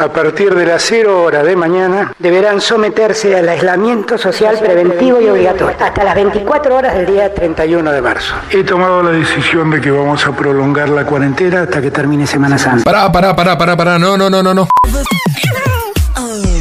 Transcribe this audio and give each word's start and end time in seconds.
A 0.00 0.12
partir 0.12 0.54
de 0.54 0.64
las 0.64 0.84
0 0.84 1.24
horas 1.24 1.44
de 1.44 1.56
mañana 1.56 2.14
deberán 2.20 2.60
someterse 2.60 3.36
al 3.36 3.48
aislamiento 3.48 4.16
social 4.16 4.56
preventivo 4.60 5.20
y 5.20 5.26
obligatorio 5.26 5.74
hasta 5.84 6.04
las 6.04 6.14
24 6.14 6.76
horas 6.76 6.94
del 6.94 7.06
día 7.06 7.34
31 7.34 7.90
de 7.90 8.00
marzo. 8.00 8.32
He 8.48 8.62
tomado 8.62 9.02
la 9.02 9.10
decisión 9.10 9.72
de 9.72 9.80
que 9.80 9.90
vamos 9.90 10.24
a 10.24 10.30
prolongar 10.30 10.88
la 10.90 11.04
cuarentena 11.04 11.62
hasta 11.62 11.82
que 11.82 11.90
termine 11.90 12.28
Semana 12.28 12.56
Santa. 12.58 12.84
Pará, 12.84 13.10
pará, 13.10 13.34
pará, 13.34 13.58
pará, 13.58 13.76
pará. 13.76 13.98
No, 13.98 14.16
no, 14.16 14.30
no, 14.30 14.40
no, 14.40 14.54
no. 14.54 14.68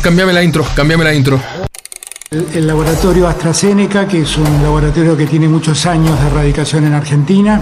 Cambiame 0.02 0.34
la 0.34 0.42
intro, 0.42 0.66
cambiame 0.76 1.04
la 1.04 1.14
intro. 1.14 1.40
El, 2.32 2.44
el 2.56 2.66
laboratorio 2.66 3.28
AstraZeneca, 3.28 4.08
que 4.08 4.24
es 4.24 4.36
un 4.36 4.64
laboratorio 4.64 5.16
que 5.16 5.28
tiene 5.28 5.48
muchos 5.48 5.86
años 5.86 6.20
de 6.20 6.28
erradicación 6.28 6.88
en 6.88 6.96
Argentina, 6.96 7.62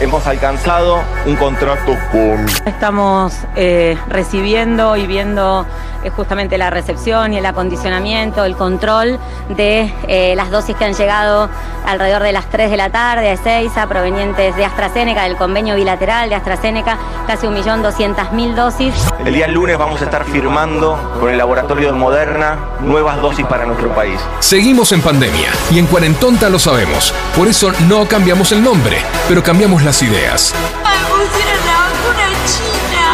hemos 0.00 0.26
alcanzado 0.26 1.02
un 1.26 1.36
contrato 1.36 1.96
con 2.10 2.46
Estamos 2.64 3.34
eh, 3.54 3.96
recibiendo 4.08 4.96
y 4.96 5.06
viendo 5.06 5.66
eh, 6.02 6.10
justamente 6.10 6.56
la 6.56 6.70
recepción 6.70 7.34
y 7.34 7.38
el 7.38 7.46
acondicionamiento, 7.46 8.44
el 8.44 8.56
control 8.56 9.18
de 9.50 9.92
eh, 10.08 10.34
las 10.34 10.50
dosis 10.50 10.74
que 10.76 10.86
han 10.86 10.94
llegado 10.94 11.50
alrededor 11.84 12.22
de 12.22 12.32
las 12.32 12.46
3 12.46 12.70
de 12.70 12.76
la 12.76 12.90
tarde 12.90 13.28
a 13.28 13.32
Ezeiza, 13.32 13.86
provenientes 13.86 14.56
de 14.56 14.64
AstraZeneca, 14.64 15.24
del 15.24 15.36
convenio 15.36 15.74
bilateral 15.76 16.28
de 16.30 16.34
AstraZeneca, 16.36 16.98
casi 17.26 17.46
1.200.000 17.46 18.54
dosis. 18.54 18.94
El 19.24 19.34
día 19.34 19.48
lunes 19.48 19.76
vamos 19.76 20.00
a 20.00 20.04
estar 20.04 20.24
firmando 20.24 20.98
con 21.20 21.30
el 21.30 21.36
laboratorio 21.36 21.92
de 21.92 21.98
Moderna 21.98 22.56
nuevas 22.80 23.20
dosis 23.20 23.44
para 23.46 23.66
nuestro 23.66 23.94
país. 23.94 24.18
Seguimos 24.38 24.92
en 24.92 25.02
pandemia 25.02 25.50
y 25.70 25.78
en 25.78 25.86
Cuarentonta 25.86 26.48
lo 26.48 26.58
sabemos. 26.58 27.12
Por 27.36 27.48
eso 27.48 27.72
no 27.88 28.06
cambiamos 28.06 28.52
el 28.52 28.62
nombre, 28.62 28.96
pero 29.28 29.42
cambiamos 29.42 29.82
las 29.90 30.02
ideas. 30.02 30.54
Me 30.54 30.98
pusieron 31.10 31.66
la 31.66 31.76
vacuna 31.82 32.26
china. 32.46 33.06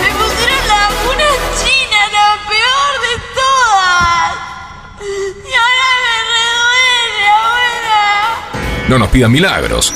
Me 0.00 0.08
pusieron 0.20 0.62
la 0.68 0.78
vacuna 0.86 1.28
china, 1.60 1.98
la 2.16 2.28
peor 2.46 2.92
de 3.06 3.14
todas. 3.34 4.34
Y 5.02 5.52
ahora 5.64 5.90
me 6.06 6.16
reduele, 6.30 7.26
abuela. 7.40 8.04
No 8.86 8.98
nos 9.00 9.08
pidan 9.08 9.32
milagros. 9.32 9.92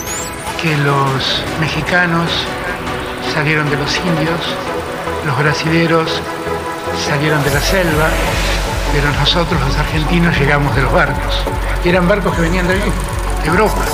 Que 0.60 0.76
los 0.78 1.44
mexicanos 1.60 2.28
salieron 3.32 3.70
de 3.70 3.76
los 3.76 3.96
indios, 3.98 4.40
los 5.26 5.38
brasileros 5.38 6.10
salieron 7.08 7.40
de 7.44 7.50
la 7.54 7.60
selva, 7.60 8.08
pero 8.92 9.12
nosotros 9.12 9.60
los 9.60 9.76
argentinos 9.76 10.36
llegamos 10.36 10.74
de 10.74 10.82
los 10.82 10.92
barcos. 10.92 11.44
Y 11.84 11.90
eran 11.90 12.08
barcos 12.08 12.34
que 12.34 12.40
venían 12.40 12.66
de 12.66 12.74
ahí, 12.74 12.92
de 13.44 13.48
Europa. 13.48 13.84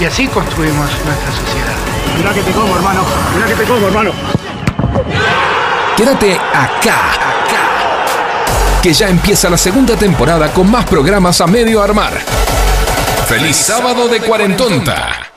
Y 0.00 0.04
así 0.06 0.26
construimos 0.28 0.90
nuestra 1.04 1.30
sociedad. 1.30 1.76
Mirá 2.16 2.32
que 2.32 2.40
te 2.40 2.52
como, 2.52 2.74
hermano. 2.74 3.02
Mirá 3.34 3.46
que 3.46 3.54
te 3.54 3.64
como, 3.64 3.86
hermano. 3.86 4.12
Quédate 5.94 6.36
acá, 6.36 7.12
acá. 7.12 8.80
Que 8.82 8.94
ya 8.94 9.10
empieza 9.10 9.50
la 9.50 9.58
segunda 9.58 9.96
temporada 9.96 10.50
con 10.54 10.70
más 10.70 10.86
programas 10.86 11.38
a 11.42 11.46
medio 11.46 11.82
armar. 11.82 12.14
¡Feliz 13.28 13.56
sábado 13.56 14.08
de 14.08 14.20
Cuarentonta! 14.20 15.30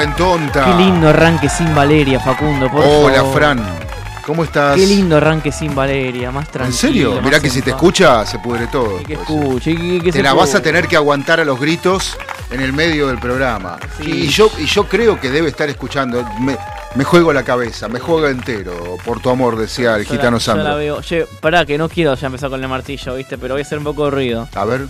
Qué 0.00 0.74
lindo 0.76 1.08
arranque 1.08 1.48
sin 1.48 1.74
Valeria, 1.74 2.20
Facundo, 2.20 2.70
por 2.70 2.84
Hola, 2.84 3.16
favor. 3.16 3.34
Fran. 3.34 3.66
¿Cómo 4.26 4.44
estás? 4.44 4.76
Qué 4.76 4.86
lindo 4.86 5.16
arranque 5.16 5.50
sin 5.50 5.74
Valeria, 5.74 6.30
más 6.30 6.48
tranquilo. 6.50 6.66
¿En 6.66 6.78
serio? 6.78 7.20
Mirá 7.22 7.40
que 7.40 7.48
si 7.48 7.62
te 7.62 7.70
escucha, 7.70 8.26
se 8.26 8.38
pudre 8.38 8.66
todo. 8.66 9.00
Y 9.00 9.04
que 9.04 9.14
escuche, 9.14 9.70
y 9.70 9.76
que- 9.76 10.04
que 10.06 10.12
Te 10.12 10.18
se 10.18 10.22
la 10.22 10.34
vas 10.34 10.54
a 10.54 10.60
tener 10.60 10.86
que 10.86 10.96
aguantar 10.96 11.40
a 11.40 11.46
los 11.46 11.58
gritos 11.58 12.14
en 12.50 12.60
el 12.60 12.74
medio 12.74 13.06
del 13.06 13.18
programa. 13.18 13.78
Sí. 13.98 14.10
Y, 14.10 14.28
yo, 14.28 14.50
y 14.58 14.66
yo 14.66 14.84
creo 14.86 15.18
que 15.18 15.30
debe 15.30 15.48
estar 15.48 15.70
escuchando. 15.70 16.28
Me, 16.40 16.58
me 16.94 17.04
juego 17.04 17.32
la 17.32 17.42
cabeza, 17.44 17.88
me 17.88 17.98
juego 17.98 18.28
entero, 18.28 18.98
por 19.02 19.20
tu 19.20 19.30
amor, 19.30 19.56
decía 19.56 19.96
el 19.96 20.04
Yo 20.04 20.10
gitano 20.10 20.36
yo 20.38 20.52
la 20.54 20.60
Sandro. 20.62 20.76
veo. 20.76 21.00
Che, 21.00 21.26
pará, 21.40 21.64
que 21.64 21.78
no 21.78 21.88
quiero 21.88 22.14
ya 22.16 22.26
empezar 22.26 22.50
con 22.50 22.62
el 22.62 22.68
martillo, 22.68 23.14
¿viste? 23.14 23.38
Pero 23.38 23.54
voy 23.54 23.62
a 23.62 23.64
hacer 23.64 23.78
un 23.78 23.84
poco 23.84 24.04
de 24.04 24.10
ruido. 24.10 24.46
A 24.54 24.64
ver. 24.66 24.86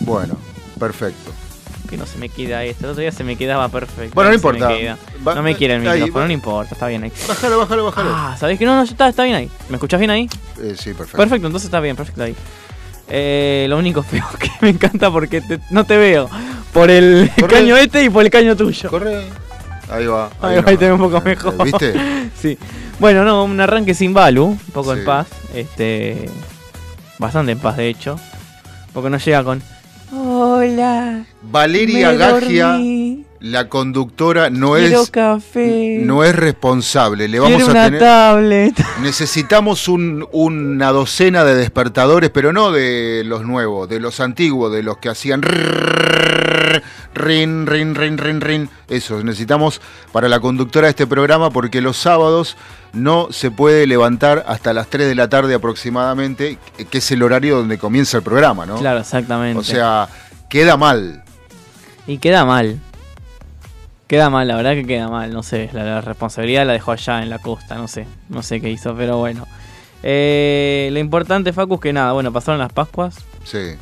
Bueno, 0.00 0.38
perfecto. 0.80 1.30
Que 1.88 1.96
no 1.96 2.04
se 2.06 2.18
me 2.18 2.28
queda 2.28 2.62
esto. 2.64 2.84
El 2.84 2.90
otro 2.90 3.00
día 3.00 3.12
se 3.12 3.24
me 3.24 3.36
quedaba 3.36 3.68
perfecto. 3.68 4.14
Bueno, 4.14 4.28
no 4.28 4.32
me 4.32 4.36
importa. 4.36 4.68
Va- 5.26 5.34
no 5.34 5.42
me 5.42 5.54
quiere 5.56 5.74
el 5.76 5.80
micrófono, 5.80 6.20
va. 6.20 6.26
no 6.26 6.32
importa, 6.32 6.74
está 6.74 6.86
bien 6.88 7.04
ahí. 7.04 7.12
Bájalo, 7.26 7.58
bájalo, 7.58 7.84
bájalo. 7.86 8.10
Ah, 8.12 8.36
¿sabés 8.38 8.58
que 8.58 8.66
no? 8.66 8.76
No, 8.76 8.82
está, 8.82 9.08
está 9.08 9.24
bien 9.24 9.36
ahí. 9.36 9.50
¿Me 9.70 9.76
escuchás 9.76 9.98
bien 9.98 10.10
ahí? 10.10 10.28
Eh, 10.60 10.74
sí, 10.78 10.92
perfecto. 10.92 11.16
Perfecto, 11.16 11.46
entonces 11.46 11.66
está 11.66 11.80
bien, 11.80 11.96
perfecto 11.96 12.22
ahí. 12.24 12.34
Eh, 13.08 13.66
lo 13.70 13.78
único 13.78 14.02
feo 14.02 14.24
que 14.38 14.50
me 14.60 14.68
encanta 14.70 15.10
porque 15.10 15.40
te- 15.40 15.60
no 15.70 15.84
te 15.84 15.96
veo. 15.96 16.28
Por 16.74 16.90
el 16.90 17.30
Corre. 17.40 17.54
caño 17.54 17.76
este 17.76 18.04
y 18.04 18.10
por 18.10 18.22
el 18.24 18.30
caño 18.30 18.54
tuyo. 18.54 18.90
Corre. 18.90 19.24
Ahí 19.90 20.04
va. 20.06 20.28
Ahí, 20.42 20.60
no. 20.60 20.68
ahí 20.68 20.76
te 20.76 20.84
veo 20.84 20.94
un 20.96 21.00
poco 21.00 21.20
mejor. 21.22 21.54
Eh, 21.58 21.64
¿Viste? 21.64 21.94
Sí. 22.38 22.58
Bueno, 23.00 23.24
no, 23.24 23.44
un 23.44 23.58
arranque 23.60 23.94
sin 23.94 24.12
Balu, 24.12 24.44
un 24.44 24.58
poco 24.58 24.92
Sí. 24.92 25.00
en 25.00 25.04
paz. 25.06 25.26
Este. 25.54 26.28
Bastante 27.18 27.52
en 27.52 27.58
paz, 27.58 27.76
de 27.78 27.88
hecho. 27.88 28.20
Porque 28.92 29.08
no 29.10 29.16
llega 29.18 29.42
con. 29.42 29.62
Hola. 30.12 31.24
Valeria 31.42 32.12
Gagia, 32.12 32.72
dormí, 32.72 33.24
la 33.40 33.68
conductora, 33.68 34.48
no 34.50 34.72
quiero 34.72 35.02
es, 35.02 35.10
café. 35.10 36.00
no 36.02 36.24
es 36.24 36.34
responsable. 36.34 37.28
Le 37.28 37.38
quiero 37.38 37.44
vamos 37.54 37.68
a 37.68 37.70
una 37.72 37.84
tener. 37.84 38.00
tablet. 38.00 38.74
Necesitamos 39.02 39.86
un- 39.88 40.26
una 40.32 40.90
docena 40.92 41.44
de 41.44 41.54
despertadores, 41.54 42.30
pero 42.30 42.52
no 42.52 42.70
de 42.72 43.22
los 43.24 43.44
nuevos, 43.44 43.88
de 43.88 44.00
los 44.00 44.20
antiguos, 44.20 44.72
de 44.72 44.82
los 44.82 44.96
que 44.98 45.08
hacían 45.10 45.42
rin, 47.18 47.66
rin, 47.66 47.94
rin, 47.94 48.18
rin, 48.18 48.40
rin. 48.40 48.70
Eso, 48.88 49.22
necesitamos 49.22 49.80
para 50.12 50.28
la 50.28 50.40
conductora 50.40 50.86
de 50.86 50.90
este 50.90 51.06
programa 51.06 51.50
porque 51.50 51.80
los 51.80 51.96
sábados 51.96 52.56
no 52.92 53.28
se 53.30 53.50
puede 53.50 53.86
levantar 53.86 54.44
hasta 54.46 54.72
las 54.72 54.88
3 54.88 55.08
de 55.08 55.14
la 55.14 55.28
tarde 55.28 55.54
aproximadamente, 55.54 56.58
que 56.90 56.98
es 56.98 57.10
el 57.10 57.22
horario 57.22 57.58
donde 57.58 57.78
comienza 57.78 58.18
el 58.18 58.22
programa, 58.22 58.66
¿no? 58.66 58.76
Claro, 58.76 59.00
exactamente. 59.00 59.58
O 59.58 59.64
sea, 59.64 60.08
queda 60.48 60.76
mal. 60.76 61.22
Y 62.06 62.18
queda 62.18 62.44
mal. 62.44 62.78
Queda 64.06 64.30
mal, 64.30 64.48
la 64.48 64.56
verdad 64.56 64.72
que 64.72 64.86
queda 64.86 65.08
mal. 65.08 65.32
No 65.32 65.42
sé, 65.42 65.68
la, 65.74 65.84
la 65.84 66.00
responsabilidad 66.00 66.66
la 66.66 66.72
dejó 66.72 66.92
allá 66.92 67.22
en 67.22 67.28
la 67.28 67.38
costa, 67.38 67.74
no 67.74 67.88
sé. 67.88 68.06
No 68.30 68.42
sé 68.42 68.60
qué 68.60 68.70
hizo, 68.70 68.94
pero 68.94 69.18
bueno. 69.18 69.46
Eh, 70.02 70.88
lo 70.92 70.98
importante, 70.98 71.52
Facu, 71.52 71.74
es 71.74 71.80
que 71.80 71.92
nada, 71.92 72.12
bueno, 72.12 72.32
pasaron 72.32 72.60
las 72.60 72.72
Pascuas. 72.72 73.16
Sí. 73.44 73.76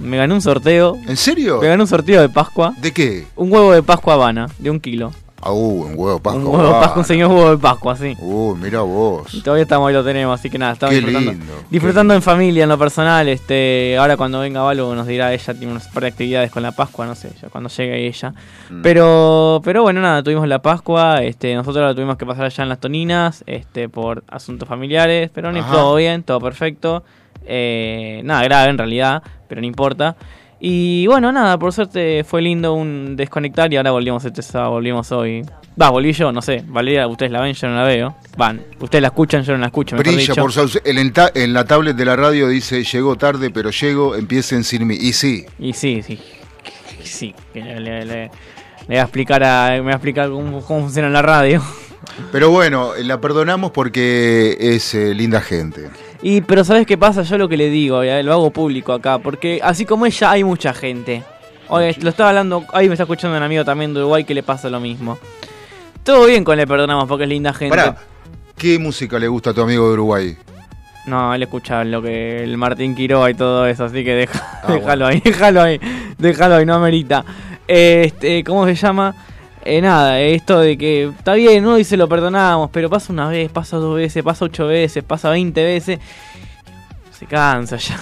Me 0.00 0.16
gané 0.16 0.34
un 0.34 0.40
sorteo. 0.40 0.96
¿En 1.06 1.16
serio? 1.16 1.60
Me 1.60 1.68
gané 1.68 1.82
un 1.82 1.88
sorteo 1.88 2.20
de 2.20 2.28
Pascua. 2.28 2.72
¿De 2.80 2.92
qué? 2.92 3.26
Un 3.36 3.52
huevo 3.52 3.72
de 3.72 3.82
Pascua 3.82 4.14
Habana, 4.14 4.48
de 4.58 4.70
un 4.70 4.80
kilo. 4.80 5.12
Ah, 5.42 5.52
uh, 5.52 5.56
un 5.86 5.92
huevo 5.96 6.14
de 6.14 6.20
Pascua. 6.20 6.40
un 6.40 6.46
huevo 6.48 6.58
de 6.58 6.68
Habana. 6.68 6.80
Pascua, 6.80 7.00
un 7.00 7.06
señor 7.06 7.30
huevo 7.30 7.50
de 7.50 7.58
Pascua, 7.58 7.96
sí. 7.96 8.14
Uh, 8.18 8.54
mira 8.56 8.80
vos. 8.80 9.32
Y 9.32 9.40
todavía 9.40 9.62
estamos 9.62 9.88
ahí 9.88 9.94
lo 9.94 10.04
tenemos, 10.04 10.38
así 10.38 10.50
que 10.50 10.58
nada, 10.58 10.72
estamos 10.72 10.90
Qué 10.94 11.00
disfrutando. 11.00 11.32
lindo, 11.32 11.46
qué 11.46 11.66
disfrutando 11.70 12.14
en 12.14 12.22
familia, 12.22 12.62
en 12.64 12.68
lo 12.68 12.78
personal. 12.78 13.28
Este, 13.28 13.96
ahora 13.98 14.16
cuando 14.16 14.40
venga 14.40 14.60
Valo 14.62 14.94
nos 14.94 15.06
dirá 15.06 15.32
ella 15.32 15.54
tiene 15.54 15.72
unas 15.72 15.88
par 15.88 16.02
de 16.02 16.08
actividades 16.08 16.50
con 16.50 16.62
la 16.62 16.72
Pascua, 16.72 17.06
no 17.06 17.14
sé, 17.14 17.30
ya 17.40 17.48
cuando 17.48 17.70
llegue 17.70 18.06
ella. 18.06 18.34
Mm. 18.68 18.82
Pero, 18.82 19.60
pero 19.64 19.82
bueno, 19.82 20.00
nada, 20.00 20.22
tuvimos 20.22 20.46
la 20.46 20.60
Pascua, 20.60 21.22
este, 21.22 21.54
nosotros 21.54 21.86
la 21.86 21.94
tuvimos 21.94 22.16
que 22.16 22.26
pasar 22.26 22.44
allá 22.44 22.62
en 22.62 22.68
las 22.68 22.78
Toninas, 22.80 23.42
este, 23.46 23.88
por 23.88 24.24
asuntos 24.28 24.68
familiares, 24.68 25.30
pero 25.32 25.52
no 25.52 25.64
todo 25.64 25.94
bien, 25.96 26.22
todo 26.22 26.40
perfecto. 26.40 27.02
Eh, 27.52 28.20
nada 28.24 28.44
grave 28.44 28.70
en 28.70 28.78
realidad, 28.78 29.22
pero 29.48 29.60
no 29.60 29.66
importa. 29.66 30.16
Y 30.60 31.06
bueno, 31.06 31.32
nada, 31.32 31.58
por 31.58 31.72
suerte 31.72 32.22
fue 32.22 32.42
lindo 32.42 32.74
un 32.74 33.16
desconectar 33.16 33.72
y 33.72 33.76
ahora 33.76 33.90
volvimos 33.92 34.24
este 34.24 34.42
sábado, 34.42 34.72
volvimos 34.72 35.10
hoy. 35.10 35.42
Va, 35.80 35.88
volví 35.88 36.12
yo, 36.12 36.30
no 36.32 36.42
sé. 36.42 36.62
Valeria, 36.66 37.06
ustedes 37.08 37.32
la 37.32 37.40
ven, 37.40 37.54
yo 37.54 37.66
no 37.68 37.76
la 37.76 37.84
veo. 37.84 38.14
Van, 38.36 38.60
ustedes 38.78 39.00
la 39.00 39.08
escuchan, 39.08 39.42
yo 39.42 39.52
no 39.54 39.58
la 39.60 39.66
escucho. 39.66 39.96
Brilla 39.96 40.18
dicho. 40.18 40.34
por 40.36 40.52
su. 40.52 40.78
El 40.84 40.98
en, 40.98 41.12
ta- 41.12 41.30
en 41.34 41.52
la 41.54 41.64
tablet 41.64 41.96
de 41.96 42.04
la 42.04 42.14
radio 42.16 42.48
dice, 42.48 42.84
llegó 42.84 43.16
tarde, 43.16 43.50
pero 43.50 43.70
llego, 43.70 44.14
empiecen 44.16 44.62
sin 44.62 44.86
mí. 44.86 44.96
Y 45.00 45.12
sí, 45.14 45.46
Y 45.58 45.72
sí, 45.72 46.02
sí. 46.02 46.20
Sí, 47.02 47.34
que 47.54 47.62
le, 47.62 47.80
le- 47.80 48.04
le- 48.04 48.24
le 48.24 48.30
voy 48.86 48.96
a 48.96 49.02
explicar 49.02 49.42
a, 49.42 49.70
me 49.72 49.80
voy 49.80 49.92
a 49.92 49.96
explicar 49.96 50.28
cómo, 50.28 50.60
cómo 50.62 50.80
funciona 50.82 51.08
la 51.08 51.22
radio. 51.22 51.62
pero 52.32 52.50
bueno, 52.50 52.90
la 53.02 53.18
perdonamos 53.20 53.70
porque 53.70 54.56
es 54.60 54.94
eh, 54.94 55.14
linda 55.14 55.40
gente. 55.40 55.88
Y 56.22 56.42
pero 56.42 56.64
¿sabes 56.64 56.86
qué 56.86 56.98
pasa? 56.98 57.22
Yo 57.22 57.38
lo 57.38 57.48
que 57.48 57.56
le 57.56 57.70
digo, 57.70 58.04
ya, 58.04 58.22
lo 58.22 58.32
hago 58.32 58.50
público 58.50 58.92
acá, 58.92 59.18
porque 59.18 59.60
así 59.62 59.86
como 59.86 60.06
ella 60.06 60.30
hay 60.30 60.44
mucha 60.44 60.74
gente. 60.74 61.22
Oye, 61.68 61.96
lo 62.00 62.10
estaba 62.10 62.30
hablando, 62.30 62.64
ahí 62.72 62.88
me 62.88 62.94
está 62.94 63.04
escuchando 63.04 63.36
un 63.36 63.42
amigo 63.42 63.64
también 63.64 63.94
de 63.94 64.00
Uruguay 64.00 64.24
que 64.24 64.34
le 64.34 64.42
pasa 64.42 64.68
lo 64.68 64.80
mismo. 64.80 65.18
Todo 66.02 66.26
bien 66.26 66.44
con 66.44 66.56
le 66.56 66.66
perdonamos 66.66 67.06
porque 67.06 67.24
es 67.24 67.30
linda 67.30 67.52
gente. 67.52 67.76
Pará, 67.76 67.96
¿qué 68.56 68.78
música 68.78 69.18
le 69.18 69.28
gusta 69.28 69.50
a 69.50 69.54
tu 69.54 69.62
amigo 69.62 69.86
de 69.86 69.92
Uruguay? 69.94 70.36
No, 71.06 71.34
él 71.34 71.42
escucha 71.42 71.84
lo 71.84 72.02
que 72.02 72.42
el 72.42 72.56
Martín 72.58 72.94
Quiroga 72.94 73.30
y 73.30 73.34
todo 73.34 73.66
eso, 73.66 73.84
así 73.84 74.04
que 74.04 74.14
deja, 74.14 74.60
Ah, 74.62 74.72
déjalo 74.72 75.06
ahí, 75.06 75.20
déjalo 75.24 75.62
ahí, 75.62 75.80
déjalo 76.18 76.56
ahí, 76.56 76.66
no 76.66 76.74
amerita. 76.74 77.24
Este, 77.66 78.44
¿cómo 78.44 78.66
se 78.66 78.74
llama? 78.74 79.14
Eh, 79.64 79.80
nada, 79.82 80.20
esto 80.20 80.58
de 80.60 80.78
que 80.78 81.04
está 81.08 81.34
bien, 81.34 81.64
uno 81.64 81.76
dice 81.76 81.96
lo 81.96 82.08
perdonamos, 82.08 82.70
pero 82.70 82.88
pasa 82.88 83.12
una 83.12 83.28
vez, 83.28 83.50
pasa 83.50 83.76
dos 83.76 83.96
veces, 83.96 84.22
pasa 84.22 84.46
ocho 84.46 84.66
veces, 84.66 85.04
pasa 85.04 85.30
veinte 85.30 85.62
veces. 85.62 85.98
Se 87.18 87.26
cansa 87.26 87.76
ya. 87.76 87.98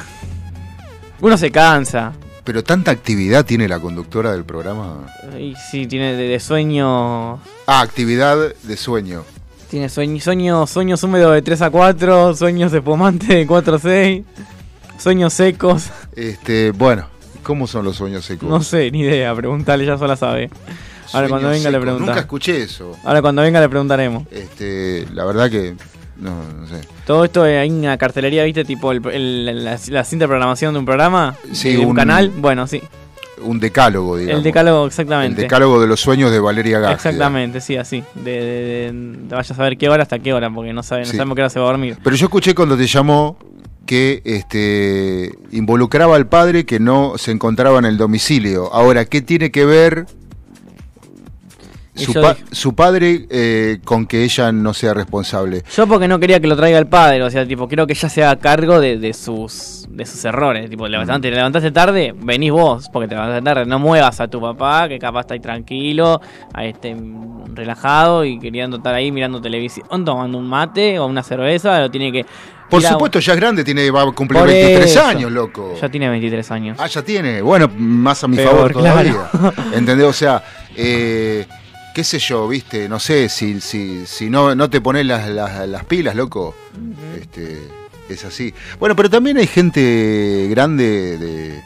Uno 1.20 1.37
se 1.37 1.50
cansa. 1.50 2.12
Pero 2.44 2.62
tanta 2.62 2.93
actividad 2.93 3.44
tiene 3.44 3.66
la 3.66 3.81
conductora 3.81 4.31
del 4.32 4.44
programa. 4.44 5.06
Y 5.38 5.55
sí, 5.70 5.87
tiene 5.87 6.14
de, 6.14 6.28
de 6.28 6.40
sueño. 6.40 7.34
Ah, 7.66 7.81
actividad 7.81 8.54
de 8.62 8.76
sueño. 8.76 9.25
Tiene 9.69 9.88
sueño, 9.88 10.20
sueños, 10.20 10.70
sueños 10.70 11.02
húmedos 11.02 11.34
de 11.34 11.43
3 11.43 11.61
a 11.62 11.70
4, 11.70 12.37
sueños 12.37 12.72
espumantes 12.72 13.28
de 13.28 13.46
4 13.46 13.75
a 13.75 13.78
6, 13.78 14.25
sueños 14.99 15.34
secos. 15.34 15.90
Este, 16.16 16.70
bueno, 16.70 17.06
¿cómo 17.43 17.66
son 17.66 17.84
los 17.84 17.96
sueños 17.96 18.25
secos? 18.25 18.49
No 18.49 18.62
sé, 18.62 18.90
ni 18.90 19.00
idea, 19.00 19.34
preguntale, 19.34 19.84
ya 19.84 19.99
sola 19.99 20.16
sabe. 20.16 20.49
Ahora 21.12 21.28
cuando 21.28 21.49
venga 21.49 21.58
le 21.70 21.70
secos. 21.70 21.81
preguntamos. 21.82 22.08
Nunca 22.08 22.20
escuché 22.20 22.62
eso. 22.62 22.96
Ahora 23.05 23.20
cuando 23.22 23.43
venga 23.43 23.60
le 23.60 23.69
preguntaremos. 23.69 24.25
Este, 24.31 25.06
la 25.12 25.25
verdad 25.25 25.50
que 25.50 25.75
no, 26.20 26.43
no 26.60 26.66
sé. 26.66 26.81
Todo 27.06 27.25
esto 27.25 27.46
eh, 27.46 27.58
hay 27.58 27.70
una 27.70 27.96
cartelería, 27.96 28.44
¿viste? 28.44 28.64
Tipo 28.64 28.93
el, 28.93 29.05
el- 29.12 29.64
la, 29.64 29.78
la 29.88 30.05
cinta 30.05 30.25
de 30.25 30.28
programación 30.28 30.72
de 30.75 30.81
un 30.81 30.84
programa, 30.87 31.37
Sí, 31.52 31.72
de 31.72 31.78
un, 31.78 31.87
un- 31.87 31.94
canal. 31.96 32.31
Bueno, 32.31 32.66
sí. 32.66 32.82
Un 33.40 33.60
decálogo, 33.60 34.16
digamos. 34.16 34.38
El 34.38 34.43
decálogo, 34.43 34.82
El 34.82 34.88
exactamente. 34.88 35.43
decálogo 35.43 35.81
de 35.81 35.87
los 35.87 36.00
sueños 36.00 36.32
de 36.32 36.40
Valeria 36.40 36.81
Gájida. 36.81 36.94
Exactamente, 36.96 37.61
sí, 37.61 37.76
así. 37.76 38.02
De, 38.16 38.31
de- 38.32 38.93
de- 38.93 39.19
vaya 39.28 39.52
a 39.52 39.56
saber 39.56 39.78
qué 39.78 39.88
hora 39.88 40.02
hasta 40.02 40.19
qué 40.19 40.32
hora, 40.32 40.50
porque 40.50 40.72
no, 40.72 40.82
sabe, 40.82 41.02
no 41.02 41.06
sabemos 41.06 41.37
qué 41.37 41.43
hora 41.43 41.50
se 41.50 41.61
va 41.61 41.66
a 41.66 41.69
dormir. 41.70 41.96
Pero 42.02 42.16
yo 42.16 42.26
escuché 42.26 42.52
cuando 42.56 42.76
te 42.76 42.88
llamó 42.88 43.38
que 43.87 44.22
este 44.25 45.32
involucraba 45.52 46.16
al 46.16 46.26
padre 46.26 46.66
que 46.66 46.81
no 46.81 47.14
se 47.16 47.31
encontraba 47.31 47.78
en 47.78 47.84
el 47.84 47.96
domicilio. 47.96 48.72
Ahora, 48.75 49.04
¿qué 49.04 49.22
tiene 49.22 49.50
que 49.52 49.64
ver 49.64 50.06
su, 52.05 52.12
yo 52.12 52.23
pa- 52.23 52.35
dije- 52.35 52.45
su 52.53 52.75
padre 52.75 53.27
eh, 53.31 53.79
con 53.85 54.06
que 54.06 54.25
ella 54.25 54.53
no 54.53 54.73
sea 54.75 54.95
responsable? 54.95 55.62
Yo 55.77 55.87
porque 55.87 56.09
no 56.09 56.19
quería 56.19 56.41
que 56.41 56.47
lo 56.47 56.56
traiga 56.56 56.79
el 56.79 56.87
padre, 56.87 57.23
o 57.23 57.31
sea, 57.31 57.47
tipo, 57.47 57.69
quiero 57.69 57.87
que 57.87 57.93
ella 57.95 58.09
se 58.09 58.25
haga 58.25 58.37
cargo 58.41 58.81
de, 58.81 58.99
de 58.99 59.12
sus 59.15 59.87
de 59.89 60.06
sus 60.06 60.25
errores. 60.25 60.69
Tipo, 60.71 60.87
levantaste, 60.87 61.31
levantaste 61.31 61.71
tarde, 61.73 62.15
venís 62.17 62.53
vos, 62.53 62.89
porque 62.93 63.09
te 63.09 63.15
levantaste 63.15 63.45
tarde, 63.45 63.67
no 63.67 63.79
muevas 63.79 64.21
a 64.21 64.29
tu 64.29 64.41
papá, 64.41 64.89
que 64.89 64.99
capaz 64.99 65.21
está 65.23 65.35
ahí 65.35 65.41
tranquilo, 65.41 66.21
ahí 66.55 66.69
este, 66.69 66.95
mm, 66.95 67.55
relajado 67.56 68.25
y 68.25 68.39
queriendo 68.39 68.77
estar 68.77 68.95
ahí 68.95 69.11
mirando 69.11 69.41
televisión, 69.41 70.05
tomando 70.05 70.39
un 70.39 70.47
mate 70.49 70.99
o 70.99 71.06
una 71.06 71.23
cerveza, 71.23 71.81
lo 71.81 71.91
tiene 71.91 72.12
que... 72.12 72.25
Por 72.71 72.83
supuesto, 72.83 73.19
ya 73.19 73.33
es 73.33 73.41
grande, 73.41 73.65
tiene, 73.65 73.91
va 73.91 74.03
a 74.03 74.12
cumplir 74.12 74.41
Por 74.41 74.49
23 74.50 74.91
eso. 74.91 75.03
años, 75.03 75.33
loco. 75.33 75.75
Ya 75.81 75.89
tiene 75.89 76.06
23 76.11 76.50
años. 76.50 76.77
Ah, 76.79 76.87
ya 76.87 77.00
tiene. 77.03 77.41
Bueno, 77.41 77.67
más 77.79 78.23
a 78.23 78.29
mi 78.29 78.37
Peor, 78.37 78.50
favor 78.50 78.73
todavía. 78.75 79.15
claro. 79.33 79.55
¿Entendés? 79.73 80.06
O 80.06 80.12
sea, 80.12 80.45
eh, 80.77 81.47
qué 81.99 82.05
sé 82.05 82.21
yo, 82.21 82.47
viste, 82.47 82.89
no 82.89 83.00
sé, 83.00 83.29
si, 83.29 83.61
si, 83.61 84.06
si 84.06 84.31
no, 84.31 84.55
no 84.55 84.71
te 84.71 84.81
pones 84.81 85.05
las, 85.05 85.29
las, 85.29 85.67
las 85.67 85.85
pilas, 85.85 86.15
loco. 86.15 86.55
Este, 87.21 87.59
es 88.09 88.25
así. 88.25 88.55
Bueno, 88.79 88.95
pero 88.95 89.11
también 89.11 89.37
hay 89.37 89.49
gente 89.49 90.47
grande 90.49 91.19
de, 91.19 91.61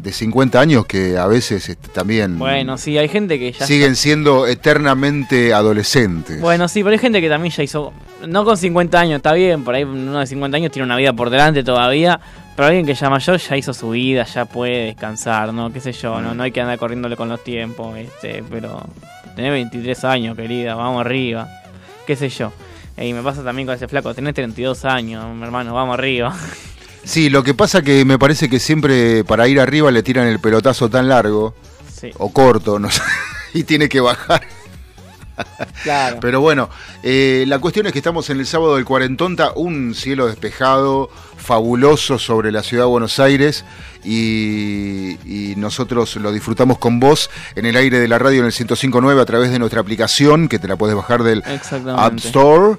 de 0.00 0.12
50 0.12 0.60
años 0.60 0.86
que 0.86 1.18
a 1.18 1.26
veces 1.26 1.68
este, 1.68 1.88
también 1.88 2.38
Bueno, 2.38 2.78
sí, 2.78 2.96
hay 2.96 3.08
gente 3.08 3.36
que 3.36 3.50
ya... 3.50 3.66
siguen 3.66 3.96
siendo 3.96 4.46
eternamente 4.46 5.52
adolescentes. 5.52 6.40
Bueno, 6.40 6.68
sí, 6.68 6.84
pero 6.84 6.92
hay 6.92 7.00
gente 7.00 7.20
que 7.20 7.28
también 7.28 7.52
ya 7.52 7.64
hizo. 7.64 7.92
No 8.28 8.44
con 8.44 8.56
50 8.56 9.00
años, 9.00 9.16
está 9.16 9.32
bien, 9.32 9.64
por 9.64 9.74
ahí 9.74 9.82
uno 9.82 10.20
de 10.20 10.26
50 10.28 10.56
años 10.56 10.70
tiene 10.70 10.86
una 10.86 10.96
vida 10.96 11.12
por 11.14 11.30
delante 11.30 11.64
todavía. 11.64 12.20
Pero 12.54 12.68
alguien 12.68 12.86
que 12.86 12.94
ya 12.94 13.10
mayor 13.10 13.38
ya 13.38 13.56
hizo 13.56 13.74
su 13.74 13.90
vida, 13.90 14.22
ya 14.22 14.44
puede 14.44 14.84
descansar, 14.84 15.52
¿no? 15.52 15.72
¿Qué 15.72 15.80
sé 15.80 15.90
yo? 15.90 16.20
No, 16.20 16.32
no 16.32 16.44
hay 16.44 16.52
que 16.52 16.60
andar 16.60 16.78
corriéndole 16.78 17.16
con 17.16 17.28
los 17.28 17.42
tiempos, 17.42 17.98
este, 17.98 18.44
pero. 18.48 18.80
Tenés 19.34 19.50
23 19.52 20.04
años, 20.04 20.36
querida, 20.36 20.74
vamos 20.74 21.00
arriba. 21.00 21.48
¿Qué 22.06 22.16
sé 22.16 22.28
yo? 22.28 22.52
Y 22.96 23.12
me 23.12 23.22
pasa 23.22 23.42
también 23.42 23.66
con 23.66 23.74
ese 23.74 23.88
flaco, 23.88 24.14
tenés 24.14 24.34
32 24.34 24.84
años, 24.84 25.34
mi 25.34 25.42
hermano, 25.42 25.74
vamos 25.74 25.94
arriba. 25.98 26.34
Sí, 27.06 27.28
lo 27.28 27.44
que 27.44 27.52
pasa 27.52 27.82
que 27.82 28.02
me 28.06 28.18
parece 28.18 28.48
que 28.48 28.58
siempre 28.58 29.24
para 29.24 29.46
ir 29.46 29.60
arriba 29.60 29.90
le 29.90 30.02
tiran 30.02 30.26
el 30.26 30.38
pelotazo 30.38 30.88
tan 30.88 31.06
largo 31.06 31.54
Sí, 31.94 32.10
o 32.16 32.32
corto, 32.32 32.78
no 32.78 32.90
sé, 32.90 33.02
y 33.52 33.64
tiene 33.64 33.90
que 33.90 34.00
bajar. 34.00 34.40
Claro. 35.82 36.18
Pero 36.20 36.40
bueno, 36.40 36.68
eh, 37.02 37.44
la 37.46 37.58
cuestión 37.58 37.86
es 37.86 37.92
que 37.92 37.98
estamos 37.98 38.30
en 38.30 38.38
el 38.40 38.46
sábado 38.46 38.76
del 38.76 38.84
Cuarentonta, 38.84 39.52
un 39.54 39.94
cielo 39.94 40.26
despejado, 40.26 41.10
fabuloso 41.36 42.18
sobre 42.18 42.52
la 42.52 42.62
ciudad 42.62 42.84
de 42.84 42.88
Buenos 42.90 43.18
Aires 43.20 43.64
y, 44.04 45.18
y 45.24 45.54
nosotros 45.56 46.16
lo 46.16 46.32
disfrutamos 46.32 46.78
con 46.78 47.00
vos 47.00 47.30
en 47.54 47.66
el 47.66 47.76
aire 47.76 47.98
de 47.98 48.08
la 48.08 48.18
radio 48.18 48.40
en 48.40 48.46
el 48.46 48.52
105.9 48.52 49.20
a 49.20 49.24
través 49.24 49.50
de 49.50 49.58
nuestra 49.58 49.80
aplicación 49.80 50.48
que 50.48 50.58
te 50.58 50.68
la 50.68 50.76
puedes 50.76 50.96
bajar 50.96 51.22
del. 51.22 51.42
App 51.96 52.16
Store. 52.18 52.78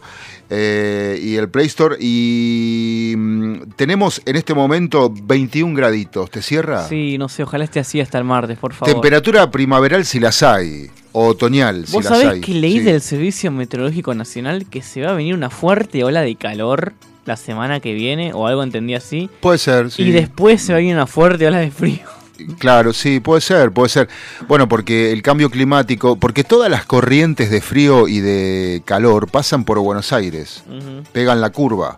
eh, 0.50 1.20
y 1.22 1.36
el 1.36 1.50
Play 1.50 1.66
Store 1.68 1.96
y 2.00 3.14
mm, 3.18 3.72
tenemos 3.76 4.22
en 4.26 4.36
este 4.36 4.54
momento 4.54 5.12
21 5.24 5.76
graditos, 5.76 6.30
¿te 6.30 6.42
cierra? 6.42 6.88
Sí, 6.88 7.18
no 7.18 7.30
sé, 7.30 7.44
ojalá 7.44 7.64
esté 7.64 7.80
así 7.80 8.00
hasta 8.00 8.18
el 8.18 8.24
martes, 8.24 8.58
por 8.58 8.74
favor. 8.74 8.94
Temperatura 8.94 9.50
primaveral 9.50 10.06
si 10.06 10.20
las 10.20 10.44
hay, 10.44 10.90
o 11.18 11.28
otoñal 11.28 11.88
si 11.88 11.94
¿Vos 11.94 12.04
las 12.04 12.14
sabés 12.14 12.28
hay. 12.28 12.42
que 12.42 12.54
leí 12.54 12.80
sí. 12.80 12.84
del 12.84 13.00
Servicio 13.00 13.50
Meteorológico 13.50 14.14
Nacional 14.14 14.66
que 14.70 14.82
se 14.82 15.02
va 15.02 15.12
a 15.12 15.14
venir 15.14 15.34
una 15.34 15.50
fuerte 15.50 16.04
ola 16.04 16.22
de 16.22 16.36
calor 16.36 16.92
la 17.24 17.38
semana 17.38 17.80
que 17.80 17.94
viene, 17.94 18.34
o 18.34 18.46
algo 18.46 18.62
entendí 18.62 18.94
así, 18.94 19.30
Puede 19.40 19.58
ser, 19.58 19.90
sí. 19.90 20.04
y 20.04 20.12
después 20.12 20.62
se 20.62 20.74
va 20.74 20.78
a 20.78 20.80
venir 20.82 20.94
una 20.94 21.08
fuerte 21.08 21.48
ola 21.48 21.60
de 21.60 21.72
frío? 21.72 22.02
Claro, 22.60 22.92
sí, 22.92 23.22
puede 23.22 23.40
ser, 23.40 23.72
puede 23.72 23.88
ser. 23.88 24.10
Bueno, 24.50 24.68
porque 24.68 25.14
el 25.14 25.22
cambio 25.22 25.50
climático, 25.50 26.18
porque 26.18 26.44
todas 26.44 26.70
las 26.70 26.86
corrientes 26.86 27.50
de 27.50 27.62
frío 27.62 28.10
y 28.10 28.20
de 28.20 28.82
calor 28.84 29.30
pasan 29.32 29.64
por 29.64 29.80
Buenos 29.80 30.12
Aires, 30.12 30.66
pegan 31.14 31.40
la 31.40 31.52
curva 31.52 31.98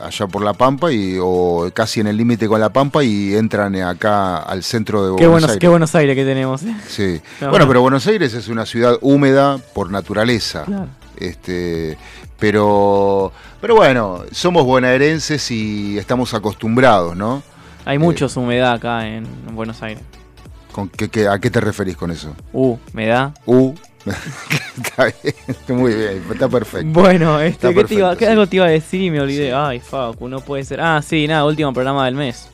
allá 0.00 0.26
por 0.26 0.42
la 0.42 0.52
Pampa 0.54 0.92
y 0.92 1.16
o 1.20 1.70
casi 1.74 2.00
en 2.00 2.06
el 2.08 2.16
límite 2.16 2.46
con 2.48 2.60
la 2.60 2.70
Pampa 2.72 3.02
y 3.04 3.34
entran 3.34 3.74
acá 3.76 4.38
al 4.38 4.62
centro 4.62 5.02
de 5.02 5.08
Qué, 5.08 5.12
Buenos 5.26 5.30
buenos, 5.32 5.50
Aires. 5.50 5.60
qué 5.60 5.68
Buenos 5.68 5.94
Aires 5.94 6.16
que 6.16 6.24
tenemos. 6.24 6.62
¿eh? 6.64 6.74
Sí. 6.88 7.20
No, 7.40 7.48
bueno, 7.50 7.64
no. 7.64 7.68
pero 7.68 7.80
Buenos 7.82 8.06
Aires 8.06 8.34
es 8.34 8.48
una 8.48 8.66
ciudad 8.66 8.98
húmeda 9.00 9.58
por 9.74 9.90
naturaleza. 9.90 10.64
Claro. 10.64 10.88
Este, 11.16 11.96
pero 12.38 13.32
pero 13.60 13.76
bueno, 13.76 14.22
somos 14.32 14.64
bonaerenses 14.64 15.50
y 15.50 15.96
estamos 15.98 16.34
acostumbrados, 16.34 17.16
¿no? 17.16 17.42
Hay 17.84 17.98
mucha 17.98 18.26
humedad 18.38 18.72
acá 18.72 19.06
en, 19.06 19.26
en 19.48 19.54
Buenos 19.54 19.82
Aires. 19.82 20.02
¿Con 20.72 20.88
qué, 20.88 21.08
qué- 21.08 21.28
¿A 21.28 21.38
qué 21.38 21.50
te 21.50 21.60
referís 21.60 21.96
con 21.96 22.10
eso? 22.10 22.34
Me 22.92 23.06
da. 23.06 23.32
Uh, 23.46 23.74
está 24.76 25.04
bien, 25.22 25.34
muy 25.78 25.94
bien, 25.94 26.22
está 26.30 26.48
perfecto. 26.48 26.88
Bueno, 26.88 27.40
este, 27.40 27.72
¿qué 27.74 27.84
te 27.84 27.94
iba- 27.94 28.16
qué 28.16 28.26
sí. 28.26 28.30
algo 28.30 28.46
te 28.46 28.56
iba 28.56 28.66
a 28.66 28.68
decir 28.70 29.00
y 29.02 29.10
me 29.10 29.20
olvidé? 29.20 29.54
Ay, 29.54 29.80
Facu, 29.80 30.28
no 30.28 30.40
puede 30.40 30.64
ser. 30.64 30.80
Ah, 30.80 31.00
sí, 31.02 31.26
nada, 31.26 31.44
último 31.46 31.72
programa 31.72 32.04
del 32.04 32.14
mes. 32.14 32.48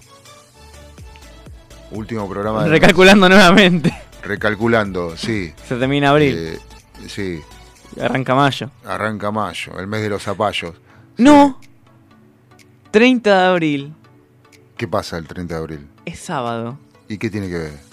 Último 1.90 2.28
programa. 2.28 2.62
del 2.62 2.70
Recalculando 2.72 3.28
nuevamente. 3.28 3.92
Recalculando, 4.22 5.16
sí. 5.16 5.52
Se 5.66 5.76
termina 5.76 6.10
abril, 6.10 6.36
Eh, 6.38 6.58
sí, 7.08 7.40
arranca 8.00 8.34
mayo. 8.34 8.70
arranca 8.84 9.30
mayo, 9.30 9.78
el 9.78 9.86
mes 9.86 10.02
de 10.02 10.10
los 10.10 10.22
zapallos. 10.22 10.74
No, 11.16 11.58
30 12.92 13.38
de 13.40 13.46
abril, 13.46 13.94
¿Qué 14.76 14.86
pasa 14.88 15.18
el 15.18 15.26
30 15.26 15.54
de 15.54 15.60
abril? 15.60 15.88
es 16.06 16.18
sábado. 16.20 16.78
¿Y 17.08 17.18
qué 17.18 17.28
tiene 17.28 17.48
que 17.48 17.58
ver? 17.58 17.89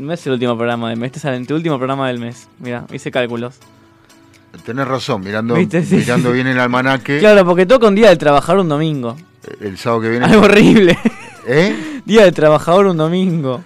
No 0.00 0.12
es 0.14 0.26
el 0.26 0.32
último 0.32 0.56
programa 0.56 0.88
del 0.88 0.98
mes, 0.98 1.08
este 1.08 1.18
es 1.18 1.24
el 1.26 1.34
anteúltimo 1.34 1.76
programa 1.76 2.08
del 2.08 2.18
mes. 2.18 2.48
Mira, 2.58 2.86
hice 2.92 3.10
cálculos. 3.10 3.56
Tenés 4.64 4.88
razón, 4.88 5.20
mirando, 5.22 5.54
¿Viste? 5.54 5.84
Sí, 5.84 5.96
mirando 5.96 6.30
sí. 6.30 6.34
bien 6.34 6.46
el 6.46 6.58
almanaque, 6.58 7.18
Claro, 7.20 7.44
porque 7.44 7.66
toca 7.66 7.86
un 7.86 7.94
día 7.94 8.08
del 8.08 8.18
trabajador 8.18 8.62
un 8.62 8.68
domingo. 8.68 9.16
el 9.60 9.76
sábado 9.78 10.02
que 10.02 10.08
viene. 10.08 10.24
Algo 10.26 10.42
horrible. 10.42 10.98
¿Eh? 11.46 12.00
Día 12.04 12.24
del 12.24 12.34
trabajador 12.34 12.86
un 12.86 12.96
domingo. 12.96 13.62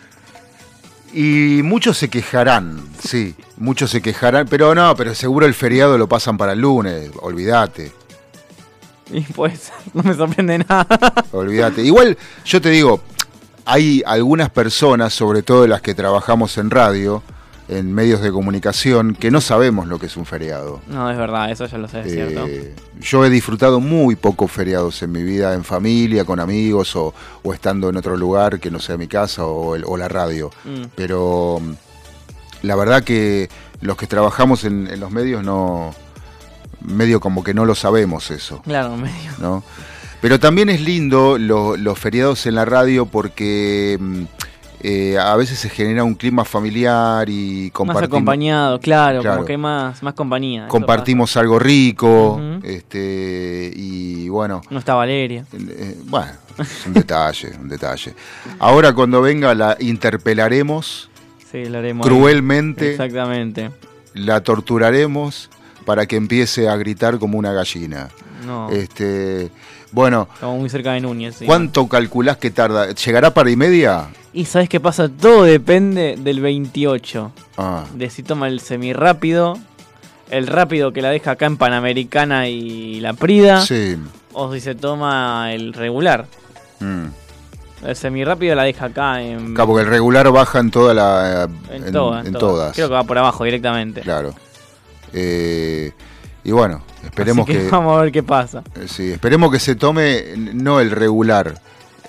Y 1.13 1.61
muchos 1.63 1.97
se 1.97 2.11
quejarán, 2.11 2.83
sí, 2.99 3.37
muchos 3.57 3.91
se 3.91 4.03
quejarán, 4.03 4.49
pero 4.49 4.75
no, 4.75 4.97
pero 4.97 5.15
seguro 5.15 5.47
el 5.47 5.55
feriado 5.55 5.97
lo 5.97 6.09
pasan 6.09 6.37
para 6.37 6.53
el 6.55 6.61
lunes, 6.61 7.09
olvídate, 7.21 7.93
Y 9.13 9.21
pues, 9.21 9.73
no 9.95 10.03
me 10.03 10.13
sorprende 10.15 10.59
nada. 10.59 10.87
olvídate. 11.31 11.83
Igual, 11.83 12.19
yo 12.45 12.61
te 12.61 12.71
digo, 12.71 13.01
hay 13.65 14.03
algunas 14.07 14.51
personas, 14.51 15.13
sobre 15.15 15.43
todo 15.43 15.67
las 15.67 15.81
que 15.83 15.95
trabajamos 15.95 16.59
en 16.59 16.71
radio, 16.71 17.23
en 17.69 17.93
medios 17.95 18.21
de 18.21 18.31
comunicación, 18.31 19.15
que 19.15 19.31
no 19.31 19.41
sabemos 19.41 19.87
lo 19.87 19.99
que 19.99 20.07
es 20.07 20.17
un 20.19 20.27
feriado. 20.27 20.81
No, 20.87 21.11
es 21.11 21.17
verdad, 21.17 21.51
eso 21.51 21.65
ya 21.67 21.79
lo 21.79 21.89
sé, 21.89 22.01
es 22.01 22.13
cierto. 22.13 22.47
Eh, 22.47 22.75
yo 23.01 23.25
he 23.25 23.31
disfrutado 23.31 23.81
muy 23.81 24.17
pocos 24.17 24.51
feriados 24.53 25.03
en 25.03 25.13
mi 25.13 25.23
vida, 25.23 25.55
en 25.55 25.65
familia, 25.65 26.25
con 26.27 26.41
amigos 26.41 26.95
o, 26.97 27.15
o 27.43 27.55
estando 27.55 27.89
en 27.89 27.97
otro 27.97 28.17
lugar 28.19 28.61
que 28.61 28.71
no 28.71 28.79
sea 28.81 28.99
mi 28.99 29.09
casa 29.09 29.47
o, 29.47 29.77
el- 29.77 29.85
o 29.87 29.97
la 29.97 30.09
radio. 30.09 30.51
Mm. 30.65 30.83
Pero 30.95 31.59
mm, 31.63 32.67
la 32.67 32.77
verdad 32.77 33.03
que 33.03 33.49
los 33.81 33.97
que 33.97 34.07
trabajamos 34.07 34.65
en, 34.65 34.87
en 34.89 35.01
los 35.01 35.11
medios 35.11 35.43
no, 35.43 35.95
medio 36.83 37.19
como 37.19 37.43
que 37.43 37.55
no 37.55 37.65
lo 37.65 37.75
sabemos 37.75 38.31
eso, 38.31 38.61
Claro, 38.63 38.95
medio. 38.97 39.31
¿no? 39.39 39.63
Pero 40.25 40.41
también 40.41 40.71
es 40.71 40.81
lindo 40.81 41.37
lo- 41.37 41.77
los 41.77 41.99
feriados 41.99 42.47
en 42.47 42.55
la 42.55 42.65
radio 42.65 43.05
porque 43.05 43.99
mm, 44.01 44.23
eh, 44.81 45.19
a 45.19 45.37
veces 45.37 45.59
se 45.59 45.69
genera 45.69 46.03
un 46.03 46.15
clima 46.15 46.47
familiar 46.47 47.29
y 47.29 47.65
Más 47.65 47.73
compartimos, 47.73 48.09
acompañado, 48.09 48.81
claro, 48.81 49.21
Claro. 49.21 49.37
como 49.37 49.47
que 49.47 49.53
hay 49.53 49.59
más, 49.59 50.03
más 50.03 50.15
compañía. 50.15 50.67
compartimos 50.69 51.37
algo 51.37 51.59
rico, 51.59 52.41
este 52.63 53.71
y 53.77 54.31
bueno. 54.31 54.63
No 54.71 54.79
está 54.79 54.95
Valeria. 54.95 55.45
eh, 55.53 55.95
bueno, 56.07 56.33
es 56.59 56.87
un 56.87 56.95
detalle, 56.95 57.53
un 57.61 57.69
detalle. 57.69 58.15
Ahora 58.61 58.95
cuando 58.95 59.21
venga 59.21 59.55
la 59.55 59.77
interpelaremos 59.79 61.11
Sí, 61.53 61.67
lo 61.67 61.79
haremos. 61.81 62.07
cruelmente, 62.07 62.93
Exactamente. 62.93 63.71
la 64.15 64.41
torturaremos 64.43 65.51
para 65.85 66.07
que 66.07 66.17
empiece 66.17 66.67
a 66.67 66.77
gritar 66.77 67.19
como 67.19 67.37
una 67.39 67.53
gallina. 67.53 68.09
No, 68.47 68.71
Este, 68.71 69.51
bueno, 69.95 70.29
estamos 70.35 70.59
muy 70.59 70.69
cerca 70.69 70.93
de 70.93 71.01
Núñez. 71.01 71.37
sí. 71.37 71.47
¿cuánto 71.47 71.87
calculás 71.89 72.37
que 72.37 72.51
tarda? 72.51 72.91
¿Llegará 72.93 73.33
para 73.33 73.49
y 73.51 73.57
media? 73.57 74.09
Y 74.33 74.45
sabes 74.47 74.69
qué 74.69 74.81
pasa, 74.81 75.09
todo 75.09 75.45
depende 75.45 76.17
del 76.19 76.41
28. 76.41 77.33
Ah, 77.57 77.85
De 77.95 78.11
si 78.11 78.25
toma 78.25 78.49
el 78.49 78.59
semirápido, 78.61 79.57
el 80.31 80.49
rápido 80.49 80.93
que 80.93 81.01
la 81.03 81.11
deja 81.11 81.31
acá 81.33 81.47
en 81.47 81.57
Panamericana 81.57 82.49
y 82.49 82.99
la 83.01 83.13
Prida, 83.13 83.61
sí. 83.65 83.97
o 84.33 84.53
si 84.53 84.61
se 84.61 84.75
toma 84.75 85.53
el 85.55 85.73
regular. 85.73 86.27
mm. 86.81 87.05
El 87.87 87.97
semirápido 87.97 88.55
la 88.57 88.63
deja 88.65 88.87
acá 88.87 89.21
en, 89.23 89.55
Claro, 89.55 89.69
porque 89.69 89.83
el 89.85 89.91
regular 89.91 90.31
baja 90.33 90.59
en 90.59 90.71
toda 90.71 90.95
la 90.95 91.47
en, 91.71 91.93
todas, 91.93 92.25
en 92.27 92.33
todas. 92.33 92.41
todas. 92.41 92.75
Creo 92.75 92.89
que 92.89 92.95
va 92.95 93.05
por 93.05 93.19
abajo 93.19 93.45
directamente. 93.45 94.01
Claro. 94.01 94.35
Eh, 95.13 95.93
y 96.45 96.53
bueno, 96.53 96.83
esperemos 97.03 97.49
Así 97.49 97.57
que, 97.59 97.65
que, 97.65 97.71
vamos 97.71 97.99
a 97.99 98.03
ver 98.03 98.13
qué 98.13 98.23
pasa. 98.23 98.63
eh, 98.77 98.87
sí, 98.87 99.11
esperemos 99.13 99.51
que 99.51 99.59
se 99.59 99.75
tome 99.75 100.25
no 100.37 100.81
el 100.81 100.91
regular, 100.91 101.55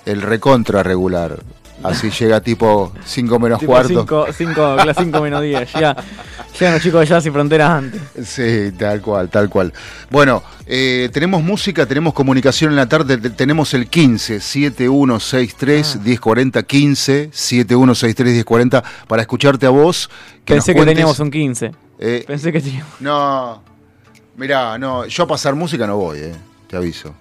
el 0.06 0.22
recontra 0.22 0.84
regular. 0.84 1.40
Así 1.84 2.10
llega 2.20 2.40
tipo 2.42 2.94
5 3.06 3.38
menos 3.40 3.60
Tipo 3.60 3.72
cuarto. 3.74 3.90
cinco- 4.00 4.26
cinco- 4.36 4.76
las 4.78 4.96
5 4.98 5.22
menos 5.22 5.42
10. 5.42 5.72
Ya, 5.80 5.96
llegan 6.58 6.74
los 6.76 6.82
chicos 6.84 7.02
de 7.02 7.06
Jazz 7.06 7.26
y 7.26 7.32
Fronteras 7.32 7.70
antes. 7.70 8.02
Sí, 8.26 8.72
tal 8.80 9.02
cual, 9.02 9.30
tal 9.30 9.50
cual. 9.50 9.74
Bueno, 10.10 10.42
eh, 10.66 11.10
tenemos 11.12 11.44
música, 11.44 11.86
tenemos 11.86 12.14
comunicación 12.14 12.72
en 12.72 12.78
la 12.78 12.88
tarde, 12.88 13.18
te- 13.18 13.30
tenemos 13.30 13.74
el 13.74 13.88
15 13.90 14.40
7163 14.40 16.00
1040 16.02 16.64
15 16.64 17.30
7163 17.34 18.34
1040 18.34 18.84
para 19.08 19.22
escucharte 19.22 19.66
a 19.66 19.70
vos. 19.70 20.10
Que 20.46 20.54
Pensé 20.56 20.74
que 20.74 20.86
teníamos 20.86 21.20
un 21.20 21.30
15. 21.32 21.72
eh, 22.00 22.24
Pensé 22.26 22.52
que 22.54 22.62
teníamos. 22.62 22.94
No, 23.02 23.62
mirá, 24.38 24.78
no, 24.78 25.06
yo 25.06 25.24
a 25.24 25.28
pasar 25.28 25.56
música 25.56 25.88
no 25.88 25.98
voy, 25.98 26.20
eh, 26.20 26.36
te 26.68 26.78
aviso. 26.78 27.14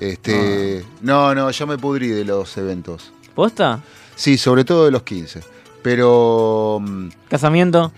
Este, 0.00 0.84
no, 1.00 1.34
no, 1.34 1.50
ya 1.50 1.66
me 1.66 1.78
pudrí 1.78 2.08
de 2.08 2.24
los 2.24 2.56
eventos. 2.56 3.12
¿Posta? 3.34 3.80
Sí, 4.14 4.36
sobre 4.36 4.64
todo 4.64 4.84
de 4.84 4.90
los 4.90 5.02
15. 5.02 5.40
Pero 5.82 6.80
mm, 6.82 7.08
¿Casamiento? 7.28 7.92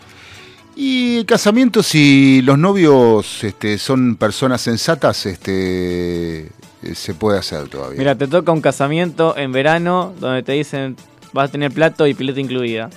y 0.79 1.17
el 1.19 1.27
casamiento 1.27 1.83
si 1.83 2.41
los 2.43 2.57
novios 2.57 3.43
este, 3.43 3.79
son 3.79 4.15
personas 4.15 4.61
sensatas, 4.61 5.27
este 5.27 6.47
eh, 6.47 6.95
se 6.95 7.15
puede 7.15 7.39
hacer 7.39 7.69
todavía. 7.69 7.99
Mira, 7.99 8.15
te 8.15 8.29
toca 8.29 8.53
un 8.53 8.61
casamiento 8.61 9.37
en 9.37 9.51
verano 9.51 10.15
donde 10.21 10.45
te 10.45 10.53
dicen 10.53 10.97
vas 11.33 11.49
a 11.49 11.53
tener 11.53 11.73
plato 11.73 12.07
y 12.07 12.15
pileta 12.15 12.39
incluida. 12.39 12.91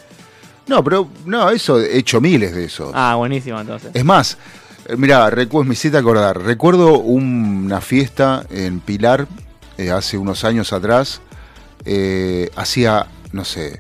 No, 0.68 0.84
pero 0.84 1.10
no, 1.26 1.50
eso 1.50 1.82
he 1.82 1.98
hecho 1.98 2.22
miles 2.22 2.54
de 2.54 2.66
esos. 2.66 2.92
Ah, 2.94 3.16
buenísimo 3.16 3.60
entonces. 3.60 3.90
Es 3.96 4.06
más, 4.06 4.38
mirá, 4.98 5.30
recu- 5.30 5.64
me 5.64 5.74
hiciste 5.74 5.98
acordar. 5.98 6.42
Recuerdo 6.42 7.00
una 7.00 7.82
fiesta 7.82 8.46
en 8.50 8.80
Pilar 8.80 9.28
eh, 9.78 9.92
hace 9.92 10.18
unos 10.18 10.44
años 10.44 10.74
atrás. 10.74 11.22
eh, 11.86 12.50
hacía, 12.56 13.08
no 13.32 13.44
sé, 13.44 13.80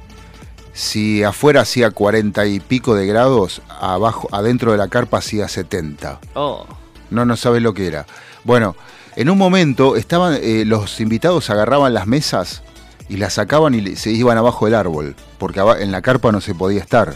si 0.73 1.21
afuera 1.23 1.61
hacía 1.61 1.91
cuarenta 1.91 2.45
y 2.47 2.59
pico 2.59 2.95
de 2.95 3.05
grados, 3.05 3.61
abajo, 3.79 4.27
adentro 4.31 4.71
de 4.71 4.77
la 4.79 4.87
carpa 4.87 5.17
hacía 5.19 5.47
70. 5.47 6.19
Oh, 6.33 6.65
No, 7.11 7.25
no 7.25 7.35
sabes 7.37 7.61
lo 7.61 7.73
que 7.73 7.85
era. 7.87 8.05
Bueno, 8.43 8.75
en 9.15 9.29
un 9.29 9.37
momento 9.37 9.95
estaban, 9.97 10.37
eh, 10.41 10.63
los 10.65 10.99
invitados 11.01 11.49
agarraban 11.51 11.93
las 11.93 12.07
mesas 12.07 12.63
y 13.09 13.17
las 13.17 13.33
sacaban 13.33 13.75
y 13.75 13.95
se 13.97 14.11
iban 14.11 14.37
abajo 14.37 14.65
del 14.65 14.75
árbol, 14.75 15.15
porque 15.37 15.59
en 15.59 15.91
la 15.91 16.01
carpa 16.01 16.31
no 16.31 16.41
se 16.41 16.55
podía 16.55 16.79
estar. 16.79 17.13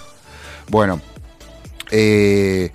Bueno, 0.70 1.00
eh, 1.92 2.72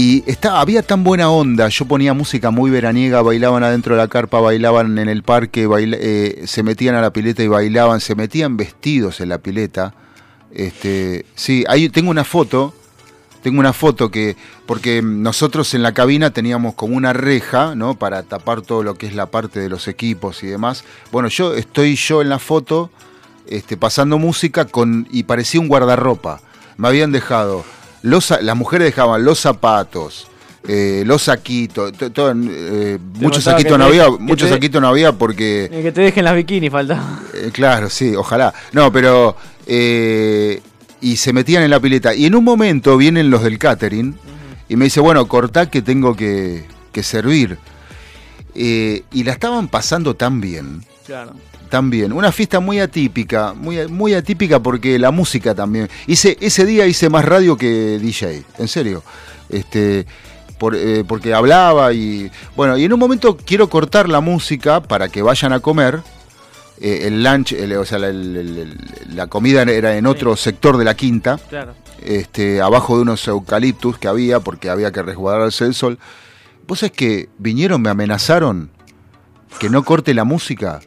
y 0.00 0.22
estaba, 0.30 0.60
había 0.60 0.82
tan 0.82 1.02
buena 1.02 1.28
onda, 1.28 1.68
yo 1.68 1.84
ponía 1.84 2.14
música 2.14 2.52
muy 2.52 2.70
veraniega, 2.70 3.20
bailaban 3.20 3.64
adentro 3.64 3.96
de 3.96 4.00
la 4.00 4.06
carpa, 4.06 4.38
bailaban 4.38 4.96
en 4.96 5.08
el 5.08 5.24
parque, 5.24 5.66
baila- 5.66 5.96
eh, 6.00 6.44
se 6.46 6.62
metían 6.62 6.94
a 6.94 7.00
la 7.00 7.12
pileta 7.12 7.42
y 7.42 7.48
bailaban, 7.48 7.98
se 8.00 8.14
metían 8.14 8.56
vestidos 8.56 9.20
en 9.20 9.30
la 9.30 9.38
pileta. 9.38 9.94
Este, 10.52 11.26
sí, 11.34 11.64
ahí 11.68 11.88
tengo 11.88 12.10
una 12.12 12.22
foto, 12.22 12.72
tengo 13.42 13.58
una 13.58 13.72
foto 13.72 14.08
que, 14.08 14.36
porque 14.66 15.02
nosotros 15.02 15.74
en 15.74 15.82
la 15.82 15.92
cabina 15.94 16.30
teníamos 16.30 16.74
como 16.74 16.96
una 16.96 17.12
reja, 17.12 17.74
¿no? 17.74 17.98
Para 17.98 18.22
tapar 18.22 18.62
todo 18.62 18.84
lo 18.84 18.94
que 18.94 19.06
es 19.08 19.16
la 19.16 19.26
parte 19.26 19.58
de 19.58 19.68
los 19.68 19.88
equipos 19.88 20.44
y 20.44 20.46
demás. 20.46 20.84
Bueno, 21.10 21.28
yo 21.28 21.54
estoy 21.54 21.96
yo 21.96 22.22
en 22.22 22.28
la 22.28 22.38
foto, 22.38 22.90
este, 23.48 23.76
pasando 23.76 24.16
música 24.18 24.64
con, 24.66 25.08
y 25.10 25.24
parecía 25.24 25.60
un 25.60 25.66
guardarropa. 25.66 26.40
Me 26.76 26.86
habían 26.86 27.10
dejado, 27.10 27.64
los, 28.02 28.32
las 28.42 28.56
mujeres 28.56 28.86
dejaban 28.86 29.24
los 29.24 29.38
zapatos, 29.38 30.26
eh, 30.66 31.02
los 31.06 31.22
saquitos, 31.22 31.92
todo, 32.12 32.32
eh, 32.32 32.98
muchos 33.14 33.44
saquitos 33.44 33.78
no 33.78 33.84
había, 33.86 34.08
muchos 34.10 34.48
saquitos 34.50 34.80
no 34.82 34.88
había 34.88 35.12
porque 35.12 35.70
y 35.72 35.82
que 35.82 35.92
te 35.92 36.00
dejen 36.02 36.24
las 36.24 36.34
bikinis 36.34 36.70
falta. 36.70 37.20
eh, 37.34 37.50
claro, 37.52 37.88
sí, 37.90 38.14
ojalá. 38.14 38.52
No, 38.72 38.92
pero. 38.92 39.36
eh, 39.66 40.60
y 41.00 41.16
se 41.16 41.32
metían 41.32 41.62
en 41.62 41.70
la 41.70 41.78
pileta. 41.78 42.12
Y 42.12 42.26
en 42.26 42.34
un 42.34 42.42
momento 42.42 42.96
vienen 42.96 43.30
los 43.30 43.42
del 43.44 43.56
catering 43.56 44.16
y 44.68 44.74
me 44.74 44.86
dice, 44.86 44.98
bueno, 44.98 45.28
cortá 45.28 45.70
que 45.70 45.80
tengo 45.80 46.16
que, 46.16 46.64
que 46.90 47.04
servir. 47.04 47.56
Eh, 48.54 49.04
y 49.12 49.22
la 49.22 49.30
estaban 49.32 49.68
pasando 49.68 50.14
tan 50.16 50.40
bien, 50.40 50.84
Claro. 51.06 51.32
Tan 51.68 51.90
bien. 51.90 52.12
Una 52.12 52.32
fiesta 52.32 52.60
muy 52.60 52.80
atípica, 52.80 53.52
muy, 53.54 53.86
muy 53.88 54.14
atípica 54.14 54.60
porque 54.60 54.98
la 54.98 55.10
música 55.10 55.54
también. 55.54 55.88
Hice, 56.06 56.36
ese 56.40 56.64
día 56.66 56.86
hice 56.86 57.08
más 57.08 57.24
radio 57.24 57.56
que 57.56 57.98
DJ, 57.98 58.44
en 58.58 58.68
serio. 58.68 59.02
Este. 59.48 60.06
por- 60.58 60.74
eh, 60.74 61.04
porque 61.06 61.32
hablaba 61.34 61.92
y. 61.92 62.30
Bueno, 62.56 62.76
y 62.76 62.84
en 62.84 62.92
un 62.92 62.98
momento 62.98 63.36
quiero 63.36 63.68
cortar 63.68 64.08
la 64.08 64.20
música 64.20 64.82
para 64.82 65.08
que 65.08 65.22
vayan 65.22 65.52
a 65.52 65.60
comer 65.60 66.00
eh, 66.80 67.02
el 67.06 67.22
lunch, 67.22 67.52
el- 67.52 67.72
o 67.76 67.84
sea, 67.84 67.98
la, 67.98 68.08
el- 68.08 68.36
el- 68.36 68.58
el- 68.58 69.16
la 69.16 69.26
comida 69.28 69.62
era 69.62 69.96
en 69.96 70.06
otro 70.06 70.34
sector 70.36 70.76
de 70.76 70.84
la 70.84 70.94
quinta, 70.94 71.38
Claro. 71.48 71.74
este, 72.04 72.60
abajo 72.60 72.96
de 72.96 73.02
unos 73.02 73.26
eucaliptus 73.28 73.98
que 73.98 74.08
había, 74.08 74.40
porque 74.40 74.68
había 74.68 74.90
que 74.92 75.02
resguardarse 75.02 75.64
del 75.64 75.74
sol. 75.74 75.98
Vos 76.66 76.80
sabés 76.80 76.92
que 76.92 77.28
vinieron, 77.38 77.80
me 77.80 77.90
amenazaron 77.90 78.70
que 79.60 79.70
no 79.70 79.84
corte 79.84 80.12
la 80.12 80.24
música. 80.24 80.80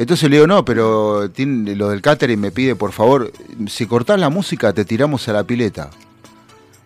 Entonces 0.00 0.30
le 0.30 0.36
digo, 0.36 0.46
no, 0.46 0.64
pero 0.64 1.30
tiene, 1.30 1.76
lo 1.76 1.90
del 1.90 2.00
catering 2.00 2.40
me 2.40 2.50
pide, 2.50 2.74
por 2.74 2.90
favor, 2.90 3.30
si 3.68 3.84
cortás 3.84 4.18
la 4.18 4.30
música 4.30 4.72
te 4.72 4.86
tiramos 4.86 5.28
a 5.28 5.34
la 5.34 5.44
pileta. 5.44 5.90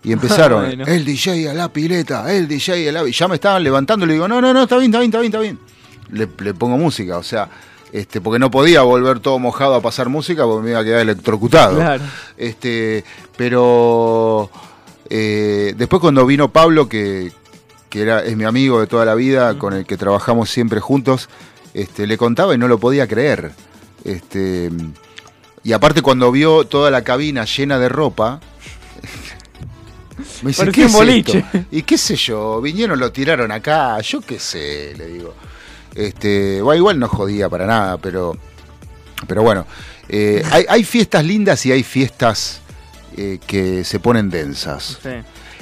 Y 0.02 0.10
empezaron, 0.10 0.64
Bueno. 0.66 0.84
el 0.84 1.04
DJ 1.04 1.48
a 1.48 1.54
la 1.54 1.72
pileta, 1.72 2.34
el 2.34 2.48
DJ 2.48 2.88
a 2.88 2.92
la... 2.92 3.08
Y 3.08 3.12
ya 3.12 3.28
me 3.28 3.36
estaban 3.36 3.62
levantando, 3.62 4.04
le 4.04 4.14
digo, 4.14 4.26
no, 4.26 4.40
no, 4.40 4.52
no, 4.52 4.64
está 4.64 4.78
bien, 4.78 4.90
está 4.90 4.98
bien, 4.98 5.10
está 5.10 5.20
bien, 5.20 5.32
está 5.32 5.38
bien. 5.38 5.58
Le, 6.10 6.44
le 6.44 6.54
pongo 6.54 6.76
música, 6.76 7.16
o 7.16 7.22
sea, 7.22 7.48
este, 7.92 8.20
porque 8.20 8.40
no 8.40 8.50
podía 8.50 8.82
volver 8.82 9.20
todo 9.20 9.38
mojado 9.38 9.76
a 9.76 9.80
pasar 9.80 10.08
música 10.08 10.44
porque 10.44 10.64
me 10.64 10.70
iba 10.72 10.80
a 10.80 10.84
quedar 10.84 11.02
electrocutado. 11.02 11.76
Claro. 11.76 12.02
Este, 12.36 13.04
pero 13.36 14.50
eh, 15.08 15.72
después 15.76 16.00
cuando 16.00 16.26
vino 16.26 16.50
Pablo, 16.50 16.88
que, 16.88 17.30
que 17.90 18.02
era, 18.02 18.24
es 18.24 18.36
mi 18.36 18.42
amigo 18.42 18.80
de 18.80 18.88
toda 18.88 19.04
la 19.04 19.14
vida, 19.14 19.56
con 19.56 19.72
el 19.72 19.86
que 19.86 19.96
trabajamos 19.96 20.50
siempre 20.50 20.80
juntos, 20.80 21.28
este, 21.74 22.06
le 22.06 22.16
contaba 22.16 22.54
y 22.54 22.58
no 22.58 22.68
lo 22.68 22.78
podía 22.78 23.06
creer. 23.06 23.52
Este, 24.04 24.70
y 25.62 25.72
aparte 25.72 26.02
cuando 26.02 26.30
vio 26.30 26.64
toda 26.64 26.90
la 26.90 27.02
cabina 27.02 27.44
llena 27.44 27.78
de 27.78 27.88
ropa, 27.88 28.40
me 30.42 30.48
dice, 30.50 30.70
¿qué 30.70 30.84
es 30.84 30.92
boliche. 30.92 31.38
esto? 31.38 31.64
Y 31.70 31.82
qué 31.82 31.98
sé 31.98 32.16
yo, 32.16 32.60
vinieron, 32.60 32.98
lo 32.98 33.10
tiraron 33.10 33.50
acá, 33.50 34.00
yo 34.00 34.20
qué 34.20 34.38
sé, 34.38 34.94
le 34.96 35.06
digo. 35.08 35.34
Este, 35.94 36.60
bueno, 36.60 36.78
igual 36.78 36.98
no 36.98 37.08
jodía 37.08 37.48
para 37.48 37.66
nada, 37.66 37.98
pero, 37.98 38.36
pero 39.26 39.42
bueno, 39.42 39.66
eh, 40.08 40.42
hay, 40.50 40.66
hay 40.68 40.84
fiestas 40.84 41.24
lindas 41.24 41.64
y 41.66 41.72
hay 41.72 41.82
fiestas 41.82 42.60
eh, 43.16 43.38
que 43.46 43.84
se 43.84 44.00
ponen 44.00 44.28
densas. 44.30 44.98
Sí. 45.02 45.10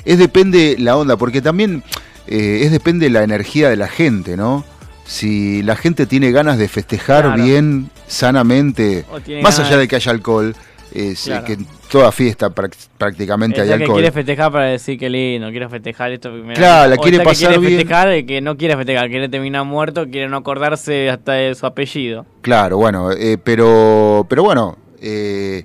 Es 0.04 0.18
depende 0.18 0.76
la 0.78 0.96
onda, 0.96 1.16
porque 1.16 1.40
también 1.40 1.84
eh, 2.26 2.62
es 2.64 2.72
depende 2.72 3.08
la 3.10 3.22
energía 3.22 3.68
de 3.68 3.76
la 3.76 3.88
gente, 3.88 4.36
¿no? 4.36 4.64
Si 5.12 5.62
la 5.62 5.76
gente 5.76 6.06
tiene 6.06 6.30
ganas 6.32 6.56
de 6.56 6.68
festejar 6.68 7.24
Claro. 7.26 7.42
bien, 7.44 7.90
sanamente, 8.06 9.04
más 9.42 9.58
allá 9.60 9.76
de- 9.76 9.86
que 9.86 9.96
haya 9.96 10.10
alcohol, 10.10 10.56
es, 10.94 11.24
Claro. 11.24 11.44
que 11.44 11.52
en 11.52 11.66
toda 11.90 12.10
fiesta 12.12 12.48
prácticamente 12.48 13.60
Está 13.60 13.72
hay 13.74 13.78
que 13.78 13.84
alcohol. 13.84 13.98
quiere 13.98 14.10
festejar 14.12 14.50
para 14.52 14.64
decir 14.68 14.98
que 14.98 15.10
lindo, 15.10 15.50
quiero 15.50 15.68
festejar 15.68 16.12
esto 16.12 16.32
primero. 16.32 16.54
Claro, 16.54 16.88
la 16.88 16.96
quiere 16.96 17.18
está 17.18 17.24
que 17.24 17.28
pasar 17.28 17.48
quiere 17.50 17.66
bien. 17.66 17.78
festejar 17.80 18.16
y 18.16 18.24
que 18.24 18.40
no 18.40 18.56
quiere 18.56 18.74
festejar, 18.78 19.08
quiere 19.10 19.28
terminar 19.28 19.66
muerto, 19.66 20.06
quiere 20.08 20.28
no 20.30 20.38
acordarse 20.38 21.10
hasta 21.10 21.32
de 21.32 21.54
su 21.54 21.66
apellido. 21.66 22.24
Claro, 22.40 22.78
bueno, 22.78 23.12
eh, 23.12 23.36
pero, 23.42 24.24
pero 24.30 24.42
bueno, 24.44 24.78
eh, 25.02 25.64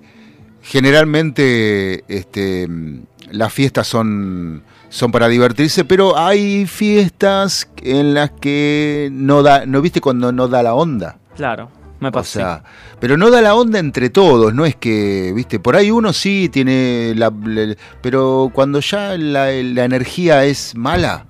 generalmente 0.61 2.03
este, 2.09 2.67
mm, 2.67 2.99
las 3.31 3.53
fiestas 3.53 3.87
son, 3.87 4.61
son 4.89 5.11
para 5.11 5.27
divertirse, 5.27 5.85
pero 5.85 6.17
hay 6.17 6.65
fiestas 6.65 7.67
en 7.83 8.13
las 8.13 8.31
que 8.31 9.09
no 9.11 9.43
da, 9.43 9.65
¿no 9.65 9.81
viste 9.81 10.01
cuando 10.01 10.31
no 10.31 10.47
da 10.47 10.63
la 10.63 10.73
onda? 10.73 11.17
Claro, 11.35 11.69
me 11.99 12.09
O 12.09 12.11
pasó. 12.11 12.39
sea, 12.39 12.63
pero 12.99 13.17
no 13.17 13.29
da 13.29 13.41
la 13.41 13.53
onda 13.55 13.79
entre 13.79 14.09
todos, 14.09 14.53
no 14.53 14.65
es 14.65 14.75
que, 14.75 15.31
viste, 15.35 15.59
por 15.59 15.75
ahí 15.75 15.91
uno 15.91 16.13
sí 16.13 16.49
tiene 16.51 17.13
la, 17.15 17.31
la- 17.45 17.75
pero 18.01 18.49
cuando 18.53 18.79
ya 18.79 19.17
la, 19.17 19.51
la 19.51 19.83
energía 19.85 20.45
es 20.45 20.73
mala, 20.75 21.25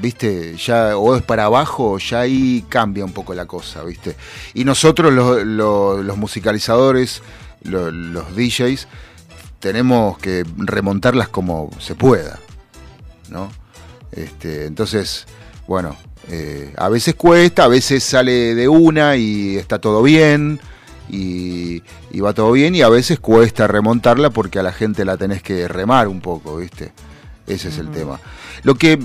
viste, 0.00 0.56
ya 0.56 0.96
o 0.96 1.14
es 1.16 1.22
para 1.22 1.44
abajo, 1.44 1.98
ya 1.98 2.20
ahí 2.20 2.64
cambia 2.68 3.04
un 3.04 3.12
poco 3.12 3.34
la 3.34 3.44
cosa, 3.44 3.82
viste. 3.84 4.16
Y 4.54 4.64
nosotros 4.64 5.12
los, 5.12 5.44
los- 5.44 6.02
los 6.04 6.16
musicalizadores, 6.16 7.22
lo- 7.64 7.90
los, 7.90 8.34
DJs, 8.34 8.88
tenemos 9.58 10.16
que 10.18 10.44
remontarlas 10.56 11.28
como 11.28 11.68
se 11.78 11.94
pueda, 11.94 12.38
¿no? 13.30 13.50
Este, 14.12 14.66
entonces, 14.66 15.26
bueno, 15.66 15.96
eh, 16.28 16.72
a 16.76 16.88
veces 16.88 17.14
cuesta, 17.14 17.64
a 17.64 17.68
veces 17.68 18.02
sale 18.04 18.54
de 18.54 18.68
una 18.68 19.16
y 19.16 19.56
está 19.56 19.78
todo 19.78 20.02
bien. 20.02 20.60
Y, 21.12 21.82
y 22.12 22.20
va 22.20 22.32
todo 22.32 22.52
bien 22.52 22.76
y 22.76 22.82
a 22.82 22.88
veces 22.88 23.18
cuesta 23.18 23.66
remontarla 23.66 24.30
porque 24.30 24.60
a 24.60 24.62
la 24.62 24.72
gente 24.72 25.04
la 25.04 25.16
tenés 25.16 25.42
que 25.42 25.66
remar 25.66 26.06
un 26.06 26.20
poco, 26.20 26.56
¿viste? 26.56 26.92
Ese 27.48 27.68
es 27.68 27.78
el 27.78 27.90
tema. 27.90 28.20
Lo 28.62 28.76
que 28.76 29.00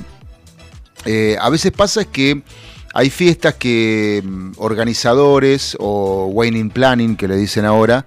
eh, 1.06 1.38
a 1.40 1.50
veces 1.50 1.72
pasa 1.72 2.02
es 2.02 2.08
que 2.08 2.44
hay 2.94 3.10
fiestas 3.10 3.56
que 3.56 4.22
mm, 4.24 4.52
organizadores 4.58 5.76
o 5.80 6.28
Wayne 6.28 6.70
Planning, 6.70 7.16
que 7.16 7.28
le 7.28 7.36
dicen 7.38 7.66
ahora, 7.66 8.06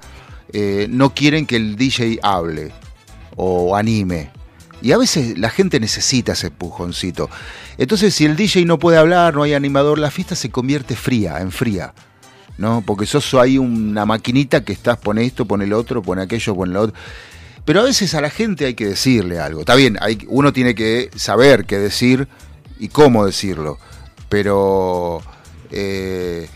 eh, 0.52 0.87
no 0.90 1.14
quieren 1.14 1.46
que 1.46 1.56
el 1.56 1.76
DJ 1.76 2.20
hable 2.22 2.72
o 3.37 3.76
anime. 3.76 4.30
Y 4.80 4.92
a 4.92 4.99
veces 4.99 5.38
la 5.38 5.50
gente 5.50 5.80
necesita 5.80 6.32
ese 6.32 6.49
empujoncito. 6.49 7.28
Entonces, 7.78 8.14
si 8.14 8.25
el 8.25 8.37
DJ 8.37 8.64
no 8.64 8.78
puede 8.78 8.99
hablar, 8.99 9.35
no 9.35 9.42
hay 9.42 9.54
animador, 9.54 9.99
la 9.99 10.11
fiesta 10.11 10.35
se 10.35 10.50
convierte 10.50 10.94
fría, 10.94 11.38
en 11.40 11.50
fría. 11.50 11.94
¿No? 12.58 12.82
Porque 12.85 13.06
sos 13.06 13.35
ahí 13.35 13.56
una 13.56 14.04
maquinita 14.04 14.64
que 14.64 14.73
estás, 14.73 14.99
pone 14.99 15.25
esto, 15.25 15.44
pone 15.44 15.64
el 15.64 15.73
otro, 15.73 16.02
pone 16.02 16.23
aquello, 16.23 16.54
pone 16.54 16.73
lo 16.73 16.82
otro. 16.82 16.97
Pero 17.64 17.80
a 17.80 17.85
veces 17.85 18.14
a 18.14 18.20
la 18.20 18.30
gente 18.30 18.66
hay 18.66 18.75
que 18.75 18.87
decirle 18.87 19.38
algo. 19.38 19.61
Está 19.61 19.75
bien, 19.75 19.97
hay, 20.00 20.18
uno 20.28 20.52
tiene 20.52 20.75
que 20.75 21.11
saber 21.14 21.66
qué 21.66 21.78
decir 21.78 22.26
y 22.80 22.88
cómo 22.88 23.26
decirlo. 23.26 23.78
Pero 24.28 25.23
eh, 25.70 26.49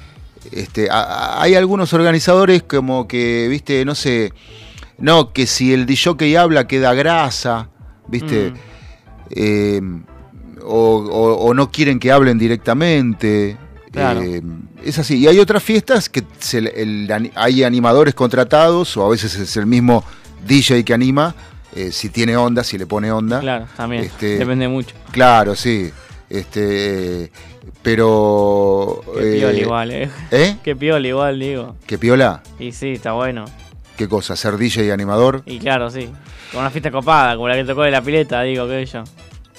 este, 0.51 0.89
hay 0.91 1.55
algunos 1.55 1.93
organizadores 1.93 2.63
como 2.63 3.07
que, 3.07 3.47
viste, 3.49 3.85
no 3.85 3.95
sé, 3.95 4.33
no, 4.99 5.33
que 5.33 5.47
si 5.47 5.73
el 5.73 5.87
DJ 5.87 6.39
habla 6.39 6.67
queda 6.67 6.95
grasa, 6.95 7.69
viste, 8.13 8.51
Mm. 8.51 8.55
Eh, 9.35 9.81
o, 10.63 10.97
o- 10.97 11.35
o 11.47 11.55
no 11.55 11.71
quieren 11.71 11.99
que 11.99 12.13
hablen 12.13 12.39
directamente. 12.39 13.57
Claro. 13.91 14.23
Eh, 14.23 14.43
es 14.85 14.99
así. 14.99 15.19
Y 15.19 15.27
hay 15.27 15.39
otras 15.39 15.63
fiestas 15.63 16.09
que 16.09 16.23
se 16.39 16.59
el- 16.59 17.31
hay 17.35 17.65
animadores 17.65 18.15
contratados 18.15 18.97
o 18.97 19.07
a 19.07 19.09
veces 19.09 19.35
es 19.37 19.57
el 19.57 19.67
mismo 19.67 20.05
DJ 20.47 20.85
que 20.85 20.93
anima, 20.95 21.35
eh, 21.75 21.91
si 21.93 22.09
tiene 22.11 22.37
onda, 22.37 22.63
si 22.63 22.77
le 22.79 22.87
pone 22.87 23.11
onda. 23.11 23.41
Claro, 23.41 23.67
también. 23.77 24.05
Este, 24.05 24.39
Depende 24.39 24.69
mucho. 24.69 24.95
Claro, 25.11 25.55
sí. 25.57 25.91
Este, 26.29 27.31
pero. 27.83 29.03
Qué 29.19 29.37
eh, 29.37 29.39
piola 29.39 29.59
igual, 29.59 29.91
eh. 29.91 30.11
¿Eh? 30.31 30.57
Qué 30.65 30.77
piola 30.77 31.07
igual, 31.09 31.39
digo. 31.41 31.77
¿Qué 31.87 31.99
piola? 31.99 32.43
Y 32.59 32.73
sí, 32.73 32.91
está 32.93 33.13
bueno. 33.13 33.45
¿Qué 33.97 34.09
cosa? 34.09 34.37
¿Ser 34.37 34.57
DJ 34.57 34.87
y 34.87 34.91
animador? 34.91 35.43
Y 35.47 35.59
claro, 35.59 35.91
sí. 35.91 36.09
Con 36.53 36.61
una 36.61 36.71
fiesta 36.71 36.91
copada, 36.91 37.35
como 37.35 37.49
la 37.49 37.57
que 37.57 37.65
tocó 37.65 37.83
de 37.83 37.91
la 37.91 38.03
pileta, 38.03 38.43
digo, 38.43 38.69
qué 38.69 38.85
yo. 38.85 39.05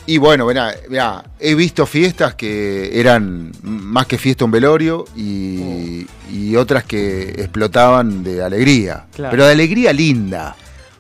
Y 0.06 0.18
bueno, 0.18 0.46
mirá, 0.46 0.76
mirá, 0.90 1.24
he 1.40 1.56
visto 1.56 1.86
fiestas 1.86 2.36
que 2.36 3.00
eran 3.00 3.52
más 3.64 4.06
que 4.06 4.18
fiesta 4.18 4.46
un 4.46 4.52
velorio 4.52 5.06
y, 5.16 6.06
y 6.32 6.56
otras 6.56 6.84
que 6.84 7.30
explotaban 7.30 8.24
de 8.24 8.44
alegría. 8.44 9.06
Claro. 9.14 9.32
Pero 9.32 9.46
de 9.46 9.54
alegría 9.54 9.94
linda. 9.94 10.56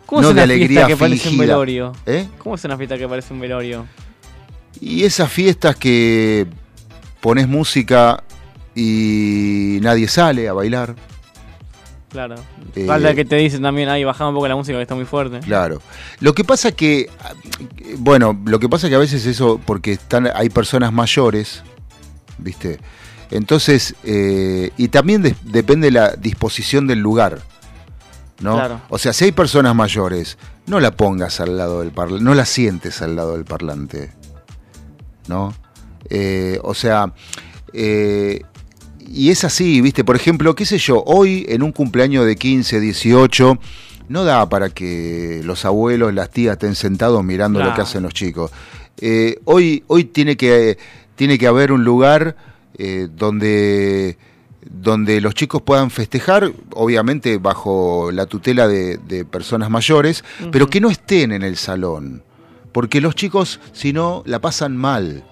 ¿Cómo 0.05 0.21
no 0.21 0.29
es 0.29 0.35
de 0.35 0.41
una 0.41 0.43
alegría 0.43 0.85
fiesta 0.85 0.87
que 0.87 0.97
parece 0.97 1.29
un 1.29 1.37
velorio? 1.37 1.91
¿Eh? 2.05 2.27
¿Cómo 2.37 2.55
es 2.55 2.63
una 2.63 2.77
fiesta 2.77 2.97
que 2.97 3.07
parece 3.07 3.33
un 3.33 3.39
velorio? 3.39 3.85
Y 4.79 5.03
esas 5.03 5.31
fiestas 5.31 5.75
que 5.75 6.47
pones 7.19 7.47
música 7.47 8.23
y 8.75 9.79
nadie 9.81 10.07
sale 10.07 10.47
a 10.47 10.53
bailar. 10.53 10.95
Claro. 12.13 12.35
Eh, 12.75 12.85
Falta 12.85 13.13
que 13.13 13.25
te 13.25 13.35
dicen 13.35 13.61
también, 13.61 13.89
ahí 13.89 14.03
bajaba 14.05 14.29
un 14.29 14.35
poco 14.35 14.47
la 14.47 14.55
música 14.55 14.77
que 14.77 14.83
está 14.83 14.95
muy 14.95 15.03
fuerte. 15.05 15.39
Claro. 15.41 15.81
Lo 16.21 16.33
que 16.33 16.43
pasa 16.45 16.71
que, 16.71 17.09
bueno, 17.97 18.39
lo 18.45 18.59
que 18.59 18.69
pasa 18.69 18.87
que 18.87 18.95
a 18.95 18.99
veces 18.99 19.25
eso, 19.25 19.59
porque 19.65 19.93
están, 19.93 20.29
hay 20.33 20.49
personas 20.49 20.93
mayores, 20.93 21.63
¿viste? 22.37 22.79
Entonces, 23.31 23.95
eh, 24.03 24.69
y 24.77 24.87
también 24.89 25.23
de- 25.23 25.35
depende 25.43 25.89
la 25.91 26.11
disposición 26.11 26.85
del 26.87 26.99
lugar, 26.99 27.39
¿no? 28.41 28.55
Claro. 28.55 28.81
O 28.89 28.97
sea, 28.99 29.11
si 29.11 29.25
hay 29.25 29.31
personas 29.31 29.73
mayores, 29.75 30.37
no 30.67 30.79
la 30.79 30.91
pongas 30.91 31.39
al 31.39 31.57
lado 31.57 31.79
del 31.81 31.91
parlante, 31.91 32.23
no 32.23 32.35
la 32.35 32.45
sientes 32.45 33.01
al 33.01 33.15
lado 33.15 33.33
del 33.33 33.43
parlante, 33.45 34.11
¿no? 35.27 35.53
Eh, 36.09 36.59
o 36.63 36.73
sea, 36.75 37.11
eh, 37.73 38.41
y 39.07 39.29
es 39.29 39.43
así, 39.43 39.81
¿viste? 39.81 40.03
Por 40.03 40.15
ejemplo, 40.15 40.55
qué 40.55 40.65
sé 40.65 40.77
yo, 40.77 41.03
hoy 41.05 41.45
en 41.49 41.63
un 41.63 41.71
cumpleaños 41.71 42.25
de 42.25 42.35
15, 42.35 42.79
18, 42.79 43.59
no 44.09 44.23
da 44.23 44.47
para 44.49 44.69
que 44.69 45.41
los 45.43 45.65
abuelos, 45.65 46.13
las 46.13 46.29
tías 46.29 46.53
estén 46.53 46.75
sentados 46.75 47.23
mirando 47.23 47.63
lo 47.63 47.73
que 47.73 47.81
hacen 47.81 48.03
los 48.03 48.13
chicos. 48.13 48.51
Eh, 48.97 49.39
hoy, 49.45 49.83
hoy 49.87 50.05
tiene 50.05 50.37
que, 50.37 50.77
tiene 51.15 51.37
que 51.37 51.47
haber 51.47 51.71
un 51.71 51.83
lugar 51.83 52.35
eh, 52.77 53.07
donde, 53.15 54.17
donde 54.69 55.21
los 55.21 55.33
chicos 55.33 55.61
puedan 55.61 55.89
festejar, 55.89 56.51
obviamente 56.71 57.37
bajo 57.37 58.11
la 58.11 58.25
tutela 58.25 58.67
de, 58.67 58.97
de 58.97 59.25
personas 59.25 59.69
mayores, 59.69 60.23
pero 60.51 60.69
que 60.69 60.81
no 60.81 60.89
estén 60.89 61.31
en 61.31 61.43
el 61.43 61.57
salón. 61.57 62.23
Porque 62.71 63.01
los 63.01 63.15
chicos, 63.15 63.59
si 63.71 63.93
no, 63.93 64.23
la 64.25 64.39
pasan 64.39 64.75
mal. 64.75 65.23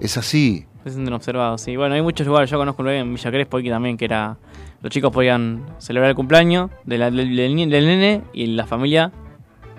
Es 0.00 0.16
así. 0.16 0.66
Se 0.86 0.92
sienten 0.92 1.14
observados, 1.14 1.62
sí. 1.62 1.74
Bueno, 1.74 1.96
hay 1.96 2.02
muchos 2.02 2.24
lugares. 2.28 2.48
Yo 2.48 2.58
conozco 2.58 2.80
un 2.82 2.86
lugar 2.86 3.00
en 3.00 3.12
Villa 3.12 3.30
Crespo 3.32 3.56
aquí 3.56 3.68
también 3.68 3.96
que 3.96 4.04
era. 4.04 4.36
Los 4.82 4.92
chicos 4.92 5.10
podían 5.12 5.66
celebrar 5.78 6.10
el 6.10 6.14
cumpleaños 6.14 6.70
de 6.84 6.96
la- 6.98 7.10
del, 7.10 7.34
del 7.34 7.56
ni- 7.56 7.66
del 7.66 7.86
nene 7.86 8.22
y 8.32 8.46
la 8.46 8.66
familia 8.66 9.10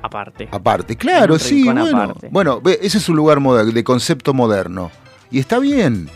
aparte. 0.01 0.49
Aparte, 0.51 0.97
claro, 0.97 1.35
un 1.35 1.39
sí, 1.39 1.55
rincón 1.63 1.75
bueno. 1.79 1.97
aparte. 2.01 2.27
Bueno, 2.29 2.59
ve, 2.59 2.79
ese 2.81 2.97
es 2.97 3.07
un 3.07 3.15
lugar 3.15 3.39
moder- 3.39 3.71
de 3.71 3.83
concepto 3.85 4.33
moderno. 4.33 4.91
Y 5.31 5.39
está 5.39 5.59
bien. 5.59 6.09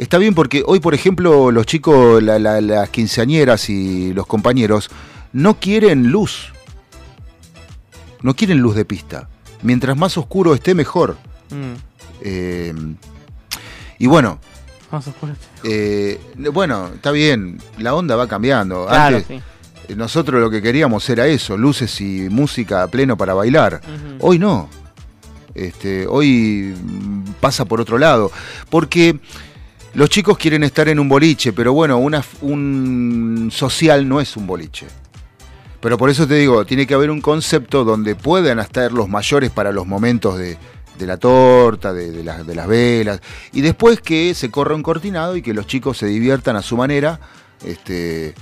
Está 0.00 0.18
bien 0.18 0.34
porque 0.34 0.64
hoy, 0.66 0.80
por 0.80 0.94
ejemplo, 0.94 1.52
los 1.52 1.64
chicos, 1.64 2.20
la- 2.20 2.40
la- 2.40 2.60
las 2.60 2.90
quinceañeras 2.90 3.70
y 3.70 4.12
los 4.12 4.26
compañeros 4.26 4.90
no 5.32 5.54
quieren 5.60 6.10
luz. 6.10 6.52
No 8.22 8.34
quieren 8.34 8.58
luz 8.58 8.74
de 8.74 8.84
pista. 8.84 9.28
Mientras 9.62 9.96
más 9.96 10.18
oscuro 10.18 10.52
esté, 10.54 10.74
mejor. 10.74 11.16
Mm. 11.50 11.74
Eh, 12.22 12.74
y 13.98 14.06
bueno, 14.06 14.38
Vamos 14.90 15.08
a 15.08 15.12
poner- 15.12 15.36
eh, 15.64 16.20
bueno, 16.52 16.90
está 16.94 17.10
bien. 17.12 17.58
La 17.78 17.94
onda 17.94 18.14
va 18.14 18.28
cambiando. 18.28 18.86
Claro, 18.86 19.16
Antes, 19.16 19.26
sí. 19.38 19.42
eh, 19.88 19.96
nosotros 19.96 20.38
lo 20.40 20.50
que 20.50 20.60
queríamos 20.60 21.08
era 21.08 21.26
eso, 21.26 21.56
luces 21.56 21.98
y 22.02 22.28
música 22.28 22.82
a 22.82 22.88
pleno 22.88 23.16
para 23.16 23.32
bailar. 23.32 23.80
Hoy 24.20 24.38
no. 24.38 24.68
Este, 25.54 26.06
hoy 26.06 26.74
pasa 27.40 27.64
por 27.64 27.80
otro 27.80 27.96
lado. 27.96 28.30
Porque 28.68 29.18
los 29.94 30.10
chicos 30.10 30.36
quieren 30.36 30.62
estar 30.62 30.88
en 30.88 30.98
un 30.98 31.08
boliche, 31.08 31.54
pero 31.54 31.72
bueno, 31.72 31.96
una, 31.96 32.22
un 32.42 33.48
social 33.50 34.06
no 34.06 34.20
es 34.20 34.36
un 34.36 34.46
boliche. 34.46 34.86
Pero 35.80 35.96
por 35.98 36.10
eso 36.10 36.26
te 36.28 36.34
digo, 36.34 36.64
tiene 36.66 36.86
que 36.86 36.92
haber 36.94 37.10
un 37.10 37.20
concepto 37.22 37.82
donde 37.82 38.14
puedan 38.14 38.58
estar 38.58 38.92
los 38.92 39.08
mayores 39.08 39.50
para 39.50 39.72
los 39.72 39.86
momentos 39.86 40.38
de, 40.38 40.56
de 40.98 41.06
la 41.06 41.16
torta, 41.16 41.92
de, 41.92 42.10
de 42.10 42.22
las- 42.24 42.46
de 42.46 42.54
las 42.54 42.66
velas, 42.68 43.20
y 43.52 43.60
después 43.60 44.00
que 44.00 44.34
se 44.34 44.50
corra 44.50 44.74
un 44.74 44.82
cortinado 44.82 45.36
y 45.36 45.42
que 45.42 45.54
los 45.54 45.66
chicos 45.66 45.98
se 45.98 46.06
diviertan 46.06 46.56
a 46.56 46.62
su 46.62 46.76
manera, 46.76 47.18
este, 47.64 48.34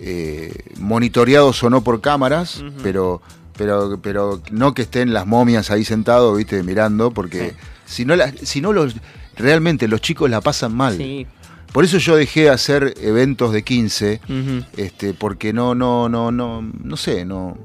eh, 0.00 0.52
monitoreados 0.78 1.62
o 1.62 1.70
no 1.70 1.82
por 1.82 2.00
cámaras, 2.00 2.62
pero, 2.82 3.22
pero, 3.56 3.98
pero 4.02 4.42
no 4.50 4.74
que 4.74 4.82
estén 4.82 5.12
las 5.12 5.26
momias 5.26 5.70
ahí 5.70 5.84
sentados, 5.84 6.36
viste, 6.36 6.62
mirando, 6.62 7.10
porque 7.10 7.54
si 7.86 8.04
no, 8.04 8.16
la- 8.16 8.32
si 8.42 8.60
no 8.60 8.72
los, 8.72 8.96
realmente 9.36 9.88
los 9.88 10.00
chicos 10.00 10.28
la 10.30 10.40
pasan 10.40 10.74
mal. 10.74 10.96
Sí. 10.96 11.26
Por 11.72 11.84
eso 11.84 11.98
yo 11.98 12.14
dejé 12.14 12.50
hacer 12.50 12.94
eventos 13.00 13.52
de 13.52 13.62
15, 13.64 14.20
Ujú. 14.28 14.64
este, 14.76 15.12
porque 15.14 15.52
no, 15.52 15.74
no, 15.74 16.08
no, 16.08 16.30
no, 16.30 16.62
no 16.62 16.96
sé, 16.96 17.24
no. 17.24 17.58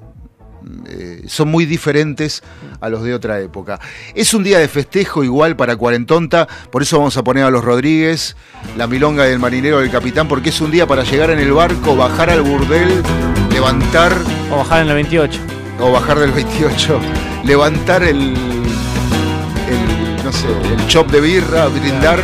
Eh, 0.88 1.24
son 1.28 1.50
muy 1.50 1.65
diferentes 1.65 2.43
a 2.82 2.89
los 2.89 3.04
de 3.04 3.13
otra 3.13 3.39
época. 3.39 3.80
Es 4.15 4.34
un 4.34 4.43
día 4.43 4.60
de 4.60 4.67
festejo 4.67 5.24
igual 5.24 5.56
para 5.56 5.76
Cuarentonta, 5.76 6.48
por 6.72 6.82
eso 6.82 6.98
vamos 6.98 7.17
a 7.17 7.24
poner 7.24 7.43
a 7.43 7.50
los 7.50 7.63
Rodríguez, 7.63 8.36
la 8.78 8.88
milonga 8.88 9.26
del 9.26 9.39
marinero 9.39 9.80
del 9.80 9.91
capitán, 9.91 10.28
porque 10.28 10.50
es 10.50 10.62
un 10.62 10.72
día 10.72 10.88
para 10.88 11.04
llegar 11.04 11.30
en 11.32 11.39
el 11.39 11.54
barco, 11.54 11.95
bajar 11.95 12.30
al 12.30 12.41
burdel, 12.41 13.02
levantar 13.52 14.15
O 14.52 14.58
bajar 14.58 14.82
en 14.82 14.89
el 14.89 14.95
28. 14.95 15.39
o 15.80 15.91
bajar 15.91 16.19
del 16.19 16.32
28, 16.32 17.00
levantar 17.45 18.04
el, 18.04 18.34
el 19.69 20.24
no 20.24 20.32
sé, 20.32 20.48
el 20.48 20.88
chop 20.88 21.10
de 21.12 21.22
birra, 21.22 21.67
brindar 21.67 22.19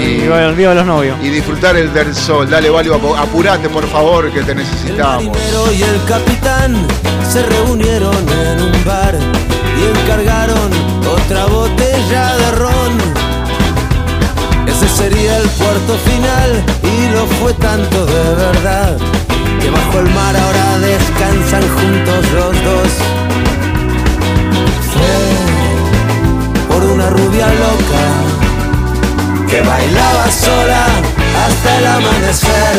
y, 0.00 0.20
Viva, 0.22 0.50
viva 0.52 0.74
los 0.74 0.86
novios. 0.86 1.16
y 1.22 1.28
disfrutar 1.28 1.76
el 1.76 1.92
del 1.92 2.14
sol. 2.14 2.48
Dale, 2.48 2.70
Valio, 2.70 2.98
apu- 3.00 3.16
apurate 3.16 3.68
por 3.68 3.86
favor, 3.88 4.30
que 4.30 4.42
te 4.42 4.54
necesitamos. 4.54 5.24
marinero 5.26 5.72
y 5.72 5.82
el 5.82 6.04
capitán 6.06 6.86
se 7.30 7.42
reunieron 7.42 8.14
en 8.28 8.62
un 8.62 8.84
bar 8.84 9.14
y 9.16 10.00
encargaron 10.00 10.70
otra 11.08 11.46
botella 11.46 12.36
de 12.36 12.50
ron. 12.52 13.24
Ese 14.66 14.88
sería 14.88 15.38
el 15.38 15.48
puerto 15.50 15.96
final 16.04 16.62
y 16.82 17.12
lo 17.14 17.26
fue 17.38 17.52
tanto 17.54 18.06
de 18.06 18.34
verdad 18.34 18.96
que 19.60 19.70
bajo 19.70 19.98
el 20.00 20.10
mar 20.10 20.36
ahora 20.36 20.78
descansan 20.78 21.62
juntos 21.62 22.32
los 22.34 22.64
dos. 22.64 22.88
Fue 24.92 26.76
por 26.76 26.84
una 26.90 27.10
rubia 27.10 27.46
loca 27.46 28.04
que 29.54 29.60
bailaba 29.60 30.30
sola 30.32 30.84
hasta 31.46 31.78
el 31.78 31.86
amanecer. 31.86 32.76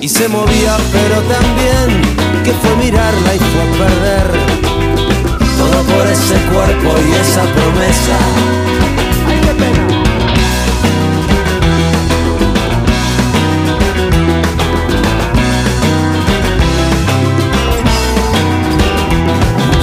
Y 0.00 0.08
se 0.08 0.26
movía 0.28 0.76
pero 0.92 1.22
también 1.34 2.02
que 2.42 2.52
fue 2.52 2.74
mirarla 2.84 3.34
y 3.36 3.38
fue 3.38 3.62
a 3.62 3.70
perder. 3.82 4.26
Todo 5.58 5.78
por 5.94 6.06
ese 6.08 6.34
cuerpo 6.52 6.88
y 7.06 7.12
esa 7.22 7.42
promesa. 7.54 8.18
Ay 9.28 9.40
qué 9.44 9.54
pena. 9.60 9.86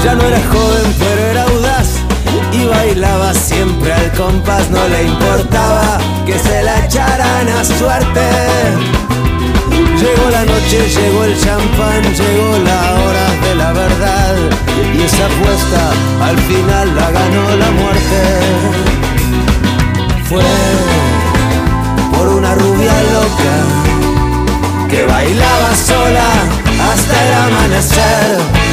Ya 0.03 0.15
no 0.15 0.23
era 0.25 0.41
joven 0.51 0.95
pero 0.99 1.12
bailaba 2.75 3.33
siempre 3.33 3.93
al 3.93 4.11
compás 4.13 4.69
no 4.69 4.87
le 4.87 5.03
importaba 5.03 5.97
que 6.25 6.37
se 6.37 6.63
la 6.63 6.85
echaran 6.85 7.47
a 7.49 7.63
suerte 7.63 8.21
Llegó 10.03 10.29
la 10.29 10.43
noche, 10.43 10.79
llegó 10.89 11.23
el 11.23 11.39
champán, 11.39 12.01
llegó 12.03 12.57
la 12.59 12.79
hora 12.99 13.27
de 13.45 13.55
la 13.55 13.71
verdad 13.71 14.35
y 14.93 15.01
esa 15.01 15.25
apuesta 15.27 15.91
al 16.21 16.37
final 16.39 16.95
la 16.95 17.09
ganó 17.09 17.55
la 17.55 17.71
muerte. 17.71 18.19
Fue 20.27 20.43
por 22.11 22.27
una 22.27 22.53
rubia 22.55 22.93
loca 23.13 23.55
que 24.89 25.05
bailaba 25.05 25.75
sola 25.75 26.29
hasta 26.91 27.27
el 27.27 27.33
amanecer 27.33 28.72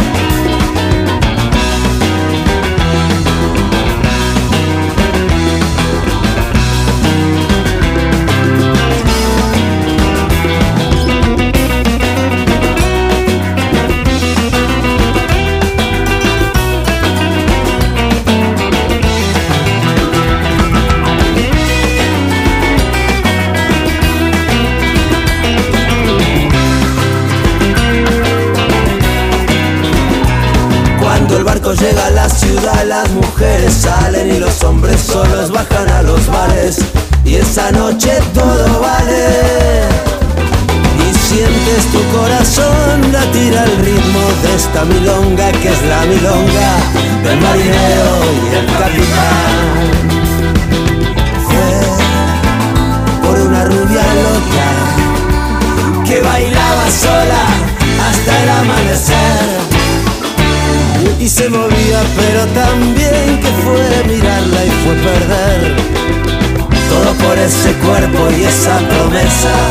Cuerpo 68.01 68.31
y 68.31 68.43
esa 68.43 68.79
promesa 68.87 69.70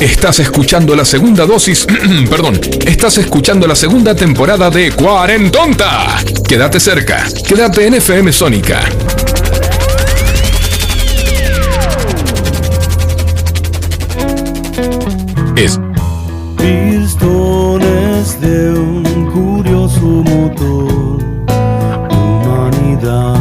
Estás 0.00 0.40
escuchando 0.40 0.94
la 0.94 1.04
segunda 1.04 1.46
dosis, 1.46 1.86
perdón, 2.30 2.60
estás 2.86 3.18
escuchando 3.18 3.66
la 3.66 3.74
segunda 3.74 4.14
temporada 4.14 4.70
de 4.70 4.92
Cuarentonta. 4.92 6.22
Quédate 6.46 6.80
cerca, 6.80 7.24
quédate 7.46 7.86
en 7.86 7.94
FM 7.94 8.32
Sónica. 8.32 8.82
Es 15.56 15.78
Pistones 16.56 18.40
de 18.40 18.70
un 18.70 19.30
curioso 19.32 20.00
motor 20.00 21.22
humanidad. 22.10 23.33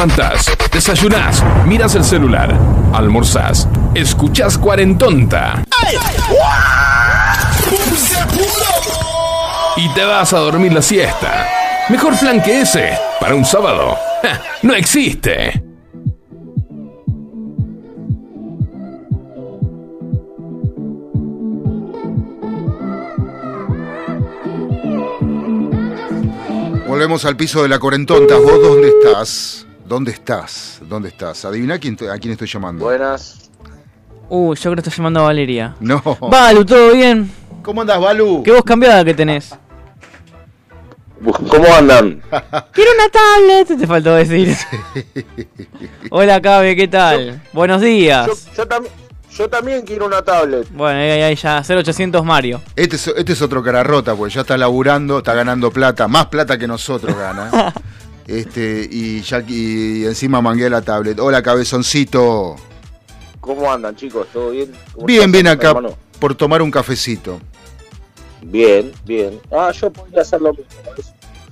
Levantás, 0.00 0.50
desayunás, 0.72 1.44
miras 1.66 1.94
el 1.94 2.04
celular, 2.04 2.58
almorzás, 2.94 3.68
escuchás 3.94 4.56
Cuarentonta 4.56 5.62
y 9.76 9.88
te 9.90 10.04
vas 10.04 10.32
a 10.32 10.38
dormir 10.38 10.72
la 10.72 10.80
siesta. 10.80 11.46
Mejor 11.90 12.18
plan 12.18 12.42
que 12.42 12.62
ese 12.62 12.96
para 13.20 13.34
un 13.34 13.44
sábado. 13.44 13.98
No 14.62 14.74
existe. 14.74 15.62
Volvemos 26.86 27.26
al 27.26 27.36
piso 27.36 27.62
de 27.62 27.68
la 27.68 27.78
Cuarentonta. 27.78 28.36
¿Vos 28.36 28.62
dónde 28.62 28.88
estás? 28.88 29.66
¿Dónde 29.90 30.12
estás? 30.12 30.78
¿Dónde 30.82 31.08
estás? 31.08 31.44
Adivina 31.44 31.76
quién, 31.80 31.96
a 32.08 32.16
quién 32.16 32.30
estoy 32.30 32.46
llamando. 32.46 32.84
Buenas. 32.84 33.50
Uh, 34.28 34.54
yo 34.54 34.62
creo 34.70 34.74
que 34.76 34.88
está 34.88 34.96
llamando 34.96 35.18
a 35.18 35.22
Valeria. 35.24 35.74
No. 35.80 36.00
Balu, 36.20 36.64
¿todo 36.64 36.92
bien? 36.92 37.28
¿Cómo 37.60 37.80
andas, 37.80 38.00
Balu? 38.00 38.44
¿Qué 38.44 38.52
voz 38.52 38.62
cambiada 38.62 39.04
que 39.04 39.14
tenés? 39.14 39.52
¿Cómo 41.24 41.74
andan? 41.76 42.22
Quiero 42.72 42.90
una 42.94 43.08
tablet, 43.10 43.80
te 43.80 43.86
faltó 43.88 44.14
decir. 44.14 44.56
Hola, 46.12 46.40
Cabe, 46.40 46.76
¿qué 46.76 46.86
tal? 46.86 47.42
Buenos 47.52 47.82
días. 47.82 48.28
Yo, 48.28 48.34
yo 48.58 48.68
tam- 48.68 48.86
yo 49.36 49.48
también 49.50 49.82
quiero 49.82 50.06
una 50.06 50.22
tablet. 50.22 50.68
Bueno, 50.70 51.00
ahí, 51.00 51.10
ahí 51.20 51.34
ya, 51.34 51.64
0800 51.68 52.24
Mario. 52.24 52.62
Este 52.76 52.94
es, 52.94 53.08
este 53.08 53.32
es 53.32 53.42
otro 53.42 53.60
cara 53.60 53.82
rota, 53.82 54.14
porque 54.14 54.34
ya 54.34 54.42
está 54.42 54.56
laburando, 54.56 55.18
está 55.18 55.34
ganando 55.34 55.72
plata, 55.72 56.06
más 56.06 56.26
plata 56.26 56.56
que 56.56 56.68
nosotros 56.68 57.16
gana. 57.16 57.74
este, 58.30 58.88
y 58.90 59.20
ya 59.22 59.42
y 59.46 60.04
encima 60.04 60.40
mangué 60.40 60.68
la 60.70 60.82
tablet. 60.82 61.18
Hola, 61.18 61.42
cabezoncito. 61.42 62.56
¿Cómo 63.40 63.70
andan, 63.72 63.96
chicos? 63.96 64.26
¿Todo 64.32 64.50
bien? 64.50 64.72
¿Cómo 64.94 65.06
Bien, 65.06 65.32
bien 65.32 65.46
acá 65.46 65.68
hermano? 65.70 65.96
por 66.18 66.34
tomar 66.34 66.62
un 66.62 66.70
cafecito. 66.70 67.40
Bien, 68.42 68.92
bien. 69.04 69.40
Ah, 69.50 69.70
yo 69.72 69.90
podría 69.92 70.22
hacer 70.22 70.40
lo 70.40 70.52
mismo. 70.52 70.66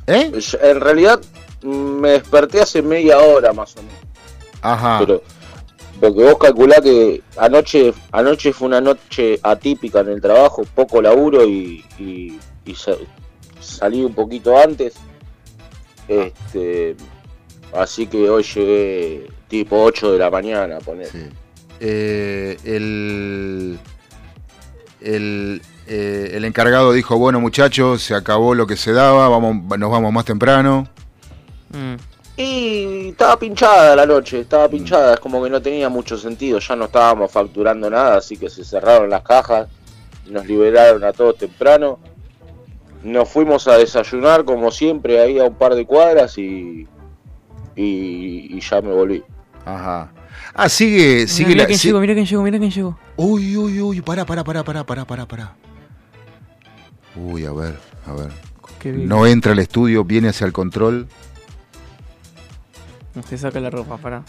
¿Eh? 0.07 0.33
En 0.63 0.81
realidad 0.81 1.21
me 1.63 2.11
desperté 2.11 2.61
hace 2.63 2.81
media 2.83 3.19
hora 3.19 3.53
más 3.53 3.75
o 3.77 3.83
menos. 3.83 3.99
Ajá. 4.63 4.99
Pero 5.01 5.23
porque 6.01 6.23
vos 6.25 6.39
calculás 6.39 6.81
que 6.81 7.23
anoche 7.37 7.93
anoche 8.13 8.53
fue 8.53 8.69
una 8.69 8.81
noche 8.81 9.39
atípica 9.43 10.01
en 10.01 10.11
el 10.11 10.21
trabajo, 10.21 10.63
poco 10.75 11.03
laburo 11.03 11.45
y, 11.45 11.85
y- 11.99 12.39
y 12.65 12.75
sa- 12.75 12.95
salí 13.61 14.03
un 14.05 14.15
poquito 14.15 14.57
antes. 14.57 14.95
Este, 16.09 16.97
así 17.75 18.07
que 18.07 18.29
hoy 18.29 18.43
llegué 18.43 19.29
tipo 19.49 19.83
8 19.83 20.13
de 20.13 20.19
la 20.19 20.31
mañana, 20.31 20.79
poner. 20.79 21.09
Eh, 21.81 22.57
el, 22.65 23.79
el, 25.01 25.63
eh, 25.87 26.31
el 26.35 26.45
encargado 26.45 26.93
dijo, 26.93 27.17
bueno 27.19 27.41
muchachos, 27.41 28.03
se 28.03 28.15
acabó 28.15 28.55
lo 28.55 28.67
que 28.67 28.77
se 28.77 28.93
daba, 28.93 29.29
vamos, 29.29 29.79
nos 29.79 29.91
vamos 29.91 30.13
más 30.13 30.25
temprano. 30.25 30.89
Mm. 31.71 31.95
Y 32.37 33.09
estaba 33.09 33.37
pinchada 33.37 33.97
la 33.97 34.07
noche, 34.07 34.41
estaba 34.41 34.69
pinchada, 34.69 35.15
es 35.15 35.21
como 35.21 35.43
que 35.43 35.51
no 35.51 35.61
tenía 35.61 35.89
mucho 35.89 36.17
sentido, 36.17 36.61
ya 36.61 36.77
no 36.77 36.85
estábamos 36.85 37.33
facturando 37.33 37.91
nada, 37.91 38.19
así 38.19 38.37
que 38.37 38.49
se 38.49 38.65
cerraron 38.65 39.11
las 39.11 39.23
cajas, 39.23 39.69
nos 40.27 40.47
liberaron 40.47 41.03
a 41.03 41.13
todos 41.13 41.37
temprano, 41.37 41.99
nos 43.03 43.29
fuimos 43.29 43.69
a 43.69 43.77
desayunar 43.77 44.45
como 44.45 44.71
siempre 44.71 45.21
ahí 45.21 45.39
a 45.39 45.45
un 45.45 45.55
par 45.55 45.75
de 45.75 45.87
cuadras 45.87 46.37
y, 46.39 46.87
y, 47.77 48.57
y 48.57 48.61
ya 48.61 48.81
me 48.81 48.93
volví. 48.93 49.23
Ajá. 49.65 50.13
Ah, 50.55 50.69
sigue, 50.69 51.27
sigue 51.29 51.51
Mira 51.51 51.63
la- 51.63 51.67
quién 51.67 51.79
si- 51.79 51.89
llegó, 51.89 52.01
mira 52.01 52.15
quién 52.15 52.27
llegó, 52.27 52.43
mira 52.43 52.59
quién 52.59 52.71
llegó. 52.71 52.99
Uy, 53.17 53.57
uy, 53.57 53.81
uy, 53.81 54.01
pará, 54.01 54.25
pará, 54.25 54.43
pará, 54.43 54.65
pará, 54.65 54.85
pará, 54.85 55.05
pará, 55.05 55.27
pará, 55.27 55.57
Uy, 57.17 57.45
a 57.45 57.53
ver, 57.53 57.77
a 58.07 58.13
ver. 58.13 58.31
No 58.97 59.27
entra 59.27 59.53
al 59.53 59.59
estudio, 59.59 60.05
viene 60.05 60.29
hacia 60.29 60.47
el 60.47 60.53
control. 60.53 61.09
Se 63.29 63.37
saca 63.37 63.59
la 63.61 63.71
ropa, 63.71 63.97
pará. 63.97 64.23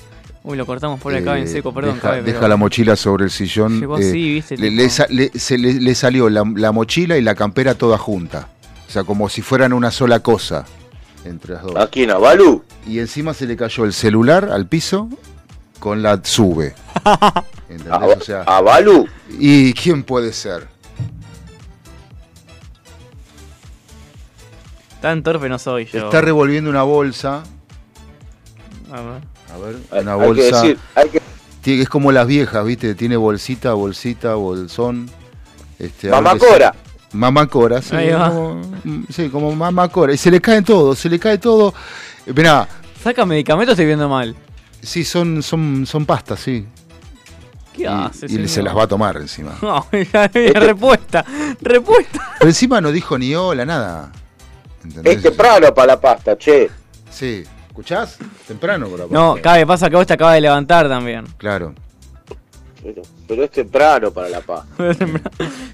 Uy, 0.43 0.57
lo 0.57 0.65
cortamos 0.65 0.99
por 0.99 1.13
acá 1.13 1.37
Eh, 1.37 1.41
en 1.41 1.47
seco, 1.47 1.73
perdón, 1.73 1.95
deja, 1.95 2.09
Cabe, 2.09 2.23
deja 2.23 2.39
pero- 2.39 2.47
la 2.49 2.57
mochila 2.57 2.95
sobre 2.95 3.25
el 3.25 3.29
sillón. 3.31 3.75
eh, 3.77 3.79
Llegó 3.81 3.95
así, 3.97 4.33
viste, 4.33 4.57
Le, 4.57 4.69
tipo- 4.69 4.81
le 4.81 4.89
sa- 4.89 5.07
le- 5.09 5.31
se 5.37 5.57
le, 5.57 5.73
le 5.73 5.95
salió 5.95 6.29
la, 6.29 6.43
la 6.55 6.71
mochila 6.71 7.17
y 7.17 7.21
la 7.21 7.35
campera 7.35 7.75
toda 7.75 7.97
junta. 7.97 8.49
O 8.89 8.91
sea, 8.91 9.03
como 9.03 9.29
si 9.29 9.43
fueran 9.43 9.71
una 9.71 9.91
sola 9.91 10.19
cosa 10.21 10.65
entre 11.23 11.53
las 11.53 11.61
dos. 11.63 11.75
¿A 11.75 11.87
quién? 11.87 12.09
¿A 12.09 12.17
Balu? 12.17 12.63
Y 12.87 12.97
encima 12.99 13.35
se 13.35 13.45
le 13.45 13.55
cayó 13.55 13.85
el 13.85 13.93
celular 13.93 14.49
al 14.51 14.65
piso 14.67 15.07
con 15.79 16.01
la 16.01 16.19
sube. 16.23 16.73
¿Entendés? 17.69 17.93
¿A, 17.93 17.97
O 18.07 18.19
sea, 18.21 18.41
a 18.41 18.61
Balu? 18.61 19.07
¿Y 19.29 19.73
quién 19.73 20.03
puede 20.03 20.33
ser? 20.33 20.67
Tan 25.01 25.23
torpe 25.23 25.47
no 25.49 25.59
soy 25.59 25.85
yo. 25.85 26.05
Está 26.05 26.21
revolviendo 26.21 26.69
una 26.69 26.83
bolsa. 26.83 27.43
A 28.91 29.01
ver. 29.01 29.21
A 29.53 29.57
ver, 29.57 29.75
Hay- 29.91 30.01
una 30.01 30.13
hay 30.13 30.19
que 30.19 30.25
bolsa. 30.25 30.61
decir, 30.61 30.79
hay 30.95 31.09
que- 31.09 31.21
Tiene- 31.61 31.83
es 31.83 31.89
como 31.89 32.11
las 32.11 32.25
viejas, 32.27 32.65
¿viste? 32.65 32.95
Tiene 32.95 33.17
bolsita, 33.17 33.73
bolsita, 33.73 34.33
bolsón. 34.35 35.09
Este, 35.77 36.09
Mamacora. 36.09 36.73
Mamacora, 37.13 37.81
sí. 37.81 37.95
Ahí 37.95 38.11
va. 38.11 38.29
Como, 38.29 38.61
mm, 38.83 39.03
sí, 39.09 39.29
como 39.29 39.55
mamacora. 39.55 40.13
Y 40.13 40.17
se 40.17 40.29
le 40.31 40.39
cae 40.39 40.61
todo, 40.61 40.95
se 40.95 41.09
le 41.09 41.19
cae 41.19 41.37
todo. 41.37 41.73
Eh, 42.25 42.33
Mirá, 42.35 42.67
Saca 43.03 43.25
medicamentos, 43.25 43.73
estoy 43.73 43.85
viendo 43.85 44.09
mal. 44.09 44.35
sí, 44.81 45.03
son, 45.03 45.41
son, 45.41 45.85
son 45.85 46.05
pastas, 46.05 46.39
sí. 46.39 46.65
¿Qué 47.73 47.83
Y, 47.83 47.85
hace, 47.85 48.25
y 48.25 48.47
se 48.47 48.61
las 48.61 48.75
va 48.75 48.83
a 48.83 48.87
tomar 48.87 49.15
encima. 49.17 49.57
No, 49.61 49.85
ya 49.91 50.23
había 50.25 50.51
respuesta. 50.53 51.23
Respuesta. 51.61 52.19
Pero 52.39 52.49
encima 52.49 52.81
no 52.81 52.91
dijo 52.91 53.17
ni 53.17 53.33
hola, 53.35 53.65
nada. 53.65 54.11
Es 55.03 55.21
temprano 55.21 55.73
para 55.73 55.87
la 55.87 55.99
pasta, 56.01 56.37
che. 56.37 56.69
Sí. 57.09 57.43
¿Escuchás? 57.67 58.17
Temprano 58.47 58.87
por 58.87 58.99
la 58.99 59.05
No, 59.09 59.33
pasta. 59.33 59.41
cabe, 59.49 59.65
pasa 59.65 59.89
que 59.89 59.95
vos 59.95 60.05
te 60.05 60.13
acabas 60.13 60.35
de 60.35 60.41
levantar 60.41 60.87
también. 60.89 61.25
Claro. 61.37 61.73
Pero, 62.81 63.01
pero 63.27 63.43
es 63.43 63.51
temprano 63.51 64.11
para 64.11 64.29
la 64.29 64.41
pasta. 64.41 64.83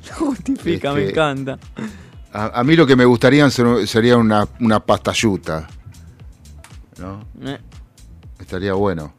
Lo 0.10 0.16
justifica, 0.28 0.92
me 0.94 1.02
Este- 1.02 1.12
encanta. 1.12 1.60
A, 2.34 2.60
a 2.60 2.64
mí 2.64 2.76
lo 2.76 2.86
que 2.86 2.96
me 2.96 3.06
gustaría 3.06 3.50
ser- 3.50 3.88
sería 3.88 4.18
una, 4.18 4.48
una 4.60 4.80
pastayuta. 4.80 5.68
¿No? 7.00 7.24
Eh, 7.44 7.58
Estaría 8.40 8.74
bueno. 8.74 9.14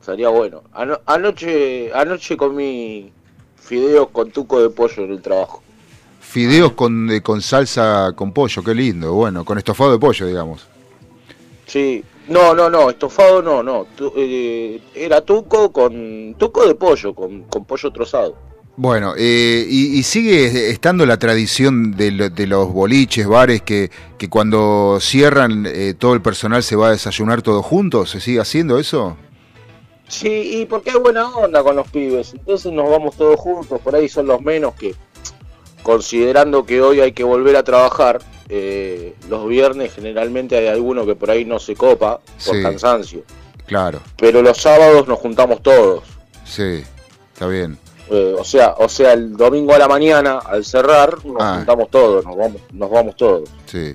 Sería 0.00 0.28
bueno. 0.28 0.62
Ano- 0.72 1.00
anoche, 1.06 1.92
anoche 1.94 2.36
comí 2.36 3.12
fideos 3.56 4.08
con 4.10 4.30
tuco 4.30 4.60
de 4.60 4.68
pollo 4.70 5.04
en 5.04 5.12
el 5.12 5.22
trabajo. 5.22 5.62
Fideos 6.20 6.72
con, 6.72 7.08
con 7.22 7.40
salsa 7.40 8.12
con 8.14 8.32
pollo, 8.32 8.62
qué 8.64 8.74
lindo. 8.74 9.12
Bueno, 9.14 9.44
con 9.44 9.58
estofado 9.58 9.92
de 9.92 9.98
pollo, 9.98 10.26
digamos. 10.26 10.66
Sí. 11.66 12.04
No, 12.28 12.54
no, 12.54 12.70
no, 12.70 12.90
estofado 12.90 13.42
no, 13.42 13.62
no. 13.62 13.86
Tu- 13.96 14.12
eh, 14.16 14.80
era 14.94 15.20
tuco 15.22 15.72
con 15.72 16.34
tuco 16.38 16.66
de 16.66 16.74
pollo, 16.74 17.14
con, 17.14 17.42
con 17.44 17.64
pollo 17.64 17.90
trozado. 17.90 18.36
Bueno, 18.76 19.12
eh, 19.18 19.66
y, 19.68 19.98
y 19.98 20.02
sigue 20.02 20.70
estando 20.70 21.04
la 21.04 21.18
tradición 21.18 21.92
de, 21.96 22.10
lo- 22.10 22.30
de 22.30 22.46
los 22.46 22.72
boliches, 22.72 23.26
bares, 23.26 23.62
que, 23.62 23.90
que 24.16 24.30
cuando 24.30 24.98
cierran 25.00 25.66
eh, 25.66 25.94
todo 25.98 26.14
el 26.14 26.22
personal 26.22 26.62
se 26.62 26.76
va 26.76 26.88
a 26.88 26.92
desayunar 26.92 27.42
todos 27.42 27.64
juntos. 27.66 28.10
¿Se 28.10 28.20
sigue 28.20 28.40
haciendo 28.40 28.78
eso? 28.78 29.16
Sí, 30.08 30.60
y 30.60 30.66
porque 30.66 30.90
hay 30.90 30.98
buena 31.00 31.28
onda 31.28 31.62
con 31.62 31.76
los 31.76 31.88
pibes. 31.88 32.32
Entonces 32.34 32.72
nos 32.72 32.88
vamos 32.88 33.16
todos 33.16 33.38
juntos, 33.40 33.80
por 33.80 33.94
ahí 33.94 34.08
son 34.08 34.26
los 34.26 34.40
menos 34.40 34.74
que, 34.74 34.94
considerando 35.82 36.64
que 36.64 36.80
hoy 36.80 37.00
hay 37.00 37.12
que 37.12 37.24
volver 37.24 37.56
a 37.56 37.62
trabajar, 37.62 38.20
eh, 38.48 39.14
los 39.28 39.48
viernes 39.48 39.92
generalmente 39.94 40.56
hay 40.56 40.66
alguno 40.68 41.06
que 41.06 41.14
por 41.14 41.30
ahí 41.30 41.44
no 41.44 41.58
se 41.58 41.74
copa 41.74 42.20
por 42.46 42.56
Sí. 42.56 42.62
cansancio. 42.62 43.22
Claro, 43.66 44.00
Pero 44.18 44.42
los 44.42 44.58
sábados 44.58 45.06
nos 45.08 45.18
juntamos 45.18 45.62
todos. 45.62 46.02
sí, 46.44 46.82
está 47.32 47.46
bien. 47.46 47.78
Eh, 48.10 48.34
o 48.38 48.44
sea, 48.44 48.74
o 48.78 48.88
sea, 48.88 49.14
el 49.14 49.36
domingo 49.36 49.72
a 49.74 49.78
la 49.78 49.88
mañana, 49.88 50.38
al 50.40 50.64
cerrar, 50.64 51.24
nos 51.24 51.36
Ah. 51.40 51.54
juntamos 51.56 51.88
todos, 51.90 52.24
nos 52.26 52.36
vamos, 52.36 52.60
nos 52.72 52.90
vamos 52.90 53.16
todos. 53.16 53.48
Sí. 53.66 53.94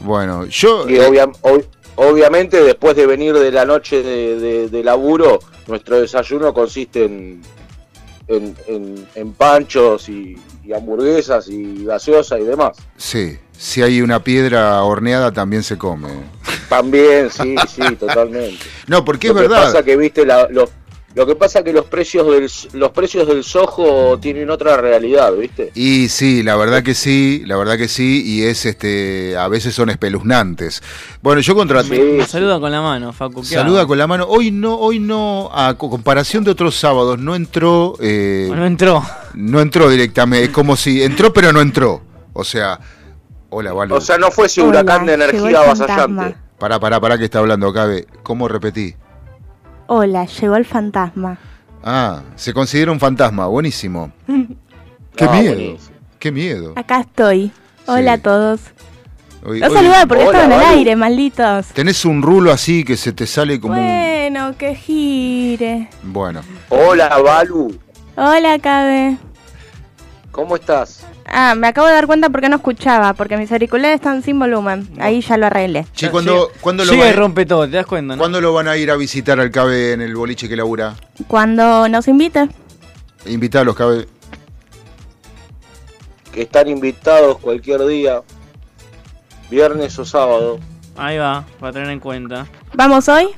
Bueno, 0.00 0.46
yo... 0.46 0.88
Y 0.88 0.96
eh, 0.96 1.06
obvia- 1.06 1.26
ob- 1.42 1.64
obviamente 1.94 2.60
después 2.62 2.96
de 2.96 3.06
venir 3.06 3.34
de 3.38 3.52
la 3.52 3.64
noche 3.64 4.02
de, 4.02 4.38
de- 4.40 4.68
de 4.68 4.82
laburo, 4.84 5.38
nuestro 5.68 6.00
desayuno 6.00 6.52
consiste 6.52 7.04
en, 7.04 7.42
en, 8.26 8.56
en- 8.66 9.06
en 9.14 9.32
panchos 9.34 10.08
y, 10.08 10.36
y 10.66 10.72
hamburguesas 10.72 11.48
y 11.48 11.84
gaseosa 11.84 12.38
y 12.38 12.44
demás. 12.44 12.76
sí, 12.96 13.38
si 13.58 13.80
hay 13.82 14.02
una 14.02 14.22
piedra 14.22 14.82
horneada 14.82 15.32
también 15.32 15.62
se 15.62 15.78
come. 15.78 16.08
También, 16.68 17.30
sí, 17.30 17.54
sí, 17.68 17.96
totalmente. 17.96 18.64
No, 18.86 19.04
porque 19.04 19.28
lo 19.28 19.34
es 19.34 19.42
que 19.42 19.48
verdad. 19.48 19.64
pasa 19.64 19.82
que 19.82 19.96
viste 19.96 20.26
la- 20.26 20.48
lo, 20.50 20.68
lo 21.16 21.26
que 21.26 21.34
pasa 21.34 21.64
que 21.64 21.72
los 21.72 21.86
precios 21.86 22.26
del 22.30 22.48
los 22.78 22.90
precios 22.92 23.26
del 23.26 23.42
sojo 23.42 24.18
tienen 24.20 24.50
otra 24.50 24.76
realidad, 24.76 25.32
¿viste? 25.32 25.72
Y 25.74 26.08
sí, 26.10 26.42
la 26.42 26.56
verdad 26.56 26.82
que 26.82 26.94
sí, 26.94 27.42
la 27.46 27.56
verdad 27.56 27.78
que 27.78 27.88
sí, 27.88 28.22
y 28.24 28.42
es 28.44 28.66
este, 28.66 29.34
a 29.36 29.48
veces 29.48 29.74
son 29.74 29.88
espeluznantes. 29.88 30.82
Bueno, 31.22 31.40
yo 31.40 31.54
contraté. 31.54 31.98
Me 31.98 32.26
saluda 32.26 32.60
con 32.60 32.70
la 32.70 32.82
mano, 32.82 33.12
Facu. 33.14 33.40
¿qué 33.40 33.46
Saluda 33.48 33.80
hago? 33.80 33.88
con 33.88 33.98
la 33.98 34.06
mano. 34.06 34.26
Hoy 34.28 34.50
no, 34.50 34.76
hoy 34.78 34.98
no, 34.98 35.50
a 35.54 35.74
co- 35.78 35.88
comparación 35.88 36.44
de 36.44 36.50
otros 36.50 36.76
sábados, 36.76 37.18
no 37.18 37.34
entró. 37.34 37.94
eh, 38.00 38.50
No 38.54 38.66
entró. 38.66 39.02
No 39.34 39.60
entró 39.60 39.88
directamente, 39.88 40.44
es 40.44 40.50
como 40.50 40.76
si 40.76 41.02
entró 41.02 41.32
pero 41.32 41.50
no 41.52 41.62
entró. 41.62 42.02
O 42.34 42.44
sea, 42.44 42.78
hola, 43.48 43.72
vale. 43.72 43.94
O 43.94 44.00
sea, 44.02 44.18
no 44.18 44.30
fue 44.30 44.46
ese 44.48 44.60
huracán 44.60 45.06
de 45.06 45.14
energía 45.14 45.60
avasallante. 45.60 46.36
Pará, 46.58 46.78
pará, 46.78 47.00
pará 47.00 47.16
que 47.16 47.24
está 47.24 47.38
hablando, 47.38 47.72
Cabe. 47.72 48.06
¿Cómo 48.22 48.48
repetí? 48.48 48.94
Hola, 49.86 50.26
llegó 50.26 50.56
el 50.56 50.64
fantasma. 50.64 51.38
Ah, 51.82 52.22
se 52.34 52.52
considera 52.52 52.90
un 52.92 52.98
fantasma, 53.00 53.46
buenísimo. 53.46 54.12
Qué 55.16 55.24
Ah, 55.24 55.32
miedo, 55.32 55.54
buenísimo. 55.54 55.96
qué 56.18 56.32
miedo. 56.32 56.72
Acá 56.76 57.00
estoy. 57.00 57.50
Hola 57.86 58.14
a 58.14 58.18
todos. 58.18 58.60
Hoy- 59.44 59.60
No 59.60 59.70
saludaba 59.70 60.06
porque 60.06 60.24
Hola, 60.24 60.38
estaban 60.38 60.52
al 60.52 60.64
Balu. 60.64 60.78
aire, 60.78 60.96
malditos. 60.96 61.66
Tenés 61.68 62.04
un 62.04 62.20
rulo 62.20 62.50
así 62.52 62.82
que 62.84 62.96
se 62.96 63.12
te 63.12 63.26
sale 63.26 63.60
como 63.60 63.74
un... 63.74 63.80
Bueno, 63.86 64.56
que 64.58 64.74
gire. 64.74 65.88
Bueno, 66.02 66.40
Hola, 66.68 67.08
Balu, 67.24 67.78
Hola, 68.16 68.58
Cabe. 68.58 69.16
¿cómo 70.32 70.56
estás? 70.56 71.06
Ah, 71.28 71.54
me 71.56 71.66
acabo 71.66 71.88
de 71.88 71.94
dar 71.94 72.06
cuenta 72.06 72.30
porque 72.30 72.48
no 72.48 72.56
escuchaba, 72.56 73.14
porque 73.14 73.36
mis 73.36 73.50
auriculares 73.50 73.96
están 73.96 74.22
sin 74.22 74.38
volumen. 74.38 74.88
Ahí 75.00 75.20
ya 75.20 75.36
lo 75.36 75.46
arreglé. 75.46 75.84
che, 75.94 76.10
¿cuándo, 76.10 76.50
¿cuándo 76.60 76.84
lo 76.84 76.92
Llega 76.92 77.06
y 77.06 77.08
van, 77.08 77.18
rompe 77.18 77.46
todo, 77.46 77.64
¿te 77.68 77.76
das 77.76 77.86
cuenta? 77.86 78.14
no? 78.14 78.18
¿cuándo 78.18 78.40
lo 78.40 78.52
van 78.52 78.68
a 78.68 78.76
ir 78.76 78.90
a 78.90 78.96
visitar 78.96 79.40
al 79.40 79.50
Cabe 79.50 79.92
en 79.92 80.00
el 80.02 80.14
boliche 80.14 80.48
que 80.48 80.56
labura? 80.56 80.94
Cuando 81.26 81.88
nos 81.88 82.06
invite. 82.08 82.48
Invitarlos, 83.26 83.74
Cabe. 83.74 84.06
Que 86.32 86.42
están 86.42 86.68
invitados 86.68 87.38
cualquier 87.38 87.84
día, 87.86 88.22
viernes 89.50 89.98
o 89.98 90.04
sábado. 90.04 90.60
Ahí 90.96 91.18
va, 91.18 91.44
para 91.58 91.72
tener 91.72 91.90
en 91.90 92.00
cuenta. 92.00 92.46
¿Vamos 92.74 93.08
hoy? 93.08 93.28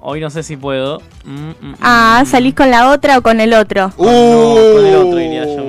Hoy 0.00 0.20
no 0.20 0.30
sé 0.30 0.42
si 0.42 0.56
puedo. 0.56 1.00
Mm, 1.24 1.30
mm, 1.30 1.54
mm. 1.60 1.74
Ah, 1.80 2.24
¿salís 2.26 2.54
con 2.54 2.70
la 2.70 2.90
otra 2.90 3.18
o 3.18 3.22
con 3.22 3.40
el 3.40 3.54
otro? 3.54 3.88
No, 3.90 3.94
con 3.96 4.84
el 4.84 4.96
otro 4.96 5.20
iría 5.20 5.44
yo 5.44 5.61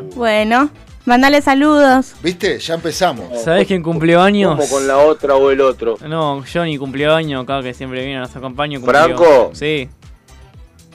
otra. 0.00 0.16
Bueno, 0.16 0.70
Mandale 1.04 1.40
saludos. 1.40 2.12
¿Viste? 2.22 2.58
Ya 2.58 2.74
empezamos. 2.74 3.40
¿Sabés 3.42 3.66
quién 3.66 3.82
cumplió 3.82 4.20
años? 4.20 4.56
Como 4.56 4.68
con 4.68 4.86
la 4.86 4.98
otra 4.98 5.36
o 5.36 5.50
el 5.50 5.60
otro. 5.62 5.96
No, 6.06 6.44
Johnny 6.52 6.76
cumplió 6.76 7.14
años, 7.14 7.44
acá 7.44 7.62
que 7.62 7.72
siempre 7.72 8.04
viene, 8.04 8.20
nos 8.20 8.36
acompaña. 8.36 8.78
cumplió- 8.78 9.16
Franco. 9.16 9.50
Sí. 9.54 9.88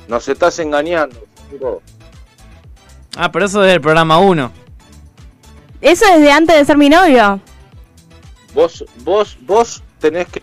Nos 0.07 0.27
estás 0.27 0.59
engañando. 0.59 1.15
Franco. 1.49 1.81
Ah, 3.17 3.31
pero 3.31 3.45
eso 3.45 3.63
es 3.63 3.71
del 3.71 3.81
programa 3.81 4.19
1. 4.19 4.51
Eso 5.81 6.05
desde 6.13 6.31
antes 6.31 6.55
de 6.57 6.65
ser 6.65 6.77
mi 6.77 6.89
novio. 6.89 7.39
Vos, 8.53 8.85
vos, 9.03 9.35
vos 9.41 9.81
tenés 9.99 10.27
que, 10.27 10.41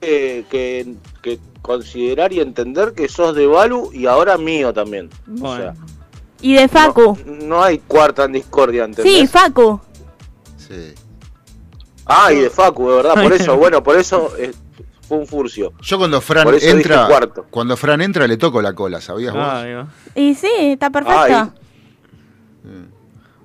que, 0.00 0.44
que- 0.50 0.94
que 1.20 1.38
considerar 1.60 2.32
y 2.32 2.40
entender 2.40 2.94
que 2.94 3.06
sos 3.08 3.34
de 3.34 3.46
Balu 3.46 3.90
y 3.92 4.06
ahora 4.06 4.38
mío 4.38 4.72
también. 4.72 5.10
O 5.42 5.54
sea, 5.56 5.74
Y 6.40 6.54
de 6.54 6.68
Facu. 6.68 7.18
no 7.26 7.62
hay 7.62 7.78
cuarta 7.78 8.24
en 8.24 8.32
discordia, 8.32 8.84
¿entendés? 8.84 9.12
Sí, 9.12 9.26
Facu. 9.26 9.80
Sí. 10.56 10.94
Ah, 12.06 12.32
y 12.32 12.36
de 12.36 12.50
Facu, 12.50 12.88
de 12.88 12.96
verdad, 12.96 13.14
por 13.14 13.32
eso, 13.32 13.56
bueno, 13.56 13.82
por 13.82 13.96
eso 13.96 14.32
eh, 14.38 14.52
fue 15.06 15.18
un 15.18 15.26
furcio. 15.26 15.72
Yo 15.82 15.98
cuando 15.98 16.20
Fran 16.20 16.46
entra, 16.60 17.06
cuarto. 17.06 17.46
cuando 17.50 17.76
Fran 17.76 18.00
entra 18.00 18.26
le 18.26 18.36
toco 18.36 18.62
la 18.62 18.72
cola, 18.72 19.00
¿sabías 19.00 19.34
vos? 19.34 19.42
Ah, 19.44 19.64
digo. 19.64 19.86
Y 20.14 20.34
sí, 20.34 20.50
está 20.58 20.90
perfecto. 20.90 21.18
Ay. 21.20 21.50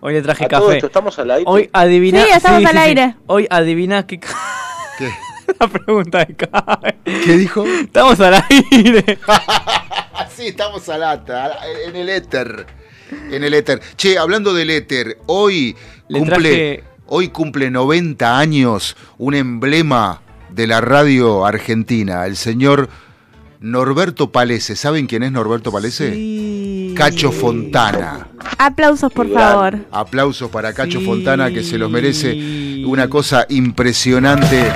Hoy 0.05 0.13
le 0.13 0.21
traje 0.21 0.45
A 0.45 0.47
todo 0.49 0.65
café. 0.67 0.77
esto, 0.77 0.87
¿estamos 0.87 1.17
al 1.17 1.31
aire? 1.31 1.45
Hoy 1.47 1.69
adivina. 1.71 2.23
Sí, 2.23 2.29
estamos 2.35 2.65
al 2.65 2.77
aire. 2.77 3.15
Hoy 3.25 3.47
adivina 3.49 4.05
qué. 4.05 4.19
¿Qué? 4.97 5.09
La 5.59 5.67
pregunta 5.67 6.25
de 6.25 6.35
cabe. 6.35 6.97
¿Qué 7.05 7.37
dijo? 7.37 7.65
Estamos 7.65 8.19
al 8.19 8.43
aire. 8.49 9.17
sí, 10.35 10.47
estamos 10.47 10.87
al 10.89 11.03
ata, 11.03 11.57
en 11.85 11.95
el 11.95 12.09
éter. 12.09 12.65
En 13.31 13.43
el 13.43 13.53
éter. 13.53 13.81
Che, 13.97 14.17
hablando 14.17 14.53
del 14.53 14.69
éter, 14.69 15.17
hoy 15.27 15.75
Le 16.07 16.19
cumple, 16.19 16.37
traje- 16.37 16.83
hoy 17.07 17.29
cumple 17.29 17.69
90 17.71 18.37
años 18.37 18.95
un 19.17 19.33
emblema 19.35 20.21
de 20.49 20.67
la 20.67 20.81
radio 20.81 21.45
argentina, 21.45 22.25
el 22.25 22.35
señor 22.37 22.89
Norberto 23.59 24.31
Palese. 24.31 24.75
¿Saben 24.75 25.07
quién 25.07 25.23
es 25.23 25.31
Norberto 25.31 25.71
Palese? 25.71 26.93
Cacho 26.95 27.31
Fontana. 27.31 28.27
Aplausos, 28.57 29.11
por 29.11 29.31
favor. 29.33 29.79
Aplausos 29.91 30.49
para 30.51 30.73
Cacho 30.73 30.99
Fontana 31.01 31.49
que 31.51 31.63
se 31.63 31.77
los 31.77 31.89
merece. 31.89 32.83
Una 32.85 33.07
cosa 33.09 33.45
impresionante. 33.49 34.71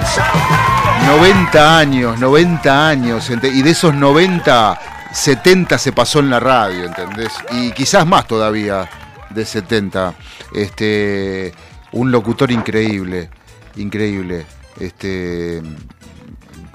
90 1.05 1.77
años, 1.79 2.19
90 2.19 2.87
años. 2.89 3.29
Y 3.29 3.61
de 3.61 3.69
esos 3.69 3.93
90, 3.93 4.79
70 5.13 5.77
se 5.77 5.91
pasó 5.91 6.19
en 6.19 6.29
la 6.29 6.39
radio, 6.39 6.85
¿entendés? 6.85 7.31
Y 7.51 7.71
quizás 7.71 8.05
más 8.05 8.27
todavía 8.27 8.89
de 9.29 9.45
70. 9.45 10.13
Este, 10.53 11.53
un 11.91 12.11
locutor 12.11 12.51
increíble, 12.51 13.29
increíble. 13.75 14.45
Este, 14.79 15.61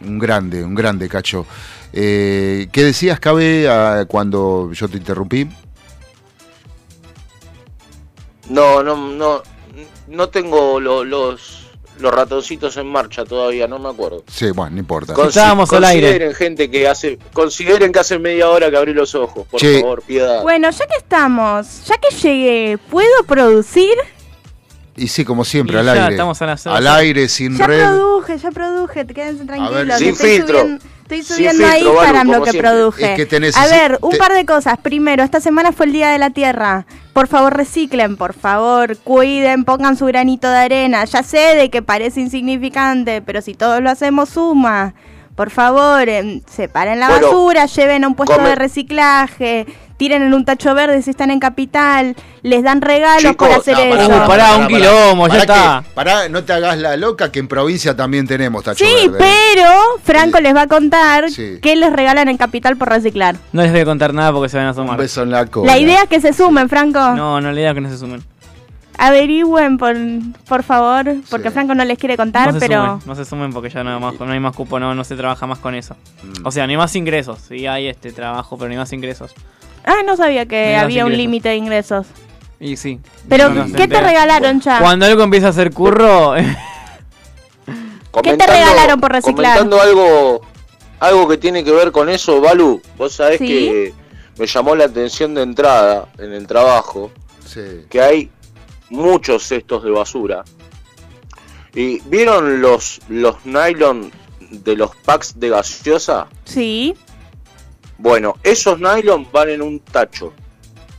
un 0.03 0.19
grande, 0.19 0.65
un 0.65 0.75
grande, 0.75 1.09
Cacho. 1.09 1.47
Eh, 1.93 2.69
¿Qué 2.73 2.85
decías, 2.85 3.21
Cabe, 3.21 3.69
cuando 4.09 4.71
yo 4.73 4.89
te 4.89 4.97
interrumpí? 4.97 5.49
No, 8.49 8.83
no, 8.83 8.97
no, 8.97 9.43
no 10.09 10.29
tengo 10.29 10.81
lo- 10.81 11.05
los, 11.05 11.62
los 12.03 12.13
ratoncitos 12.13 12.77
en 12.77 12.87
marcha 12.89 13.25
todavía, 13.25 13.67
no 13.67 13.79
me 13.79 13.89
acuerdo. 13.89 14.25
Sí, 14.31 14.51
bueno, 14.51 14.73
no 14.75 14.79
importa. 14.81 15.15
Consi- 15.15 15.29
Estábamos 15.29 15.73
al 15.73 15.85
aire. 15.85 16.07
Consideren, 16.09 16.35
gente, 16.35 16.71
que 16.71 16.89
hace, 16.89 17.19
consideren 17.33 17.93
que 17.93 17.99
hace 18.01 18.19
media 18.19 18.49
hora 18.51 18.71
que 18.71 18.77
abrí 18.77 18.93
los 18.93 19.15
ojos, 19.15 19.47
por 19.49 19.61
favor, 19.61 20.03
piedad. 20.03 20.43
Bueno, 20.43 20.69
ya 20.71 20.87
que 20.87 20.97
estamos, 20.99 21.85
ya 21.87 21.97
que 21.99 22.15
llegué, 22.15 22.79
¿puedo 22.91 23.25
producir? 23.27 23.95
Y 24.95 25.09
sí, 25.09 25.25
como 25.25 25.45
siempre, 25.45 25.77
Y 25.77 25.79
al 25.79 25.87
ya, 25.87 25.93
aire. 25.93 26.11
estamos 26.11 26.43
a 26.43 26.47
las 26.47 26.67
al 26.67 26.87
aire, 26.87 27.27
sin 27.29 27.57
Ya 27.57 27.67
red. 27.67 27.83
produje, 27.87 28.37
ya 28.37 28.51
produje, 28.51 29.07
quédense 29.07 29.47
tranquilos. 29.47 29.87
ver, 29.87 29.93
sin 29.99 30.15
filtro. 30.15 30.59
Subiendo, 30.61 30.85
estoy 31.21 31.37
subiendo 31.37 31.65
Instagram 31.77 32.27
como 32.27 32.39
lo 32.39 32.45
que 32.45 32.51
siempre. 32.51 32.71
produje. 32.71 33.11
Es 33.13 33.17
que 33.17 33.27
te 33.27 33.51
a 33.57 33.67
ver, 33.67 33.99
un 34.03 34.11
te- 34.11 34.17
par 34.19 34.33
de 34.33 34.45
cosas. 34.47 34.79
Primero, 34.79 35.23
esta 35.23 35.41
semana 35.41 35.73
fue 35.73 35.87
el 35.87 35.93
Día 35.93 36.11
de 36.11 36.19
la 36.19 36.31
Tierra. 36.31 36.87
Por 37.13 37.29
favor, 37.29 37.55
reciclen, 37.57 38.17
por 38.17 38.33
favor, 38.33 38.97
cuiden, 38.99 39.65
pongan 39.65 39.97
su 39.97 40.07
granito 40.07 40.49
de 40.51 40.59
arena. 40.59 41.05
Ya 41.05 41.23
sé 41.23 41.55
de 41.57 41.71
que 41.71 41.83
parece 41.83 42.21
insignificante, 42.21 43.21
pero 43.23 43.43
si 43.43 43.55
todos 43.55 43.81
lo 43.83 43.91
hacemos, 43.91 44.31
suma. 44.31 44.95
Por 45.35 45.51
favor, 45.51 46.09
em, 46.09 46.43
separen 46.47 47.01
la 47.01 47.09
Bueno, 47.09 47.29
basura, 47.29 47.67
lleven 47.67 48.05
a 48.05 48.09
un 48.09 48.15
puesto 48.15 48.35
come- 48.37 48.51
de 48.51 48.55
reciclaje, 48.55 49.67
tiren 49.97 50.23
en 50.23 50.35
un 50.35 50.45
tacho 50.45 50.75
verde 50.75 51.01
si 51.03 51.11
están 51.11 51.31
en 51.31 51.39
capital, 51.41 52.17
les 52.43 52.63
dan 52.63 52.81
regalos 52.81 53.23
Chicos, 53.33 53.49
por 53.49 53.59
hacer 53.59 53.77
No, 53.77 53.95
eso. 54.01 54.27
Pará, 54.27 54.57
un 54.57 54.67
quilombo, 54.69 55.29
ya 55.29 55.39
está. 55.39 55.83
que- 55.87 55.95
pará, 55.95 56.29
no 56.29 56.43
te 56.45 56.53
hagas 56.53 56.79
la 56.79 56.97
loca 56.97 57.31
que 57.31 57.39
en 57.39 57.49
provincia 57.49 57.95
también 57.97 58.27
tenemos 58.27 58.65
tacho 58.65 58.85
Sí, 58.85 59.09
verde. 59.09 59.19
pero 59.19 59.71
Franco 60.03 60.41
les 60.41 60.55
va 60.55 60.63
a 60.63 60.67
contar 60.67 61.31
Sí. 61.31 61.59
qué 61.63 61.77
les 61.77 61.93
regalan 61.93 62.29
en 62.29 62.37
Capital 62.37 62.77
por 62.77 62.89
reciclar. 62.89 63.37
No 63.53 63.63
les 63.63 63.71
voy 63.71 63.81
a 63.81 63.85
contar 63.85 64.13
nada 64.15 64.33
porque 64.33 64.49
se 64.49 64.57
van 64.57 64.67
a 64.67 64.71
Un 64.71 64.77
sumar. 64.77 64.97
beso 64.99 65.23
en 65.23 65.31
la 65.31 65.47
cola. 65.47 65.73
La 65.73 65.79
idea 65.79 66.03
es 66.03 66.09
que 66.09 66.21
se 66.21 66.33
sumen, 66.33 66.69
Franco. 66.69 66.99
No, 67.15 67.41
no 67.41 67.53
le 67.53 67.61
diga 67.61 67.75
que 67.75 67.81
no 67.81 67.89
se 67.91 67.99
sumen. 67.99 68.23
Averigüen, 68.99 69.79
por, 69.79 69.97
por 70.47 70.63
favor, 70.63 71.05
porque 71.31 71.49
Sí. 71.49 71.55
Franco 71.55 71.75
no 71.75 71.85
les 71.85 71.99
quiere 71.99 72.17
contar, 72.17 72.53
No 72.53 72.61
pero... 72.61 72.85
sumen, 72.85 72.99
no 73.07 73.15
se 73.15 73.25
sumen 73.25 73.53
porque 73.53 73.71
ya 73.71 73.83
no, 73.83 73.95
hay 73.95 74.01
más- 74.01 74.21
no 74.21 74.31
hay 74.31 74.39
más 74.39 74.55
cupo, 74.55 74.79
no, 74.79 74.95
no 74.95 75.03
se 75.03 75.17
trabaja 75.17 75.47
más 75.47 75.59
con 75.59 75.75
eso. 75.75 75.97
Mm. 76.23 76.47
O 76.47 76.51
sea, 76.51 76.67
no 76.67 76.71
hay 76.73 76.77
más 76.77 76.95
ingresos. 76.95 77.39
Sí 77.49 77.67
hay 77.67 77.89
este 77.89 78.13
trabajo, 78.13 78.57
pero 78.57 78.69
no 78.69 78.73
hay 78.73 78.79
más 78.79 78.93
ingresos. 78.93 79.33
Ah, 79.85 80.03
no 80.07 80.17
sabía 80.17 80.47
que 80.47 80.77
había 80.77 81.05
un 81.05 81.13
ingresos. 81.13 81.19
límite 81.19 81.49
de 81.51 81.57
ingresos. 81.57 82.07
Y 82.61 82.77
sí. 82.77 83.01
Pero, 83.29 83.49
No, 83.51 83.65
¿qué 83.67 83.73
te 83.73 83.83
entera. 83.85 84.07
regalaron 84.07 84.61
ya? 84.61 84.79
Cuando 84.81 85.07
algo 85.07 85.23
empieza 85.25 85.49
a 85.49 85.51
hacer 85.51 85.73
curro, 85.73 86.35
¿Qué 88.23 88.37
te 88.37 88.47
regalaron 88.47 89.01
por 89.01 89.11
reciclar? 89.13 89.59
Comentando 89.59 89.81
algo, 89.81 90.41
algo 91.01 91.29
que 91.29 91.39
tiene 91.39 91.65
que 91.65 91.73
ver 91.73 91.91
con 91.91 92.09
eso, 92.09 92.41
Balu, 92.41 92.81
vos 92.99 93.13
sabés 93.15 93.39
Sí. 93.39 93.47
que 93.47 93.95
me 94.39 94.47
llamó 94.47 94.75
la 94.77 94.85
atención 94.85 95.35
de 95.35 95.43
entrada 95.43 96.09
en 96.19 96.33
el 96.33 96.47
trabajo 96.47 97.11
Sí. 97.45 97.61
que 97.89 98.01
hay 98.01 98.31
muchos 98.91 99.45
cestos 99.45 99.83
de 99.83 99.91
basura. 99.91 100.45
¿Y 101.75 102.01
vieron 102.03 102.61
los, 102.61 103.01
los 103.09 103.37
nylon 103.47 104.13
de 104.51 104.77
los 104.77 104.95
packs 104.97 105.41
de 105.41 105.49
gaseosa? 105.49 106.27
Sí, 106.45 106.95
Bueno, 108.03 108.35
esos 108.43 108.81
nylon 108.81 109.29
van 109.33 109.49
en 109.51 109.63
un 109.63 109.79
tacho, 109.79 110.33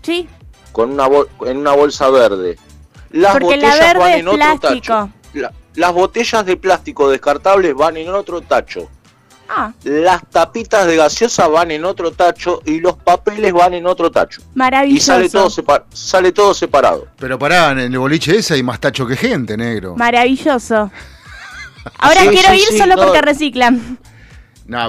sí, 0.02 0.28
con 0.72 0.92
una 0.92 1.08
en 1.46 1.58
una 1.58 1.74
bolsa 1.74 2.10
verde. 2.10 2.58
Las 3.12 3.34
porque 3.34 3.58
la 3.58 3.68
botellas 3.68 3.80
verde 3.88 4.00
van 4.00 4.12
en 4.14 4.28
otro 4.28 4.38
plástico. 4.38 4.72
tacho. 4.96 5.10
La- 5.34 5.52
las 5.76 5.92
botellas 5.94 6.46
de 6.46 6.56
plástico 6.58 7.10
descartables 7.10 7.76
van 7.76 7.98
en 7.98 8.10
otro 8.10 8.40
tacho. 8.42 8.90
Ah, 9.50 9.74
Las 9.84 10.22
tapitas 10.30 10.88
de 10.88 10.96
gaseosa 10.96 11.48
van 11.50 11.72
en 11.72 11.84
otro 11.84 12.12
tacho 12.12 12.62
y 12.66 12.80
los 12.80 12.96
papeles 12.96 13.52
van 13.52 13.74
en 13.74 13.86
otro 13.86 14.10
tacho. 14.10 14.42
Y 14.42 14.58
maravilloso. 14.58 15.06
sale 15.06 15.30
todo, 15.30 15.50
separ- 15.50 15.84
sale 15.92 16.32
todo 16.32 16.54
separado. 16.54 17.08
Pero 17.20 17.38
pará, 17.38 17.72
en 17.72 17.80
el 17.80 17.98
boliche 18.00 18.38
ese 18.38 18.54
hay 18.54 18.64
más 18.64 18.80
tacho 18.80 19.06
que 19.06 19.18
gente, 19.18 19.58
negro. 19.58 19.96
Maravilloso. 19.98 20.90
Ahora 22.00 22.22
Sí, 22.22 22.30
quiero 22.30 22.50
sí, 22.50 22.56
ir 22.56 22.68
sí, 22.70 22.78
solo 22.78 22.96
no. 22.96 23.04
porque 23.04 23.22
reciclan. 23.22 23.98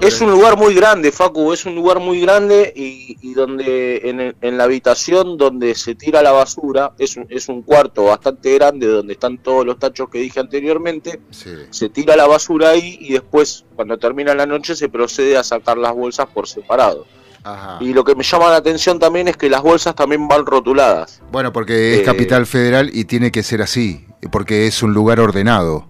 Es 0.02 0.20
un 0.20 0.30
lugar 0.30 0.56
muy 0.56 0.72
grande, 0.74 1.10
Facu, 1.10 1.52
es 1.52 1.64
un 1.66 1.74
lugar 1.74 1.98
muy 1.98 2.20
grande 2.20 2.72
y, 2.76 3.16
y 3.20 3.34
donde 3.34 4.02
en, 4.04 4.20
el- 4.20 4.36
en 4.40 4.56
la 4.56 4.64
habitación 4.64 5.36
donde 5.36 5.74
se 5.74 5.94
tira 5.96 6.22
la 6.22 6.30
basura, 6.32 6.92
es 6.98 7.16
un, 7.16 7.26
es 7.28 7.48
un 7.48 7.62
cuarto 7.62 8.04
bastante 8.04 8.54
grande 8.54 8.86
donde 8.86 9.14
están 9.14 9.38
todos 9.38 9.66
los 9.66 9.78
tachos 9.78 10.08
que 10.10 10.18
dije 10.20 10.38
anteriormente, 10.40 11.20
Sí. 11.30 11.50
se 11.70 11.88
tira 11.88 12.14
la 12.16 12.26
basura 12.26 12.70
ahí 12.70 12.98
y 13.00 13.14
después 13.14 13.64
cuando 13.74 13.98
termina 13.98 14.34
la 14.34 14.46
noche 14.46 14.76
se 14.76 14.88
procede 14.88 15.36
a 15.36 15.42
sacar 15.42 15.76
las 15.76 15.92
bolsas 15.92 16.26
por 16.32 16.46
separado. 16.46 17.06
Ajá. 17.42 17.76
Y 17.80 17.92
lo 17.92 18.04
que 18.04 18.14
me 18.14 18.22
llama 18.22 18.50
la 18.50 18.56
atención 18.56 18.98
también 18.98 19.28
es 19.28 19.36
que 19.36 19.50
las 19.50 19.60
bolsas 19.62 19.94
también 19.94 20.28
van 20.28 20.46
rotuladas. 20.46 21.20
Bueno, 21.30 21.52
porque 21.52 21.94
es 21.94 22.00
Eh, 22.00 22.02
capital 22.04 22.46
federal 22.46 22.90
y 22.92 23.04
tiene 23.04 23.30
que 23.32 23.42
ser 23.42 23.60
así, 23.60 24.06
porque 24.30 24.66
es 24.66 24.82
un 24.82 24.94
lugar 24.94 25.20
ordenado. 25.20 25.86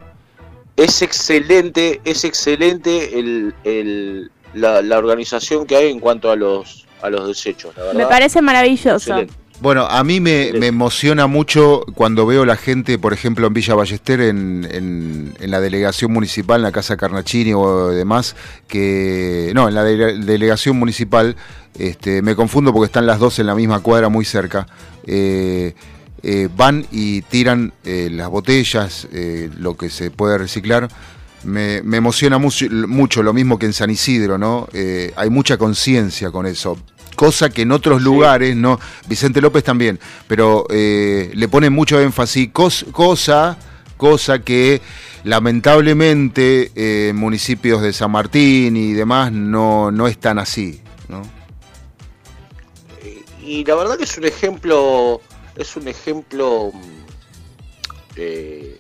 Es 0.77 1.03
excelente, 1.03 2.01
es 2.05 2.25
excelente 2.25 3.19
el, 3.19 3.55
el- 3.65 4.31
la, 4.55 4.83
la 4.83 4.99
organización 4.99 5.67
que 5.67 5.77
hay 5.77 5.91
en 5.91 5.99
cuanto 6.01 6.31
a 6.31 6.37
los 6.37 6.87
a 7.03 7.11
los 7.11 7.27
desechos, 7.29 7.77
la 7.77 7.83
verdad. 7.85 7.99
Me 7.99 8.07
parece 8.07 8.41
maravilloso. 8.41 8.97
Excelente. 8.97 9.35
Bueno, 9.61 9.87
a 9.87 10.03
mí 10.03 10.21
me, 10.21 10.53
me 10.55 10.67
emociona 10.69 11.27
mucho 11.29 11.85
cuando 11.95 12.27
veo 12.27 12.45
la 12.45 12.57
gente, 12.57 12.99
por 12.99 13.13
ejemplo, 13.13 13.47
en 13.47 13.53
Villa 13.55 13.75
Ballester, 13.75 14.21
en, 14.21 14.67
en- 14.71 15.35
en 15.39 15.51
la 15.51 15.61
delegación 15.61 16.13
municipal, 16.13 16.57
en 16.57 16.63
la 16.65 16.73
Casa 16.73 16.97
Carnachini 16.97 17.53
o 17.55 17.89
demás, 17.91 18.35
que... 18.67 19.53
No, 19.55 19.69
en 19.69 19.75
la 19.75 19.85
dele- 19.85 20.19
delegación 20.25 20.77
municipal, 20.77 21.37
este, 21.79 22.21
me 22.23 22.35
confundo 22.35 22.73
porque 22.73 22.87
están 22.87 23.07
las 23.07 23.19
dos 23.21 23.39
en 23.39 23.47
la 23.47 23.55
misma 23.55 23.81
cuadra, 23.81 24.09
muy 24.09 24.25
cerca. 24.25 24.67
eh, 25.07 25.75
eh, 26.25 26.49
van 26.57 26.87
y 26.91 27.23
tiran 27.23 27.73
eh, 27.85 28.09
las 28.11 28.29
botellas, 28.31 29.07
eh, 29.13 29.51
lo 29.59 29.77
que 29.77 29.91
se 29.91 30.11
puede 30.11 30.39
reciclar. 30.39 30.89
Me, 31.45 31.83
me 31.83 31.99
emociona 31.99 32.39
mucho, 32.39 32.67
mucho, 32.71 33.23
lo 33.23 33.33
mismo 33.35 33.59
que 33.59 33.67
en 33.67 33.75
San 33.75 33.91
Isidro, 33.91 34.39
¿no? 34.39 34.67
Hay 35.17 35.29
mucha 35.31 35.59
conciencia 35.59 36.31
con 36.31 36.47
eso. 36.47 36.79
cosa 37.17 37.51
que 37.51 37.63
en 37.63 37.71
otros 37.73 38.01
lugares, 38.03 38.57
no, 38.57 38.81
Vicente 39.07 39.41
López 39.41 39.63
también, 39.63 40.01
pero 40.27 40.67
eh, 40.71 41.31
le 41.35 41.47
pone 41.49 41.69
mucho 41.71 42.01
énfasis, 42.01 42.49
cos- 42.53 42.87
cosa, 42.91 43.57
cosa 43.99 44.39
que 44.41 44.81
lamentablemente 45.25 46.73
eh, 46.75 47.09
en 47.11 47.17
municipios 47.17 47.83
de 47.83 47.93
San 47.93 48.11
Martín 48.11 48.77
y 48.77 48.93
demás 48.95 49.31
no, 49.31 49.91
no 49.91 50.09
es 50.09 50.19
tan 50.19 50.39
así, 50.39 50.81
¿no? 51.09 51.23
y 53.43 53.65
la 53.65 53.75
verdad 53.75 53.99
que 53.99 54.05
es 54.05 54.17
un 54.17 54.25
ejemplo 54.25 55.21
es 55.57 55.77
un 55.77 55.89
ejemplo 55.89 56.71
mm, 56.73 57.05
eh, 58.17 58.79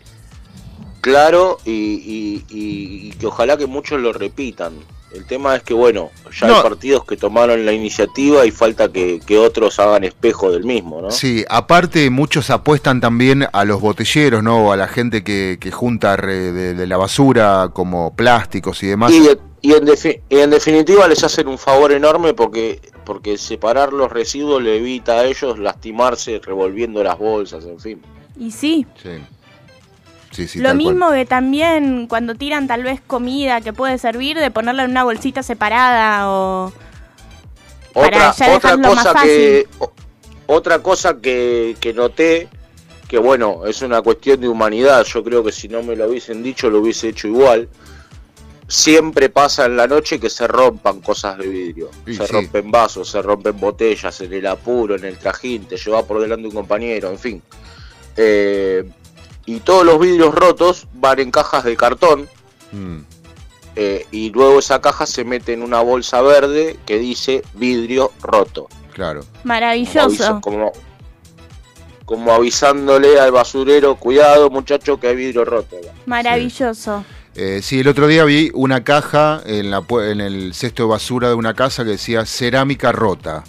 claro 1.00 1.58
y, 1.64 3.12
que 3.12 3.26
ojalá 3.26 3.56
que 3.56 3.66
muchos 3.66 4.00
lo 4.00 4.12
repitan 4.12 4.72
el 5.14 5.24
tema 5.26 5.56
es 5.56 5.62
que 5.62 5.74
bueno 5.74 6.10
ya 6.38 6.48
No. 6.48 6.56
hay 6.56 6.62
partidos 6.62 7.04
que 7.04 7.16
tomaron 7.16 7.64
la 7.64 7.72
iniciativa 7.72 8.44
y 8.46 8.50
falta 8.50 8.90
que, 8.90 9.20
que 9.24 9.38
otros 9.38 9.78
hagan 9.78 10.04
espejo 10.04 10.50
del 10.50 10.64
mismo 10.64 11.00
no 11.00 11.10
Sí, 11.10 11.44
aparte 11.48 12.10
muchos 12.10 12.50
apuestan 12.50 13.00
también 13.00 13.46
a 13.52 13.64
los 13.64 13.80
botelleros, 13.80 14.42
¿no? 14.42 14.72
A 14.72 14.76
la 14.76 14.88
gente 14.88 15.22
que, 15.22 15.58
que 15.60 15.70
junta 15.70 16.16
re- 16.16 16.52
de, 16.52 16.74
de 16.74 16.86
la 16.86 16.96
basura 16.96 17.70
como 17.72 18.14
plásticos 18.14 18.82
y 18.82 18.88
demás. 18.88 19.12
y, 19.12 19.28
y 19.62 19.72
en 19.72 19.84
y 20.28 20.38
en 20.40 20.50
definitiva 20.50 21.08
les 21.08 21.22
hacen 21.24 21.48
un 21.48 21.56
favor 21.58 21.92
enorme 21.92 22.34
porque 22.34 22.80
porque 23.04 23.36
separar 23.38 23.92
los 23.92 24.10
residuos 24.10 24.62
le 24.62 24.76
evita 24.78 25.14
a 25.20 25.24
ellos 25.26 25.58
lastimarse 25.58 26.40
revolviendo 26.44 27.02
las 27.04 27.18
bolsas 27.18 27.64
en 27.64 27.78
fin 27.78 28.02
Y 28.36 28.50
sí, 28.50 28.86
Sí. 29.02 29.10
Sí, 30.34 30.48
sí, 30.48 30.58
lo 30.58 30.70
cual. 30.70 30.76
mismo 30.76 31.10
que 31.12 31.24
también 31.26 32.08
cuando 32.08 32.34
tiran 32.34 32.66
tal 32.66 32.82
vez 32.82 33.00
comida 33.06 33.60
que 33.60 33.72
puede 33.72 33.98
servir, 33.98 34.36
de 34.36 34.50
ponerla 34.50 34.82
en 34.82 34.90
una 34.90 35.04
bolsita 35.04 35.44
separada 35.44 36.28
o... 36.28 36.72
Para 37.92 38.30
otra, 38.30 38.34
ya 38.34 38.56
otra 38.56 38.76
más 38.76 39.04
cosa 39.04 39.22
que 39.22 39.68
otra 40.46 40.78
cosa 40.80 41.20
que, 41.20 41.76
que 41.78 41.94
noté 41.94 42.48
que 43.06 43.18
bueno 43.18 43.64
es 43.66 43.82
una 43.82 44.02
cuestión 44.02 44.40
de 44.40 44.48
humanidad. 44.48 45.04
Yo 45.04 45.22
creo 45.22 45.44
que 45.44 45.52
si 45.52 45.68
no 45.68 45.84
me 45.84 45.94
lo 45.94 46.08
hubiesen 46.08 46.42
dicho 46.42 46.68
lo 46.68 46.80
hubiese 46.80 47.10
hecho 47.10 47.28
igual. 47.28 47.68
Siempre 48.66 49.28
pasa 49.28 49.66
en 49.66 49.76
la 49.76 49.86
noche 49.86 50.18
que 50.18 50.28
se 50.28 50.48
rompan 50.48 51.00
cosas 51.00 51.38
de 51.38 51.46
vidrio. 51.46 51.90
Se 52.06 52.26
sí. 52.26 52.32
rompen 52.32 52.72
vasos 52.72 53.08
se 53.08 53.22
rompen 53.22 53.60
botellas 53.60 54.20
en 54.20 54.32
el 54.32 54.46
apuro 54.48 54.96
en 54.96 55.04
el 55.04 55.16
trajín 55.16 55.66
te 55.66 55.76
lleva 55.76 56.04
por 56.04 56.20
delante 56.20 56.48
un 56.48 56.54
compañero 56.54 57.10
en 57.10 57.18
fin. 57.20 57.42
Eh, 58.16 58.84
y 59.46 59.60
todos 59.60 59.84
los 59.84 59.98
vidrios 60.00 60.34
rotos 60.34 60.86
van 60.94 61.20
en 61.20 61.30
cajas 61.30 61.64
de 61.64 61.76
cartón 61.76 62.28
Mm, 62.72 63.02
eh, 63.76 64.04
y 64.10 64.30
luego 64.30 64.58
esa 64.58 64.80
caja 64.80 65.06
se 65.06 65.24
mete 65.24 65.52
en 65.52 65.62
una 65.62 65.80
bolsa 65.80 66.20
verde 66.22 66.76
que 66.86 66.98
dice 66.98 67.42
vidrio 67.54 68.10
roto 68.20 68.68
claro. 68.92 69.24
Maravilloso. 69.44 70.40
como, 70.40 70.72
como 72.04 72.32
avisándole 72.32 73.20
al 73.20 73.30
basurero, 73.32 73.94
cuidado 73.96 74.50
muchacho 74.50 74.98
que 74.98 75.08
hay 75.08 75.16
vidrio 75.16 75.44
roto. 75.44 75.76
Maravilloso. 76.06 77.04
Eh, 77.36 77.60
sí, 77.62 77.80
el 77.80 77.88
otro 77.88 78.06
día 78.06 78.24
vi 78.24 78.50
una 78.54 78.82
caja 78.84 79.40
en, 79.46 79.70
la, 79.70 79.84
en 79.88 80.20
el 80.20 80.54
cesto 80.54 80.84
de 80.84 80.88
basura 80.88 81.28
de 81.28 81.34
una 81.34 81.54
casa 81.54 81.84
que 81.84 81.90
decía 81.90 82.24
cerámica 82.26 82.92
rota. 82.92 83.44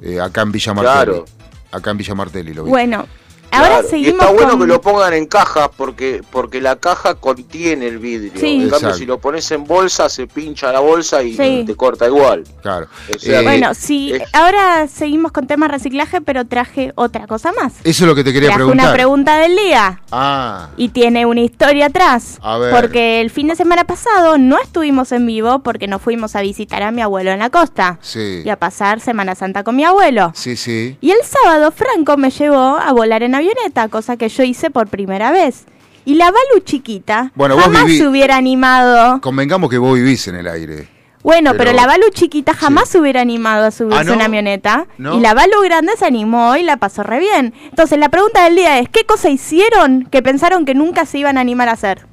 eh, 0.00 0.20
acá 0.20 0.42
en 0.42 0.52
Villa 0.52 0.74
Martelli. 0.74 1.04
Claro. 1.04 1.24
Acá 1.70 1.90
en 1.90 1.96
Villa 1.98 2.14
Martelli 2.14 2.54
lo 2.54 2.64
vi. 2.64 2.70
Bueno, 2.70 3.06
ahora 3.52 3.68
Claro, 3.68 3.86
y 3.86 3.90
seguimos 3.90 4.20
está 4.20 4.32
bueno 4.32 4.50
con... 4.50 4.60
que 4.60 4.66
lo 4.66 4.80
pongan 4.80 5.14
en 5.14 5.26
caja 5.26 5.70
porque 5.70 6.22
porque 6.30 6.60
la 6.60 6.76
caja 6.76 7.14
contiene 7.14 7.86
el 7.86 7.98
vidrio. 7.98 8.32
Sí. 8.36 8.46
En 8.46 8.60
cambio, 8.62 8.76
Exacto. 8.76 8.96
si 8.98 9.06
lo 9.06 9.18
pones 9.18 9.50
en 9.50 9.64
bolsa, 9.64 10.08
se 10.08 10.26
pincha 10.26 10.72
la 10.72 10.80
bolsa 10.80 11.22
y 11.22 11.34
Sí. 11.36 11.64
te 11.66 11.74
corta 11.76 12.06
igual. 12.06 12.44
Claro. 12.62 12.86
O 13.14 13.18
sea, 13.18 13.40
Eh, 13.40 13.44
Bueno, 13.44 13.74
sí, 13.74 14.12
es- 14.12 14.22
ahora 14.34 14.86
seguimos 14.88 15.32
con 15.32 15.46
tema 15.46 15.68
reciclaje, 15.68 16.20
pero 16.20 16.44
traje 16.46 16.92
otra 16.96 17.26
cosa 17.26 17.52
más. 17.52 17.74
Eso 17.84 18.04
es 18.04 18.08
lo 18.08 18.14
que 18.14 18.24
te 18.24 18.32
quería 18.32 18.48
traje 18.48 18.58
preguntar. 18.58 18.86
una 18.86 18.92
pregunta 18.94 19.38
del 19.38 19.56
día. 19.56 20.00
Ah, 20.10 20.68
Y 20.76 20.88
tiene 20.90 21.26
una 21.26 21.40
historia 21.40 21.86
atrás. 21.86 22.38
A 22.42 22.58
ver. 22.58 22.74
Porque 22.74 23.20
el 23.20 23.30
fin 23.30 23.48
de 23.48 23.56
semana 23.56 23.84
pasado 23.84 24.38
no 24.38 24.58
estuvimos 24.60 25.12
en 25.12 25.26
vivo 25.26 25.60
porque 25.60 25.86
nos 25.86 26.00
fuimos 26.02 26.34
a 26.36 26.40
visitar 26.40 26.82
a 26.82 26.90
mi 26.90 27.02
abuelo 27.02 27.30
en 27.30 27.38
la 27.38 27.50
costa. 27.50 27.98
sí. 28.00 28.42
Y 28.44 28.48
a 28.48 28.56
pasar 28.56 29.00
Semana 29.00 29.34
Santa 29.34 29.62
con 29.64 29.76
mi 29.76 29.84
abuelo. 29.84 30.32
Sí, 30.34 30.56
sí. 30.56 30.96
Y 31.00 31.10
el 31.10 31.18
sábado 31.24 31.70
Franco 31.72 32.16
me 32.16 32.30
llevó 32.30 32.76
a 32.78 32.92
volar 32.92 33.22
en 33.22 33.34
avioneta, 33.42 33.88
cosa 33.88 34.16
que 34.16 34.28
yo 34.28 34.42
hice 34.42 34.70
por 34.70 34.88
primera 34.88 35.30
vez. 35.32 35.64
Y 36.04 36.14
la 36.14 36.26
Balu 36.26 36.60
chiquita 36.64 37.30
Bueno, 37.34 37.54
vos 37.54 37.64
jamás 37.64 37.84
viví- 37.84 37.98
se 37.98 38.08
hubiera 38.08 38.36
animado. 38.36 39.20
Convengamos 39.20 39.70
que 39.70 39.78
vos 39.78 39.94
vivís 39.94 40.26
en 40.28 40.36
el 40.36 40.48
aire. 40.48 40.88
Bueno, 41.22 41.52
pero, 41.52 41.66
Pero- 41.70 41.76
la 41.76 41.86
Balu 41.86 42.06
chiquita 42.10 42.52
jamás 42.54 42.88
se 42.88 42.98
hubiera 42.98 43.20
animado 43.20 43.66
a 43.66 43.70
subirse 43.70 44.00
Ah, 44.00 44.02
¿no? 44.04 44.12
a 44.12 44.16
una 44.16 44.24
avioneta. 44.24 44.86
¿No? 44.98 45.16
Y 45.16 45.20
la 45.20 45.34
Balu 45.34 45.60
grande 45.62 45.92
se 45.96 46.04
animó 46.04 46.56
y 46.56 46.64
la 46.64 46.78
pasó 46.78 47.04
re 47.04 47.20
bien. 47.20 47.54
Entonces 47.70 47.98
la 48.00 48.08
pregunta 48.08 48.42
del 48.44 48.56
día 48.56 48.80
es, 48.80 48.88
¿qué 48.88 49.04
cosa 49.04 49.28
hicieron 49.30 50.06
que 50.10 50.20
pensaron 50.22 50.64
que 50.64 50.74
nunca 50.74 51.06
se 51.06 51.18
iban 51.18 51.38
a 51.38 51.40
animar 51.40 51.68
a 51.68 51.72
hacer? 51.72 52.06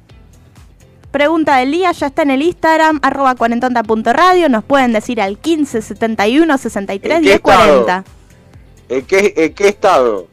Pregunta 1.10 1.56
del 1.56 1.72
día, 1.72 1.90
ya 1.90 2.06
está 2.06 2.22
en 2.22 2.30
el 2.30 2.42
Instagram, 2.42 3.00
arroba 3.02 3.34
cuarentonta.radio, 3.34 4.48
nos 4.48 4.62
pueden 4.62 4.92
decir 4.92 5.20
al 5.20 5.38
15 5.38 5.82
71 5.82 6.56
63 6.56 7.16
¿En 7.16 7.22
qué 7.22 7.28
10 7.30 7.40
40. 7.40 8.04
¿En 8.88 9.04
qué, 9.06 9.34
en 9.36 9.54
qué 9.54 9.68
estado? 9.68 10.28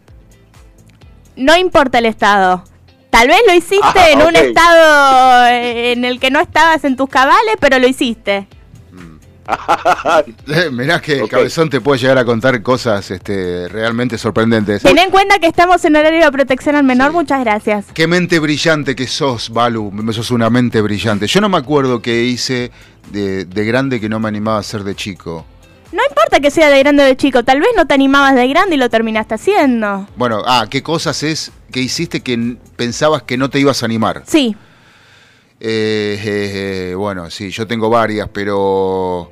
No 1.37 1.55
importa 1.55 1.99
el 1.99 2.05
estado. 2.07 2.63
Tal 3.09 3.27
vez 3.29 3.39
lo 3.47 3.53
hiciste 3.53 3.99
Ah, 3.99 4.09
en 4.11 4.21
un 4.21 4.35
estado 4.35 5.47
eh, 5.47 5.93
en 5.93 6.03
el 6.03 6.19
que 6.19 6.29
no 6.29 6.39
estabas 6.41 6.83
en 6.83 6.97
tus 6.97 7.09
cabales, 7.09 7.55
pero 7.59 7.79
lo 7.79 7.87
hiciste. 7.87 8.47
Eh, 10.47 10.69
mirá 10.71 10.99
que 11.01 11.21
Ok. 11.21 11.29
Cabezón 11.29 11.69
te 11.69 11.79
puede 11.79 12.01
llegar 12.01 12.17
a 12.17 12.25
contar 12.25 12.61
cosas 12.61 13.09
este, 13.11 13.69
realmente 13.69 14.17
sorprendentes. 14.17 14.81
Ten 14.83 14.97
en 14.97 15.09
cuenta 15.09 15.39
que 15.39 15.47
estamos 15.47 15.83
en 15.85 15.95
horario 15.95 16.25
de 16.25 16.31
protección 16.31 16.75
al 16.75 16.83
menor, 16.83 17.13
muchas 17.13 17.39
gracias. 17.39 17.85
Qué 17.93 18.07
mente 18.07 18.39
brillante 18.39 18.93
que 18.95 19.07
sos, 19.07 19.49
Balu. 19.49 19.93
Sos 20.11 20.31
una 20.31 20.49
mente 20.49 20.81
brillante. 20.81 21.27
Yo 21.27 21.39
no 21.39 21.47
me 21.47 21.57
acuerdo 21.57 22.01
qué 22.01 22.23
hice 22.25 22.71
de, 23.11 23.45
de 23.45 23.65
grande 23.65 24.01
que 24.01 24.09
no 24.09 24.19
me 24.19 24.27
animaba 24.27 24.57
a 24.57 24.59
hacer 24.61 24.83
de 24.83 24.95
chico. 24.95 25.45
No 25.91 26.01
importa 26.09 26.39
que 26.41 26.51
sea 26.51 26.69
de 26.69 26.79
grande 26.79 27.03
o 27.03 27.05
de 27.05 27.15
chico, 27.15 27.43
tal 27.43 27.59
vez 27.59 27.69
no 27.75 27.87
te 27.87 27.93
animabas 27.93 28.35
de 28.35 28.47
grande 28.47 28.75
y 28.75 28.77
lo 28.77 28.89
terminaste 28.89 29.35
haciendo. 29.35 30.07
Bueno, 30.17 30.41
ah, 30.45 30.67
¿qué 30.69 30.83
cosas 30.83 31.23
es 31.23 31.51
que 31.71 31.79
hiciste 31.79 32.21
que 32.21 32.57
pensabas 32.75 33.23
que 33.23 33.37
no 33.37 33.49
te 33.49 33.59
ibas 33.59 33.81
a 33.83 33.85
animar? 33.85 34.23
Sí, 34.25 34.55
Eh, 35.59 36.19
eh, 36.23 36.89
eh, 36.91 36.95
bueno, 36.95 37.31
sí, 37.31 37.49
yo 37.49 37.65
tengo 37.65 37.89
varias, 37.89 38.29
pero 38.31 39.31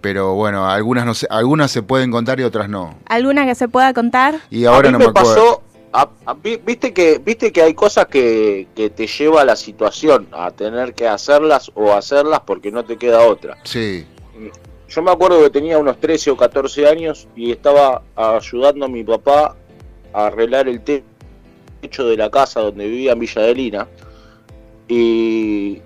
pero 0.00 0.34
bueno, 0.34 0.70
algunas 0.70 1.04
no 1.04 1.12
se, 1.14 1.26
algunas 1.28 1.70
se 1.70 1.82
pueden 1.82 2.10
contar 2.12 2.38
y 2.40 2.44
otras 2.44 2.68
no. 2.68 2.96
¿alguna 3.06 3.44
que 3.44 3.54
se 3.56 3.68
pueda 3.68 3.92
contar? 3.92 4.36
Y 4.50 4.64
ahora 4.64 4.88
a 4.88 4.92
mí 4.92 4.98
no 4.98 4.98
me, 5.00 5.04
me 5.06 5.10
acuerdo. 5.10 5.34
pasó, 5.34 5.62
a- 5.92 6.08
a- 6.30 6.34
vi- 6.34 6.60
viste 6.64 6.94
que 6.94 7.18
viste 7.18 7.50
que 7.52 7.60
hay 7.62 7.74
cosas 7.74 8.06
que, 8.06 8.68
que 8.76 8.88
te 8.90 9.06
lleva 9.06 9.42
a 9.42 9.44
la 9.44 9.56
situación 9.56 10.28
a 10.32 10.50
tener 10.52 10.94
que 10.94 11.08
hacerlas 11.08 11.70
o 11.74 11.92
hacerlas 11.92 12.40
porque 12.46 12.70
no 12.70 12.84
te 12.84 12.96
queda 12.96 13.20
otra. 13.26 13.58
Sí. 13.64 14.06
Yo 14.88 15.02
me 15.02 15.10
acuerdo 15.10 15.42
que 15.42 15.50
tenía 15.50 15.78
unos 15.78 15.98
13 16.00 16.30
o 16.30 16.36
14 16.36 16.86
años 16.88 17.26
y 17.34 17.50
estaba 17.50 18.02
ayudando 18.14 18.84
a 18.86 18.88
mi 18.88 19.02
papá 19.02 19.56
a 20.12 20.26
arreglar 20.26 20.68
el 20.68 20.80
te- 20.80 21.02
techo 21.80 22.06
de 22.06 22.16
la 22.16 22.30
casa 22.30 22.60
donde 22.60 22.86
vivía 22.86 23.12
en 23.12 23.18
Villa 23.18 23.42
Adelina. 23.42 23.88
Y 24.88 25.80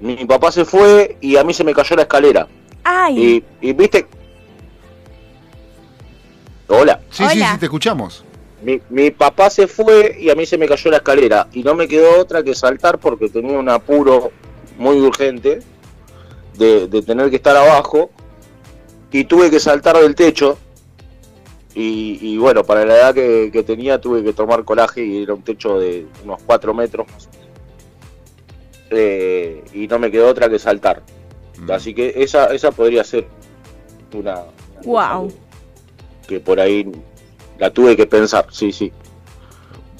mi 0.00 0.24
papá 0.24 0.50
se 0.50 0.64
fue 0.64 1.16
y 1.20 1.36
a 1.36 1.44
mí 1.44 1.52
se 1.52 1.64
me 1.64 1.74
cayó 1.74 1.96
la 1.96 2.02
escalera. 2.02 2.48
Ay, 2.84 3.44
Y, 3.60 3.68
y 3.68 3.72
viste... 3.74 4.06
Hola. 6.68 7.00
Sí, 7.10 7.24
sí, 7.28 7.40
sí, 7.40 7.58
te 7.58 7.66
escuchamos. 7.66 8.24
Mi, 8.62 8.80
mi 8.90 9.10
papá 9.10 9.50
se 9.50 9.66
fue 9.66 10.16
y 10.20 10.30
a 10.30 10.34
mí 10.34 10.46
se 10.46 10.56
me 10.56 10.68
cayó 10.68 10.90
la 10.90 10.98
escalera 10.98 11.48
y 11.52 11.62
no 11.62 11.74
me 11.74 11.88
quedó 11.88 12.20
otra 12.20 12.42
que 12.42 12.54
saltar 12.54 12.98
porque 12.98 13.28
tenía 13.28 13.58
un 13.58 13.68
apuro 13.68 14.30
muy 14.78 14.98
urgente 15.00 15.60
de, 16.56 16.86
de 16.86 17.02
tener 17.02 17.28
que 17.30 17.36
estar 17.36 17.56
abajo 17.56 18.10
y 19.10 19.24
tuve 19.24 19.50
que 19.50 19.60
saltar 19.60 19.96
del 19.98 20.14
techo 20.14 20.58
y, 21.74 22.18
y 22.20 22.36
bueno, 22.36 22.64
para 22.64 22.84
la 22.84 22.96
edad 22.96 23.14
que, 23.14 23.50
que 23.52 23.62
tenía 23.62 24.00
tuve 24.00 24.24
que 24.24 24.32
tomar 24.32 24.64
coraje 24.64 25.04
y 25.04 25.22
era 25.22 25.34
un 25.34 25.42
techo 25.42 25.78
de 25.78 26.06
unos 26.24 26.42
4 26.44 26.74
metros 26.74 27.06
más 27.08 27.26
o 27.26 27.30
menos. 27.30 27.40
Eh, 28.90 29.64
y 29.72 29.86
no 29.86 29.98
me 29.98 30.10
quedó 30.10 30.28
otra 30.28 30.48
que 30.48 30.58
saltar. 30.58 31.02
Mm. 31.58 31.70
Así 31.70 31.94
que 31.94 32.12
esa, 32.16 32.46
esa 32.46 32.72
podría 32.72 33.04
ser 33.04 33.26
una, 34.12 34.40
wow. 34.84 35.32
que, 36.26 36.40
por 36.40 36.58
ahí 36.58 36.90
la 37.58 37.70
tuve 37.70 37.96
que 37.96 38.06
pensar, 38.06 38.46
sí, 38.50 38.72
sí. 38.72 38.92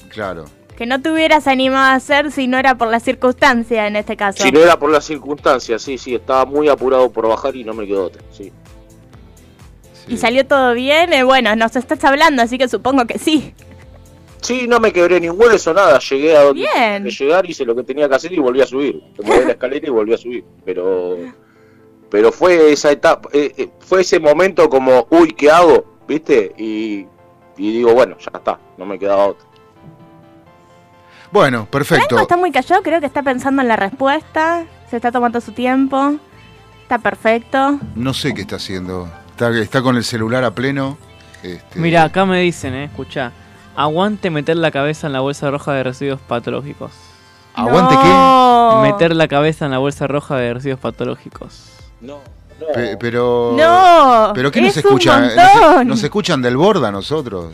Claro. 0.09 0.45
Que 0.75 0.85
no 0.85 1.01
te 1.01 1.11
hubieras 1.11 1.47
animado 1.47 1.85
a 1.85 1.93
hacer 1.93 2.31
si 2.31 2.47
no 2.47 2.57
era 2.57 2.75
por 2.75 2.89
la 2.89 2.99
circunstancia 2.99 3.87
en 3.87 3.95
este 3.95 4.17
caso. 4.17 4.43
Si 4.43 4.51
no 4.51 4.59
era 4.59 4.77
por 4.77 4.91
las 4.91 5.05
circunstancias, 5.05 5.81
sí, 5.81 5.97
sí, 5.97 6.15
estaba 6.15 6.45
muy 6.45 6.67
apurado 6.67 7.09
por 7.11 7.27
bajar 7.27 7.55
y 7.55 7.63
no 7.63 7.73
me 7.73 7.87
quedó 7.87 8.05
otra, 8.05 8.21
sí. 8.31 8.51
Y 10.07 10.17
salió 10.17 10.45
todo 10.45 10.73
bien, 10.73 11.13
eh, 11.13 11.23
bueno, 11.23 11.55
nos 11.55 11.75
estás 11.75 12.03
hablando, 12.03 12.41
así 12.41 12.57
que 12.57 12.67
supongo 12.67 13.05
que 13.05 13.19
sí. 13.19 13.53
Sí, 14.41 14.65
no 14.67 14.79
me 14.79 14.91
quebré 14.91 15.19
ni 15.19 15.29
un 15.29 15.39
hueso, 15.39 15.73
nada, 15.73 15.99
llegué 15.99 16.35
a 16.35 16.41
donde 16.41 16.61
Bien. 16.61 17.05
llegar, 17.05 17.47
hice 17.47 17.63
lo 17.63 17.75
que 17.75 17.83
tenía 17.83 18.09
que 18.09 18.15
hacer 18.15 18.33
y 18.33 18.39
volví 18.39 18.61
a 18.61 18.65
subir. 18.65 19.01
Me 19.19 19.27
moví 19.27 19.45
la 19.45 19.51
escalera 19.51 19.87
y 19.87 19.91
volví 19.91 20.13
a 20.13 20.17
subir, 20.17 20.43
pero 20.65 21.17
pero 22.09 22.31
fue 22.31 22.73
esa 22.73 22.91
etapa, 22.91 23.29
eh, 23.31 23.53
eh, 23.57 23.69
fue 23.79 24.01
ese 24.01 24.19
momento 24.19 24.69
como, 24.69 25.07
uy, 25.11 25.31
¿qué 25.31 25.49
hago? 25.49 25.97
¿Viste? 26.07 26.53
Y, 26.57 27.05
y 27.57 27.71
digo, 27.71 27.93
bueno, 27.93 28.17
ya 28.19 28.31
está, 28.37 28.59
no 28.77 28.85
me 28.85 28.99
quedaba 28.99 29.27
otra. 29.27 29.47
Bueno, 31.31 31.65
perfecto. 31.71 32.07
Franco 32.07 32.21
está 32.23 32.35
muy 32.35 32.51
callado, 32.51 32.81
creo 32.81 32.99
que 32.99 33.05
está 33.05 33.23
pensando 33.23 33.61
en 33.61 33.69
la 33.69 33.77
respuesta, 33.77 34.65
se 34.89 34.97
está 34.97 35.11
tomando 35.11 35.39
su 35.39 35.53
tiempo, 35.53 36.15
está 36.81 36.97
perfecto. 36.97 37.79
No 37.95 38.13
sé 38.13 38.33
qué 38.33 38.41
está 38.41 38.57
haciendo. 38.57 39.09
Está, 39.41 39.59
está 39.59 39.81
con 39.81 39.97
el 39.97 40.03
celular 40.03 40.43
a 40.43 40.51
pleno. 40.53 40.99
Este, 41.41 41.79
Mira, 41.79 42.03
acá 42.03 42.25
me 42.27 42.39
dicen, 42.41 42.75
eh, 42.75 42.83
escucha. 42.83 43.31
Aguante 43.75 44.29
meter 44.29 44.55
la 44.55 44.69
cabeza 44.69 45.07
en 45.07 45.13
la 45.13 45.19
bolsa 45.21 45.49
roja 45.49 45.73
de 45.73 45.81
residuos 45.81 46.19
patológicos. 46.21 46.91
¿Aguante 47.55 47.95
No. 47.95 48.81
Meter 48.83 49.15
la 49.15 49.27
cabeza 49.27 49.65
en 49.65 49.71
la 49.71 49.79
bolsa 49.79 50.05
roja 50.05 50.35
de 50.35 50.53
residuos 50.53 50.79
patológicos. 50.79 51.71
No, 52.01 52.19
pe- 52.75 52.97
pero. 52.97 53.55
No, 53.57 54.31
¿Pero 54.35 54.51
qué 54.51 54.61
nos 54.61 54.77
es 54.77 54.85
un 54.85 54.89
escuchan? 54.91 55.31
Nos, 55.35 55.85
nos 55.87 56.03
escuchan 56.03 56.39
del 56.43 56.55
borda 56.55 56.89
a 56.89 56.91
nosotros. 56.91 57.51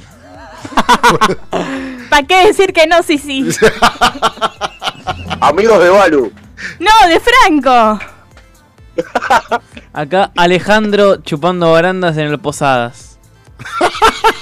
¿Para 2.10 2.28
qué 2.28 2.48
decir 2.48 2.74
que 2.74 2.86
no, 2.86 3.02
sí, 3.02 3.18
sí? 3.18 3.48
Amigos 5.40 5.82
de 5.82 5.90
Balu. 5.90 6.34
No, 6.80 7.08
de 7.08 7.22
Franco. 7.22 8.00
Acá 9.94 10.32
Alejandro 10.36 11.18
chupando 11.18 11.72
barandas 11.72 12.18
en 12.18 12.28
el 12.28 12.40
Posadas. 12.40 13.18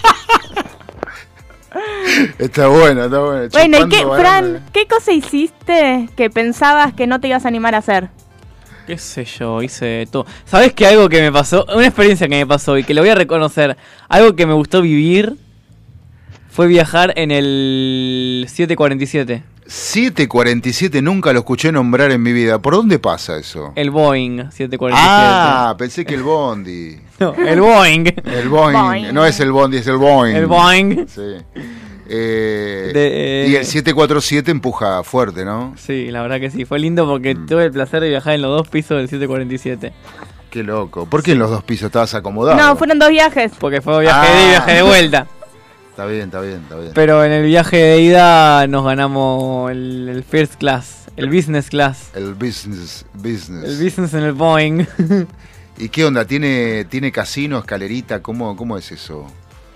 Está 2.40 2.68
bueno, 2.68 3.06
está 3.06 3.20
bueno. 3.20 3.50
Bueno, 3.52 3.78
¿y 3.80 3.90
qué. 3.90 4.06
Fran, 4.06 4.66
qué 4.72 4.88
cosa 4.88 5.12
hiciste 5.12 6.10
que 6.16 6.30
pensabas 6.30 6.94
que 6.94 7.08
no 7.08 7.20
te 7.20 7.28
ibas 7.28 7.44
a 7.46 7.48
animar 7.50 7.76
a 7.76 7.80
hacer? 7.80 8.10
¿Qué 8.88 8.98
sé 8.98 9.26
yo? 9.26 9.62
Hice 9.62 10.08
todo. 10.12 10.26
¿Sabes 10.46 10.74
que 10.74 10.86
algo 10.86 11.10
que 11.10 11.22
me 11.22 11.32
pasó? 11.32 11.66
Una 11.74 11.88
experiencia 11.88 12.28
que 12.28 12.36
me 12.36 12.46
pasó 12.46 12.78
y 12.78 12.84
que 12.84 12.94
lo 12.94 13.02
voy 13.02 13.10
a 13.10 13.16
reconocer. 13.16 13.76
Algo 14.08 14.36
que 14.36 14.46
me 14.46 14.54
gustó 14.54 14.82
vivir 14.82 15.36
fue 16.50 16.68
viajar 16.68 17.14
en 17.18 17.32
el 17.32 18.46
747. 18.48 19.44
747 19.68 21.02
nunca 21.02 21.34
lo 21.34 21.40
escuché 21.40 21.72
nombrar 21.72 22.12
en 22.12 22.22
mi 22.22 22.34
vida. 22.34 22.60
¿Por 22.60 22.76
dónde 22.76 23.00
pasa 23.00 23.38
eso? 23.38 23.72
El 23.76 23.90
Boeing 23.92 24.52
747. 24.52 24.94
Ah, 24.96 25.76
pensé 25.78 26.06
que 26.06 26.14
el 26.16 26.24
Bondi. 26.24 26.98
No, 27.20 27.34
el 27.34 27.62
Boeing. 27.62 28.06
El 28.26 28.50
Boeing. 28.50 28.74
Boing. 28.78 29.14
No 29.14 29.26
es 29.26 29.40
el 29.40 29.52
Bondi, 29.52 29.78
es 29.78 29.88
el 29.88 29.96
Boeing. 29.98 30.36
El 30.36 30.48
Boeing. 30.48 31.08
Sí. 31.08 31.22
Eh, 32.08 32.92
De, 32.94 33.46
eh, 33.46 33.48
y 33.50 33.56
el 33.56 33.66
747 33.66 34.52
empuja 34.52 35.02
fuerte, 35.04 35.46
¿no? 35.46 35.74
Sí, 35.78 36.12
la 36.12 36.22
verdad 36.22 36.40
que 36.42 36.52
sí. 36.52 36.66
Fue 36.66 36.78
lindo 36.78 37.08
porque 37.08 37.34
tuve 37.34 37.66
el 37.66 37.72
placer 37.72 38.02
de 38.02 38.10
viajar 38.10 38.34
en 38.34 38.42
los 38.42 38.52
dos 38.52 38.68
pisos 38.68 38.98
del 38.98 39.08
747. 39.08 39.94
Qué 40.50 40.62
loco. 40.64 41.06
¿Por 41.06 41.24
qué 41.24 41.32
en 41.32 41.40
los 41.40 41.50
dos 41.50 41.64
pisos 41.64 41.86
estabas 41.88 42.14
acomodado? 42.16 42.58
No, 42.62 42.76
fueron 42.76 43.00
dos 43.00 43.10
viajes. 43.10 43.54
Porque 43.60 43.82
fue 43.82 44.02
viaje 44.02 44.28
de 44.30 44.34
ida 44.34 44.42
y 44.42 44.46
Ah. 44.46 44.50
viaje 44.50 44.74
de 44.74 44.82
vuelta. 44.84 45.28
Está 45.96 46.08
bien, 46.08 46.24
está 46.24 46.42
bien, 46.42 46.56
está 46.64 46.76
bien. 46.78 46.92
Pero 46.94 47.24
en 47.24 47.32
el 47.32 47.46
viaje 47.46 47.78
de 47.78 48.02
ida 48.02 48.68
nos 48.68 48.84
ganamos 48.84 49.72
el, 49.72 50.10
el 50.10 50.24
first 50.26 50.56
class, 50.56 51.06
el 51.16 51.30
business 51.30 51.70
class. 51.70 52.10
El 52.14 52.34
business, 52.34 53.06
business. 53.14 53.64
El 53.64 53.82
business 53.82 54.14
en 54.14 54.24
el 54.24 54.34
Boeing. 54.34 54.86
¿Y 55.78 55.88
qué 55.88 56.04
onda? 56.04 56.26
¿Tiene, 56.26 56.84
tiene 56.84 57.14
casino, 57.14 57.60
escalerita? 57.60 58.22
¿Cómo, 58.22 58.58
cómo 58.58 58.78
es 58.78 58.92
eso? 58.92 59.26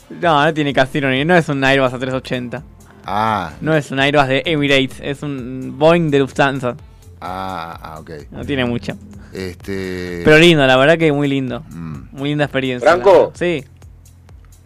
No, 0.10 0.44
no 0.44 0.54
tiene 0.54 0.74
casino 0.74 1.10
ni 1.10 1.24
no 1.24 1.38
es 1.38 1.48
un 1.48 1.64
Airbus 1.64 1.94
A380. 1.94 2.64
Ah, 3.06 3.54
No 3.62 3.74
es 3.74 3.90
un 3.92 4.02
Airbus 4.02 4.28
de 4.28 4.44
Emirates, 4.46 5.00
es 5.02 5.24
un 5.24 5.76
Boeing 5.80 6.12
de 6.12 6.20
Lufthansa. 6.20 6.76
ah, 7.22 7.80
ah, 7.82 8.00
ok. 8.02 8.12
No 8.32 8.44
tiene 8.44 8.66
mucho. 8.66 8.92
Este. 9.32 10.22
Pero 10.26 10.38
lindo, 10.38 10.68
la 10.68 10.76
verdad 10.76 10.98
que 10.98 11.14
muy 11.14 11.30
lindo. 11.30 11.62
Mm. 11.70 12.10
Muy 12.12 12.30
linda 12.30 12.44
experiencia. 12.44 12.90
Franco. 12.90 13.32
Sí. 13.36 13.64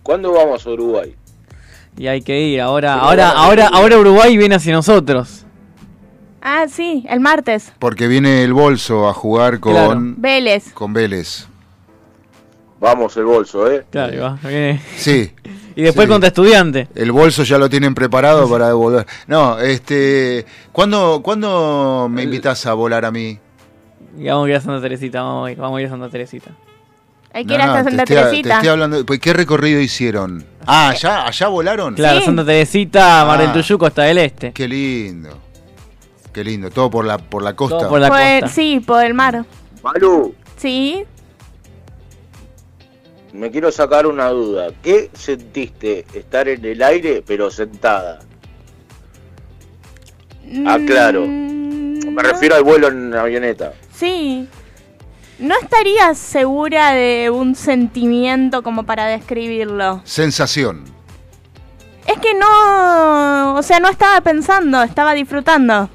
¿Cuándo 0.01 0.31
vamos 0.33 0.65
a 0.65 0.69
Uruguay? 0.71 1.15
Y 1.97 2.07
hay 2.07 2.21
que 2.21 2.39
ir. 2.41 2.61
Ahora, 2.61 2.93
Pero 2.95 3.05
ahora, 3.05 3.29
ahora, 3.31 3.67
ahora 3.67 3.97
Uruguay 3.99 4.35
viene 4.37 4.55
hacia 4.55 4.73
nosotros. 4.73 5.45
Ah, 6.41 6.65
sí, 6.69 7.05
el 7.07 7.19
martes. 7.19 7.71
Porque 7.79 8.07
viene 8.07 8.43
el 8.43 8.53
bolso 8.53 9.07
a 9.07 9.13
jugar 9.13 9.59
con, 9.59 9.73
Claro. 9.73 9.93
Vélez. 10.17 10.73
con 10.73 10.91
Vélez. 10.91 11.47
Vamos 12.79 13.15
el 13.15 13.23
bolso, 13.23 13.71
¿eh? 13.71 13.85
Claro, 13.89 14.21
va, 14.21 14.37
viene. 14.43 14.81
Sí. 14.97 15.31
Y 15.75 15.81
después 15.81 16.05
Sí. 16.05 16.11
contra 16.11 16.27
estudiante. 16.27 16.87
El 16.93 17.11
bolso 17.11 17.41
ya 17.41 17.57
lo 17.57 17.67
tienen 17.67 17.95
preparado 17.95 18.47
para 18.47 18.67
devolver. 18.67 19.07
No, 19.25 19.57
este. 19.57 20.45
¿Cuándo, 20.71 21.21
¿cuándo 21.23 22.07
me 22.11 22.21
invitas 22.21 22.67
a 22.67 22.75
volar 22.75 23.05
a 23.05 23.11
mí? 23.11 23.39
Y 24.19 24.25
vamos 24.27 24.45
a 24.45 24.49
ir 24.51 24.55
a 24.57 24.61
Santa 24.61 24.81
Teresita, 24.83 25.23
vamos 25.23 25.47
a 25.47 25.51
ir, 25.51 25.57
vamos 25.57 25.79
a 25.79 25.81
ir 25.81 25.87
a 25.87 25.89
Santa 25.89 26.09
Teresita. 26.09 26.51
Hay 27.35 27.45
que 27.45 27.49
No, 27.49 27.55
ir 27.55 27.61
hasta 27.61 27.77
no, 27.83 27.89
Santa 27.89 28.03
te 28.05 28.13
estoy, 28.13 28.15
te 28.15 28.23
Teresita. 28.29 28.53
estoy 28.55 28.69
hablando. 28.69 29.05
pues, 29.05 29.19
¿Qué 29.19 29.33
recorrido 29.33 29.79
hicieron? 29.81 30.45
Ah, 30.67 30.89
¿allá, 30.89 31.25
allá 31.27 31.47
volaron? 31.47 31.95
Claro, 31.95 32.19
Sí. 32.19 32.25
Santa 32.25 32.45
Teresita, 32.45 33.25
Mar 33.25 33.39
del 33.39 33.49
Ah. 33.49 33.53
Tuyú, 33.53 33.77
Costa 33.79 34.03
del 34.03 34.19
Este. 34.19 34.51
Qué 34.53 34.67
lindo. 34.67 35.39
Qué 36.31 36.43
lindo. 36.43 36.69
Todo 36.69 36.89
por 36.91 37.05
la, 37.05 37.17
por 37.17 37.41
la 37.43 37.55
costa. 37.55 37.79
Todo 37.79 37.89
por 37.89 37.99
la 37.99 38.07
Por 38.09 38.19
el- 38.19 38.41
costa. 38.41 38.55
sí, 38.55 38.79
por 38.85 39.03
el 39.03 39.13
mar. 39.15 39.45
Balu, 39.81 40.35
Sí. 40.57 41.03
me 43.33 43.49
quiero 43.49 43.71
sacar 43.71 44.05
una 44.05 44.27
duda. 44.29 44.67
¿Qué 44.83 45.09
sentiste 45.13 46.05
estar 46.13 46.47
en 46.47 46.63
el 46.63 46.81
aire 46.83 47.23
pero 47.25 47.49
sentada? 47.49 48.19
Ah, 50.67 50.77
claro. 50.85 51.25
Mm, 51.25 52.05
Me 52.05 52.11
no. 52.11 52.21
refiero 52.21 52.55
al 52.55 52.63
vuelo 52.63 52.89
en 52.89 53.13
avioneta. 53.15 53.73
Sí. 53.93 54.47
No 55.43 55.55
estaría 55.61 56.13
segura 56.15 56.91
de 56.93 57.29
un 57.29 57.55
sentimiento 57.55 58.63
como 58.63 58.83
para 58.83 59.05
describirlo. 59.07 60.01
Sensación. 60.05 60.85
Es 62.07 62.17
que 62.19 62.33
no, 62.33 63.55
o 63.55 63.61
sea, 63.63 63.79
no 63.79 63.89
estaba 63.89 64.21
pensando, 64.21 64.81
estaba 64.83 65.13
disfrutando. 65.13 65.89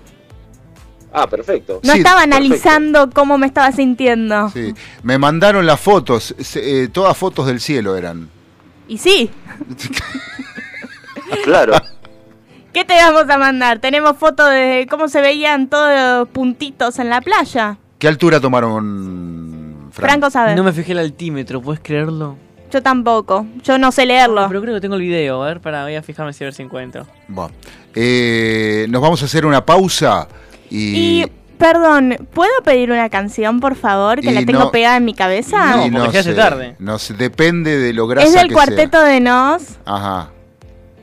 Ah, 1.13 1.27
perfecto. 1.27 1.81
No 1.83 1.93
Sí, 1.95 1.99
estaba 2.01 2.21
perfecto. 2.21 2.37
analizando 2.37 3.11
cómo 3.11 3.39
me 3.39 3.47
estaba 3.47 3.73
sintiendo. 3.73 4.51
Sí. 4.51 4.75
Me 5.03 5.17
mandaron 5.17 5.65
las 5.67 5.81
fotos. 5.81 6.35
se- 6.39 6.83
eh, 6.85 6.89
todas 6.89 7.17
fotos 7.17 7.47
del 7.47 7.61
cielo 7.61 7.97
eran. 7.97 8.29
Y 8.87 8.99
sí, 8.99 9.31
Claro. 11.45 11.73
¿qué 12.73 12.85
te 12.85 12.95
vamos 12.97 13.29
a 13.31 13.39
mandar? 13.39 13.79
Tenemos 13.81 14.17
fotos 14.19 14.51
de 14.51 14.87
cómo 14.91 15.09
se 15.09 15.21
veían 15.21 15.69
todos 15.69 15.91
los 16.21 16.29
puntitos 16.29 16.99
en 16.99 17.09
la 17.11 17.21
playa. 17.23 17.79
¿Qué 17.99 18.07
altura 18.09 18.41
tomaron, 18.41 19.89
Fran? 19.93 20.11
Franco 20.11 20.31
sabe. 20.31 20.55
No 20.55 20.63
me 20.63 20.73
fijé 20.73 20.93
el 20.93 20.99
altímetro, 20.99 21.61
¿puedes 21.61 21.81
creerlo? 21.83 22.37
Yo 22.71 22.83
tampoco. 22.83 23.47
Yo 23.65 23.79
no 23.79 23.91
sé 23.93 24.07
leerlo. 24.07 24.47
Pero 24.49 24.61
creo 24.61 24.75
que 24.75 24.81
tengo 24.81 24.95
el 24.97 25.01
video, 25.01 25.43
a 25.43 25.47
ver, 25.47 25.61
para 25.61 25.85
voy 25.85 25.95
a 25.97 26.03
fijarme 26.03 26.33
si 26.33 26.45
a 26.45 26.47
ver 26.47 26.55
si 26.55 26.63
encuentro. 26.63 27.07
Bueno, 27.27 27.51
eh, 27.95 28.87
nos 28.91 29.01
vamos 29.03 29.23
a 29.23 29.25
hacer 29.25 29.47
una 29.47 29.65
pausa 29.65 30.29
y, 30.71 31.23
Y, 31.23 31.27
perdón, 31.59 32.17
¿puedo 32.35 32.53
pedir 32.65 32.93
una 32.93 33.09
canción, 33.09 33.59
por 33.59 33.75
favor? 33.75 34.21
Que 34.21 34.31
Y 34.31 34.35
la 34.35 34.45
tengo 34.45 34.61
no- 34.65 34.71
pegada 34.71 34.99
en 34.99 35.05
mi 35.07 35.15
cabeza. 35.15 35.77
No, 35.89 35.99
porque 36.01 36.13
ya 36.13 36.21
hace 36.21 36.35
tarde. 36.35 36.77
no 36.79 36.99
sé, 36.99 37.15
depende 37.15 37.79
de 37.79 37.93
lo 37.95 38.07
grasa 38.07 38.29
es 38.29 38.35
del 38.35 38.49
que 38.49 38.55
cuarteto 38.55 39.01
de 39.03 39.21
Nos. 39.21 39.63
Ajá. 39.87 40.29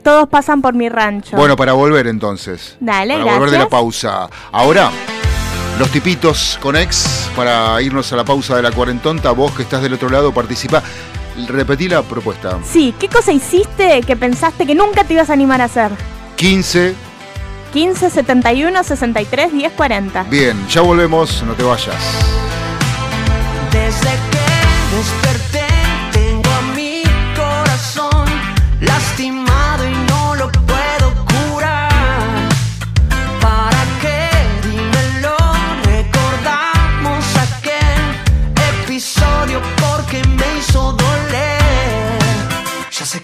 Todos 0.04 0.28
pasan 0.28 0.62
por 0.62 0.72
mi 0.74 0.88
rancho. 0.88 1.36
Bueno, 1.36 1.56
para 1.56 1.72
volver 1.72 2.06
entonces. 2.06 2.76
Dale, 2.78 3.14
para 3.18 3.24
volver 3.34 3.50
de 3.50 3.58
la 3.58 3.64
gracias. 3.64 3.68
pausa. 3.68 4.28
Ahora, 4.52 4.90
los 5.78 5.90
tipitos 5.90 6.58
con 6.60 6.76
ex, 6.76 7.28
para 7.36 7.80
irnos 7.82 8.12
a 8.12 8.16
la 8.16 8.24
pausa 8.24 8.56
de 8.56 8.62
la 8.62 8.70
cuarentonta, 8.70 9.30
vos 9.32 9.52
que 9.52 9.62
estás 9.62 9.82
del 9.82 9.92
otro 9.92 10.08
lado, 10.08 10.32
participa. 10.32 10.82
Repetí 11.48 11.88
la 11.88 12.02
propuesta. 12.02 12.58
Sí, 12.64 12.94
¿qué 12.98 13.08
cosa 13.08 13.30
hiciste 13.32 14.00
que 14.02 14.16
pensaste 14.16 14.66
que 14.66 14.74
nunca 14.74 15.04
te 15.04 15.12
ibas 15.14 15.28
a 15.28 15.34
animar 15.34 15.60
a 15.60 15.64
hacer? 15.64 15.90
15. 16.36 16.94
15 17.74 18.10
71 18.10 18.84
63 18.84 19.52
10 19.52 19.72
40. 19.72 20.22
Bien, 20.24 20.66
ya 20.68 20.80
volvemos, 20.80 21.42
no 21.42 21.52
te 21.52 21.62
vayas. 21.62 21.94
Desde 23.70 24.10
que 24.30 24.96
desperté 24.96 25.66
tengo 26.12 26.48
a 26.48 26.62
mi 26.74 27.02
corazón 27.36 28.24
lastimado 28.80 29.25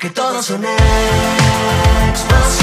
que 0.03 0.11
todos 0.11 0.47
son 0.47 0.65
ex, 0.65 2.62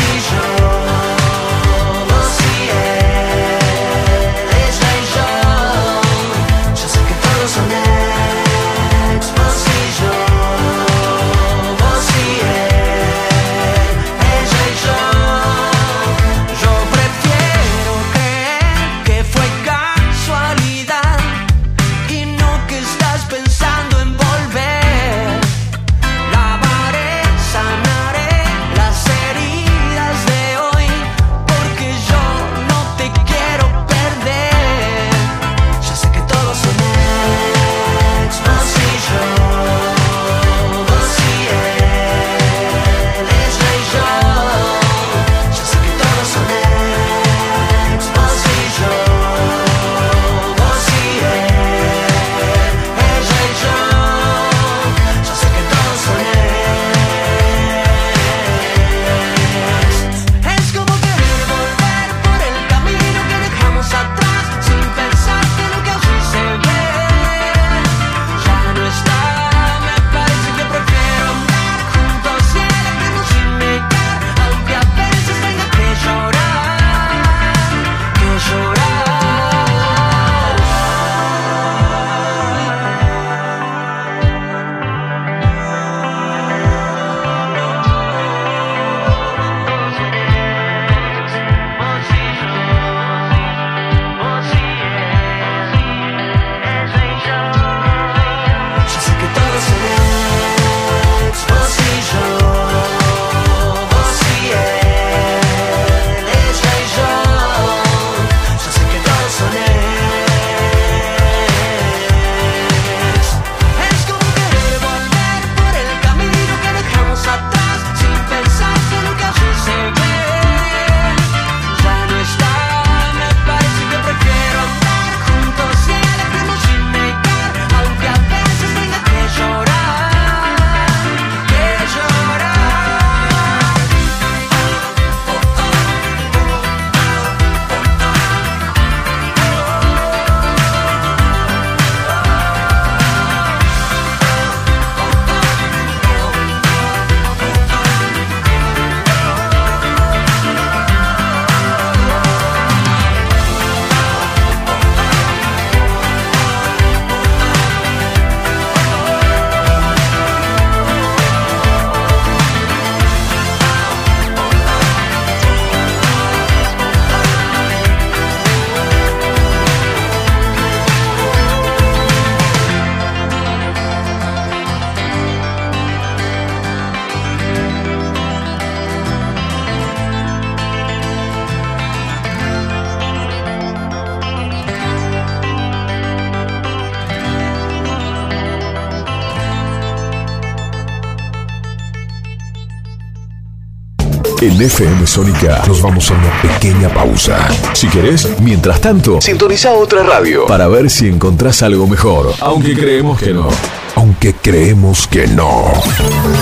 En 194.42 194.62
FM 194.62 195.06
Sónica 195.06 195.64
nos 195.68 195.82
vamos 195.82 196.10
a 196.10 196.14
una 196.14 196.42
pequeña 196.42 196.88
pausa. 196.88 197.46
Si 197.74 197.90
querés, 197.90 198.26
mientras 198.40 198.80
tanto, 198.80 199.20
sintoniza 199.20 199.74
otra 199.74 200.02
radio 200.02 200.46
para 200.46 200.70
ver 200.70 200.90
si 200.90 201.10
encontrás 201.10 201.62
algo 201.62 201.88
mejor. 201.88 202.34
Aunque 202.40 202.74
creemos 202.74 203.20
que 203.20 203.34
no. 203.34 203.50
Aunque 203.96 204.34
creemos 204.34 205.08
que 205.08 205.28
no. 205.28 205.74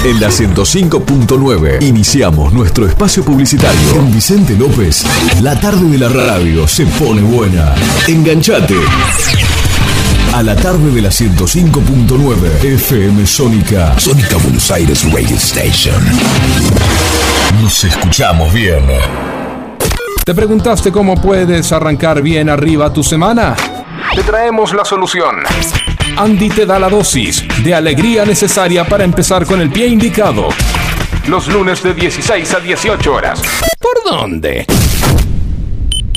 En 0.05 0.19
la 0.19 0.27
105.9 0.27 1.81
iniciamos 1.81 2.53
nuestro 2.53 2.85
espacio 2.85 3.23
publicitario. 3.23 3.91
Con 3.91 4.13
Vicente 4.13 4.53
López, 4.55 5.03
la 5.41 5.59
tarde 5.59 5.89
de 5.89 5.97
la 5.97 6.09
radio 6.09 6.67
se 6.67 6.85
pone 6.85 7.21
buena. 7.21 7.73
Enganchate. 8.07 8.75
A 10.33 10.43
la 10.43 10.55
tarde 10.55 10.91
de 10.91 11.01
la 11.01 11.09
105.9 11.09 12.63
FM 12.63 13.25
Sónica. 13.25 13.99
Sónica 13.99 14.37
Buenos 14.37 14.69
Aires 14.69 15.11
Radio 15.11 15.35
Station. 15.35 15.95
Nos 17.61 17.83
escuchamos 17.83 18.53
bien. 18.53 18.83
¿Te 20.23 20.35
preguntaste 20.35 20.91
cómo 20.91 21.15
puedes 21.15 21.71
arrancar 21.71 22.21
bien 22.21 22.49
arriba 22.49 22.93
tu 22.93 23.03
semana? 23.03 23.55
Te 24.13 24.21
traemos 24.23 24.73
la 24.73 24.85
solución. 24.85 25.37
Andy 26.17 26.49
te 26.49 26.65
da 26.65 26.77
la 26.77 26.89
dosis 26.89 27.43
de 27.63 27.73
alegría 27.73 28.25
necesaria 28.25 28.85
para 28.85 29.03
empezar 29.03 29.45
con 29.45 29.59
el 29.61 29.71
pie 29.71 29.87
indicado. 29.87 30.49
Los 31.27 31.47
lunes 31.47 31.81
de 31.81 31.93
16 31.93 32.53
a 32.53 32.59
18 32.59 33.13
horas. 33.13 33.41
¿Por 33.79 34.03
dónde? 34.03 34.65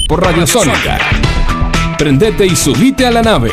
Por 0.06 0.22
Radio 0.22 0.46
Sónica. 0.46 0.98
Prendete 1.96 2.46
y 2.46 2.56
subite 2.56 3.06
a 3.06 3.10
la 3.10 3.22
nave. 3.22 3.52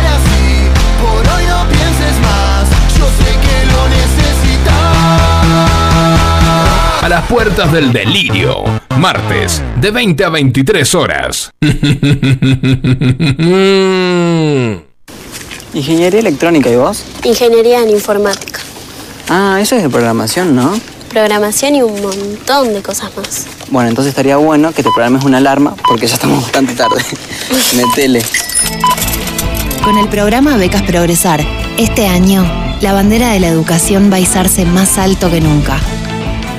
las 7.11 7.27
puertas 7.27 7.69
del 7.73 7.91
delirio, 7.91 8.63
martes, 8.97 9.61
de 9.81 9.91
20 9.91 10.23
a 10.23 10.29
23 10.29 10.95
horas. 10.95 11.51
Ingeniería 15.73 16.19
electrónica, 16.21 16.69
¿y 16.69 16.77
vos? 16.77 17.03
Ingeniería 17.25 17.81
en 17.81 17.89
informática, 17.89 18.61
Ah, 19.27 19.59
eso 19.59 19.75
es 19.75 19.83
de 19.83 19.89
programación, 19.89 20.55
¿no? 20.55 20.73
programación 21.09 21.75
y 21.75 21.81
un 21.81 22.01
montón 22.01 22.73
de 22.73 22.81
cosas 22.81 23.11
más. 23.17 23.45
Bueno, 23.69 23.89
entonces 23.89 24.11
estaría 24.11 24.37
bueno 24.37 24.71
que 24.71 24.81
te 24.81 24.89
programes 24.95 25.25
una 25.25 25.39
alarma 25.39 25.75
porque 25.85 26.07
ya 26.07 26.13
estamos 26.13 26.43
bastante 26.43 26.75
tarde. 26.75 27.03
Metele. 27.75 28.23
Con 29.83 29.97
el 29.97 30.07
programa 30.07 30.55
Becas 30.55 30.83
Progresar, 30.83 31.45
este 31.77 32.07
año, 32.07 32.49
la 32.79 32.93
bandera 32.93 33.31
de 33.33 33.41
la 33.41 33.49
educación 33.49 34.09
va 34.09 34.15
a 34.15 34.19
izarse 34.21 34.63
más 34.63 34.97
alto 34.97 35.29
que 35.29 35.41
nunca. 35.41 35.77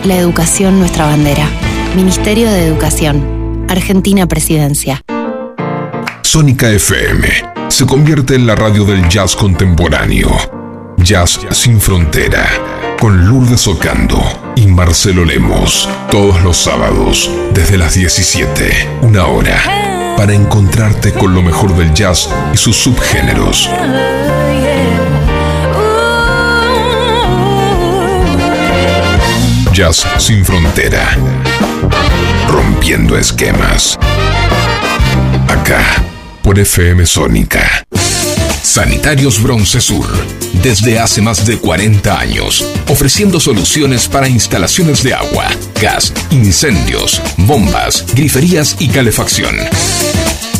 La 0.05 0.17
educación, 0.17 0.81
nuestra 0.81 1.07
bandera. 1.07 1.49
Ministerio 1.95 2.51
de 2.51 2.67
Educación. 2.67 3.67
Argentina 3.69 4.27
Presidencia. 4.27 5.01
Sónica 6.23 6.69
FM 6.71 7.29
se 7.69 7.87
convierte 7.87 8.35
en 8.35 8.49
la 8.49 8.57
radio 8.57 8.85
del 8.85 9.09
jazz 9.09 9.37
contemporáneo. 9.37 10.29
Jazz 10.97 11.39
sin 11.53 11.81
frontera. 11.81 12.49
Con 12.99 13.29
Lourdes 13.29 13.69
Ocando 13.69 14.21
y 14.57 14.67
Marcelo 14.67 15.25
Lemos. 15.25 15.89
Todos 16.11 16.43
los 16.43 16.57
sábados, 16.57 17.31
desde 17.55 17.79
las 17.79 17.95
17, 17.95 18.89
una 19.03 19.27
hora. 19.27 20.15
Para 20.17 20.35
encontrarte 20.35 21.13
con 21.13 21.33
lo 21.33 21.43
mejor 21.43 21.77
del 21.77 21.95
jazz 21.95 22.29
y 22.53 22.57
sus 22.57 22.77
subgéneros. 22.77 23.71
Sin 29.91 30.45
frontera. 30.45 31.19
Rompiendo 32.47 33.19
esquemas. 33.19 33.99
Acá, 35.49 36.05
por 36.41 36.57
FM 36.57 37.05
Sónica. 37.05 37.85
Sanitarios 38.63 39.43
Bronce 39.43 39.81
Sur. 39.81 40.07
Desde 40.63 41.01
hace 41.01 41.21
más 41.21 41.45
de 41.45 41.59
40 41.59 42.17
años, 42.17 42.65
ofreciendo 42.87 43.41
soluciones 43.41 44.07
para 44.07 44.29
instalaciones 44.29 45.03
de 45.03 45.15
agua, 45.15 45.49
gas, 45.81 46.13
incendios, 46.31 47.21
bombas, 47.39 48.05
griferías 48.15 48.77
y 48.79 48.87
calefacción. 48.87 49.57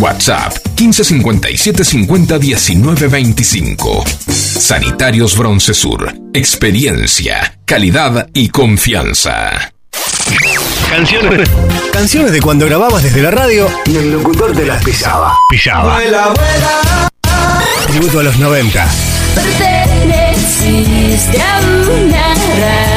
WhatsApp 0.00 0.52
1557 0.78 1.84
50 1.84 2.38
19 2.38 3.08
25. 3.08 4.04
Sanitarios 4.28 5.36
Broncesur. 5.36 6.14
Experiencia, 6.32 7.58
calidad 7.64 8.28
y 8.32 8.48
confianza. 8.48 9.72
Canciones. 10.88 11.48
Canciones 11.92 12.32
de 12.32 12.40
cuando 12.40 12.66
grababas 12.66 13.02
desde 13.02 13.22
la 13.22 13.30
radio 13.30 13.68
y 13.86 13.96
el 13.96 14.12
locutor 14.12 14.52
te 14.52 14.66
las 14.66 14.84
pisaba. 14.84 15.36
Pisaba. 15.50 15.98
Tributo 17.88 18.20
a 18.20 18.22
los 18.22 18.38
90. 18.38 18.86
Perteneciste 19.34 21.40
a 21.40 21.60
una 21.60 22.32
antigua. 22.32 22.96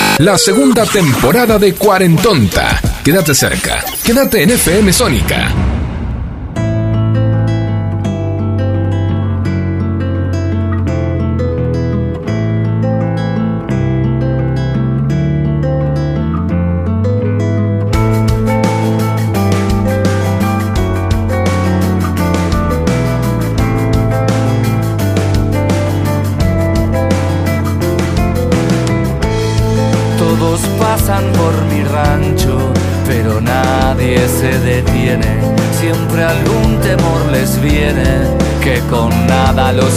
la 0.21 0.37
segunda 0.37 0.85
temporada 0.85 1.57
de 1.57 1.73
Cuarentonta. 1.73 2.79
Quédate 3.03 3.33
cerca. 3.33 3.83
Quédate 4.03 4.43
en 4.43 4.51
FM 4.51 4.93
Sónica. 4.93 5.70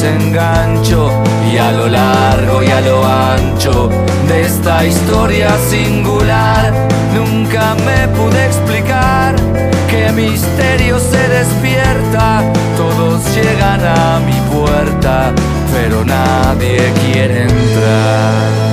Nada 0.05 0.67
los 0.67 0.85
engancho. 0.85 1.11
Y 1.53 1.59
a 1.59 1.73
lo 1.73 1.89
largo 1.89 2.63
y 2.63 2.67
a 2.69 2.81
lo 2.81 3.05
ancho 3.07 3.91
de 4.29 4.43
esta 4.43 4.85
historia 4.85 5.51
singular, 5.69 6.73
nunca 7.15 7.75
me 7.75 8.09
pude 8.09 8.47
explicar 8.47 9.37
qué 9.89 10.11
misterio 10.13 10.99
se 10.99 11.29
despierta. 11.29 12.43
Todos 12.77 13.23
llegan 13.35 13.81
a 13.85 14.21
mi 14.21 14.39
puerta, 14.55 15.33
pero 15.73 16.05
nadie 16.05 16.93
quiere 17.05 17.43
entrar. 17.43 18.65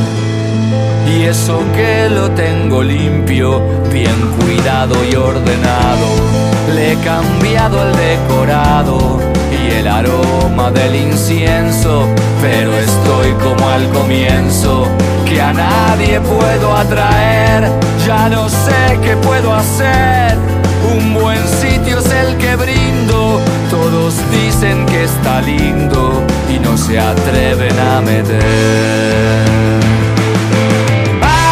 Y 1.07 1.23
eso 1.25 1.59
que 1.75 2.09
lo 2.09 2.31
tengo 2.31 2.81
limpio, 2.81 3.61
bien 3.91 4.15
cuidado 4.39 4.95
y 5.11 5.15
ordenado. 5.15 6.07
Le 6.73 6.93
he 6.93 6.95
cambiado 6.97 7.89
el 7.89 7.95
decorado 7.97 9.40
y 9.61 9.71
el 9.71 9.87
aroma 9.87 10.71
del 10.71 10.95
incienso, 10.95 12.07
pero 12.41 12.77
estoy 12.77 13.31
como 13.43 13.69
al 13.69 13.87
comienzo, 13.89 14.87
que 15.25 15.41
a 15.41 15.53
nadie 15.53 16.19
puedo 16.21 16.75
atraer. 16.75 17.69
Ya 18.05 18.29
no 18.29 18.49
sé 18.49 18.99
qué 19.03 19.15
puedo 19.17 19.53
hacer. 19.53 20.37
Un 20.95 21.13
buen 21.13 21.39
sitio 21.47 21.99
es 21.99 22.11
el 22.11 22.37
que 22.37 22.55
brindo. 22.55 23.39
Todos 23.69 24.15
dicen 24.31 24.85
que 24.87 25.03
está 25.03 25.41
lindo 25.41 26.23
y 26.49 26.59
no 26.59 26.75
se 26.77 26.99
atreven 26.99 27.79
a 27.79 28.01
meter. 28.01 28.41
Ay, 31.21 31.49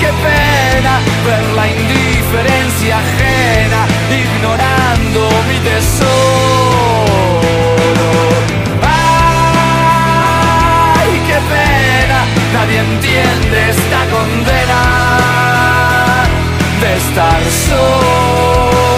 qué 0.00 0.10
pena 0.26 1.00
ver 1.26 1.44
la 1.54 1.66
indiferencia 1.68 2.98
ajena, 2.98 3.86
mi 5.20 5.58
tesoro. 5.58 7.10
Ay, 10.94 11.10
qué 11.26 11.38
pena, 11.52 12.20
nadie 12.52 12.78
entiende 12.78 13.58
esta 13.70 14.00
condena 14.10 14.82
de 16.80 16.90
estar 16.96 17.42
solo. 17.68 18.92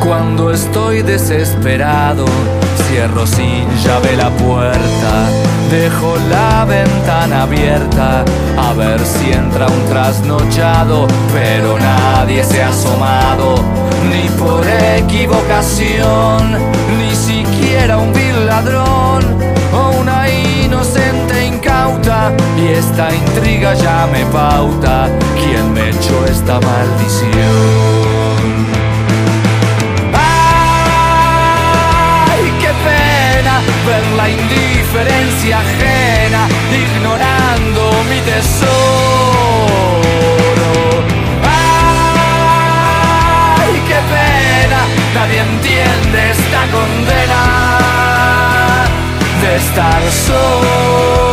Cuando 0.00 0.42
estoy 0.52 1.02
desesperado, 1.02 2.24
cierro 2.88 3.26
sin 3.26 3.68
llave 3.82 4.16
la 4.16 4.30
puerta, 4.30 5.28
dejo 5.70 6.16
la 6.28 6.64
ventana 6.64 7.42
abierta 7.42 8.24
a 8.56 8.72
ver 8.74 9.00
si 9.00 9.32
entra 9.32 9.66
un 9.66 9.84
trasnochado, 9.88 11.06
pero 11.32 11.78
nadie 11.78 12.44
se 12.44 12.62
ha 12.62 12.68
asomado, 12.68 13.56
ni 14.10 14.28
por 14.38 14.64
equivocación, 14.98 16.58
ni 16.98 17.14
siquiera 17.14 17.98
un 17.98 18.12
vil 18.12 18.46
ladrón 18.46 19.24
o 19.72 20.00
una 20.00 20.28
inocente 20.28 21.46
incauta, 21.46 22.32
y 22.58 22.68
esta 22.68 23.14
intriga 23.14 23.74
ya 23.74 24.06
me 24.12 24.24
pauta 24.26 25.08
quién 25.34 25.72
me 25.72 25.90
echó 25.90 26.24
esta 26.26 26.60
maldición. 26.60 27.95
Indiferencia 34.28 35.58
ajena, 35.58 36.48
ignorando 36.72 37.82
mi 38.08 38.20
tesoro. 38.20 38.46
Ay, 43.58 43.72
qué 43.88 44.00
pena, 44.14 44.80
nadie 45.14 45.40
entiende 45.40 46.30
esta 46.30 46.60
condena 46.72 47.42
de 49.42 49.56
estar 49.56 50.02
solo. 50.10 51.25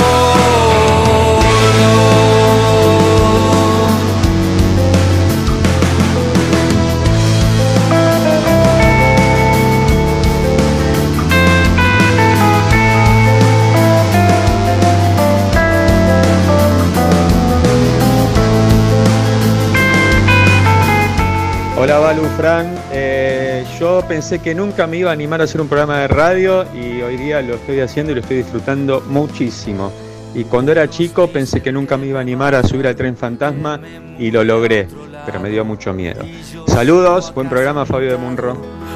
Hola 21.83 21.99
Balu, 21.99 22.23
Fran. 22.37 22.73
Eh, 22.93 23.65
yo 23.77 24.01
pensé 24.07 24.39
que 24.39 24.55
nunca 24.55 24.87
me 24.87 24.95
iba 24.95 25.09
a 25.09 25.13
animar 25.13 25.41
a 25.41 25.43
hacer 25.43 25.59
un 25.59 25.67
programa 25.67 25.99
de 25.99 26.07
radio 26.07 26.63
y 26.73 27.01
hoy 27.01 27.17
día 27.17 27.41
lo 27.41 27.55
estoy 27.55 27.81
haciendo 27.81 28.13
y 28.13 28.15
lo 28.15 28.21
estoy 28.21 28.37
disfrutando 28.37 29.01
muchísimo. 29.09 29.91
Y 30.33 30.45
cuando 30.45 30.71
era 30.71 30.89
chico 30.89 31.27
pensé 31.27 31.61
que 31.61 31.73
nunca 31.73 31.97
me 31.97 32.07
iba 32.07 32.19
a 32.19 32.21
animar 32.21 32.55
a 32.55 32.63
subir 32.63 32.87
al 32.87 32.95
tren 32.95 33.17
fantasma 33.17 33.81
y 34.17 34.31
lo 34.31 34.45
logré, 34.45 34.87
pero 35.25 35.41
me 35.41 35.49
dio 35.49 35.65
mucho 35.65 35.91
miedo. 35.91 36.23
Saludos, 36.67 37.33
buen 37.33 37.49
programa 37.49 37.85
Fabio 37.85 38.11
de 38.11 38.17
Munro. 38.17 38.55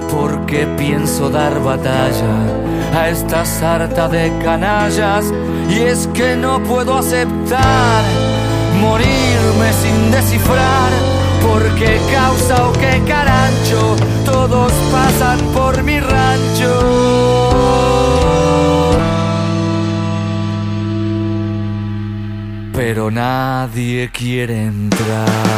porque 0.09 0.65
pienso 0.77 1.29
dar 1.29 1.61
batalla 1.61 2.45
a 2.95 3.09
esta 3.09 3.43
sarta 3.43 4.07
de 4.07 4.31
canallas 4.41 5.25
y 5.69 5.79
es 5.79 6.07
que 6.13 6.37
no 6.37 6.63
puedo 6.63 6.97
aceptar 6.97 8.05
morirme 8.79 9.73
sin 9.73 10.09
descifrar 10.09 11.16
por 11.47 11.63
qué 11.75 11.99
causa 12.11 12.67
o 12.67 12.73
qué 12.73 13.01
carancho 13.07 13.95
todos 14.25 14.71
pasan 14.91 15.39
por 15.55 15.83
mi 15.83 15.99
rancho. 15.99 16.73
Pero 22.73 23.09
nadie 23.09 24.09
quiere 24.11 24.65
entrar 24.65 25.56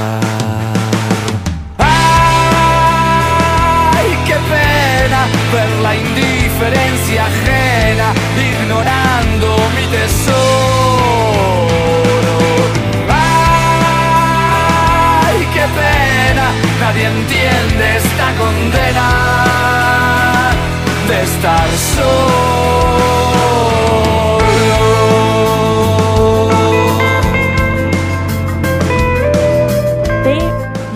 estar 21.22 21.67
solo. 21.70 22.59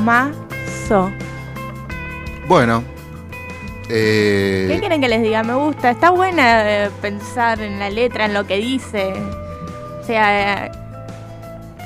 Temazo. 0.03 1.11
Bueno. 2.47 2.83
eh, 3.89 4.67
¿Qué 4.69 4.79
quieren 4.79 5.01
que 5.01 5.07
les 5.07 5.21
diga? 5.21 5.43
Me 5.43 5.53
gusta. 5.55 5.91
Está 5.91 6.09
buena 6.11 6.85
eh, 6.85 6.89
pensar 7.01 7.61
en 7.61 7.79
la 7.79 7.89
letra, 7.89 8.25
en 8.25 8.33
lo 8.33 8.45
que 8.45 8.57
dice. 8.57 9.13
O 10.01 10.05
sea, 10.05 10.65
eh, 10.65 10.71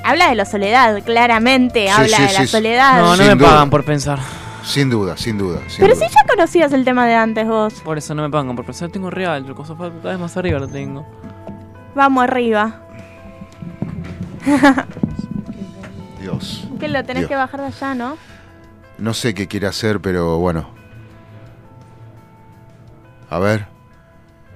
Habla 0.03 0.29
de 0.29 0.35
la 0.35 0.45
soledad, 0.45 1.03
claramente 1.03 1.81
Sí, 1.83 1.89
habla 1.89 2.17
sí, 2.17 2.23
de 2.27 2.33
la 2.33 2.39
sí. 2.39 2.47
soledad. 2.47 2.97
No, 3.01 3.07
no 3.07 3.15
Sin 3.17 3.27
me 3.27 3.35
duda. 3.35 3.49
pagan 3.49 3.69
por 3.69 3.83
pensar. 3.83 4.19
Sin 4.67 4.89
duda, 4.89 5.15
sin 5.17 5.37
duda. 5.37 5.61
sin 5.69 5.79
Pero 5.85 5.95
duda. 5.95 6.07
si 6.07 6.13
ya 6.13 6.21
conocías 6.29 6.73
el 6.73 6.83
tema 6.83 7.05
de 7.07 7.15
antes 7.15 7.47
vos. 7.47 7.73
Por 7.81 7.97
eso 7.97 8.13
no 8.13 8.23
me 8.23 8.29
pagan 8.29 8.55
por 8.55 8.65
pensar. 8.65 8.89
Tengo 8.89 9.09
real, 9.09 9.45
el 9.45 9.55
coso 9.55 9.77
cada 9.77 9.89
vez 9.89 10.19
más 10.19 10.35
arriba 10.37 10.59
lo 10.59 10.67
tengo. 10.67 11.05
Vamos 11.95 12.23
arriba. 12.23 12.81
Dios. 16.21 16.67
que 16.79 16.87
lo 16.87 17.03
tenés 17.03 17.21
Dios. 17.21 17.29
que 17.29 17.35
bajar 17.35 17.61
de 17.61 17.67
allá, 17.67 17.95
¿no? 17.95 18.17
No 18.97 19.13
sé 19.13 19.33
qué 19.33 19.47
quiere 19.47 19.67
hacer, 19.67 19.99
pero 20.01 20.37
bueno. 20.39 20.69
A 23.29 23.39
ver. 23.39 23.67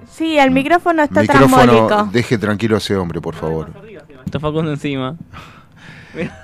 Sí, 0.09 0.37
el 0.37 0.51
micrófono 0.51 1.03
está 1.03 1.21
Micrófono, 1.21 1.63
trambólico. 1.87 2.09
deje 2.11 2.37
tranquilo 2.37 2.75
a 2.75 2.77
ese 2.79 2.95
hombre, 2.97 3.21
por 3.21 3.35
favor. 3.35 3.71
Está 4.25 4.39
Facundo 4.39 4.71
encima. 4.71 5.15
Mira. 6.13 6.37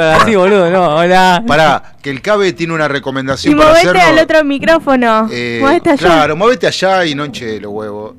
Así, 0.00 0.34
boludo, 0.34 0.70
no, 0.70 0.96
hola. 0.96 1.42
Pará, 1.46 1.94
que 2.02 2.10
el 2.10 2.20
CABE 2.20 2.52
tiene 2.52 2.72
una 2.72 2.86
Y 2.86 2.88
recomendación 2.88 3.56
para 3.56 3.70
movete 3.70 3.88
hacerlo. 3.88 4.02
al 4.02 4.18
otro 4.24 4.44
micrófono. 4.44 5.28
Eh, 5.30 5.58
movete 5.62 5.90
allá. 5.90 5.98
Claro, 6.06 6.36
movete 6.36 6.66
allá 6.66 7.04
y 7.06 7.14
no 7.14 7.24
enche 7.24 7.60
los 7.60 7.72
huevos. 7.72 8.14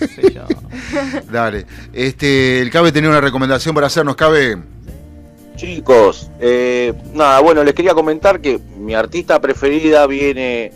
Dale. 1.30 1.66
Este, 1.92 2.60
el 2.60 2.70
CABE 2.70 2.92
tenía 2.92 3.10
una 3.10 3.20
recomendación 3.20 3.74
para 3.74 3.86
hacernos, 3.86 4.16
CABE. 4.16 4.58
Chicos, 5.56 6.30
eh, 6.40 6.92
nada, 7.14 7.40
bueno, 7.40 7.62
les 7.62 7.74
quería 7.74 7.94
comentar 7.94 8.40
que 8.40 8.58
mi 8.78 8.94
artista 8.94 9.40
preferida 9.40 10.06
viene 10.06 10.72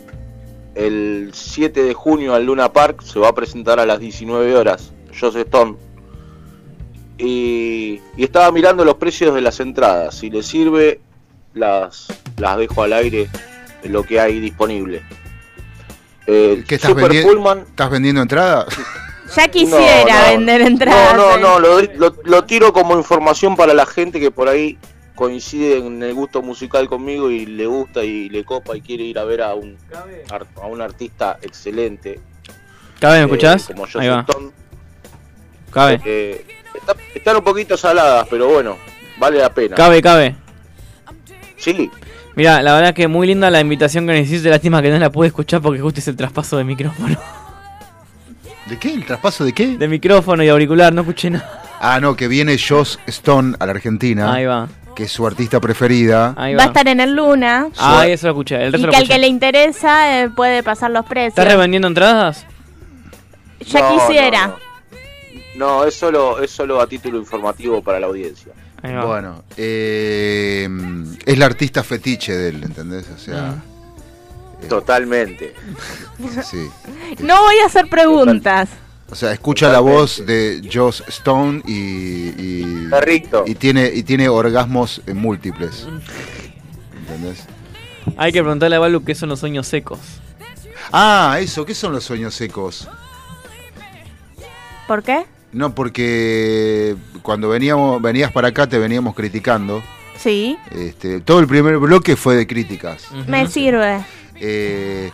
el 0.73 1.31
7 1.33 1.83
de 1.83 1.93
junio 1.93 2.33
al 2.33 2.45
Luna 2.45 2.71
Park, 2.71 3.01
se 3.03 3.19
va 3.19 3.27
a 3.29 3.35
presentar 3.35 3.79
a 3.79 3.85
las 3.85 3.99
19 3.99 4.55
horas, 4.55 4.91
Joseph 5.19 5.45
Stone. 5.47 5.75
Y, 7.19 8.01
y 8.17 8.23
estaba 8.23 8.51
mirando 8.51 8.83
los 8.85 8.95
precios 8.95 9.35
de 9.35 9.41
las 9.41 9.59
entradas, 9.59 10.15
si 10.15 10.29
les 10.29 10.47
sirve, 10.47 11.01
las, 11.53 12.07
las 12.37 12.57
dejo 12.57 12.83
al 12.83 12.93
aire 12.93 13.27
en 13.83 13.91
lo 13.91 14.03
que 14.03 14.19
hay 14.19 14.39
disponible. 14.39 15.01
Eh, 16.27 16.63
¿Qué 16.67 16.75
estás, 16.75 16.91
Super 16.91 17.11
vendi- 17.11 17.23
Pullman, 17.23 17.59
¿Estás 17.59 17.89
vendiendo 17.89 18.21
entrada? 18.21 18.65
Ya 19.37 19.47
quisiera 19.47 20.05
No, 20.05 20.25
no. 20.25 20.31
vender 20.31 20.61
entradas. 20.61 21.15
No, 21.15 21.37
no, 21.37 21.37
eh. 21.37 21.39
no, 21.39 21.59
lo, 21.59 21.81
lo- 22.09 22.15
lo 22.23 22.43
tiro 22.45 22.73
como 22.73 22.97
información 22.97 23.55
para 23.55 23.75
la 23.75 23.85
gente 23.85 24.19
que 24.19 24.31
por 24.31 24.49
ahí 24.49 24.79
coincide 25.13 25.77
en 25.77 26.01
el 26.01 26.15
gusto 26.15 26.41
musical 26.41 26.87
conmigo 26.89 27.29
y 27.29 27.45
le 27.45 27.67
gusta 27.67 28.03
y 28.03 28.27
le 28.29 28.43
copa 28.43 28.75
y 28.75 28.81
quiere 28.81 29.03
ir 29.03 29.19
a 29.19 29.25
ver 29.25 29.43
a 29.43 29.53
un, 29.53 29.77
a 30.59 30.65
un 30.65 30.81
artista 30.81 31.37
excelente. 31.43 32.19
Cabe, 32.99 33.17
¿me 33.17 33.21
eh, 33.21 33.25
escuchás? 33.25 33.67
Como 33.67 33.83
Ahí 33.85 33.91
Joseph 33.93 34.11
va. 34.11 34.21
Stone. 34.21 34.51
Cabe. 35.71 36.01
Eh, 36.05 36.45
está- 36.73 36.95
están 37.13 37.35
un 37.37 37.43
poquito 37.43 37.75
saladas, 37.77 38.27
pero 38.29 38.47
bueno, 38.47 38.77
vale 39.17 39.39
la 39.39 39.53
pena. 39.53 39.75
Cabe, 39.75 40.01
cabe. 40.01 40.35
Sí, 41.57 41.89
Mira, 42.35 42.61
la 42.61 42.73
verdad 42.73 42.93
que 42.93 43.07
muy 43.09 43.27
linda 43.27 43.49
la 43.49 43.59
invitación 43.59 44.07
que 44.07 44.13
necesito. 44.13 44.47
Lástima 44.49 44.81
que 44.81 44.89
no 44.89 44.97
la 44.97 45.11
pude 45.11 45.27
escuchar 45.27 45.59
porque 45.61 45.81
justo 45.81 45.99
es 45.99 46.07
el 46.07 46.15
traspaso 46.15 46.55
de 46.57 46.63
micrófono. 46.63 47.17
¿De 48.65 48.77
qué? 48.77 48.93
¿El 48.93 49.05
traspaso 49.05 49.43
de 49.43 49.51
qué? 49.51 49.77
De 49.77 49.87
micrófono 49.89 50.41
y 50.43 50.47
auricular, 50.47 50.93
no 50.93 51.01
escuché 51.01 51.29
nada. 51.31 51.63
Ah, 51.81 51.99
no, 51.99 52.15
que 52.15 52.27
viene 52.29 52.57
Joss 52.57 52.97
Stone 53.07 53.57
a 53.59 53.65
la 53.65 53.71
Argentina. 53.73 54.31
Ahí 54.33 54.45
va. 54.45 54.69
Que 54.95 55.03
es 55.03 55.11
su 55.11 55.25
artista 55.27 55.59
preferida. 55.59 56.33
Ahí 56.37 56.55
Va 56.55 56.63
a 56.63 56.67
estar 56.67 56.87
en 56.87 57.01
el 57.01 57.13
Luna. 57.13 57.67
Ah, 57.77 58.05
eso 58.07 58.27
lo 58.27 58.33
escuché. 58.33 58.55
El 58.55 58.69
Y 58.69 58.71
resto 58.73 58.87
lo 58.87 58.91
que 58.91 58.97
al 58.99 59.07
que 59.07 59.17
le 59.17 59.27
interesa 59.27 60.21
eh, 60.21 60.29
puede 60.29 60.63
pasar 60.63 60.91
los 60.91 61.05
precios. 61.05 61.29
¿Estás 61.37 61.47
revendiendo 61.47 61.87
entradas? 61.89 62.45
Ya 63.65 63.81
No, 63.81 63.97
quisiera. 63.97 64.47
no, 64.47 64.53
no, 64.53 64.59
es 65.85 65.95
solo, 65.95 66.41
es 66.41 66.51
solo 66.51 66.79
a 66.79 66.87
título 66.87 67.17
informativo 67.17 67.81
para 67.81 67.99
la 67.99 68.07
audiencia. 68.07 68.53
Bueno, 68.81 69.43
eh, 69.57 70.69
es 71.25 71.37
la 71.37 71.45
artista 71.45 71.83
fetiche 71.83 72.35
de 72.35 72.49
él, 72.49 72.63
¿entendés? 72.63 73.09
O 73.13 73.17
sea, 73.19 73.61
Totalmente. 74.67 75.53
sí. 76.43 76.69
No 77.19 77.41
voy 77.41 77.55
a 77.63 77.65
hacer 77.65 77.87
preguntas. 77.89 78.69
O 79.11 79.15
sea, 79.15 79.31
escucha 79.31 79.71
la 79.71 79.79
voz 79.79 80.23
de 80.25 80.61
Joss 80.71 81.03
Stone 81.07 81.63
y, 81.65 82.29
y, 82.37 82.87
Perrito. 82.89 83.43
y 83.47 83.55
tiene 83.55 83.91
y 83.93 84.03
tiene 84.03 84.29
orgasmos 84.29 85.01
eh, 85.07 85.13
múltiples. 85.13 85.87
¿Entendés? 86.99 87.45
Hay 88.17 88.31
que 88.31 88.41
preguntarle 88.41 88.75
a 88.75 88.79
Balu 88.79 89.03
qué 89.03 89.15
son 89.15 89.29
los 89.29 89.39
sueños 89.39 89.67
secos. 89.67 89.99
Ah, 90.91 91.37
eso, 91.39 91.65
¿qué 91.65 91.73
son 91.73 91.91
los 91.91 92.03
sueños 92.03 92.35
secos? 92.35 92.87
¿Por 94.87 95.03
qué? 95.03 95.25
No, 95.51 95.73
porque 95.73 96.95
cuando 97.21 97.49
veníamos 97.49 98.01
venías 98.01 98.31
para 98.31 98.49
acá 98.49 98.67
te 98.67 98.77
veníamos 98.77 99.15
criticando. 99.15 99.81
Sí, 100.17 100.57
Este, 100.71 101.21
todo 101.21 101.39
el 101.39 101.47
primer 101.47 101.77
bloque 101.77 102.15
fue 102.15 102.35
de 102.35 102.45
críticas. 102.45 103.07
me 103.27 103.47
sirve. 103.47 104.03
Eh, 104.35 105.11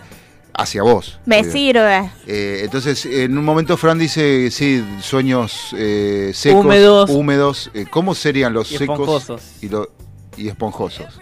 hacia 0.54 0.82
vos. 0.84 1.20
Me 1.26 1.44
sirve. 1.44 2.10
Eh, 2.28 2.62
entonces, 2.64 3.06
en 3.06 3.38
un 3.38 3.46
momento 3.46 3.78
Fran 3.78 4.00
dice, 4.00 4.50
sí, 4.52 4.84
sueños 5.02 5.76
eh, 5.78 6.32
secos, 6.34 6.66
Húmedos. 6.66 7.10
húmedos. 7.12 7.72
Eh, 7.74 7.86
¿Cómo 7.90 8.16
serían 8.16 8.54
los 8.54 8.72
Y 8.72 8.78
secos 8.78 9.00
esponjosos. 9.00 9.42
y, 9.62 9.70
lo- 9.70 9.90
y 10.38 10.48
esponjosos? 10.48 11.20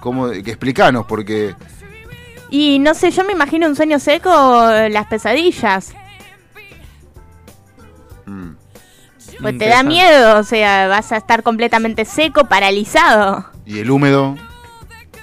¿Cómo, 0.00 0.30
que 0.30 0.38
explicanos, 0.50 1.04
porque 1.08 1.54
Y 2.50 2.78
no 2.78 2.94
sé, 2.94 3.10
yo 3.10 3.24
me 3.24 3.32
imagino 3.32 3.66
un 3.66 3.74
sueño 3.74 3.98
seco, 3.98 4.30
las 4.88 5.06
pesadillas. 5.08 5.94
Pues 9.40 9.58
te 9.58 9.66
da 9.68 9.82
miedo, 9.82 10.38
o 10.38 10.42
sea, 10.44 10.86
vas 10.88 11.10
a 11.12 11.16
estar 11.16 11.42
completamente 11.42 12.04
seco, 12.04 12.44
paralizado. 12.46 13.46
y 13.64 13.78
el 13.80 13.90
húmedo, 13.90 14.36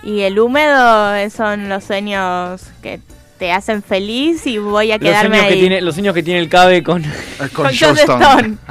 Y 0.03 0.21
el 0.21 0.37
húmedo 0.39 1.29
son 1.29 1.69
los 1.69 1.83
sueños 1.85 2.61
que 2.81 2.99
te 3.39 3.51
hacen 3.51 3.81
feliz 3.83 4.45
y 4.47 4.57
voy 4.57 4.91
a 4.91 4.97
Los 4.97 5.03
quedarme 5.07 5.37
sueños, 5.37 5.47
que 5.47 5.53
ahí. 5.53 5.59
tiene, 5.59 5.81
los 5.81 5.95
sueños 5.95 6.13
que 6.13 6.23
tiene 6.23 6.39
el 6.41 6.49
cabe 6.49 6.83
con... 6.83 7.03
con, 7.53 7.67
Stone. 7.71 8.57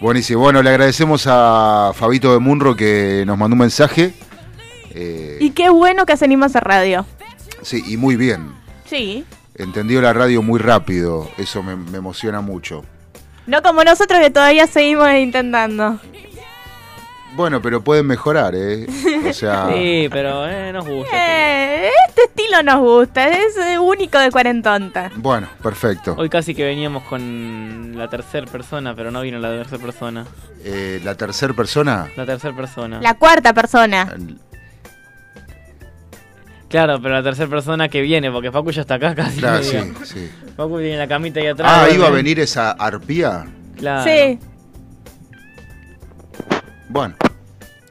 Buenísimo. 0.00 0.40
Bueno, 0.40 0.62
le 0.62 0.70
agradecemos 0.70 1.26
a 1.28 1.92
Fabito 1.94 2.32
de 2.32 2.38
Munro 2.38 2.76
que 2.76 3.24
nos 3.26 3.38
mandó 3.38 3.54
un 3.54 3.60
mensaje. 3.60 4.14
Eh, 4.90 5.38
Y 5.40 5.50
qué 5.50 5.70
bueno 5.70 6.06
que 6.06 6.16
se 6.16 6.24
anima 6.24 6.46
a 6.46 6.48
hacer 6.48 6.64
radio. 6.64 7.06
sí, 7.62 7.82
y 7.86 7.96
muy 7.96 8.16
bien. 8.16 8.52
Sí. 8.88 9.24
Entendió 9.56 10.00
la 10.00 10.12
radio 10.12 10.42
muy 10.42 10.58
rápido. 10.58 11.28
Eso 11.38 11.62
me, 11.62 11.76
me 11.76 11.98
emociona 11.98 12.40
mucho. 12.40 12.84
No 13.46 13.62
como 13.62 13.84
nosotros 13.84 14.20
que 14.20 14.30
todavía 14.30 14.66
seguimos 14.66 15.10
intentando. 15.12 15.98
Bueno, 17.36 17.60
pero 17.60 17.82
pueden 17.82 18.06
mejorar, 18.06 18.54
¿eh? 18.56 18.86
O 19.28 19.32
sea, 19.32 19.66
Sí, 19.74 20.08
pero 20.10 20.48
eh, 20.48 20.72
nos 20.72 20.86
gusta. 20.86 21.10
Eh, 21.12 21.90
este 22.08 22.22
estilo 22.26 22.62
nos 22.62 22.78
gusta, 22.78 23.28
es 23.28 23.56
eh, 23.56 23.76
único 23.78 24.18
de 24.20 24.30
Cuarentonta. 24.30 25.10
bueno, 25.16 25.48
perfecto. 25.60 26.14
Hoy 26.16 26.28
casi 26.28 26.54
que 26.54 26.64
veníamos 26.64 27.02
con 27.04 27.96
la 27.96 28.08
tercera 28.08 28.46
persona, 28.46 28.94
pero 28.94 29.10
no 29.10 29.20
vino 29.22 29.40
la 29.40 29.48
tercera 29.50 29.82
persona. 29.82 30.24
Eh, 30.62 31.00
la 31.02 31.16
tercera 31.16 31.52
persona, 31.54 32.08
La 32.16 32.24
tercera 32.24 32.54
persona. 32.54 33.00
La 33.00 33.14
cuarta 33.14 33.52
persona. 33.52 34.14
Claro, 36.74 37.00
pero 37.00 37.14
la 37.14 37.22
tercera 37.22 37.48
persona 37.48 37.88
que 37.88 38.00
viene, 38.02 38.32
porque 38.32 38.50
Facu 38.50 38.72
ya 38.72 38.80
está 38.80 38.94
acá 38.96 39.14
casi. 39.14 39.38
Claro, 39.38 39.58
me 39.58 39.62
sí, 39.64 39.78
sí. 40.02 40.30
Facu 40.56 40.78
tiene 40.78 40.96
la 40.96 41.06
camita 41.06 41.38
ahí 41.38 41.46
atrás. 41.46 41.70
Ah, 41.72 41.88
iba 41.88 42.08
a 42.08 42.10
venir 42.10 42.40
esa 42.40 42.72
arpía. 42.72 43.46
Claro. 43.76 44.02
Sí. 44.10 44.40
Bueno, 46.88 47.14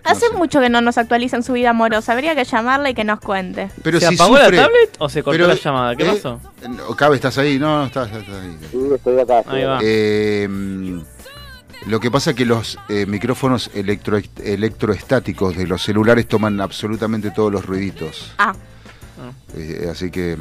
Hace 0.04 0.30
mucho 0.32 0.60
que 0.60 0.68
no 0.68 0.82
nos 0.82 0.98
actualizan 0.98 1.44
su 1.44 1.54
vida 1.54 1.70
amorosa. 1.70 2.12
Habría 2.12 2.36
que 2.36 2.44
llamarla 2.44 2.90
y 2.90 2.94
que 2.94 3.06
nos 3.06 3.22
cuente. 3.22 3.70
pero 3.84 4.02
¿Se 4.02 4.10
si 4.10 4.16
apagó 4.16 4.36
sufre- 4.36 4.52
la 4.58 4.64
tablet 4.64 4.96
o 5.00 5.08
se 5.08 5.24
cortó 5.24 5.38
pero, 5.38 5.48
la 5.48 5.56
llamada? 5.56 5.96
¿Qué 5.96 6.04
eh, 6.04 6.08
pasó? 6.08 6.42
no, 6.70 6.96
Cabe, 6.98 7.16
¿estás 7.16 7.38
ahí? 7.38 7.58
No, 7.58 7.78
no, 7.78 7.86
estás, 7.86 8.12
estás 8.12 8.36
ahí. 8.36 8.58
Sí, 8.70 8.80
estoy 8.94 9.18
acá. 9.18 9.44
Ahí 9.48 9.64
va. 9.64 9.80
Eh, 9.82 10.50
lo 11.88 12.02
que 12.02 12.12
pasa 12.12 12.32
es 12.32 12.36
que 12.36 12.46
los 12.46 12.78
eh, 12.90 13.06
micrófonos 13.06 13.72
electro, 13.74 14.20
electroestáticos 14.44 15.56
de 15.56 15.68
los 15.68 15.82
celulares 15.82 16.28
toman 16.28 16.60
absolutamente 16.60 17.32
todos 17.32 17.50
los 17.50 17.66
ruiditos. 17.66 18.34
Ah. 18.38 18.54
Eh, 19.56 19.88
así 19.92 20.10
que, 20.12 20.38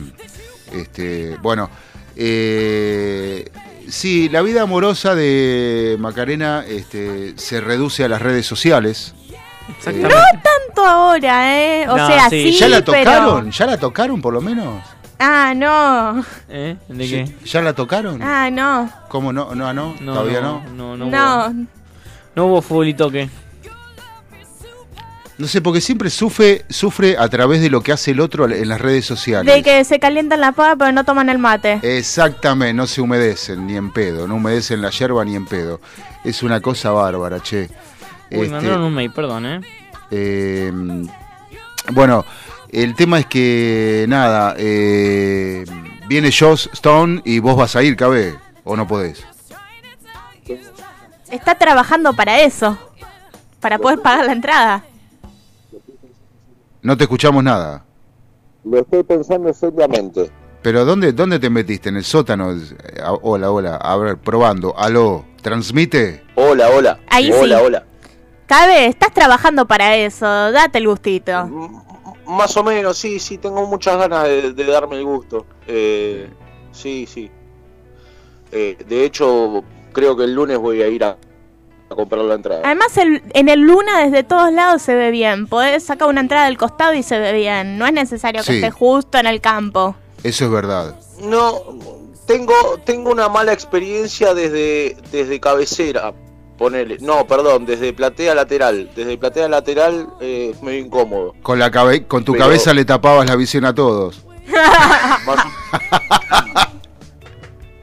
este, 0.72 1.36
bueno, 1.42 1.68
eh, 2.16 3.50
sí, 3.88 4.28
la 4.28 4.42
vida 4.42 4.62
amorosa 4.62 5.14
de 5.14 5.96
Macarena 5.98 6.64
este, 6.66 7.34
se 7.38 7.60
reduce 7.60 8.04
a 8.04 8.08
las 8.08 8.22
redes 8.22 8.46
sociales. 8.46 9.14
No 9.86 10.08
tanto 10.08 10.84
ahora, 10.86 11.56
¿eh? 11.56 11.86
O 11.88 11.96
No, 11.96 12.06
sea, 12.06 12.28
sí. 12.28 12.52
sí, 12.52 12.58
¿Ya 12.58 12.68
la 12.68 12.84
pero- 12.84 13.04
tocaron? 13.04 13.50
¿Ya 13.50 13.66
la 13.66 13.76
tocaron 13.78 14.20
por 14.20 14.32
lo 14.34 14.40
menos? 14.40 14.82
Ah, 15.18 15.52
no. 15.54 16.24
¿Eh? 16.48 16.76
¿De 16.88 17.08
¿Ya- 17.08 17.24
qué? 17.24 17.36
¿Ya 17.44 17.62
la 17.62 17.72
tocaron? 17.72 18.20
Ah, 18.22 18.50
no. 18.50 18.90
¿Cómo 19.08 19.32
no? 19.32 19.54
¿No, 19.54 19.72
no? 19.72 19.94
No, 20.00 20.14
¿Todavía 20.14 20.40
no, 20.40 20.64
no? 20.74 20.96
no, 20.96 21.06
no, 21.06 21.06
No. 21.06 21.46
hubo, 21.46 21.66
no 22.34 22.46
hubo 22.46 22.62
futbolito 22.62 23.08
que. 23.10 23.28
No 25.42 25.48
sé, 25.48 25.60
porque 25.60 25.80
siempre 25.80 26.08
sufre, 26.08 26.64
sufre 26.68 27.16
a 27.18 27.28
través 27.28 27.60
de 27.60 27.68
lo 27.68 27.80
que 27.80 27.90
hace 27.90 28.12
el 28.12 28.20
otro 28.20 28.48
en 28.48 28.68
las 28.68 28.80
redes 28.80 29.04
sociales. 29.04 29.52
De 29.52 29.60
que 29.64 29.82
se 29.82 29.98
calientan 29.98 30.40
la 30.40 30.52
pava 30.52 30.76
pero 30.76 30.92
no 30.92 31.02
toman 31.02 31.28
el 31.30 31.38
mate. 31.38 31.80
Exactamente, 31.82 32.74
no 32.74 32.86
se 32.86 33.00
humedecen 33.00 33.66
ni 33.66 33.76
en 33.76 33.92
pedo, 33.92 34.28
no 34.28 34.36
humedecen 34.36 34.80
la 34.80 34.90
yerba 34.90 35.24
ni 35.24 35.34
en 35.34 35.44
pedo. 35.46 35.80
Es 36.22 36.44
una 36.44 36.60
cosa 36.60 36.92
bárbara, 36.92 37.40
che. 37.40 37.62
Uy, 38.30 38.42
Este, 38.42 38.50
mandaron 38.50 38.82
un 38.82 38.94
mail, 38.94 39.10
perdón, 39.10 39.46
¿eh? 39.46 39.60
eh, 40.12 40.72
bueno, 41.90 42.24
el 42.70 42.94
tema 42.94 43.18
es 43.18 43.26
que, 43.26 44.04
nada, 44.08 44.54
eh, 44.56 45.64
viene 46.06 46.30
Joss 46.30 46.70
Stone 46.72 47.20
y 47.24 47.40
vos 47.40 47.56
vas 47.56 47.74
a 47.74 47.82
ir, 47.82 47.96
cabe, 47.96 48.36
o 48.62 48.76
no 48.76 48.86
podés. 48.86 49.24
Está 51.32 51.56
trabajando 51.56 52.12
para 52.12 52.42
eso. 52.42 52.78
Para 53.58 53.78
poder 53.78 53.98
pagar 53.98 54.24
la 54.26 54.32
entrada. 54.32 54.84
No 56.82 56.96
te 56.96 57.04
escuchamos 57.04 57.44
nada. 57.44 57.84
Lo 58.64 58.78
estoy 58.78 59.02
pensando 59.04 59.52
seriamente. 59.54 60.30
Pero 60.62 60.84
¿dónde, 60.84 61.12
dónde 61.12 61.38
te 61.38 61.48
metiste? 61.48 61.88
¿En 61.88 61.96
el 61.96 62.04
sótano? 62.04 62.52
Eh, 62.52 63.02
Hola, 63.22 63.50
hola. 63.50 63.76
A 63.76 63.96
ver, 63.96 64.18
probando. 64.18 64.76
Aló, 64.76 65.24
¿transmite? 65.42 66.22
Hola, 66.34 66.70
hola. 66.70 67.00
Ahí 67.08 67.30
hola, 67.32 67.58
sí. 67.58 67.64
hola. 67.64 67.86
Cabe, 68.46 68.86
estás 68.86 69.12
trabajando 69.14 69.66
para 69.66 69.96
eso. 69.96 70.26
Date 70.26 70.78
el 70.78 70.88
gustito. 70.88 71.48
Más 72.26 72.56
o 72.56 72.64
menos, 72.64 72.96
sí, 72.98 73.18
sí, 73.18 73.38
tengo 73.38 73.66
muchas 73.66 73.96
ganas 73.96 74.24
de, 74.24 74.52
de 74.52 74.64
darme 74.64 74.96
el 74.96 75.04
gusto. 75.04 75.46
Eh, 75.66 76.28
sí, 76.72 77.06
sí. 77.06 77.30
Eh, 78.50 78.76
de 78.88 79.04
hecho, 79.04 79.64
creo 79.92 80.16
que 80.16 80.24
el 80.24 80.34
lunes 80.34 80.58
voy 80.58 80.82
a 80.82 80.88
ir 80.88 81.04
a, 81.04 81.16
a 81.92 81.94
comprar 81.96 82.22
la 82.24 82.34
entrada. 82.34 82.62
Además, 82.64 82.96
el- 82.98 83.22
en 83.34 83.48
el 83.48 83.60
Luna 83.60 84.00
desde 84.04 84.22
todos 84.24 84.52
lados 84.52 84.82
se 84.82 84.94
ve 84.94 85.10
bien. 85.10 85.46
Podés 85.46 85.84
sacar 85.84 86.08
una 86.08 86.20
entrada 86.20 86.46
del 86.46 86.58
costado 86.58 86.94
y 86.94 87.02
se 87.02 87.18
ve 87.18 87.32
bien. 87.32 87.78
No 87.78 87.86
es 87.86 87.92
necesario 87.92 88.40
que 88.42 88.46
Sí. 88.52 88.54
esté 88.56 88.70
justo 88.70 89.18
en 89.18 89.26
el 89.26 89.40
campo. 89.40 89.94
Eso 90.22 90.44
es 90.46 90.50
verdad. 90.50 90.96
No, 91.22 91.54
tengo, 92.26 92.54
tengo 92.84 93.10
una 93.10 93.28
mala 93.28 93.52
experiencia 93.52 94.34
desde, 94.34 94.96
desde 95.10 95.38
cabecera. 95.40 96.12
Ponele. 96.58 96.98
No, 97.00 97.26
perdón, 97.26 97.66
desde 97.66 97.92
platea 97.92 98.34
lateral. 98.36 98.90
Desde 98.94 99.18
platea 99.18 99.48
lateral 99.48 100.06
eh, 100.20 100.52
es 100.54 100.62
medio 100.62 100.78
incómodo. 100.80 101.34
Con, 101.42 101.58
la 101.58 101.70
cabe- 101.70 102.06
con 102.06 102.24
tu 102.24 102.32
Pero- 102.32 102.44
cabeza 102.44 102.72
le 102.72 102.84
tapabas 102.84 103.26
la 103.28 103.34
visión 103.36 103.64
a 103.64 103.74
todos. 103.74 104.22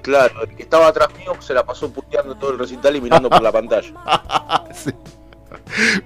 Claro, 0.10 0.44
el 0.44 0.56
que 0.56 0.64
estaba 0.64 0.88
atrás 0.88 1.10
mío 1.18 1.34
se 1.40 1.53
la 1.53 1.64
pasó 1.65 1.91
puteando 1.91 2.36
todo 2.36 2.52
el 2.52 2.60
recital 2.60 2.95
y 2.95 3.02
mirando 3.02 3.30
por 3.30 3.41
la 3.41 3.52
pantalla. 3.52 3.94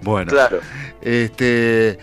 Bueno. 0.01 0.30
Claro. 0.31 0.59
Este. 1.01 1.97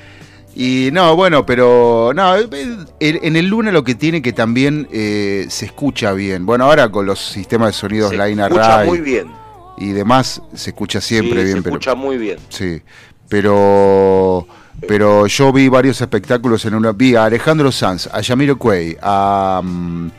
Y 0.55 0.91
no, 0.93 1.15
bueno, 1.15 1.47
pero 1.47 2.13
no, 2.15 2.35
en 2.37 3.37
el 3.37 3.47
Luna 3.47 3.71
lo 3.71 3.85
que 3.85 3.95
tiene 3.95 4.21
que 4.21 4.33
también 4.33 4.89
eh, 4.91 5.47
se 5.49 5.67
escucha 5.67 6.13
bien. 6.13 6.45
Bueno, 6.45 6.65
ahora 6.65 6.91
con 6.91 7.07
los 7.07 7.21
sistemas 7.21 7.69
de 7.69 7.73
sonidos 7.75 8.11
Se 8.11 8.17
Line 8.17 8.43
escucha 8.43 8.75
Array 8.75 8.89
muy 8.89 9.01
bien. 9.01 9.31
y 9.79 9.91
demás 9.93 10.43
se 10.55 10.71
escucha 10.71 11.01
siempre 11.01 11.41
Sí, 11.41 11.45
bien, 11.45 11.57
se 11.59 11.63
pero 11.63 11.77
escucha 11.77 11.95
muy 11.95 12.17
bien. 12.19 12.39
sí, 12.49 12.83
pero 13.29 14.47
pero 14.89 15.27
yo 15.29 15.53
vi 15.53 15.69
varios 15.69 16.01
espectáculos 16.01 16.65
en 16.65 16.75
una 16.75 16.93
vi 16.93 17.15
a 17.15 17.25
Alejandro 17.27 17.71
Sanz, 17.71 18.09
a 18.13 18.21
Yamiro 18.21 18.59
Cuey, 18.59 18.97
a 19.01 19.61
mm, 19.63 20.11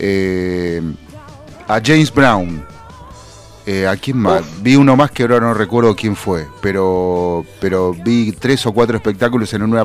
eh, 0.00 0.82
a 1.68 1.80
James 1.84 2.12
Brown. 2.12 2.64
eh, 3.66 3.86
¿A 3.86 3.96
quién 3.96 4.16
más? 4.18 4.42
Vi 4.62 4.76
uno 4.76 4.96
más 4.96 5.10
que 5.10 5.22
ahora 5.24 5.40
no 5.40 5.52
recuerdo 5.54 5.94
quién 5.94 6.16
fue, 6.16 6.46
pero 6.62 7.44
pero 7.60 7.92
vi 7.92 8.32
tres 8.32 8.64
o 8.66 8.72
cuatro 8.72 8.96
espectáculos 8.96 9.52
en 9.54 9.62
una... 9.62 9.84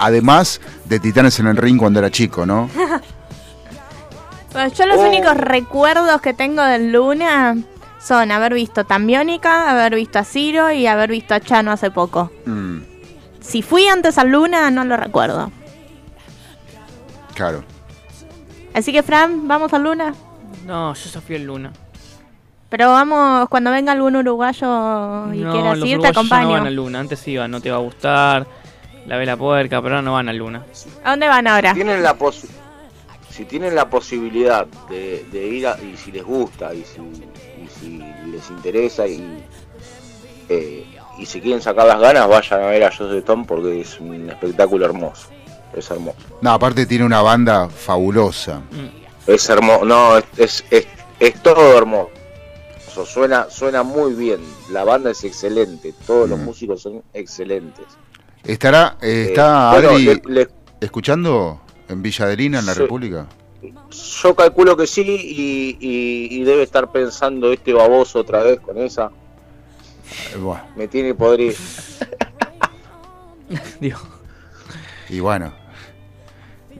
Además 0.00 0.60
de 0.84 1.00
Titanes 1.00 1.38
en 1.40 1.48
el 1.48 1.56
Ring 1.56 1.76
cuando 1.78 1.98
era 1.98 2.10
chico, 2.10 2.46
¿no? 2.46 2.70
Bueno, 4.52 4.72
yo 4.72 4.86
los 4.86 4.98
únicos 5.00 5.36
recuerdos 5.36 6.20
que 6.20 6.32
tengo 6.32 6.62
del 6.62 6.92
Luna 6.92 7.56
son 8.00 8.30
haber 8.30 8.54
visto 8.54 8.84
Tambiónica, 8.84 9.68
haber 9.68 9.96
visto 9.96 10.20
a 10.20 10.24
Ciro 10.24 10.70
y 10.70 10.86
haber 10.86 11.10
visto 11.10 11.34
a 11.34 11.40
Chano 11.40 11.72
hace 11.72 11.90
poco. 11.90 12.30
Mm, 12.46 12.78
Si 13.40 13.62
fui 13.62 13.88
antes 13.88 14.16
al 14.16 14.28
Luna, 14.28 14.70
no 14.70 14.84
lo 14.84 14.96
recuerdo. 14.96 15.50
claro. 17.34 17.64
Así 18.74 18.92
que, 18.92 19.02
Fran, 19.02 19.48
¿vamos 19.48 19.72
al 19.72 19.82
Luna? 19.82 20.14
No, 20.64 20.94
yo 20.94 21.20
fui 21.20 21.36
el 21.36 21.44
Luna. 21.44 21.72
Pero 22.68 22.88
vamos, 22.90 23.48
cuando 23.48 23.70
venga 23.70 23.92
algún 23.92 24.16
uruguayo 24.16 25.32
y 25.32 25.38
no, 25.38 25.52
quiera 25.52 25.74
los 25.76 25.88
ir, 25.88 26.00
te 26.00 26.08
acompaño. 26.08 26.44
no 26.48 26.52
van 26.52 26.66
al 26.66 26.74
Luna. 26.74 27.00
Antes 27.00 27.28
iban, 27.28 27.50
no 27.50 27.60
te 27.60 27.70
va 27.70 27.76
a 27.76 27.80
gustar. 27.80 28.46
La 29.06 29.16
vela 29.18 29.36
puerca, 29.36 29.82
pero 29.82 29.96
ahora 29.96 30.02
no 30.02 30.14
van 30.14 30.28
al 30.28 30.36
Luna. 30.38 30.64
¿A 31.04 31.10
dónde 31.10 31.28
van 31.28 31.46
ahora? 31.46 31.74
Tienen 31.74 32.02
la 32.02 32.18
posi- 32.18 32.48
si 33.30 33.44
tienen 33.44 33.74
la 33.74 33.88
posibilidad 33.90 34.66
de, 34.88 35.24
de 35.30 35.46
ir 35.46 35.66
a- 35.66 35.76
y 35.80 35.96
si 35.96 36.10
les 36.10 36.24
gusta 36.24 36.72
y 36.74 36.84
si, 36.84 37.00
y 37.00 37.68
si 37.68 37.98
les 38.30 38.48
interesa 38.50 39.06
y, 39.06 39.44
eh, 40.48 40.86
y 41.18 41.26
si 41.26 41.40
quieren 41.40 41.60
sacar 41.60 41.86
las 41.86 42.00
ganas, 42.00 42.26
vayan 42.28 42.62
a 42.62 42.66
ver 42.66 42.84
a 42.84 42.90
José 42.90 43.22
Tom 43.22 43.44
porque 43.44 43.80
es 43.82 44.00
un 44.00 44.30
espectáculo 44.30 44.84
hermoso. 44.86 45.28
Es 45.74 45.90
hermoso. 45.90 46.16
No, 46.40 46.52
aparte 46.52 46.86
tiene 46.86 47.04
una 47.04 47.20
banda 47.22 47.68
fabulosa. 47.68 48.62
Es 49.26 49.48
hermoso. 49.48 49.84
No, 49.84 50.18
es, 50.18 50.24
es, 50.36 50.64
es, 50.70 50.86
es 51.20 51.42
todo 51.42 51.76
hermoso. 51.78 52.10
Suena, 53.06 53.50
suena 53.50 53.82
muy 53.82 54.12
bien. 54.14 54.40
La 54.70 54.84
banda 54.84 55.10
es 55.10 55.24
excelente. 55.24 55.92
Todos 56.06 56.28
los 56.30 56.38
músicos 56.38 56.82
son 56.82 57.02
excelentes. 57.12 57.84
¿Estará, 58.44 58.96
eh, 59.00 59.08
Eh, 59.08 59.24
está 59.28 59.72
bueno, 59.72 59.88
Adri 59.90 60.04
le- 60.04 60.22
le- 60.26 60.48
escuchando 60.80 61.60
en 61.88 62.02
Villa 62.02 62.26
Adelina, 62.26 62.58
en 62.60 62.66
la 62.66 62.74
Sí. 62.74 62.80
República? 62.80 63.26
Yo 64.22 64.34
calculo 64.36 64.76
que 64.76 64.86
sí 64.86 65.00
y, 65.02 65.78
y- 65.80 66.28
y 66.40 66.44
debe 66.44 66.62
estar 66.62 66.92
pensando 66.92 67.52
este 67.52 67.72
baboso 67.72 68.18
otra 68.20 68.42
vez 68.42 68.60
con 68.60 68.76
esa. 68.78 69.10
Eh, 70.32 70.36
buah, 70.36 70.60
Me 70.76 70.86
tiene 70.86 71.14
podrido. 71.14 71.54
Y 75.08 75.20
bueno, 75.20 75.52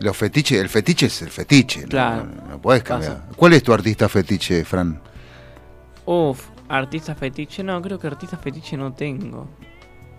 los 0.01 0.17
fetiches, 0.17 0.61
el 0.61 0.69
fetiche 0.69 1.07
es 1.07 1.23
el 1.23 1.31
fetiche. 1.31 1.85
Claro. 1.85 2.27
no, 2.27 2.49
no 2.53 2.59
puedes 2.61 2.83
cambiar. 2.83 3.23
¿Cuál 3.37 3.53
es 3.55 3.63
tu 3.63 3.73
artista 3.73 4.09
fetiche, 4.09 4.65
Fran? 4.65 5.01
Uf, 6.07 6.47
artista 6.69 7.15
fetiche. 7.15 7.63
No, 7.63 7.81
creo 7.81 7.99
que 7.99 8.07
artista 8.07 8.37
fetiche 8.37 8.77
no 8.77 8.93
tengo. 8.93 9.49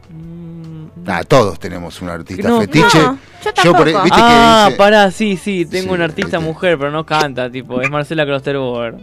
Mm, 0.10 0.85
Ah, 1.07 1.23
todos 1.23 1.60
tenemos 1.60 2.02
un 2.02 2.10
artista 2.10 2.47
No, 2.47 2.61
fetiche. 2.61 2.99
no, 2.99 3.18
yo 3.64 3.72
por- 3.73 3.85
tampoco. 3.85 4.03
viste 4.03 4.19
ah, 4.22 4.64
que 4.65 4.72
dice- 4.72 4.77
pará, 4.77 5.11
sí, 5.11 5.38
sí, 5.38 5.65
tengo 5.65 5.89
Sí, 5.89 5.93
una 5.95 6.06
artista 6.06 6.39
mujer, 6.39 6.77
pero 6.77 6.91
no 6.91 7.06
canta, 7.06 7.49
tipo, 7.49 7.81
es 7.81 7.89
Marcela 7.89 8.26
Klosterboer. 8.26 8.95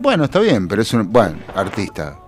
Bueno, 0.00 0.24
está 0.24 0.38
bien, 0.40 0.68
pero 0.68 0.82
es 0.82 0.92
un 0.92 1.12
bueno, 1.12 1.38
artista, 1.54 2.18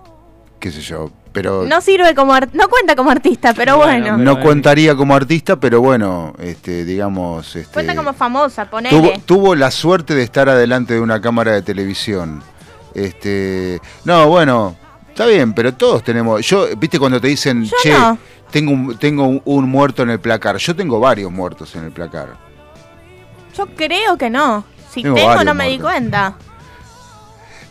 qué 0.59 0.71
sé 0.71 0.81
yo, 0.81 1.09
pero 1.31 1.65
No 1.65 1.81
sirve 1.81 2.13
como 2.15 2.33
ar- 2.33 2.49
no 2.53 2.67
cuenta 2.69 2.95
como 2.95 3.09
artista, 3.11 3.53
pero 3.53 3.77
bueno. 3.77 4.17
no 4.17 4.39
contaría 4.41 4.95
como 4.95 5.15
artista, 5.15 5.55
pero 5.57 5.81
bueno, 5.81 6.33
este, 6.39 6.83
digamos, 6.85 7.55
este, 7.55 7.73
Cuenta 7.73 7.95
como 7.95 8.13
famosa, 8.13 8.69
ponele. 8.69 8.95
tuvo, 8.97 9.11
tuvo 9.25 9.55
la 9.55 9.71
suerte 9.71 10.13
de 10.15 10.23
estar 10.23 10.49
adelante 10.49 10.93
de 10.93 10.99
una 11.01 11.21
cámara 11.21 11.51
de 11.53 11.61
televisión. 11.61 12.41
Este, 12.93 13.79
no, 14.05 14.27
bueno, 14.27 14.75
está 15.09 15.25
bien, 15.25 15.53
pero 15.53 15.73
todos 15.73 16.03
tenemos. 16.03 16.45
Yo, 16.45 16.67
viste 16.77 16.99
cuando 16.99 17.21
te 17.21 17.27
dicen, 17.29 17.63
Yo 17.63 17.75
che, 17.81 17.91
no. 17.91 18.17
tengo 18.51 18.71
un, 18.71 18.97
tengo 18.97 19.25
un, 19.25 19.41
un 19.45 19.69
muerto 19.69 20.03
en 20.03 20.09
el 20.09 20.19
placar. 20.19 20.57
Yo 20.57 20.75
tengo 20.75 20.99
varios 20.99 21.31
muertos 21.31 21.73
en 21.75 21.85
el 21.85 21.91
placar. 21.91 22.29
Yo 23.57 23.67
creo 23.75 24.17
que 24.17 24.29
no. 24.29 24.63
Si 24.91 25.03
Tengo 25.03 25.43
no 25.45 25.53
me 25.53 25.69
di 25.69 25.79
cuenta. 25.79 26.35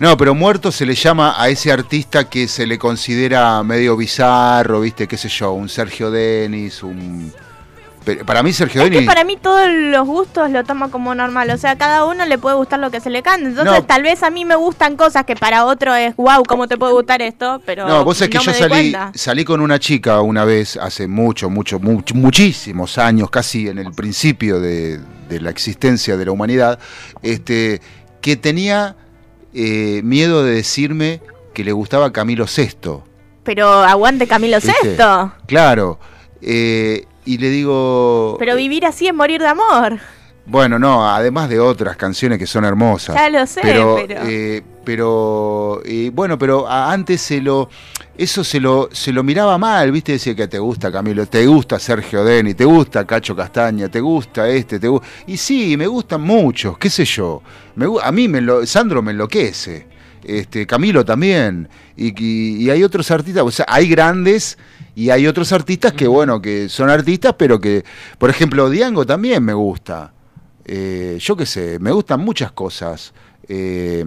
No, 0.01 0.17
pero 0.17 0.35
muerto 0.35 0.73
se 0.73 0.87
le 0.87 0.95
llama 0.95 1.35
a 1.37 1.49
ese 1.51 1.71
artista 1.71 2.29
que 2.29 2.49
se 2.49 2.67
le 2.67 2.79
considera 2.79 3.63
medio 3.63 3.97
bizarro, 3.97 4.81
viste, 4.81 5.07
qué 5.07 5.17
sé 5.17 5.29
yo, 5.29 5.53
un 5.53 5.69
Sergio 5.69 6.11
Denis, 6.11 6.83
un. 6.83 7.31
pero 8.03 8.25
para 8.25 8.43
mí 8.43 8.51
Sergio 8.55 8.81
Es 8.81 8.89
que 8.89 8.95
Denis. 8.95 9.07
para 9.07 9.25
mí 9.25 9.37
todos 9.37 9.69
los 9.69 10.07
gustos 10.07 10.51
lo 10.51 10.65
toma 10.65 10.91
como 10.91 11.15
normal. 11.15 11.51
O 11.51 11.59
sea, 11.59 11.73
a 11.73 11.77
cada 11.77 12.07
uno 12.07 12.25
le 12.25 12.39
puede 12.39 12.57
gustar 12.57 12.81
lo 12.81 12.91
que 12.91 12.99
se 12.99 13.11
le 13.11 13.23
cante. 13.23 13.49
Entonces, 13.51 13.75
No. 13.75 13.85
tal 13.85 14.03
vez 14.03 14.23
a 14.23 14.31
mí 14.31 14.47
me 14.47 14.57
gustan 14.57 14.97
cosas 14.97 15.27
que 15.27 15.37
para 15.37 15.67
otro 15.67 15.95
es 15.95 16.17
wow, 16.17 16.45
¿cómo 16.49 16.67
te 16.67 16.79
puede 16.79 16.95
gustar 16.95 17.21
esto? 17.21 17.61
Pero 17.67 17.87
No, 17.87 18.03
vos 18.03 18.19
que 18.19 18.29
no 18.39 18.41
yo 18.43 18.53
me 18.53 18.59
doy 18.59 18.93
salí, 18.93 19.19
salí 19.19 19.45
con 19.45 19.61
una 19.61 19.79
chica 19.79 20.23
una 20.23 20.47
vez, 20.47 20.79
hace 20.79 21.07
mucho, 21.09 21.51
mucho, 21.51 21.79
much- 21.79 22.15
muchísimos 22.15 22.97
años, 22.97 23.29
casi 23.29 23.69
en 23.69 23.79
el 23.79 23.93
principio 23.93 24.61
de, 24.61 24.99
de 25.29 25.41
la 25.43 25.51
existencia 25.51 26.17
de 26.17 26.25
la 26.25 26.33
humanidad, 26.33 26.79
este, 27.21 27.83
que 28.23 28.37
tenía 28.37 28.97
eh, 29.55 30.01
miedo 30.05 30.45
de 30.45 30.55
decirme 30.55 31.21
que 31.55 31.65
le 31.65 31.73
gustaba 31.73 32.13
Camilo 32.13 32.45
VI. 32.47 33.01
Pero 33.43 33.69
aguante 33.69 34.27
Camilo. 34.27 34.61
Sexto. 34.61 35.33
Claro. 35.47 35.99
eh, 36.43 37.05
y 37.25 37.39
le 37.39 37.51
digo, 37.51 38.37
Pero 38.39 38.57
vivir 38.57 38.87
así 38.87 39.07
es 39.07 39.15
morir 39.15 39.41
de 39.41 39.49
amor. 39.49 39.99
bueno, 40.47 40.79
no, 40.79 41.09
además 41.09 41.49
de 41.49 41.61
otras 41.61 41.97
canciones 41.97 42.39
que 42.39 42.47
son 42.47 42.65
hermosas. 42.65 43.15
Ya 43.15 43.29
lo 43.31 43.47
sé, 43.47 43.61
pero, 43.63 43.97
pero- 44.07 44.23
eh, 44.27 44.63
pero, 44.91 45.81
eh, 45.85 46.11
bueno, 46.13 46.37
pero 46.37 46.69
antes 46.69 47.21
se 47.21 47.41
lo, 47.41 47.69
eso 48.19 48.43
se 48.43 48.59
lo, 48.59 48.89
se 48.91 49.13
lo 49.13 49.23
miraba 49.23 49.57
mal, 49.57 49.93
¿viste? 49.93 50.11
Decía 50.11 50.35
que 50.35 50.49
te 50.49 50.59
gusta 50.59 50.91
Camilo, 50.91 51.27
te 51.27 51.47
gusta 51.47 51.79
Sergio 51.79 52.25
Deni, 52.25 52.55
te 52.55 52.65
gusta 52.65 53.07
Cacho 53.07 53.37
Castaña, 53.37 53.89
te 53.89 54.01
gusta 54.01 54.49
este, 54.49 54.81
te 54.81 54.89
gusta... 54.89 55.07
Y 55.29 55.37
sí, 55.37 55.77
me 55.77 55.87
gustan 55.87 56.23
muchos, 56.23 56.77
qué 56.77 56.91
sé 56.91 57.05
yo. 57.05 57.41
Me, 57.77 57.87
a 58.03 58.11
mí 58.11 58.27
me 58.27 58.67
Sandro 58.67 59.01
me 59.01 59.13
enloquece, 59.13 59.87
este, 60.25 60.67
Camilo 60.67 61.05
también. 61.05 61.69
Y, 61.97 62.09
y- 62.21 62.65
y 62.65 62.71
hay 62.71 62.83
otros 62.83 63.09
artistas, 63.13 63.45
o 63.45 63.51
sea, 63.53 63.67
hay 63.69 63.87
grandes 63.89 64.59
y 64.97 65.11
hay 65.11 65.29
otros 65.29 65.53
artistas 65.53 65.93
que, 65.93 66.09
bueno, 66.09 66.43
que 66.43 66.69
son 66.69 66.91
artistas, 66.91 67.37
pero 67.39 67.61
que, 67.61 67.85
por 68.19 68.29
ejemplo, 68.29 68.69
Diango 68.69 69.07
también 69.07 69.45
me 69.45 69.55
gusta. 69.55 70.13
Eh, 70.65 71.17
yo 71.21 71.37
qué 71.37 71.47
sé, 71.47 71.79
me 71.79 71.93
gustan 71.93 72.19
muchas 72.25 72.51
cosas. 72.51 73.15
Eh, 73.49 74.05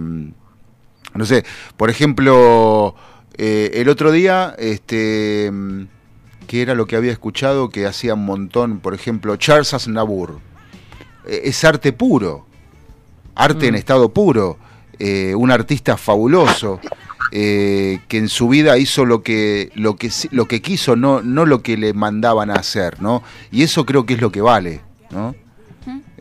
no 1.14 1.24
sé, 1.24 1.44
por 1.76 1.90
ejemplo, 1.90 2.94
eh, 3.36 3.70
el 3.74 3.88
otro 3.88 4.12
día, 4.12 4.54
este, 4.58 5.50
mm, 5.52 5.82
que 6.46 6.62
era 6.62 6.74
lo 6.74 6.86
que 6.86 6.96
había 6.96 7.12
escuchado 7.12 7.70
que 7.70 7.86
hacía 7.86 8.14
un 8.14 8.24
montón, 8.24 8.80
por 8.80 8.94
ejemplo, 8.94 9.36
Charles 9.36 9.74
Aznavour. 9.74 10.40
Eh, 11.26 11.42
es 11.44 11.64
arte 11.64 11.92
puro, 11.92 12.46
arte 13.34 13.68
en 13.68 13.74
estado 13.74 14.12
puro, 14.12 14.58
eh, 14.98 15.34
un 15.34 15.50
artista 15.50 15.96
fabuloso. 15.96 16.80
eh, 17.36 18.00
que 18.06 18.18
en 18.18 18.28
su 18.28 18.48
vida 18.48 18.78
hizo 18.78 19.04
lo 19.04 19.22
que 19.22 19.72
lo 19.74 19.96
que 19.96 20.10
lo 20.30 20.46
que 20.46 20.62
quiso 20.62 20.94
no 20.94 21.20
no 21.20 21.46
lo 21.46 21.62
que 21.62 21.76
le 21.76 21.92
mandaban 21.92 22.50
a 22.50 22.54
hacer 22.54 23.02
no 23.02 23.24
y 23.50 23.64
eso 23.64 23.84
creo 23.84 24.06
que 24.06 24.14
es 24.14 24.20
lo 24.20 24.30
que 24.30 24.40
vale 24.40 24.82
no 25.10 25.34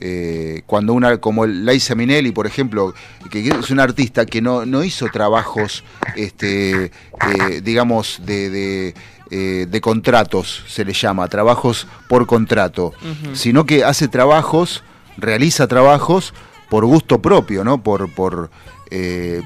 eh, 0.06 0.64
cuando 0.66 0.92
una 0.92 1.18
como 1.20 1.46
Liza 1.46 1.96
Minnelli 1.96 2.34
por 2.34 2.46
ejemplo 2.46 2.94
que 3.32 3.48
es 3.48 3.72
un 3.72 3.80
artista 3.80 4.26
que 4.26 4.42
no, 4.42 4.66
no 4.66 4.84
hizo 4.84 5.08
trabajos 5.08 5.86
este 6.18 6.86
eh, 6.88 7.62
digamos 7.64 8.20
de, 8.26 8.50
de, 8.50 8.96
eh, 9.32 9.66
de 9.66 9.82
contratos 9.82 10.66
se 10.68 10.84
le 10.84 10.92
llama 10.92 11.30
trabajos 11.30 11.88
por 12.10 12.28
contrato 12.28 12.92
sino 13.32 13.66
que 13.66 13.86
hace 13.86 14.10
trabajos 14.10 14.84
realiza 15.16 15.68
trabajos 15.68 16.34
por 16.70 16.84
gusto 16.84 17.22
propio 17.22 17.64
no 17.64 17.82
por 17.82 18.12
por 18.12 18.52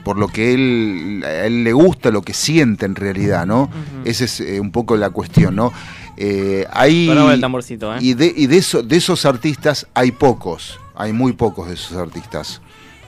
por 0.03 0.17
lo 0.17 0.27
que 0.27 0.53
él, 0.53 1.23
a 1.25 1.45
él 1.45 1.63
le 1.63 1.71
gusta, 1.71 2.11
lo 2.11 2.21
que 2.21 2.34
siente 2.34 2.85
en 2.85 2.95
realidad, 2.95 3.45
¿no? 3.45 3.69
Esa 4.03 4.25
es 4.25 4.41
un 4.59 4.73
poco 4.73 4.97
la 4.97 5.09
cuestión, 5.09 5.55
¿no? 5.55 5.71
Eh, 6.18 6.65
hay, 6.72 7.07
el 7.10 7.39
tamborcito, 7.39 7.95
¿eh? 7.95 7.99
Y, 8.02 8.15
de, 8.15 8.34
y 8.35 8.48
de, 8.48 8.57
eso, 8.57 8.81
de 8.81 8.98
esos 8.98 9.23
artistas 9.26 9.88
hay 9.94 10.11
pocos, 10.11 10.80
hay 10.95 11.14
muy 11.14 11.34
pocos 11.34 11.68
de 11.68 11.76
esos 11.76 11.95
artistas, 11.95 12.60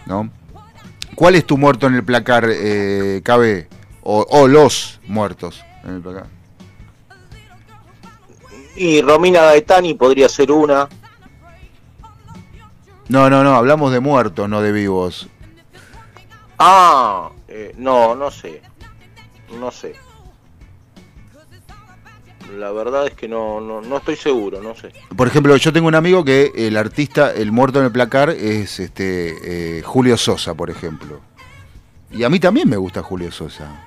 ¿no? 0.05 0.29
¿Cuál 1.15 1.35
es 1.35 1.45
tu 1.45 1.57
muerto 1.57 1.87
en 1.87 1.95
el 1.95 2.03
placar, 2.03 2.47
eh, 2.47 3.21
KB? 3.23 3.67
O, 4.03 4.25
o 4.29 4.47
los 4.47 4.99
muertos 5.07 5.61
en 5.83 5.95
el 5.95 6.01
placar. 6.01 6.27
Y 8.75 9.01
Romina 9.01 9.41
Gaetani 9.41 9.95
podría 9.95 10.29
ser 10.29 10.51
una. 10.51 10.87
No, 13.09 13.29
no, 13.29 13.43
no, 13.43 13.55
hablamos 13.55 13.91
de 13.91 13.99
muertos, 13.99 14.47
no 14.47 14.61
de 14.61 14.71
vivos. 14.71 15.27
Ah, 16.59 17.31
eh, 17.47 17.73
no, 17.77 18.15
no 18.15 18.29
sé. 18.29 18.61
No 19.59 19.71
sé. 19.71 19.95
La 22.57 22.71
verdad 22.71 23.05
es 23.07 23.13
que 23.13 23.27
no, 23.27 23.61
no, 23.61 23.81
no 23.81 23.97
estoy 23.97 24.15
seguro, 24.15 24.61
no 24.61 24.75
sé. 24.75 24.91
Por 25.15 25.27
ejemplo, 25.27 25.55
yo 25.57 25.71
tengo 25.71 25.87
un 25.87 25.95
amigo 25.95 26.23
que 26.25 26.51
el 26.55 26.77
artista, 26.77 27.31
el 27.31 27.51
muerto 27.51 27.79
en 27.79 27.85
el 27.85 27.91
placar 27.91 28.29
es 28.31 28.79
este 28.79 29.77
eh, 29.79 29.81
Julio 29.83 30.17
Sosa, 30.17 30.53
por 30.55 30.69
ejemplo. 30.69 31.19
Y 32.11 32.23
a 32.23 32.29
mí 32.29 32.39
también 32.39 32.67
me 32.67 32.77
gusta 32.77 33.03
Julio 33.03 33.31
Sosa. 33.31 33.85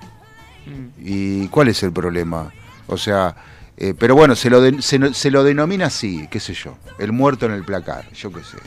¿Y 1.00 1.48
cuál 1.48 1.68
es 1.68 1.82
el 1.82 1.92
problema? 1.92 2.52
O 2.86 2.96
sea, 2.96 3.34
eh, 3.76 3.94
pero 3.98 4.14
bueno, 4.14 4.36
se 4.36 4.48
lo, 4.48 4.60
de- 4.60 4.80
se, 4.80 5.30
lo 5.30 5.42
denomina 5.42 5.86
así, 5.86 6.28
qué 6.30 6.38
sé 6.38 6.54
yo, 6.54 6.76
el 6.98 7.10
muerto 7.12 7.46
en 7.46 7.52
el 7.52 7.64
placar, 7.64 8.08
yo 8.12 8.30
qué 8.32 8.44
sé. 8.44 8.58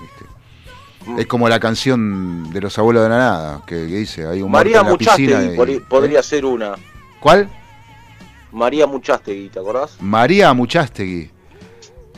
¿viste? 0.00 1.20
Es 1.20 1.26
como 1.28 1.48
la 1.48 1.60
canción 1.60 2.50
de 2.52 2.60
los 2.60 2.76
abuelos 2.78 3.04
de 3.04 3.08
la 3.10 3.18
nada, 3.18 3.62
que, 3.66 3.76
que 3.76 3.96
dice, 3.98 4.26
hay 4.26 4.42
un 4.42 4.50
María 4.50 4.82
muerto 4.82 5.04
en 5.04 5.06
la 5.06 5.16
piscina. 5.16 5.38
Muchastegui 5.38 5.54
y- 5.54 5.78
podri- 5.78 5.84
podría 5.86 6.22
ser 6.24 6.44
una. 6.44 6.74
¿Cuál? 7.20 7.48
María 8.54 8.86
Muchastegui, 8.86 9.48
¿te 9.50 9.58
acordás? 9.58 9.96
María 10.00 10.52
Muchastegui. 10.54 11.30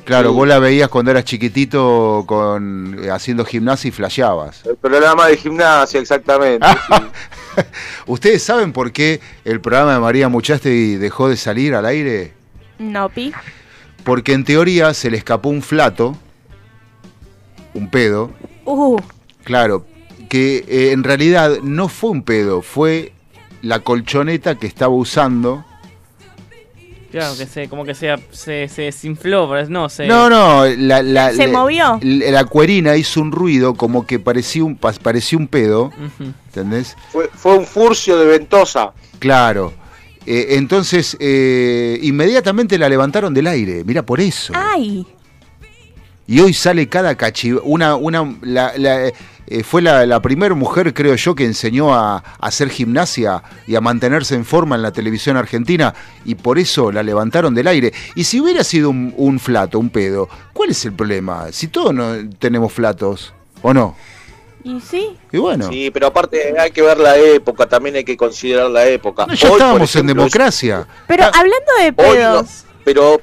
Claro, 0.04 0.30
Sí. 0.30 0.36
vos 0.36 0.46
la 0.46 0.60
veías 0.60 0.88
cuando 0.88 1.10
eras 1.10 1.24
chiquitito 1.24 2.22
con 2.28 2.96
eh, 3.02 3.10
haciendo 3.10 3.44
gimnasia 3.44 3.88
y 3.88 3.90
flasheabas. 3.90 4.64
El 4.64 4.76
programa 4.76 5.26
de 5.26 5.36
gimnasia, 5.36 5.98
exactamente. 6.00 6.64
sí. 6.66 7.62
¿Ustedes 8.06 8.42
saben 8.42 8.72
por 8.72 8.92
qué 8.92 9.20
el 9.44 9.60
programa 9.60 9.94
de 9.94 10.00
María 10.00 10.28
Muchastegui 10.28 10.94
dejó 10.96 11.28
de 11.28 11.36
salir 11.36 11.74
al 11.74 11.86
aire? 11.86 12.34
No, 12.78 13.08
Pi. 13.08 13.32
Porque 14.04 14.32
en 14.34 14.44
teoría 14.44 14.94
se 14.94 15.10
le 15.10 15.16
escapó 15.16 15.48
un 15.48 15.62
flato, 15.62 16.16
un 17.74 17.90
pedo, 17.90 18.30
Uh, 18.68 18.96
claro, 19.44 19.86
que 20.28 20.64
eh, 20.68 20.90
en 20.92 21.04
realidad 21.04 21.58
no 21.62 21.86
fue 21.88 22.10
un 22.10 22.22
pedo, 22.24 22.62
fue 22.62 23.12
la 23.62 23.78
colchoneta 23.80 24.56
que 24.56 24.66
estaba 24.66 24.92
usando. 24.94 25.64
Claro, 27.16 27.34
que 27.34 27.46
se, 27.46 27.66
como 27.70 27.86
que 27.86 27.94
se, 27.94 28.14
se, 28.30 28.68
se 28.68 28.82
desinfló, 28.82 29.48
pero 29.48 29.66
no, 29.70 29.88
se... 29.88 30.06
No, 30.06 30.28
no, 30.28 30.66
la, 30.66 31.02
la, 31.02 31.32
¿Se 31.32 31.46
la- 31.46 31.58
movió? 31.58 31.98
La, 32.02 32.30
la 32.30 32.44
cuerina 32.44 32.94
hizo 32.94 33.22
un 33.22 33.32
ruido 33.32 33.72
como 33.74 34.06
que 34.06 34.18
parecía 34.18 34.62
un, 34.64 34.76
pa- 34.76 34.92
parecía 34.92 35.38
un 35.38 35.48
pedo, 35.48 35.84
Ujú. 35.86 36.32
¿entendés? 36.48 36.94
Fue, 37.10 37.30
fue 37.34 37.56
un 37.56 37.64
furcio 37.64 38.18
de 38.18 38.26
ventosa. 38.26 38.92
Claro. 39.18 39.72
Eh, 40.26 40.56
entonces, 40.58 41.16
eh, 41.18 41.98
inmediatamente 42.02 42.76
la 42.76 42.90
levantaron 42.90 43.32
del 43.32 43.46
aire. 43.46 43.82
Mira, 43.84 44.02
por 44.04 44.20
eso. 44.20 44.52
ay. 44.54 45.06
Y 46.26 46.40
hoy 46.40 46.52
sale 46.52 46.86
cada 46.86 47.14
cachi... 47.14 47.52
Una, 47.52 47.94
una, 47.96 48.36
la, 48.42 48.72
la, 48.76 49.10
eh, 49.46 49.62
fue 49.62 49.82
la, 49.82 50.06
la 50.06 50.20
primera 50.20 50.54
mujer, 50.54 50.92
creo 50.94 51.14
yo, 51.14 51.34
que 51.34 51.44
enseñó 51.44 51.94
a, 51.94 52.16
a 52.16 52.22
hacer 52.40 52.68
gimnasia 52.68 53.42
y 53.66 53.76
a 53.76 53.80
mantenerse 53.80 54.34
en 54.34 54.44
forma 54.44 54.76
en 54.76 54.82
la 54.82 54.92
televisión 54.92 55.36
argentina. 55.36 55.94
Y 56.24 56.34
por 56.34 56.58
eso 56.58 56.90
la 56.92 57.02
levantaron 57.02 57.54
del 57.54 57.68
aire. 57.68 57.92
Y 58.14 58.24
si 58.24 58.40
hubiera 58.40 58.64
sido 58.64 58.90
un, 58.90 59.14
un 59.16 59.38
flato, 59.38 59.78
un 59.78 59.90
pedo, 59.90 60.28
¿cuál 60.52 60.70
es 60.70 60.84
el 60.84 60.92
problema? 60.92 61.52
Si 61.52 61.68
todos 61.68 61.94
no 61.94 62.14
tenemos 62.38 62.72
flatos, 62.72 63.32
¿o 63.62 63.72
no? 63.72 63.94
¿Y 64.64 64.80
sí? 64.80 65.16
Y 65.30 65.38
bueno. 65.38 65.68
Sí, 65.68 65.90
pero 65.92 66.08
aparte 66.08 66.58
hay 66.58 66.72
que 66.72 66.82
ver 66.82 66.98
la 66.98 67.16
época, 67.16 67.68
también 67.68 67.94
hay 67.94 68.04
que 68.04 68.16
considerar 68.16 68.68
la 68.68 68.84
época. 68.86 69.26
No, 69.26 69.34
ya 69.34 69.48
Hoy, 69.48 69.52
estábamos 69.54 69.94
en 69.94 70.00
ejemplo, 70.00 70.22
democracia. 70.24 70.88
Pero 71.06 71.24
hablando 71.24 71.72
de 71.78 71.84
Hoy 71.84 72.18
no, 72.18 72.32
pedos, 72.32 72.64
pero, 72.84 73.20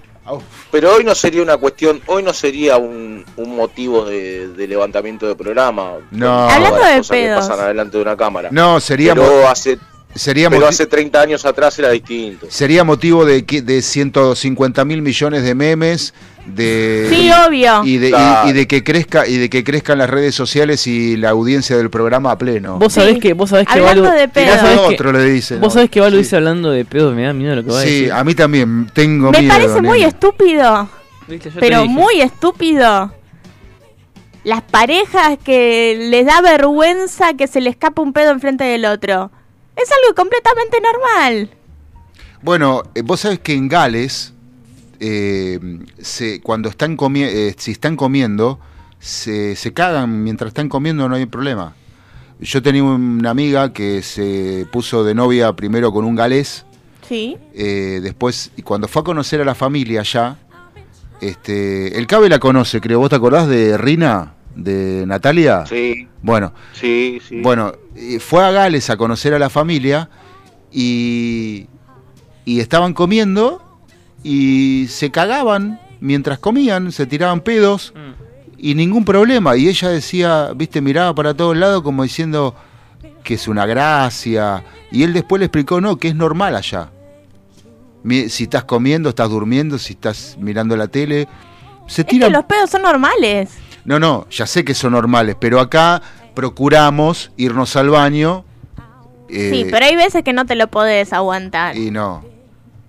pero 0.72 0.94
hoy 0.96 1.04
no 1.04 1.14
sería 1.16 1.42
una 1.42 1.58
cuestión, 1.58 2.02
hoy 2.08 2.24
no 2.24 2.34
sería 2.34 2.78
un, 2.78 3.26
un 3.36 3.56
motivo 3.56 4.06
de, 4.06 4.48
de 4.50 4.68
levantamiento 4.68 5.28
de 5.28 5.36
programa. 5.36 5.94
No. 6.12 6.50
Hablando 6.50 6.80
de 6.84 7.02
pedos. 7.04 7.48
pasan 7.48 7.64
adelante 7.66 7.98
de 7.98 8.04
una 8.04 8.16
cámara. 8.18 8.50
No, 8.52 8.80
sería 8.80 9.14
Pero 9.14 9.48
hace, 9.48 9.78
sería 10.16 10.50
pero 10.50 10.68
hace 10.68 10.86
30 10.86 11.20
años 11.22 11.46
atrás 11.46 11.78
era 11.80 11.90
distinto. 11.90 12.48
sería 12.50 12.84
motivo 12.84 13.26
de, 13.26 13.46
que- 13.46 13.62
de 13.62 13.82
150 13.82 14.86
mil 14.86 15.02
millones 15.02 15.44
de 15.44 15.56
memes 15.56 16.14
de 16.46 17.08
Sí, 17.10 17.30
obvio. 17.48 17.84
y 17.86 17.98
de, 17.98 18.08
y- 18.08 18.12
Claro. 18.12 18.50
y 18.50 18.54
de 18.54 18.68
que 18.68 18.84
crezca 18.84 19.26
y 19.28 19.38
de 19.38 19.50
que 19.50 19.64
crezcan 19.64 19.98
las 19.98 20.10
redes 20.10 20.36
sociales 20.36 20.86
y 20.88 21.16
la 21.16 21.30
audiencia 21.30 21.78
del 21.78 21.90
programa 21.90 22.32
a 22.32 22.38
pleno 22.38 22.80
Vos 22.80 22.94
sabés 22.94 23.20
que, 23.20 23.34
vos 23.34 23.50
sabés 23.50 23.66
que 23.68 23.74
Hablando 23.80 24.12
de 24.12 24.26
vos 24.28 24.34
pedos. 24.34 24.60
sabés 24.60 24.80
que- 24.82 24.94
otro 24.94 25.12
le 25.14 25.24
dice 25.26 25.56
Vos 25.56 25.62
¿no? 25.62 25.70
sabés 25.70 25.90
que 25.90 26.02
Balu 26.02 26.18
dice 26.18 26.36
hablando 26.36 26.70
de 26.72 26.84
pedos, 26.86 27.16
me 27.16 27.24
da 27.24 27.32
miedo 27.34 27.56
lo 27.56 27.64
que 27.64 27.72
va 27.72 27.80
a 27.80 27.84
sí 27.84 27.90
decir. 27.90 28.12
a 28.12 28.24
mí 28.26 28.36
también 28.36 28.90
tengo 28.94 29.32
me 29.32 29.40
miedo 29.40 29.54
parece 29.54 29.82
muy 29.82 30.04
estúpido. 30.04 30.90
Viste, 31.28 31.50
Pero 31.60 31.86
muy 31.86 32.20
estúpido. 32.22 33.14
Las 34.44 34.62
parejas 34.62 35.38
que 35.42 36.08
les 36.10 36.26
da 36.26 36.42
vergüenza 36.42 37.34
que 37.36 37.48
se 37.48 37.62
le 37.62 37.70
escapa 37.70 38.02
un 38.02 38.12
pedo 38.12 38.32
enfrente 38.32 38.66
del 38.66 38.84
otro. 38.84 39.32
Es 39.78 39.90
algo 40.04 40.14
completamente 40.16 40.78
normal. 40.82 41.50
bueno 42.42 42.84
eh, 42.94 43.02
vos 43.04 43.22
sabés 43.22 43.40
que 43.40 43.54
en 43.54 43.70
Gales 43.70 44.33
eh, 45.06 45.60
se, 46.00 46.40
cuando 46.40 46.70
están 46.70 46.96
comiendo 46.96 47.32
si 47.58 47.72
están 47.72 47.98
comiendo 47.98 48.60
se, 49.00 49.58
se 49.58 49.74
cagan 49.74 50.24
mientras 50.24 50.50
están 50.50 50.70
comiendo 50.70 51.10
no 51.10 51.16
hay 51.16 51.26
problema 51.26 51.76
yo 52.40 52.62
tenía 52.62 52.84
una 52.84 53.32
amiga 53.32 53.74
que 53.74 54.02
se 54.02 54.66
puso 54.72 55.04
de 55.04 55.14
novia 55.14 55.52
primero 55.54 55.92
con 55.92 56.06
un 56.06 56.16
galés 56.16 56.66
Sí. 57.08 57.36
Eh, 57.54 58.00
después, 58.02 58.52
y 58.56 58.62
cuando 58.62 58.88
fue 58.88 59.02
a 59.02 59.04
conocer 59.04 59.42
a 59.42 59.46
la 59.46 59.56
familia 59.56 60.04
ya, 60.04 60.38
este, 61.20 61.98
el 61.98 62.08
Cabe 62.08 62.30
la 62.30 62.40
conoce, 62.40 62.80
creo. 62.80 63.00
¿Vos 63.00 63.10
te 63.10 63.18
acordás 63.18 63.48
de 63.50 63.78
Rina? 63.78 64.36
¿De 64.56 65.04
Natalia? 65.06 65.66
Sí, 65.66 66.08
Bueno, 66.22 66.54
sí, 66.74 67.20
sí. 67.28 67.42
bueno, 67.42 67.74
eh, 67.96 68.20
fue 68.20 68.44
a 68.46 68.52
Gales 68.52 68.90
a 68.90 68.96
conocer 68.98 69.34
a 69.34 69.40
la 69.40 69.50
familia 69.50 70.10
y, 70.72 71.68
y 72.46 72.60
estaban 72.62 72.94
comiendo 72.94 73.62
y 74.24 74.88
se 74.90 75.12
cagaban 75.12 75.80
mientras 76.00 76.40
comían, 76.40 76.92
se 76.92 77.06
tiraban 77.06 77.42
pedos 77.42 77.94
y 78.58 78.76
ningún 78.76 79.04
problema. 79.06 79.56
Y 79.58 79.68
ella 79.68 79.90
decía, 79.90 80.52
viste, 80.56 80.82
miraba 80.82 81.14
para 81.14 81.34
todos 81.34 81.56
lados 81.58 81.82
como 81.84 82.04
diciendo, 82.04 82.56
que 83.24 83.34
es 83.36 83.48
una 83.48 83.66
gracia. 83.66 84.64
Y 84.92 85.04
él 85.04 85.14
después 85.14 85.40
le 85.40 85.46
explicó, 85.46 85.82
no, 85.82 85.98
que 85.98 86.10
es 86.10 86.16
normal 86.16 86.56
allá. 86.56 86.90
Mi- 88.04 88.30
Si 88.30 88.44
estás 88.44 88.64
comiendo, 88.66 89.10
estás 89.10 89.30
durmiendo, 89.30 89.78
si 89.78 89.94
estás 89.94 90.38
mirando 90.40 90.76
la 90.78 90.88
tele, 90.88 91.28
se 91.88 92.02
Es 92.02 92.06
que 92.06 92.12
tiran... 92.12 92.32
los 92.32 92.46
pedos 92.46 92.70
son 92.70 92.82
normales. 92.84 93.50
No, 93.86 94.00
no, 94.00 94.28
ya 94.30 94.46
sé 94.48 94.64
que 94.64 94.74
son 94.74 94.94
normales, 94.94 95.36
pero 95.40 95.60
acá 95.60 96.02
procuramos 96.34 97.32
irnos 97.38 97.76
al 97.76 97.90
baño. 97.90 98.46
eh, 99.30 99.50
sí, 99.52 99.68
pero 99.70 99.86
hay 99.86 99.96
veces 99.96 100.24
que 100.24 100.32
no 100.34 100.46
te 100.46 100.56
lo 100.56 100.68
podés 100.68 101.12
aguantar. 101.14 101.76
Y 101.78 101.92
no, 101.92 102.24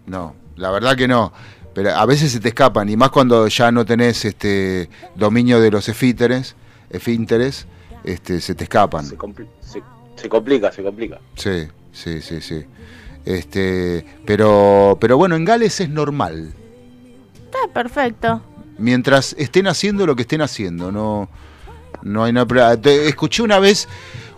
no, 0.07 0.35
la 0.57 0.71
verdad 0.71 0.97
que 0.97 1.09
no. 1.09 1.33
Pero 1.75 1.91
a 1.91 2.07
veces 2.07 2.31
se 2.33 2.39
te 2.41 2.49
escapan, 2.49 2.89
y 2.89 2.97
más 2.97 3.11
cuando 3.11 3.49
ya 3.49 3.73
no 3.73 3.85
tenés 3.85 4.25
este 4.25 4.89
dominio 5.17 5.61
de 5.61 5.71
los 5.73 5.89
esfínteres, 5.89 6.55
esfínteres 6.91 7.67
este, 8.05 8.41
se 8.41 8.55
te 8.55 8.65
escapan. 8.65 9.05
Se, 9.05 9.19
compli- 9.19 9.49
se- 9.61 9.83
se 10.15 10.29
complica, 10.29 10.71
se 10.71 10.83
complica. 10.85 11.19
Sí, 11.35 11.67
sí, 11.93 12.21
sí, 12.21 12.41
sí. 12.41 12.65
Este, 13.25 14.07
pero, 14.25 14.99
pero 15.01 15.17
bueno, 15.17 15.35
en 15.35 15.45
Gales 15.45 15.81
es 15.81 15.89
normal. 15.89 16.53
Está 17.47 17.59
perfecto. 17.73 18.41
Mientras 18.79 19.35
estén 19.39 19.67
haciendo 19.67 20.07
lo 20.07 20.15
que 20.15 20.23
estén 20.23 20.43
haciendo, 20.43 20.93
no, 20.93 21.29
no 22.03 22.23
hay 22.25 22.33
nada. 22.33 22.79
Escuché 22.85 23.43
una 23.43 23.59
vez, 23.59 23.89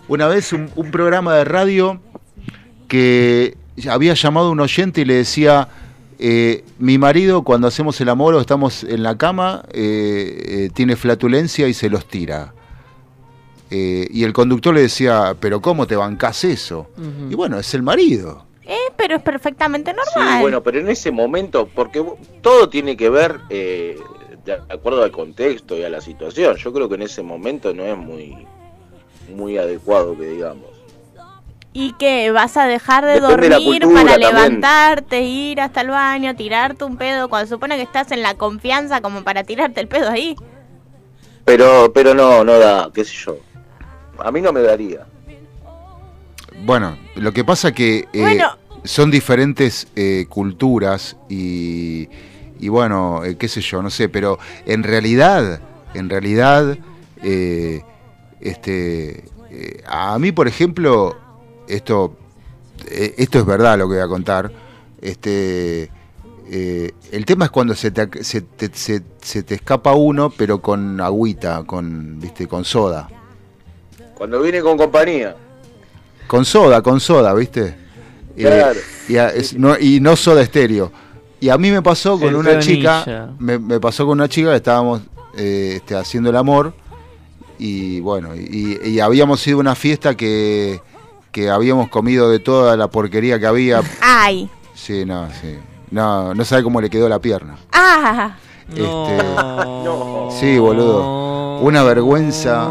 una 0.08 0.26
vez 0.28 0.52
un, 0.54 0.70
un 0.76 0.90
programa 0.90 1.34
de 1.34 1.44
radio 1.44 2.00
que 2.88 3.56
había 3.90 4.14
llamado 4.14 4.46
a 4.48 4.50
un 4.50 4.60
oyente 4.60 5.00
y 5.02 5.04
le 5.04 5.14
decía, 5.14 5.68
eh, 6.18 6.64
mi 6.78 6.98
marido 6.98 7.42
cuando 7.42 7.68
hacemos 7.68 8.00
el 8.00 8.08
amor 8.08 8.34
o 8.34 8.40
estamos 8.40 8.84
en 8.84 9.02
la 9.02 9.16
cama 9.18 9.64
eh, 9.72 10.42
eh, 10.66 10.70
tiene 10.74 10.96
flatulencia 10.96 11.68
y 11.68 11.74
se 11.74 11.88
los 11.90 12.06
tira. 12.06 12.52
Eh, 13.70 14.06
y 14.10 14.22
el 14.24 14.32
conductor 14.32 14.72
le 14.74 14.82
decía, 14.82 15.36
pero 15.40 15.60
¿cómo 15.60 15.86
te 15.86 15.96
bancás 15.96 16.44
eso? 16.44 16.88
Y 17.30 17.34
bueno, 17.34 17.58
es 17.58 17.74
el 17.74 17.82
marido. 17.82 18.44
Eh, 18.64 18.76
pero 18.96 19.16
es 19.16 19.22
perfectamente 19.22 19.90
Sí, 19.92 19.96
normal. 20.16 20.40
bueno, 20.40 20.62
pero 20.62 20.78
en 20.80 20.88
ese 20.88 21.10
momento, 21.10 21.68
porque 21.74 22.04
todo 22.42 22.68
tiene 22.68 22.96
que 22.96 23.10
ver 23.10 23.40
eh, 23.50 23.98
de 24.44 24.52
acuerdo 24.68 25.02
al 25.02 25.10
contexto 25.10 25.76
y 25.76 25.82
a 25.84 25.88
la 25.90 26.00
situación. 26.00 26.56
Yo 26.56 26.72
creo 26.72 26.88
que 26.88 26.94
en 26.96 27.02
ese 27.02 27.22
momento 27.22 27.74
no 27.74 27.84
es 27.84 27.96
muy, 27.96 28.36
muy 29.34 29.58
adecuado 29.58 30.16
que 30.16 30.26
digamos. 30.28 30.68
¿Y 31.78 31.92
qué? 31.98 32.30
¿Vas 32.30 32.56
a 32.56 32.64
dejar 32.64 33.04
de 33.04 33.20
Depende 33.20 33.42
de 33.42 33.48
la 33.50 33.56
dormir 33.56 33.82
cultura 33.82 34.02
para 34.04 34.18
también. 34.18 34.20
levantarte, 34.20 35.20
ir 35.22 35.60
hasta 35.60 35.82
el 35.82 35.90
baño, 35.90 36.34
tirarte 36.34 36.84
un 36.84 36.96
pedo 36.96 37.28
cuando 37.28 37.46
se 37.46 37.54
supone 37.54 37.76
que 37.76 37.82
estás 37.82 38.10
en 38.12 38.22
la 38.22 38.34
confianza 38.34 39.02
como 39.02 39.22
para 39.24 39.44
tirarte 39.44 39.82
el 39.82 39.88
pedo 39.88 40.08
ahí? 40.10 40.36
Pero, 41.44 41.92
pero 41.92 42.14
no, 42.14 42.42
no 42.44 42.58
da, 42.58 42.88
qué 42.94 43.04
sé 43.04 43.12
yo. 43.14 43.36
A 44.18 44.30
mí 44.32 44.40
no 44.40 44.52
me 44.54 44.62
daría. 44.62 45.06
Bueno, 46.64 46.96
lo 47.14 47.32
que 47.32 47.44
pasa 47.44 47.72
que 47.72 48.08
eh, 48.14 48.20
Bueno. 48.22 48.56
son 48.84 49.10
diferentes 49.10 49.86
eh, 49.96 50.24
culturas 50.30 51.16
y, 51.28 52.08
y 52.58 52.68
bueno, 52.68 53.22
eh, 53.22 53.36
qué 53.36 53.48
sé 53.48 53.60
yo, 53.60 53.82
no 53.82 53.90
sé, 53.90 54.08
pero 54.08 54.38
en 54.64 54.82
realidad, 54.82 55.60
en 55.92 56.08
realidad, 56.08 56.78
eh, 57.22 57.82
este, 58.40 59.24
eh, 59.50 59.82
a 59.86 60.18
mí, 60.18 60.32
por 60.32 60.48
ejemplo, 60.48 61.14
esto, 61.68 62.16
eh, 62.88 63.14
esto 63.18 63.38
es 63.38 63.46
verdad 63.46 63.78
lo 63.78 63.88
que 63.88 63.94
voy 63.94 64.02
a 64.04 64.08
contar. 64.08 64.50
Este, 65.00 65.90
eh, 66.48 66.92
el 67.12 67.24
tema 67.24 67.46
es 67.46 67.50
cuando 67.50 67.74
se 67.74 67.90
te, 67.90 68.22
se, 68.24 68.40
te, 68.42 68.70
se- 68.72 69.02
se 69.20 69.42
te 69.42 69.54
escapa 69.56 69.92
uno, 69.94 70.30
pero 70.30 70.60
con 70.60 71.00
agüita, 71.00 71.64
con, 71.64 72.18
viste, 72.20 72.46
con 72.46 72.64
soda. 72.64 73.08
Cuando 74.14 74.40
viene 74.40 74.60
con 74.62 74.76
compañía. 74.76 75.36
Con 76.26 76.44
soda, 76.44 76.82
con 76.82 77.00
soda, 77.00 77.34
¿viste? 77.34 77.74
Eh, 78.36 78.42
Claro. 78.42 78.78
y, 79.08 79.16
a- 79.16 79.28
es- 79.30 79.54
no, 79.58 79.78
y 79.78 80.00
no 80.00 80.16
soda 80.16 80.42
estéreo. 80.42 80.90
Y 81.40 81.48
a 81.50 81.58
mí 81.58 81.70
me 81.70 81.82
pasó 81.82 82.18
con 82.18 82.28
El 82.30 82.36
una 82.36 82.58
chica, 82.60 83.34
me, 83.38 83.58
me 83.58 83.78
pasó 83.78 84.06
con 84.06 84.18
una 84.18 84.28
chica 84.28 84.50
que 84.50 84.56
estábamos 84.56 85.02
eh, 85.36 85.74
este, 85.76 85.94
haciendo 85.94 86.30
el 86.30 86.36
amor 86.36 86.72
y 87.58 88.00
bueno, 88.00 88.34
y, 88.34 88.78
y 88.82 89.00
habíamos 89.00 89.46
ido 89.46 89.58
a 89.58 89.60
una 89.60 89.74
fiesta 89.74 90.14
que, 90.16 90.80
que 91.36 91.50
habíamos 91.50 91.90
comido 91.90 92.30
de 92.30 92.38
toda 92.38 92.78
la 92.78 92.88
porquería 92.88 93.38
que 93.38 93.46
había. 93.46 93.82
¡Ay! 94.00 94.48
Sí, 94.72 95.04
no, 95.04 95.28
sí. 95.42 95.58
No, 95.90 96.34
no 96.34 96.44
sabe 96.46 96.62
cómo 96.62 96.80
le 96.80 96.88
quedó 96.88 97.10
la 97.10 97.18
pierna. 97.18 97.56
¡Ah! 97.74 98.36
Este, 98.70 100.38
Sí, 100.40 100.58
boludo. 100.58 101.58
Una 101.60 101.82
vergüenza. 101.82 102.66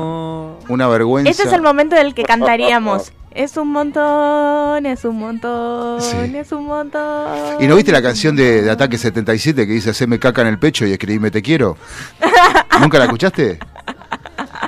Una 0.68 0.88
vergüenza. 0.88 1.30
Este 1.30 1.44
es 1.44 1.54
el 1.54 1.62
momento 1.62 1.96
del 1.96 2.16
que 2.16 2.24
cantaríamos. 2.24 3.12
Es 3.30 3.56
un 3.56 3.68
montón, 3.72 4.84
es 4.88 5.06
un 5.06 5.20
montón, 5.20 6.02
Sí. 6.02 6.18
es 6.36 6.52
un 6.52 6.66
montón. 6.66 7.62
¿Y 7.62 7.68
no 7.68 7.76
viste 7.76 7.92
la 7.92 8.02
canción 8.02 8.36
de, 8.36 8.64
de 8.64 8.72
Ataque 8.72 8.98
77 8.98 9.68
que 9.68 9.74
dice 9.74 9.92
Haceme 9.92 10.18
caca 10.18 10.42
en 10.42 10.48
el 10.48 10.58
pecho 10.58 10.88
y 10.88 10.92
escribime 10.94 11.30
te 11.30 11.44
quiero? 11.44 11.78
¿Nunca 12.82 12.98
la 12.98 13.04
escuchaste? 13.06 13.60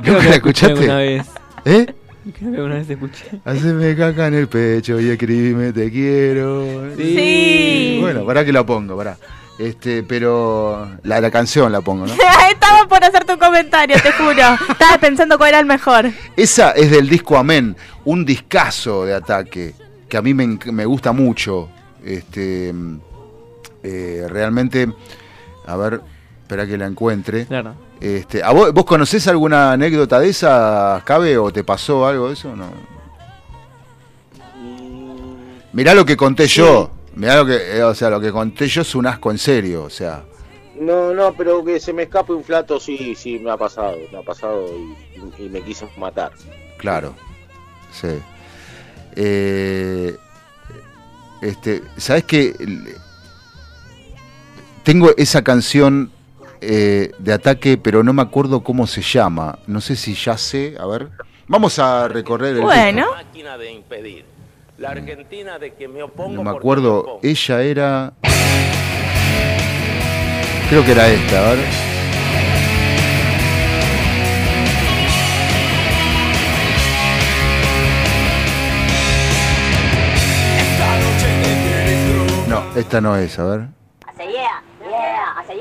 ¿Nunca 0.04 0.24
la 0.24 0.36
escuchaste? 0.36 0.84
una 0.86 0.98
vez. 0.98 1.26
¿Eh? 1.66 1.96
Creo 2.40 2.52
que 2.52 2.74
vez 2.74 2.90
escuché. 2.90 3.26
Haceme 3.46 3.96
caca 3.96 4.28
en 4.28 4.34
el 4.34 4.48
pecho 4.48 5.00
y 5.00 5.10
escribime 5.10 5.72
te 5.72 5.92
quiero. 5.92 6.96
Sí. 6.96 7.98
Bueno, 8.02 8.26
para 8.26 8.44
que 8.44 8.52
la 8.52 8.66
pongo, 8.66 8.98
pará. 8.98 9.18
Este, 9.58 10.04
pero 10.04 10.88
la, 11.04 11.20
la 11.20 11.32
canción 11.32 11.72
la 11.72 11.82
pongo, 11.82 12.06
¿no? 12.06 12.14
Estaba 12.52 12.88
por 12.88 13.04
hacer 13.04 13.26
tu 13.26 13.38
comentario, 13.40 13.96
te 14.02 14.12
juro. 14.12 14.56
Estaba 14.70 14.98
pensando 15.00 15.38
cuál 15.38 15.50
era 15.50 15.60
el 15.60 15.66
mejor. 15.66 16.12
Esa 16.36 16.72
es 16.72 16.92
del 16.92 17.10
disco 17.10 17.38
Amén, 17.38 17.76
un 18.06 18.24
discazo 18.24 19.06
de 19.06 19.16
ataque 19.16 19.74
que 20.08 20.18
a 20.18 20.22
mí 20.22 20.34
me, 20.34 20.60
me 20.72 20.86
gusta 20.86 21.12
mucho. 21.12 21.70
Este, 22.04 22.74
eh, 23.84 24.26
realmente, 24.30 24.88
a 25.66 25.76
ver, 25.76 26.02
espera 26.42 26.68
que 26.68 26.78
la 26.78 26.86
encuentre. 26.86 27.46
Claro. 27.46 27.87
Este, 28.00 28.44
¿a 28.44 28.52
vos, 28.52 28.74
¿Vos 28.74 28.86
conocés 28.86 29.28
alguna 29.28 29.72
anécdota 29.72 30.20
de 30.20 30.30
esa, 30.30 31.02
Cabe, 31.06 31.38
o 31.38 31.52
te 31.52 31.64
pasó 31.64 32.06
algo 32.06 32.28
de 32.28 32.34
eso? 32.34 32.56
No. 32.56 32.70
Mirá 35.74 35.94
lo 35.94 36.06
que 36.06 36.18
conté 36.18 36.48
yo. 36.48 36.92
Mirá 37.16 37.38
lo 37.38 37.46
que, 37.46 37.78
eh, 37.78 37.84
o 37.84 37.96
sea, 37.96 38.10
lo 38.10 38.20
que 38.20 38.32
conté 38.32 38.68
yo 38.68 38.82
es 38.82 38.96
un 38.96 39.08
asco 39.08 39.32
en 39.32 39.38
serio, 39.38 39.84
o 39.84 39.90
sea. 39.90 40.24
No, 40.80 41.14
no, 41.14 41.34
pero 41.34 41.64
que 41.66 41.80
se 41.80 41.92
me 41.92 42.04
escape 42.04 42.34
un 42.34 42.44
flato, 42.44 42.80
sí, 42.80 43.16
sí, 43.16 43.40
me 43.40 43.50
ha 43.50 43.58
pasado, 43.58 43.96
me 44.12 44.20
ha 44.20 44.22
pasado 44.22 44.68
y, 45.40 45.44
y 45.44 45.50
me 45.50 45.62
quiso 45.62 45.90
matar. 45.98 46.32
Claro. 46.78 47.16
Sí. 47.92 48.20
Eh, 49.16 50.16
este, 51.42 51.82
¿sabes 51.98 52.24
qué? 52.26 52.54
Tengo 54.84 55.12
esa 55.18 55.44
canción 55.44 56.12
eh, 56.62 57.12
de 57.20 57.34
ataque, 57.34 57.78
pero 57.78 58.04
no 58.04 58.14
me 58.14 58.22
acuerdo 58.22 58.64
cómo 58.64 58.88
se 58.88 59.02
llama. 59.02 59.60
No 59.68 59.82
sé 59.82 59.96
si 59.96 60.14
ya 60.14 60.38
sé. 60.38 60.76
A 60.80 60.86
ver. 60.86 61.10
Vamos 61.48 61.80
a 61.80 62.08
recorrer 62.08 62.58
el. 62.58 62.62
disco. 62.62 63.12
máquina 63.16 63.58
de 63.58 63.72
impedir. 63.72 64.26
La 64.78 64.90
Argentina 64.90 65.58
de 65.58 65.74
que 65.74 65.88
me 65.88 66.04
opongo 66.04 66.36
No 66.36 66.44
me 66.44 66.52
acuerdo. 66.52 67.20
Ella 67.24 67.62
era. 67.62 68.14
Creo 70.70 70.84
que 70.86 70.92
era 70.92 71.08
esta, 71.08 71.50
a 71.50 71.54
ver. 71.54 71.66
No, 82.48 82.64
esta 82.76 83.02
no 83.02 83.16
es, 83.16 83.40
a 83.40 83.46
ver. 83.46 83.68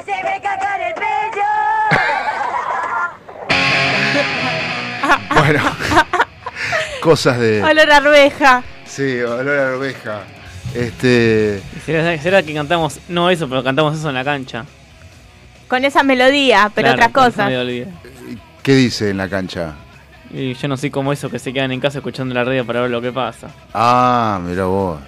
Haceme 0.00 0.40
caca 0.42 0.76
en 0.76 0.82
el 0.88 0.94
pecho. 0.94 1.46
Bueno. 5.34 5.60
Cosas 7.02 7.38
de. 7.38 7.62
Olor 7.62 7.90
a 7.90 7.96
arveja. 7.96 8.62
Sí, 8.84 9.20
olor 9.20 9.58
a 9.58 9.76
oveja. 9.76 10.20
Este. 10.74 11.62
¿Será, 11.86 12.18
será 12.20 12.42
que 12.42 12.52
cantamos, 12.52 13.00
no 13.08 13.30
eso, 13.30 13.48
pero 13.48 13.64
cantamos 13.64 13.96
eso 13.98 14.08
en 14.10 14.14
la 14.16 14.24
cancha? 14.24 14.66
Con 15.66 15.84
esa 15.84 16.02
melodía, 16.02 16.70
pero 16.74 16.92
Claro, 16.94 17.12
cosas. 17.12 17.48
melodía. 17.48 17.86
¿Qué 18.62 18.74
dice 18.74 19.10
en 19.10 19.16
la 19.16 19.28
cancha? 19.28 19.74
Y 20.30 20.54
yo 20.54 20.68
no 20.68 20.76
soy 20.76 20.90
como 20.90 21.12
esos 21.12 21.30
que 21.30 21.38
se 21.38 21.52
quedan 21.52 21.72
en 21.72 21.80
casa 21.80 21.98
escuchando 21.98 22.34
la 22.34 22.44
radio 22.44 22.66
para 22.66 22.82
ver 22.82 22.90
lo 22.90 23.00
que 23.00 23.12
pasa. 23.12 23.48
Ah, 23.72 24.38
mira 24.44 24.64
vos. 24.66 25.00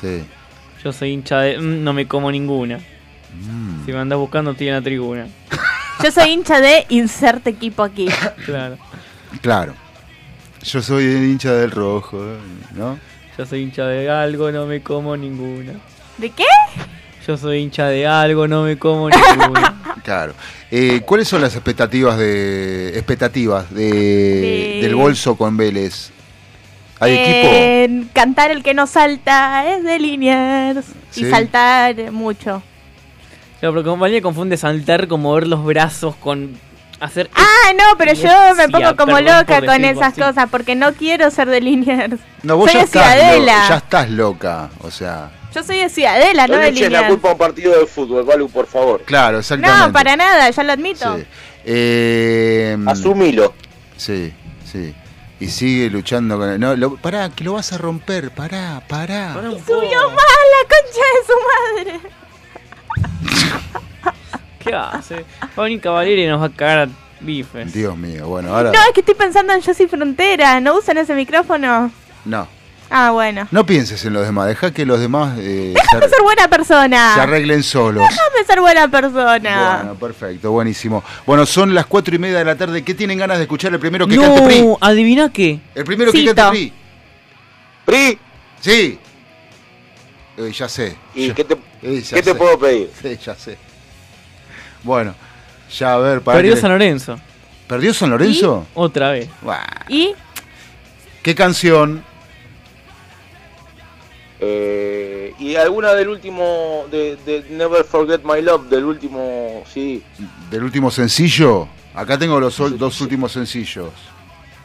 Sí. 0.00 0.24
Yo 0.84 0.92
soy 0.92 1.10
hincha 1.10 1.40
de... 1.40 1.58
mm, 1.58 1.82
No 1.82 1.92
me 1.92 2.06
como 2.06 2.30
ninguna. 2.30 2.78
Mm. 3.34 3.84
Si 3.86 3.92
me 3.92 3.98
andas 3.98 4.18
buscando, 4.18 4.50
estoy 4.52 4.68
en 4.68 4.74
la 4.74 4.82
tribuna. 4.82 5.26
Yo 6.02 6.10
soy 6.10 6.30
hincha 6.30 6.60
de 6.60 6.84
inserte 6.90 7.50
equipo 7.50 7.82
aquí. 7.82 8.06
Claro. 8.44 8.76
Claro. 9.40 9.74
Yo 10.62 10.82
soy 10.82 11.04
el 11.04 11.24
hincha 11.24 11.52
del 11.52 11.70
rojo, 11.70 12.22
¿no? 12.74 12.98
Yo 13.38 13.46
soy 13.46 13.62
hincha 13.62 13.86
de 13.86 14.08
algo, 14.10 14.50
no 14.50 14.66
me 14.66 14.82
como 14.82 15.16
ninguna. 15.16 15.72
¿De 16.18 16.30
qué? 16.30 16.44
Yo 17.26 17.36
soy 17.36 17.58
hincha 17.58 17.86
de 17.86 18.06
algo, 18.06 18.46
no 18.48 18.62
me 18.62 18.78
como 18.78 19.08
ninguna. 19.10 19.82
Claro. 20.04 20.34
Eh, 20.70 21.00
¿Cuáles 21.04 21.26
son 21.26 21.40
las 21.40 21.54
expectativas 21.56 22.16
de 22.16 22.90
expectativas 22.96 23.72
de, 23.74 23.90
De- 23.90 24.78
del 24.82 24.94
bolso 24.94 25.34
con 25.36 25.56
Vélez? 25.56 26.10
¿Hay 27.00 27.12
equipo? 27.12 27.48
Eh, 27.52 28.04
Cantar 28.12 28.52
el 28.52 28.62
que 28.62 28.72
no 28.72 28.86
salta 28.86 29.66
es 29.74 29.82
de 29.82 29.98
Liniers. 29.98 30.86
Sí. 31.10 31.24
Y 31.26 31.30
saltar 31.30 32.12
mucho. 32.12 32.62
Porque 33.60 33.82
compañía 33.84 34.20
confunde 34.22 34.56
saltar 34.56 35.08
con 35.08 35.22
mover 35.22 35.46
los 35.46 35.64
brazos 35.64 36.14
con 36.16 36.58
hacer... 37.00 37.28
Ah, 37.34 37.72
no, 37.76 37.96
pero 37.98 38.12
yo 38.14 38.54
me 38.56 38.68
pongo 38.68 38.88
ah, 38.88 38.96
como 38.96 39.14
perdón 39.16 39.36
loca 39.38 39.60
con 39.64 39.84
esas 39.84 40.12
así. 40.12 40.20
cosas 40.20 40.48
porque 40.50 40.74
no 40.74 40.92
quiero 40.94 41.30
ser 41.30 41.48
de 41.48 41.60
Liniers. 41.60 42.20
No, 42.42 42.56
vos 42.56 42.70
Soy 42.70 42.80
ya 42.80 42.80
de 42.80 42.84
estás, 42.84 43.38
lo- 43.38 43.46
ya 43.46 43.76
estás 43.76 44.10
loca, 44.10 44.70
o 44.82 44.90
sea, 44.90 45.30
Yo 45.54 45.62
soy 45.62 45.78
de 45.78 45.88
Ciudadela, 45.88 46.46
no, 46.46 46.54
No 46.56 46.60
de 46.60 46.68
eches 46.68 46.82
la 46.90 47.00
Liniers. 47.00 47.08
culpa 47.08 47.28
a 47.30 47.32
un 47.32 47.38
partido 47.38 47.78
de 47.80 47.86
fútbol, 47.86 48.24
Balu, 48.24 48.48
por 48.48 48.66
favor. 48.66 49.02
claro, 49.04 49.38
exactamente. 49.40 49.86
No, 49.86 49.92
para 49.92 50.16
nada, 50.16 50.48
ya 50.50 50.62
lo 50.62 50.72
admito. 50.72 51.16
Sí. 51.16 51.24
Eh, 51.64 52.76
Asumilo. 52.86 53.54
Sí, 53.96 54.32
sí. 54.70 54.94
Y 55.40 55.48
sigue 55.48 55.90
luchando 55.90 56.38
con 56.38 56.48
el... 56.50 56.60
No, 56.60 56.74
lo, 56.76 56.96
pará, 56.96 57.28
que 57.30 57.44
lo 57.44 57.54
vas 57.54 57.72
a 57.72 57.78
romper, 57.78 58.30
pará, 58.30 58.82
pará. 58.88 59.34
Y 59.38 59.58
subió 59.60 60.00
mal 60.10 60.16
la 60.52 60.62
concha 60.62 61.04
de 61.12 61.26
su 61.26 61.36
madre. 62.00 62.10
¿Qué 64.64 64.74
hace? 64.74 65.24
Va 65.42 65.48
a 65.56 65.62
venir 65.62 65.80
Cavalieri 65.80 66.24
y 66.24 66.26
nos 66.26 66.40
va 66.40 66.46
a 66.46 66.50
cagar 66.50 66.88
a 66.88 66.88
bifes. 67.20 67.72
Dios 67.72 67.96
mío, 67.96 68.26
bueno, 68.28 68.54
ahora... 68.54 68.72
No, 68.72 68.78
es 68.80 68.92
que 68.94 69.00
estoy 69.00 69.14
pensando 69.14 69.52
en 69.52 69.60
Yo 69.60 69.72
soy 69.74 69.86
Frontera. 69.86 70.60
¿No 70.60 70.76
usan 70.76 70.98
ese 70.98 71.14
micrófono? 71.14 71.90
No, 72.24 72.48
Ah, 72.88 73.10
bueno. 73.10 73.48
no 73.50 73.66
pienses 73.66 74.04
en 74.04 74.12
los 74.12 74.24
demás, 74.24 74.46
deja 74.46 74.72
que 74.72 74.86
los 74.86 75.00
demás 75.00 75.36
eh, 75.40 75.72
Déjame 75.74 76.04
se, 76.04 76.08
ser 76.10 76.22
buena 76.22 76.46
persona. 76.48 77.14
se 77.14 77.20
arreglen 77.20 77.62
solos. 77.64 78.00
Déjame 78.08 78.44
ser 78.46 78.60
buena 78.60 78.88
persona. 78.88 79.76
Bueno, 79.82 79.94
perfecto, 79.96 80.52
buenísimo. 80.52 81.02
Bueno, 81.26 81.46
son 81.46 81.74
las 81.74 81.86
cuatro 81.86 82.14
y 82.14 82.18
media 82.20 82.38
de 82.38 82.44
la 82.44 82.54
tarde. 82.56 82.84
¿Qué 82.84 82.94
tienen 82.94 83.18
ganas 83.18 83.38
de 83.38 83.42
escuchar 83.44 83.72
el 83.72 83.80
primero 83.80 84.06
que 84.06 84.16
cante 84.16 84.40
PRI? 84.42 84.62
No, 84.62 84.78
adivina 84.80 85.32
qué. 85.32 85.58
El 85.74 85.84
primero 85.84 86.12
que 86.12 86.18
Cito. 86.18 86.34
cante 86.36 86.50
PRI. 86.58 86.72
PRI, 87.84 88.18
Sí. 88.60 88.98
Eh, 90.38 90.52
ya 90.52 90.68
sé. 90.68 90.96
¿y 91.14 91.30
qué 91.32 91.42
te, 91.44 91.56
qué 92.10 92.22
te 92.22 92.34
puedo 92.34 92.58
pedir? 92.58 92.90
Sí, 93.00 93.16
ya 93.24 93.34
sé. 93.34 93.56
Bueno, 94.82 95.14
ya 95.78 95.94
a 95.94 95.98
ver, 95.98 96.20
para 96.20 96.38
Perdió 96.38 96.54
que- 96.54 96.60
San 96.60 96.70
Lorenzo. 96.70 97.18
¿Perdió 97.66 97.92
San 97.94 98.10
Lorenzo? 98.10 98.66
Otra 98.74 99.10
vez. 99.12 99.28
Buah. 99.42 99.64
¿Y? 99.88 100.14
¿Qué 101.22 101.34
canción? 101.34 102.04
Eh, 104.38 105.32
y 105.38 105.56
alguna 105.56 105.94
del 105.94 106.08
último, 106.08 106.84
de, 106.90 107.16
de 107.24 107.44
Never 107.50 107.84
Forget 107.84 108.22
My 108.22 108.42
Love, 108.42 108.68
del 108.68 108.84
último, 108.84 109.64
sí. 109.72 110.02
¿Del 110.50 110.62
último 110.62 110.90
sencillo? 110.90 111.68
Acá 111.94 112.18
tengo 112.18 112.38
los 112.38 112.56
dos 112.78 113.00
últimos 113.00 113.32
sencillos. 113.32 113.90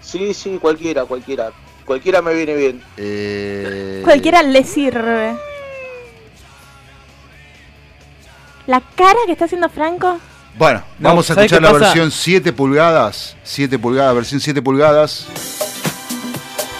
Sí, 0.02 0.34
sí, 0.34 0.57
cualquiera, 0.61 1.06
cualquiera. 1.06 1.52
Cualquiera 1.85 2.22
me 2.22 2.34
viene 2.34 2.56
bien. 2.56 2.84
Eh, 2.98 4.02
Cualquiera 4.03 4.43
le 4.43 4.64
sirve. 4.64 5.35
La 8.67 8.81
cara 8.95 9.17
que 9.25 9.31
está 9.33 9.45
haciendo 9.45 9.69
Franco. 9.69 10.19
Bueno, 10.57 10.83
No, 10.99 11.09
vamos 11.09 11.29
a 11.29 11.33
¿sabe 11.33 11.45
escuchar 11.45 11.63
la 11.63 11.71
pasa? 11.71 11.85
versión 11.85 12.11
7 12.11 12.53
pulgadas. 12.53 13.35
7 13.43 13.79
pulgadas, 13.79 14.15
versión 14.15 14.39
7 14.41 14.61
pulgadas. 14.61 15.25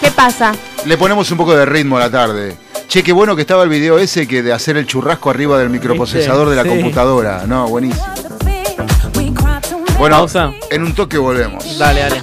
¿Qué 0.00 0.10
pasa? 0.10 0.52
Le 0.84 0.96
ponemos 0.98 1.30
un 1.30 1.38
poco 1.38 1.54
de 1.54 1.64
ritmo 1.64 1.96
a 1.96 2.00
la 2.00 2.10
tarde. 2.10 2.56
Che, 2.88 3.02
qué 3.02 3.12
bueno 3.12 3.34
que 3.34 3.42
estaba 3.42 3.62
el 3.62 3.70
video 3.70 3.98
ese 3.98 4.28
que 4.28 4.42
de 4.42 4.52
hacer 4.52 4.76
el 4.76 4.86
churrasco 4.86 5.30
arriba 5.30 5.58
del 5.58 5.70
microprocesador 5.70 6.50
de 6.50 6.56
la 6.56 6.62
Sí. 6.64 6.68
computadora. 6.68 7.44
No, 7.46 7.66
buenísimo. 7.68 8.04
Bueno, 9.98 10.16
Pausa. 10.16 10.52
en 10.70 10.82
un 10.82 10.94
toque 10.94 11.16
volvemos. 11.16 11.78
Dale, 11.78 12.00
dale. 12.00 12.22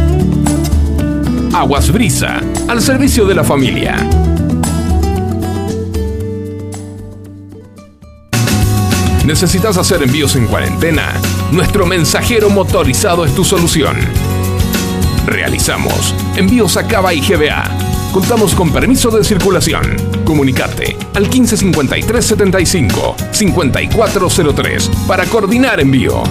Aguas 1.61 1.91
Brisa, 1.91 2.41
al 2.67 2.81
servicio 2.81 3.23
de 3.27 3.35
la 3.35 3.43
familia. 3.43 3.95
¿Necesitas 9.23 9.77
hacer 9.77 10.01
envíos 10.01 10.35
en 10.35 10.47
cuarentena? 10.47 11.13
Nuestro 11.51 11.85
mensajero 11.85 12.49
motorizado 12.49 13.25
es 13.25 13.35
tu 13.35 13.43
solución. 13.43 13.95
Realizamos 15.27 16.15
envíos 16.35 16.77
a 16.77 16.87
Cava 16.87 17.13
y 17.13 17.21
GBA. 17.21 17.69
Contamos 18.11 18.55
con 18.55 18.73
permiso 18.73 19.11
de 19.11 19.23
circulación. 19.23 19.83
Comunicate 20.25 20.97
al 21.13 21.29
155375 21.29 23.15
5403 23.31 24.89
para 25.05 25.25
coordinar 25.25 25.79
envío. 25.79 26.23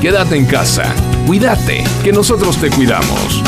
Quédate 0.00 0.36
en 0.36 0.46
casa. 0.46 0.94
Cuídate, 1.28 1.84
que 2.02 2.10
nosotros 2.10 2.56
te 2.56 2.70
cuidamos. 2.70 3.42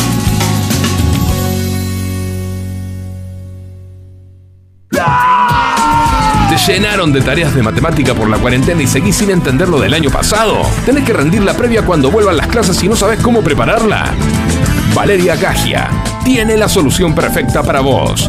¿Te 4.90 6.72
llenaron 6.72 7.10
de 7.10 7.22
tareas 7.22 7.54
de 7.54 7.62
matemática 7.62 8.12
por 8.12 8.28
la 8.28 8.36
cuarentena 8.36 8.82
y 8.82 8.86
seguís 8.86 9.16
sin 9.16 9.30
entender 9.30 9.70
lo 9.70 9.80
del 9.80 9.94
año 9.94 10.10
pasado? 10.10 10.60
¿Tenés 10.84 11.04
que 11.04 11.14
rendir 11.14 11.42
la 11.42 11.54
previa 11.54 11.80
cuando 11.80 12.10
vuelvan 12.10 12.36
las 12.36 12.48
clases 12.48 12.82
y 12.82 12.86
no 12.86 12.96
sabes 12.96 13.18
cómo 13.20 13.40
prepararla? 13.40 14.12
Valeria 14.94 15.36
Gagia 15.36 15.88
tiene 16.22 16.58
la 16.58 16.68
solución 16.68 17.14
perfecta 17.14 17.62
para 17.62 17.80
vos. 17.80 18.28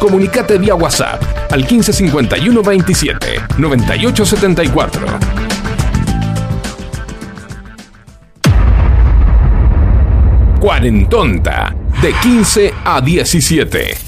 Comunicate 0.00 0.56
vía 0.56 0.74
WhatsApp 0.74 1.22
al 1.52 1.60
1551 1.60 2.62
27 2.62 3.40
9874. 3.58 5.35
Cuarentonta, 10.66 11.72
de 12.02 12.12
15 12.12 12.74
a 12.84 13.00
17. 13.00 14.05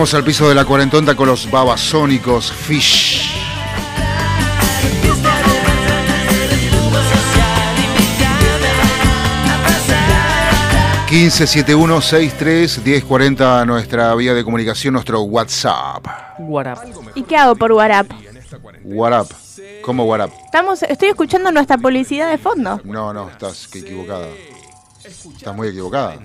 Volvemos 0.00 0.14
al 0.14 0.24
piso 0.24 0.48
de 0.48 0.54
la 0.54 0.64
cuarentonta 0.64 1.14
con 1.14 1.28
los 1.28 1.50
babasónicos 1.50 2.50
Fish. 2.50 3.36
espuma 5.04 7.02
social 7.02 7.60
Invítame 7.84 8.68
a 9.50 9.62
pasar 9.62 11.06
157163 11.10 12.82
1040 12.82 13.66
nuestra 13.66 14.14
vía 14.14 14.32
de 14.32 14.42
comunicación, 14.42 14.94
nuestro 14.94 15.20
WhatsApp. 15.20 16.06
¿Y 17.14 17.22
qué 17.24 17.36
hago 17.36 17.54
por 17.56 17.72
WhatsApp? 17.72 18.10
WhatsApp. 18.84 19.32
¿Cómo 19.82 20.04
WhatsApp? 20.04 20.32
Estamos, 20.46 20.82
estoy 20.82 21.10
escuchando 21.10 21.52
nuestra 21.52 21.76
publicidad 21.76 22.30
de 22.30 22.38
fondo. 22.38 22.80
No, 22.84 23.12
no, 23.12 23.28
estás 23.28 23.68
que 23.68 23.80
equivocada. 23.80 24.28
Estás 25.04 25.54
muy 25.54 25.68
equivocada. 25.68 26.16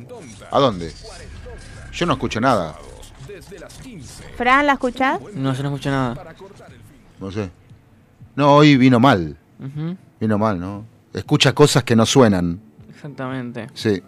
¿A 0.50 0.60
dónde? 0.60 0.94
Yo 1.92 2.06
no 2.06 2.14
escucho 2.14 2.40
nada. 2.40 2.78
Fran, 4.36 4.66
¿la 4.68 4.74
escuchás? 4.74 5.20
No, 5.34 5.54
yo 5.54 5.64
no 5.64 5.70
escucho 5.70 5.90
nada. 5.90 6.36
No 7.20 7.32
sé. 7.32 7.50
No, 8.36 8.56
hoy 8.56 8.78
vino 8.78 9.00
mal. 9.00 9.38
Vino 10.20 10.38
mal, 10.38 10.60
¿no? 10.60 10.86
Escucha 11.14 11.54
cosas 11.54 11.84
que 11.84 11.96
no 11.96 12.06
suenan. 12.06 12.60
Exactamente. 12.90 13.68
Sí, 13.74 14.02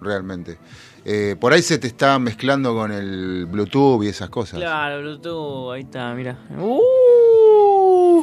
realmente. 0.00 0.58
Eh, 1.04 1.36
por 1.38 1.52
ahí 1.52 1.62
se 1.62 1.78
te 1.78 1.86
está 1.88 2.18
mezclando 2.18 2.74
con 2.74 2.92
el 2.92 3.46
Bluetooth 3.46 4.04
y 4.04 4.08
esas 4.08 4.30
cosas. 4.30 4.60
Claro, 4.60 5.00
Bluetooth, 5.00 5.72
ahí 5.72 5.82
está, 5.82 6.14
mira. 6.14 6.38
¡Uh! 6.58 8.22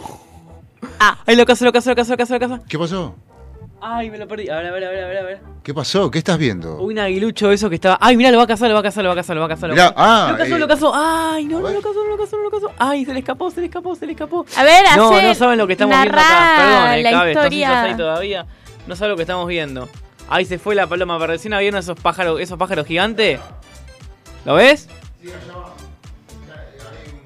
Ah, 1.00 1.20
ahí 1.26 1.36
lo 1.36 1.46
caso, 1.46 1.66
lo 1.66 1.72
caso, 1.72 1.90
lo 1.90 1.96
caso, 1.96 2.14
lo 2.14 2.18
caso, 2.18 2.34
lo 2.34 2.40
caso. 2.40 2.60
¿Qué 2.68 2.80
pasó? 2.80 3.16
Ay, 3.84 4.12
me 4.12 4.18
lo 4.20 4.28
perdí. 4.28 4.48
A 4.50 4.58
ver, 4.58 4.68
a 4.68 4.72
ver, 4.72 4.84
a 4.86 4.90
ver, 4.92 5.04
a 5.04 5.08
ver. 5.08 5.18
A 5.18 5.24
ver. 5.24 5.42
¿Qué 5.64 5.74
pasó? 5.74 6.12
¿Qué 6.12 6.20
estás 6.20 6.38
viendo? 6.38 6.78
Un 6.78 7.00
aguilucho 7.00 7.52
eso 7.52 7.68
que 7.68 7.76
estaba. 7.76 7.98
Ay, 8.00 8.16
mirá, 8.16 8.30
lo 8.30 8.38
va 8.38 8.44
a 8.44 8.48
cazar, 8.48 8.68
lo 8.70 8.76
va 8.76 8.80
a 8.82 8.84
cazar, 8.84 9.04
lo 9.04 9.10
va 9.10 9.14
a 9.14 9.18
cazar, 9.18 9.36
lo 9.36 9.40
va 9.42 9.46
a 9.46 9.50
cazar. 9.50 9.70
lo 9.70 9.76
Mirá, 9.76 9.90
cazar. 9.90 10.06
ah, 10.08 10.32
lo 10.32 10.38
cazó, 10.38 10.56
eh. 10.56 10.60
lo 10.60 10.68
cazó. 10.68 10.92
Ay, 10.94 11.46
no, 11.46 11.60
no 11.62 11.70
lo 11.70 11.82
cazó, 11.82 12.04
no 12.04 12.10
lo 12.12 12.18
cazó, 12.18 12.38
no 12.38 12.44
lo 12.44 12.52
cazó. 12.52 12.72
Ay, 12.78 13.06
se 13.06 13.14
le 13.14 13.20
escapó, 13.20 13.50
se 13.50 13.60
le 13.60 13.66
escapó, 13.68 13.96
se 13.96 14.06
le 14.06 14.12
escapó. 14.12 14.46
A 14.56 14.64
ver, 14.64 14.84
No, 14.96 15.12
hace- 15.16 15.24
no 15.28 15.34
saben 15.36 15.58
lo 15.58 15.66
que 15.68 15.74
estamos 15.74 15.96
viendo 16.00 16.18
acá. 16.20 16.56
Perdón, 16.58 16.94
eh, 16.94 17.04
la 17.04 17.12
Cabe, 17.12 17.32
estás 17.32 17.46
historia. 17.46 17.84
ahí 17.84 17.98
todavía. 17.98 18.46
No 18.88 18.96
saben 18.96 19.10
lo 19.12 19.16
que 19.16 19.24
estamos 19.24 19.48
viendo. 19.48 19.90
Ahí 20.30 20.46
se 20.46 20.60
fue 20.60 20.76
la 20.76 20.86
paloma, 20.88 21.18
pero 21.20 21.34
recién 21.34 21.58
vieron 21.58 21.80
esos 21.80 22.00
pájaros, 22.00 22.40
esos 22.40 22.58
pájaros 22.60 22.86
gigantes. 22.86 23.40
¿Lo 24.46 24.56
ves? 24.56 24.88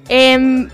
Em, 0.08 0.68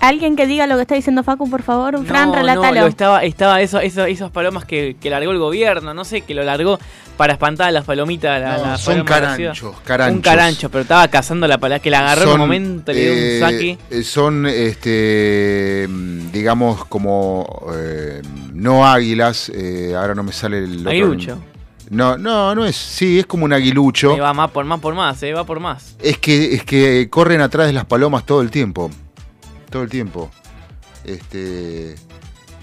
Alguien 0.00 0.34
que 0.34 0.46
diga 0.46 0.66
lo 0.66 0.76
que 0.76 0.82
está 0.82 0.94
diciendo 0.94 1.22
Facu, 1.22 1.48
por 1.50 1.62
favor. 1.62 2.02
Fran, 2.06 2.28
no, 2.30 2.34
relátalo. 2.36 2.74
No, 2.74 2.80
lo 2.80 2.86
estaba, 2.86 3.22
estaba 3.22 3.60
eso, 3.60 3.80
eso, 3.80 4.04
esas 4.06 4.30
palomas 4.30 4.64
que, 4.64 4.96
que 4.98 5.10
largó 5.10 5.30
el 5.30 5.38
gobierno, 5.38 5.92
no 5.92 6.04
sé, 6.04 6.22
que 6.22 6.32
lo 6.32 6.42
largó 6.42 6.78
para 7.18 7.34
espantar 7.34 7.68
a 7.68 7.70
las 7.70 7.84
palomitas. 7.84 8.40
La, 8.40 8.56
No, 8.56 8.66
la 8.70 8.78
son 8.78 9.04
caranchos, 9.04 9.76
caranchos. 9.84 10.16
Un 10.16 10.22
carancho, 10.22 10.70
pero 10.70 10.82
estaba 10.82 11.06
cazando 11.08 11.46
la 11.46 11.58
paloma, 11.58 11.80
que 11.80 11.90
la 11.90 11.98
agarró 12.00 12.22
en 12.22 12.30
un 12.30 12.38
momento, 12.38 12.92
le 12.94 13.00
dio 13.00 13.12
eh, 13.12 13.34
un 13.34 13.40
saque. 13.50 13.78
eh, 13.90 14.02
Son, 14.02 14.46
este, 14.46 15.86
digamos, 16.32 16.86
como 16.86 17.66
eh, 17.74 18.22
no 18.54 18.86
águilas. 18.86 19.50
eh, 19.54 19.94
ahora 19.96 20.14
no 20.14 20.22
me 20.22 20.32
sale 20.32 20.58
el 20.64 20.78
otro- 20.78 20.90
Aguilucho. 20.90 21.38
No, 21.90 22.16
no, 22.16 22.54
no 22.54 22.64
es. 22.64 22.76
Sí, 22.76 23.18
es 23.18 23.26
como 23.26 23.44
un 23.44 23.52
aguilucho. 23.52 24.16
Va 24.16 24.32
más 24.32 24.50
por 24.50 24.64
más 24.64 24.78
por 24.80 24.94
más, 24.94 25.22
eh, 25.24 25.34
va 25.34 25.44
por 25.44 25.58
más. 25.60 25.96
Es 26.00 26.18
que, 26.18 26.54
es 26.54 26.64
que 26.64 27.08
corren 27.10 27.40
atrás 27.40 27.66
de 27.66 27.72
las 27.72 27.84
palomas 27.84 28.24
todo 28.24 28.40
el 28.42 28.50
tiempo. 28.50 28.90
Todo 29.70 29.82
el 29.82 29.88
tiempo. 29.90 30.30
Este. 31.04 31.94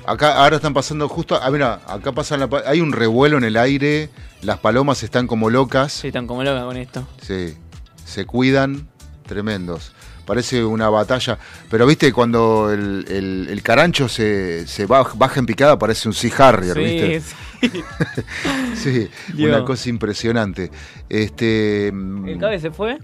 Acá 0.05 0.35
ahora 0.43 0.57
están 0.57 0.73
pasando 0.73 1.07
justo. 1.09 1.38
Ah, 1.41 1.49
mira, 1.51 1.81
acá 1.88 2.11
pasan 2.11 2.39
la 2.39 2.49
hay 2.65 2.79
un 2.81 2.91
revuelo 2.93 3.38
en 3.38 3.43
el 3.43 3.57
aire. 3.57 4.09
Las 4.41 4.59
palomas 4.59 5.03
están 5.03 5.27
como 5.27 5.49
locas. 5.49 5.91
Sí, 5.93 6.07
están 6.07 6.27
como 6.27 6.43
locas 6.43 6.63
con 6.63 6.77
esto. 6.77 7.07
Sí. 7.21 7.57
Se 8.05 8.25
cuidan. 8.25 8.88
Tremendos. 9.25 9.91
Parece 10.25 10.63
una 10.63 10.89
batalla. 10.89 11.38
Pero 11.69 11.85
viste, 11.85 12.13
cuando 12.13 12.71
el, 12.71 13.05
el- 13.09 13.47
el 13.49 13.61
carancho 13.63 14.07
se, 14.09 14.65
se 14.67 14.85
baja, 14.85 15.13
baja 15.15 15.39
en 15.39 15.45
picada, 15.45 15.77
parece 15.79 16.07
un 16.07 16.13
Sea 16.13 16.31
Harrier, 16.49 16.75
Sí, 16.75 16.84
¿viste? 16.84 17.21
sí. 17.21 17.84
Sí, 18.75 19.09
Dios. 19.34 19.49
una 19.55 19.65
cosa 19.65 19.89
impresionante. 19.89 20.69
Este. 21.09 21.88
¿El 21.88 22.38
cabe 22.39 22.59
se 22.59 22.71
fue? 22.71 22.99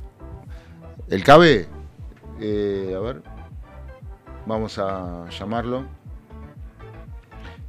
¿El 1.10 1.24
cabe? 1.24 1.68
Eh, 2.40 2.94
a 2.96 3.00
ver. 3.00 3.22
Vamos 4.46 4.78
a 4.78 5.26
llamarlo. 5.30 5.86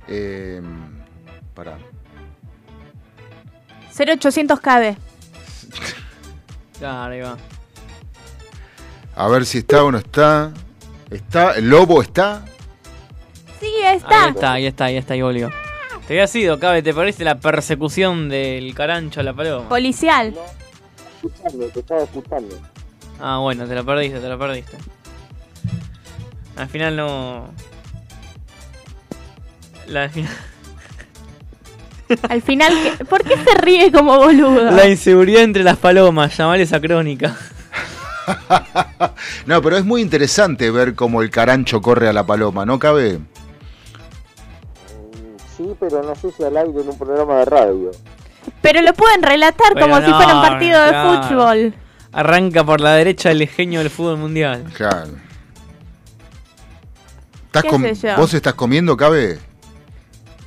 Eh, 0.09 0.61
pará. 1.55 1.79
0800 3.97 4.61
cabe. 4.61 4.97
Claro, 6.77 7.13
ahí 7.13 7.21
va. 7.21 7.37
A 9.15 9.29
ver 9.29 9.47
si 9.47 9.59
está 9.59 9.85
o 9.85 9.93
no 9.93 9.99
está. 9.99 10.53
¿Está? 11.09 11.53
¿El 11.53 11.71
lobo 11.71 12.03
está? 12.03 12.45
Sí, 13.61 13.73
está. 13.85 14.25
Ahí 14.25 14.31
está, 14.31 14.53
ahí 14.53 14.67
está, 14.67 14.85
ahí 14.87 14.97
está, 14.97 15.15
ahí 15.15 15.23
volvió. 15.23 15.51
Te 16.09 16.15
había 16.15 16.27
sido, 16.27 16.59
Cabe, 16.59 16.83
¿te 16.83 16.93
perdiste 16.93 17.25
la 17.25 17.39
persecución 17.39 18.29
del 18.29 18.75
carancho 18.75 19.21
a 19.21 19.23
la 19.23 19.33
paloma? 19.33 19.69
Policial. 19.69 20.35
Escuchando, 21.23 21.69
te 21.69 21.81
estaba 21.81 22.03
escuchando. 22.03 22.59
Ah, 23.21 23.39
bueno, 23.39 23.67
te 23.67 23.75
lo 23.75 23.87
perdiste, 23.87 24.19
te 24.19 24.29
lo 24.29 24.39
perdiste. 24.39 24.77
Al 26.57 26.69
final 26.69 26.97
no. 26.97 27.49
La, 29.89 30.11
Al 32.29 32.43
final, 32.43 32.73
¿qué- 32.99 33.05
¿por 33.05 33.23
qué 33.25 33.37
se 33.37 33.55
ríe 33.61 33.91
como 33.93 34.17
boludo? 34.17 34.71
la 34.71 34.87
inseguridad 34.89 35.43
entre 35.43 35.63
las 35.65 35.77
palomas, 35.79 36.37
llamar 36.37 36.61
esa 36.61 36.81
crónica. 36.81 37.37
No, 39.45 39.61
pero 39.61 39.77
es 39.77 39.85
muy 39.85 40.01
interesante 40.01 40.71
ver 40.71 40.95
cómo 40.95 41.21
el 41.21 41.29
carancho 41.29 41.83
corre 41.83 42.09
a 42.09 42.13
la 42.15 42.25
paloma, 42.25 42.65
¿no 42.65 42.79
cabe? 42.79 43.19
Sí, 45.55 45.65
pero 45.79 46.03
no 46.03 46.15
si 46.15 46.43
al 46.43 46.57
aire 46.57 46.81
en 46.81 46.89
un 46.89 46.99
programa 46.99 47.41
de 47.41 47.45
radio. 47.45 47.91
Pero 48.63 48.81
lo 48.81 48.95
pueden 48.95 49.23
relatar 49.23 49.75
Pero 49.75 49.87
como 49.87 50.01
si 50.01 50.11
fuera 50.11 50.35
un 50.37 50.41
partido 50.43 50.83
de 50.83 50.89
claro. 50.89 51.23
fútbol. 51.23 51.75
Arranca 52.13 52.65
por 52.65 52.81
la 52.81 52.93
derecha 52.95 53.31
el 53.31 53.47
genio 53.47 53.81
del 53.81 53.91
fútbol 53.91 54.17
mundial. 54.17 54.65
Claro. 54.75 55.11
¿Estás 57.55 57.63
¿Qué 57.63 57.69
com-? 57.69 58.17
¿Vos 58.17 58.35
estás 58.35 58.55
comiendo, 58.55 58.97
cabe? 58.97 59.39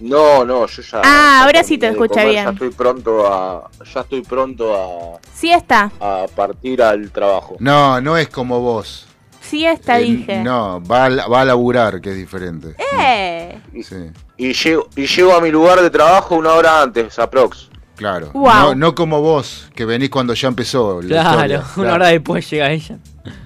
No, 0.01 0.43
no, 0.43 0.67
yo 0.67 0.81
ya. 0.81 0.97
Ah, 1.05 1.37
ya 1.39 1.43
ahora 1.45 1.63
sí 1.63 1.77
te 1.77 1.87
escucha 1.87 2.15
comer, 2.15 2.29
bien. 2.29 2.43
Ya 2.45 2.51
estoy 2.51 2.69
pronto 2.71 3.25
a. 3.33 3.69
Ya 3.93 4.01
estoy 4.01 4.21
pronto 4.23 5.19
Sí 5.33 5.49
está. 5.49 5.89
a, 6.01 6.23
a 6.23 6.27
partir 6.27 6.81
al 6.81 7.09
trabajo. 7.11 7.55
No, 7.59 8.01
no 8.01 8.17
es 8.17 8.27
como 8.27 8.59
vos. 8.59 9.07
Sí 9.39 9.65
está, 9.65 9.99
Eh, 9.99 10.03
dije. 10.03 10.43
No, 10.43 10.83
va 10.83 11.05
a, 11.05 11.27
va 11.29 11.41
a 11.41 11.45
laburar, 11.45 12.01
que 12.01 12.09
es 12.09 12.17
diferente. 12.17 12.75
Eh. 12.99 13.57
Sí, 13.81 13.95
Y 14.35 14.51
llego, 14.51 14.89
y 14.97 15.07
llego 15.07 15.33
a 15.33 15.39
mi 15.39 15.49
lugar 15.49 15.79
de 15.81 15.89
trabajo 15.89 16.35
una 16.35 16.51
hora 16.53 16.81
antes, 16.81 17.17
aprox. 17.17 17.69
Claro. 17.97 18.29
Wow. 18.33 18.45
No, 18.45 18.75
no 18.75 18.95
como 18.95 19.21
vos, 19.21 19.67
que 19.75 19.83
venís 19.83 20.09
cuando 20.09 20.33
ya 20.33 20.47
empezó 20.47 21.01
la 21.01 21.07
Claro, 21.07 21.29
historia. 21.31 21.57
una 21.59 21.73
Claro. 21.73 21.93
hora 21.95 22.07
después 22.07 22.49
llega 22.49 22.71
ella. 22.71 22.97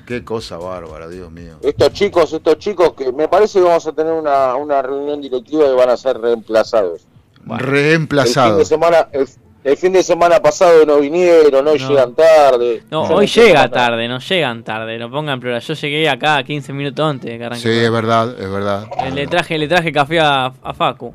Qué 0.05 0.23
cosa 0.23 0.57
bárbara, 0.57 1.07
Dios 1.09 1.31
mío. 1.31 1.57
Estos 1.63 1.91
chicos, 1.93 2.31
estos 2.33 2.57
chicos 2.59 2.93
que 2.93 3.11
me 3.11 3.27
parece 3.27 3.57
que 3.59 3.65
vamos 3.65 3.87
a 3.87 3.91
tener 3.93 4.13
una, 4.13 4.55
una 4.55 4.81
reunión 4.83 5.19
directiva 5.21 5.65
y 5.67 5.73
van 5.75 5.89
a 5.89 5.97
ser 5.97 6.19
reemplazados. 6.19 7.01
El 7.49 7.57
fin 7.57 8.57
de 8.57 8.65
semana, 8.65 9.07
el, 9.11 9.27
el 9.63 9.77
fin 9.77 9.93
de 9.93 10.03
semana 10.03 10.39
pasado 10.41 10.85
no 10.85 10.99
vinieron, 10.99 11.67
hoy 11.67 11.79
No. 11.79 11.89
llegan 11.89 12.13
tarde. 12.13 12.83
No, 12.91 13.03
hoy 13.03 13.25
llega 13.27 13.69
tarde, 13.69 14.07
no 14.07 14.19
llegan 14.19 14.63
tarde, 14.63 14.97
no 14.99 15.09
pongan 15.09 15.39
plural. 15.39 15.61
Yo 15.61 15.73
llegué 15.73 16.07
acá 16.09 16.43
15 16.43 16.73
minutos 16.73 17.03
antes 17.09 17.39
de 17.39 17.49
que. 17.49 17.55
Sí, 17.55 17.69
es 17.69 17.91
verdad, 17.91 18.39
es 18.39 18.49
verdad. 18.51 18.85
Eh, 19.03 19.11
Le 19.11 19.25
traje, 19.27 19.57
le 19.57 19.67
traje 19.67 19.91
café 19.91 20.19
a, 20.19 20.45
a 20.61 20.73
Facu. 20.73 21.13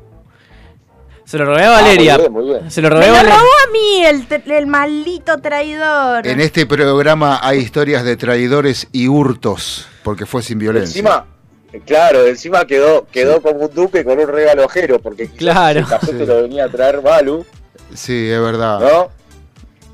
Se 1.27 1.37
lo 1.37 1.43
robé 1.43 1.63
a 1.65 1.69
Valeria. 1.71 2.15
Ah, 2.15 2.17
muy 2.17 2.21
bien, 2.21 2.33
muy 2.33 2.45
bien. 2.61 2.71
Se 2.71 2.81
lo 2.81 2.87
Me 2.87 2.95
robé 2.95 3.05
a 3.05 3.09
lo 3.09 3.13
Valeria. 3.17 3.35
robó 3.35 3.49
a 3.67 3.71
mí 3.73 4.05
el, 4.05 4.51
el 4.53 4.67
maldito 4.67 5.37
traidor. 5.39 6.25
En 6.25 6.39
este 6.39 6.65
programa 6.65 7.39
hay 7.43 7.59
historias 7.59 8.05
de 8.05 8.15
traidores 8.15 8.87
y 8.93 9.09
hurtos, 9.09 9.87
porque 10.03 10.25
fue 10.25 10.41
sin 10.41 10.57
violencia. 10.57 10.99
Encima, 10.99 11.25
claro, 11.85 12.25
encima 12.27 12.65
quedó, 12.65 13.05
quedó 13.11 13.41
como 13.41 13.65
un 13.65 13.73
duque 13.75 14.05
con 14.05 14.17
un 14.19 14.27
regalo 14.29 14.63
ojero, 14.63 14.99
porque 14.99 15.27
Claro. 15.27 15.79
el 15.81 15.85
café 15.85 16.07
Sí. 16.13 16.17
te 16.17 16.25
lo 16.25 16.43
venía 16.43 16.63
a 16.63 16.69
traer 16.69 17.01
Balu, 17.01 17.45
Sí, 17.93 18.29
es 18.29 18.39
verdad. 18.41 18.79
¿no? 18.79 19.09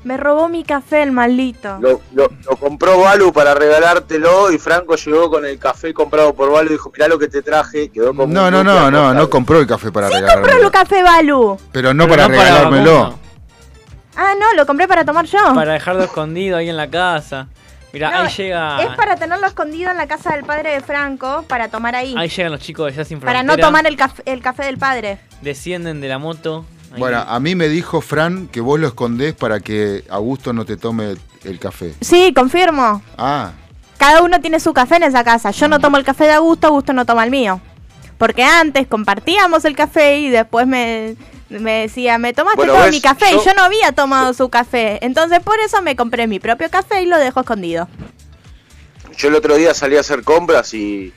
Me 0.04 0.16
robó 0.18 0.48
mi 0.48 0.64
café 0.64 1.02
el 1.02 1.12
maldito. 1.12 1.78
Lo, 1.80 2.00
lo, 2.12 2.28
lo 2.48 2.56
compró 2.56 3.00
Balu 3.00 3.32
para 3.32 3.54
regalártelo 3.54 4.52
y 4.52 4.58
Franco 4.58 4.96
llegó 4.96 5.30
con 5.30 5.46
el 5.46 5.58
café 5.58 5.94
comprado 5.94 6.34
por 6.34 6.50
Balu 6.52 6.68
y 6.68 6.72
dijo, 6.72 6.90
mirá 6.92 7.08
lo 7.08 7.18
que 7.18 7.28
te 7.28 7.40
traje, 7.42 7.88
quedó 7.90 8.08
como 8.14 8.26
No, 8.32 8.50
no, 8.50 8.62
no, 8.62 8.90
no, 8.90 9.14
no 9.14 9.30
compró 9.30 9.58
el 9.60 9.66
café 9.66 9.90
para 9.90 10.08
Compró 10.08 10.26
regalármelo. 10.26 10.66
el 10.66 10.70
café 10.70 11.02
Balu. 11.02 11.58
Pero 11.72 11.94
no 11.94 12.04
Pero 12.04 12.16
para 12.16 12.28
no 12.28 12.36
para 12.36 12.48
regalármelo. 12.50 13.18
Ah, 14.16 14.34
no, 14.38 14.52
lo 14.54 14.66
compré 14.66 14.86
para 14.86 15.04
tomar 15.04 15.24
yo. 15.24 15.38
Para 15.54 15.72
dejarlo 15.72 16.04
escondido 16.04 16.56
ahí 16.58 16.68
en 16.68 16.76
la 16.76 16.88
casa. 16.88 17.48
Mira, 17.92 18.10
No, 18.10 18.16
ahí 18.24 18.28
llega. 18.36 18.82
Es 18.82 18.88
para 18.96 19.16
tenerlo 19.16 19.46
escondido 19.46 19.90
en 19.90 19.96
la 19.96 20.06
casa 20.06 20.34
del 20.34 20.44
padre 20.44 20.70
de 20.72 20.80
Franco, 20.82 21.44
para 21.48 21.68
tomar 21.68 21.94
ahí. 21.94 22.14
Ahí 22.18 22.28
llegan 22.28 22.52
los 22.52 22.60
chicos 22.60 22.86
de 22.90 22.96
Ya 22.98 23.04
Sin 23.04 23.20
para 23.20 23.38
Frontera. 23.38 23.56
no 23.56 23.62
tomar 23.66 23.86
el 23.86 24.40
café 24.42 24.64
del 24.64 24.78
padre. 24.78 25.18
Descienden 25.40 26.00
de 26.00 26.08
la 26.08 26.18
moto. 26.18 26.64
Bueno, 26.98 27.18
a 27.26 27.40
mí 27.40 27.54
me 27.54 27.68
dijo 27.68 28.00
Fran 28.00 28.48
que 28.48 28.60
vos 28.60 28.78
lo 28.78 28.86
escondés 28.88 29.34
para 29.34 29.60
que 29.60 30.04
Augusto 30.10 30.52
no 30.52 30.64
te 30.64 30.76
tome 30.76 31.14
el 31.44 31.58
café. 31.58 31.94
Sí, 32.00 32.32
confirmo. 32.34 33.02
Ah, 33.18 33.52
Cada 33.98 34.22
uno 34.22 34.40
tiene 34.40 34.60
su 34.60 34.72
café 34.72 34.96
en 34.96 35.04
esa 35.04 35.24
casa. 35.24 35.50
Yo 35.50 35.68
no 35.68 35.78
tomo 35.80 35.96
el 35.96 36.04
café 36.04 36.24
de 36.24 36.32
Augusto, 36.32 36.66
Augusto 36.68 36.92
no 36.92 37.04
toma 37.06 37.24
el 37.24 37.30
mío. 37.30 37.60
Porque 38.18 38.42
antes 38.44 38.86
compartíamos 38.86 39.64
el 39.64 39.74
café 39.74 40.18
y 40.20 40.30
después 40.30 40.66
me, 40.66 41.16
me 41.48 41.82
decía, 41.82 42.16
me 42.18 42.32
tomaste 42.32 42.56
Bueno, 42.58 42.74
todo 42.74 42.82
ves, 42.84 42.92
mi 42.92 43.00
café 43.00 43.26
yo- 43.32 43.42
y 43.42 43.44
yo 43.44 43.54
no 43.54 43.62
había 43.64 43.92
tomado 43.92 44.32
su 44.34 44.48
café. 44.48 44.98
Entonces 45.04 45.40
por 45.40 45.58
eso 45.60 45.82
me 45.82 45.96
compré 45.96 46.26
mi 46.26 46.38
propio 46.38 46.70
café 46.70 47.02
y 47.02 47.06
lo 47.06 47.18
dejo 47.18 47.40
escondido. 47.40 47.88
Yo 49.16 49.28
el 49.28 49.34
otro 49.34 49.56
día 49.56 49.74
salí 49.74 49.96
a 49.96 50.00
hacer 50.00 50.22
compras 50.24 50.74
y 50.74 51.12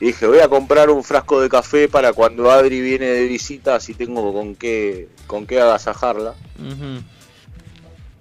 y 0.00 0.06
dije, 0.06 0.26
voy 0.26 0.38
a 0.38 0.48
comprar 0.48 0.90
un 0.90 1.02
frasco 1.02 1.40
de 1.40 1.48
café 1.48 1.88
para 1.88 2.12
cuando 2.12 2.50
Adri 2.50 2.80
viene 2.80 3.06
de 3.06 3.26
visita, 3.26 3.74
así 3.74 3.94
tengo 3.94 4.32
con 4.32 4.54
qué, 4.54 5.08
con 5.26 5.46
qué 5.46 5.60
agasajarla. 5.60 6.34
Ujú. 6.58 7.02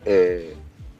Eh, 0.06 0.56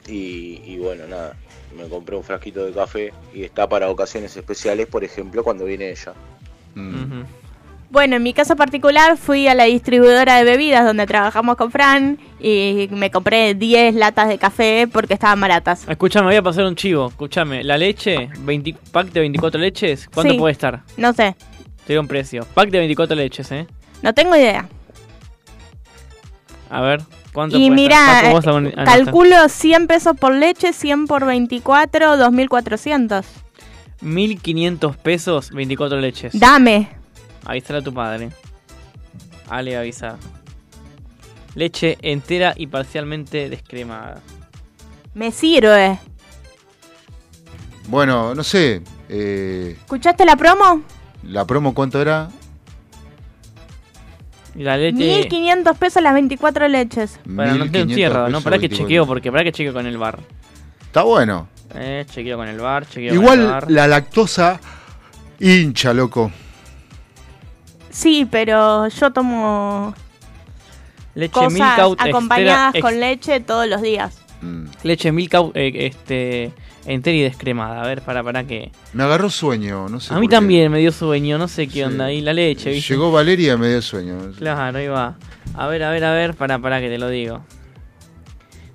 y, 0.06 0.62
y 0.64 0.78
bueno, 0.78 1.06
nada, 1.06 1.34
me 1.76 1.88
compré 1.88 2.16
un 2.16 2.24
frasquito 2.24 2.64
de 2.64 2.72
café 2.72 3.12
y 3.34 3.42
está 3.42 3.68
para 3.68 3.90
ocasiones 3.90 4.36
especiales, 4.36 4.86
por 4.86 5.02
ejemplo, 5.04 5.42
cuando 5.42 5.64
viene 5.64 5.90
ella. 5.90 6.14
Bueno, 7.90 8.16
en 8.16 8.22
mi 8.22 8.34
caso 8.34 8.54
particular 8.54 9.16
fui 9.16 9.48
a 9.48 9.54
la 9.54 9.64
distribuidora 9.64 10.36
de 10.36 10.44
bebidas 10.44 10.84
donde 10.84 11.06
trabajamos 11.06 11.56
con 11.56 11.70
Fran 11.70 12.18
y 12.38 12.86
me 12.90 13.10
compré 13.10 13.54
10 13.54 13.94
latas 13.94 14.28
de 14.28 14.36
café 14.36 14.86
porque 14.92 15.14
estaban 15.14 15.40
baratas. 15.40 15.88
Escuchame, 15.88 16.26
voy 16.26 16.36
a 16.36 16.42
pasar 16.42 16.66
un 16.66 16.76
chivo. 16.76 17.06
Escuchame, 17.08 17.64
la 17.64 17.78
leche, 17.78 18.28
20 18.40 18.74
pack 18.92 19.08
de 19.12 19.20
24 19.20 19.58
leches, 19.58 20.06
¿cuánto 20.12 20.32
Sí. 20.34 20.38
puede 20.38 20.52
estar? 20.52 20.82
No 20.98 21.14
sé, 21.14 21.34
Te 21.86 21.94
digo 21.94 22.02
un 22.02 22.08
precio. 22.08 22.46
Pack 22.52 22.68
de 22.68 22.78
24 22.80 23.16
leches, 23.16 23.50
¿eh? 23.52 23.66
no 24.02 24.12
tengo 24.12 24.36
idea. 24.36 24.68
A 26.68 26.82
ver, 26.82 27.00
¿cuánto 27.32 27.56
Y 27.56 27.70
mira, 27.70 28.28
vos 28.30 28.44
abon- 28.46 28.66
anotá. 28.76 28.84
calculo 28.84 29.48
100 29.48 29.86
pesos 29.86 30.14
por 30.14 30.34
leche, 30.34 30.74
100 30.74 31.06
por 31.06 31.24
24, 31.24 32.18
2400. 32.18 33.24
1500 34.02 34.96
pesos, 34.98 35.50
24 35.52 35.98
leches. 35.98 36.38
Dame. 36.38 36.90
Avísale 37.44 37.78
a 37.80 37.82
tu 37.82 37.92
padre. 37.94 38.30
Ale, 39.48 39.76
avisa. 39.76 40.16
Leche 41.54 41.98
entera 42.02 42.54
y 42.56 42.66
parcialmente 42.66 43.48
descremada. 43.48 44.20
Me 45.14 45.32
sirve. 45.32 45.98
Bueno, 47.88 48.34
no 48.34 48.44
sé. 48.44 48.82
eh, 49.08 49.74
¿Escuchaste 49.78 50.24
la 50.24 50.36
promo? 50.36 50.82
¿La 51.24 51.46
promo 51.46 51.74
cuánto 51.74 52.00
era? 52.00 52.28
Y 54.54 54.62
la 54.62 54.76
leche. 54.76 54.96
1500 54.98 55.76
pesos 55.78 56.02
las 56.02 56.12
24 56.14 56.68
leches. 56.68 57.18
Bueno, 57.24 57.52
no 57.52 57.58
te 57.70 57.84
1500 57.84 57.90
encierro, 57.90 58.20
¿no? 58.20 58.26
pesos, 58.26 58.44
Para 58.44 58.56
que 58.56 58.68
24. 58.68 58.86
chequeo, 58.86 59.06
porque 59.06 59.32
para 59.32 59.44
que 59.44 59.52
chequeo 59.52 59.72
con 59.72 59.86
el 59.86 59.96
bar. 59.98 60.18
Está 60.82 61.02
bueno. 61.02 61.48
Eh, 61.74 62.04
chequeo 62.10 62.36
con 62.36 62.48
el 62.48 62.58
bar, 62.58 62.86
chequeo 62.86 63.08
con 63.10 63.16
el 63.16 63.22
Igual 63.22 63.46
bar. 63.50 63.70
la 63.70 63.86
lactosa 63.88 64.60
hincha, 65.40 65.92
loco. 65.94 66.30
Sí, 67.98 68.28
pero 68.30 68.86
yo 68.86 69.10
tomo 69.12 69.92
Leche 71.16 71.32
cosas 71.32 71.52
Milkout 71.52 72.00
acompañadas 72.00 72.74
extra- 72.76 72.80
con 72.80 73.00
leche 73.00 73.40
todos 73.40 73.66
los 73.66 73.82
días. 73.82 74.20
Leche 74.84 75.10
Milkout 75.10 75.56
eh, 75.56 75.86
este, 75.86 76.52
entera 76.86 77.16
y 77.16 77.22
descremada. 77.22 77.82
A 77.82 77.86
ver, 77.88 78.02
para, 78.02 78.22
para 78.22 78.44
que. 78.44 78.70
Me 78.92 79.02
agarró 79.02 79.30
sueño, 79.30 79.88
no 79.88 79.98
sé. 79.98 80.14
A 80.14 80.20
mí 80.20 80.28
qué. 80.28 80.36
también 80.36 80.70
me 80.70 80.78
dio 80.78 80.92
sueño, 80.92 81.38
no 81.38 81.48
sé 81.48 81.66
qué 81.66 81.86
onda. 81.86 82.12
Y 82.12 82.20
la 82.20 82.32
leche, 82.32 82.70
¿viste? 82.70 82.94
Llegó 82.94 83.10
Valeria 83.10 83.54
y 83.54 83.56
me 83.56 83.68
dio 83.68 83.82
sueño. 83.82 84.16
Claro, 84.38 84.78
ahí 84.78 84.86
va. 84.86 85.16
A 85.54 85.66
ver, 85.66 85.82
a 85.82 85.90
ver, 85.90 86.04
a 86.04 86.12
ver, 86.12 86.34
para, 86.34 86.60
para 86.60 86.80
que 86.80 86.88
te 86.88 86.98
lo 86.98 87.08
digo. 87.08 87.40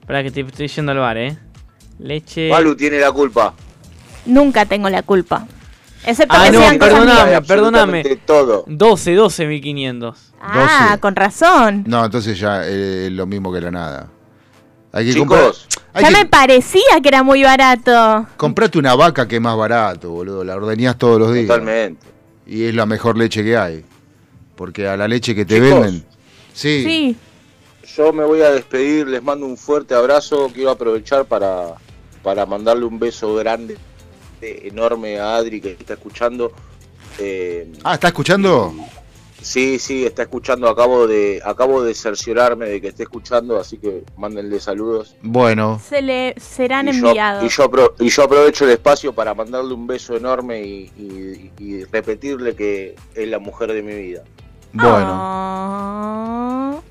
Para 0.05 0.21
que 0.21 0.31
te 0.31 0.41
estoy 0.41 0.67
yendo 0.67 0.91
al 0.91 0.97
bar, 0.97 1.17
eh. 1.17 1.37
Leche. 1.97 2.49
Malu 2.49 2.75
tiene 2.75 2.99
la 2.99 3.13
culpa. 3.13 3.53
Nunca 4.25 4.65
tengo 4.65 4.89
la 4.89 5.01
culpa. 5.01 5.47
Excepto 6.05 6.35
Ah, 6.37 6.45
que 6.45 6.51
no, 6.51 6.59
sean 6.59 6.79
perdóname, 6.79 7.41
perdóname. 7.41 8.03
todo. 8.25 8.63
12, 8.67 9.13
12, 9.15 9.45
1500. 9.47 10.33
Ah, 10.41 10.97
con 10.99 11.15
razón. 11.15 11.83
No, 11.87 12.03
entonces 12.03 12.37
ya 12.37 12.65
eh, 12.67 13.05
es 13.07 13.11
lo 13.11 13.25
mismo 13.25 13.51
que 13.53 13.61
la 13.61 13.71
nada. 13.71 14.09
Hay 14.91 15.05
que 15.05 15.13
Chicos. 15.13 15.27
comprar. 15.27 15.53
Hay 15.93 16.03
Ya 16.03 16.09
que 16.09 16.15
me 16.23 16.25
parecía 16.29 16.81
que 17.01 17.07
era 17.09 17.23
muy 17.23 17.43
barato. 17.43 18.27
comprate 18.37 18.77
una 18.77 18.95
vaca 18.95 19.27
que 19.27 19.35
es 19.37 19.41
más 19.41 19.55
barato, 19.57 20.09
boludo. 20.11 20.43
La 20.43 20.55
ordeñás 20.55 20.97
todos 20.97 21.19
los 21.19 21.33
días. 21.33 21.47
Totalmente. 21.47 22.05
Y 22.45 22.65
es 22.65 22.75
la 22.75 22.85
mejor 22.85 23.17
leche 23.17 23.43
que 23.43 23.55
hay. 23.57 23.85
Porque 24.55 24.87
a 24.87 24.97
la 24.97 25.07
leche 25.07 25.33
que 25.33 25.45
te 25.45 25.55
Chicos. 25.61 25.69
venden. 25.81 26.05
Sí. 26.53 26.83
Sí. 26.83 27.17
Yo 27.95 28.11
me 28.11 28.23
voy 28.25 28.41
a 28.41 28.49
despedir, 28.51 29.07
les 29.07 29.21
mando 29.23 29.45
un 29.45 29.55
fuerte 29.57 29.93
abrazo. 29.95 30.51
Quiero 30.53 30.71
aprovechar 30.71 31.25
para, 31.25 31.75
para 32.23 32.45
mandarle 32.45 32.85
un 32.85 32.99
beso 32.99 33.33
grande, 33.35 33.77
eh, 34.43 34.67
enorme 34.67 35.19
a 35.19 35.35
Adri 35.35 35.61
que 35.61 35.71
está 35.71 35.93
escuchando. 35.93 36.51
Eh, 37.19 37.71
Ah, 37.83 37.95
¿está 37.95 38.07
escuchando? 38.07 38.73
sí, 39.41 39.77
sí, 39.79 40.05
está 40.05 40.23
escuchando. 40.23 40.67
Acabo 40.69 41.05
de 41.07 41.41
acabo 41.45 41.83
de 41.83 41.93
cerciorarme 41.93 42.65
de 42.67 42.81
que 42.81 42.87
esté 42.87 43.03
escuchando, 43.03 43.59
así 43.59 43.77
que 43.77 44.03
mándenle 44.17 44.59
saludos. 44.59 45.15
Bueno. 45.21 45.81
Se 45.87 46.01
le 46.01 46.33
serán 46.39 46.87
Y 46.87 46.99
yo, 46.99 47.07
enviados. 47.09 47.43
y, 47.43 47.49
yo 47.49 47.69
apro- 47.69 47.93
y 47.99 48.09
yo 48.09 48.23
aprovecho 48.23 48.65
el 48.65 48.71
espacio 48.71 49.13
para 49.13 49.33
mandarle 49.33 49.73
un 49.73 49.85
beso 49.85 50.15
enorme 50.15 50.63
y, 50.65 50.91
y- 50.97 51.51
y 51.63 51.83
repetirle 51.85 52.55
que 52.55 52.95
es 53.15 53.27
la 53.27 53.39
mujer 53.39 53.73
de 53.73 53.83
mi 53.83 53.93
vida. 53.95 54.23
Oh. 54.81 56.81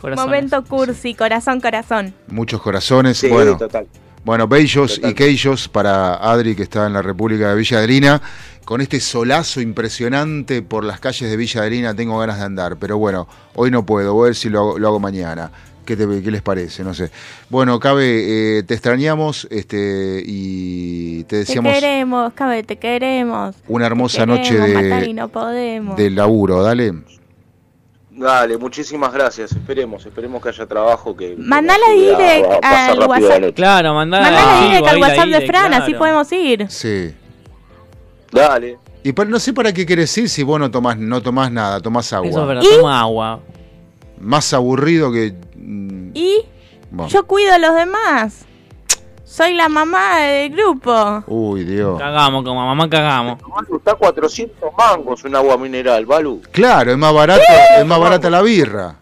Corazones. 0.00 0.24
Momento 0.26 0.64
cursi, 0.64 1.14
corazón, 1.14 1.60
corazón. 1.60 2.14
Muchos 2.28 2.62
corazones. 2.62 3.18
Sí, 3.18 3.28
bueno. 3.28 3.56
total. 3.58 3.86
Bueno, 4.28 4.46
bellos 4.46 5.00
y 5.02 5.14
queillos 5.14 5.68
para 5.68 6.16
Adri, 6.16 6.54
que 6.54 6.64
está 6.64 6.86
en 6.86 6.92
la 6.92 7.00
República 7.00 7.48
de 7.48 7.56
Villa 7.56 7.78
Adrina. 7.78 8.20
Con 8.62 8.82
este 8.82 9.00
solazo 9.00 9.62
impresionante 9.62 10.60
por 10.60 10.84
las 10.84 11.00
calles 11.00 11.30
de 11.30 11.34
Villa 11.38 11.62
Adrina 11.62 11.94
tengo 11.94 12.18
ganas 12.18 12.36
de 12.38 12.44
andar. 12.44 12.76
Pero 12.76 12.98
bueno, 12.98 13.26
hoy 13.54 13.70
no 13.70 13.86
puedo. 13.86 14.12
Voy 14.12 14.24
a 14.24 14.26
ver 14.26 14.34
si 14.34 14.50
lo 14.50 14.58
hago, 14.60 14.78
lo 14.78 14.88
hago 14.88 15.00
mañana. 15.00 15.50
¿Qué, 15.86 15.96
te- 15.96 16.22
qué 16.22 16.30
les 16.30 16.42
parece? 16.42 16.84
No 16.84 16.92
sé. 16.92 17.10
Bueno, 17.48 17.80
Cabe, 17.80 18.58
eh, 18.58 18.62
te 18.64 18.74
extrañamos 18.74 19.48
este, 19.50 20.22
y 20.26 21.22
te 21.24 21.28
Te 21.28 21.36
deseamos 21.36 21.72
queremos, 21.72 22.32
Cabe, 22.34 22.62
te 22.64 22.76
queremos. 22.76 23.56
una 23.66 23.86
hermosa 23.86 24.18
Te 24.20 24.26
noche 24.26 24.58
de, 24.58 24.74
matar 24.74 25.08
y 25.08 25.14
no 25.14 25.28
podemos. 25.28 25.96
de 25.96 26.10
laburo. 26.10 26.62
Dale. 26.62 26.92
Dale, 28.18 28.58
muchísimas 28.58 29.12
gracias. 29.12 29.52
Esperemos, 29.52 30.04
esperemos 30.04 30.42
que 30.42 30.48
haya 30.48 30.66
trabajo 30.66 31.16
que. 31.16 31.36
Mandala 31.38 31.84
pasar 32.60 32.90
al 32.90 32.98
WhatsApp. 33.08 33.54
Claro, 33.54 33.94
mandala, 33.94 34.30
Mandala 34.30 34.60
direct 34.66 34.88
al 34.88 35.00
WhatsApp 35.00 35.18
de 35.26 35.26
direct, 35.26 35.46
Fran, 35.46 35.74
así 35.74 35.94
podemos 35.94 36.32
ir. 36.32 36.66
Sí. 36.68 37.14
Dale. 38.32 38.78
Y 39.04 39.12
pa- 39.12 39.24
no 39.24 39.38
sé 39.38 39.52
para 39.52 39.72
qué 39.72 39.86
querés 39.86 40.18
ir 40.18 40.28
si 40.28 40.42
vos 40.42 40.58
no 40.58 40.68
tomás, 40.70 40.98
no 40.98 41.22
tomás 41.22 41.52
nada, 41.52 41.80
tomás 41.80 42.12
agua. 42.12 42.28
Eso 42.28 42.40
es 42.42 42.48
verdad, 42.48 42.62
¿Y? 42.64 42.76
toma 42.76 43.00
agua. 43.00 43.40
Más 44.20 44.52
aburrido 44.52 45.12
que. 45.12 45.34
mm, 45.56 46.10
Y 46.14 46.38
bueno. 46.90 47.08
yo 47.10 47.24
cuido 47.24 47.52
a 47.54 47.58
los 47.58 47.74
demás. 47.76 48.46
Soy 49.28 49.52
la 49.52 49.68
mamá 49.68 50.20
del 50.20 50.50
grupo. 50.50 51.22
Uy, 51.26 51.62
Dios. 51.62 51.98
Cagamos, 51.98 52.42
como 52.44 52.64
mamá 52.64 52.88
cagamos. 52.88 53.38
Balu, 53.42 53.76
está 53.76 53.94
400 53.94 54.70
mangos 54.76 55.22
un 55.22 55.36
agua 55.36 55.58
mineral, 55.58 56.06
Balu. 56.06 56.40
Claro, 56.50 56.92
es 56.92 56.96
más 56.96 57.12
barato, 57.12 57.42
es 57.78 57.84
más 57.84 58.00
barata 58.00 58.30
la 58.30 58.40
birra. 58.40 58.96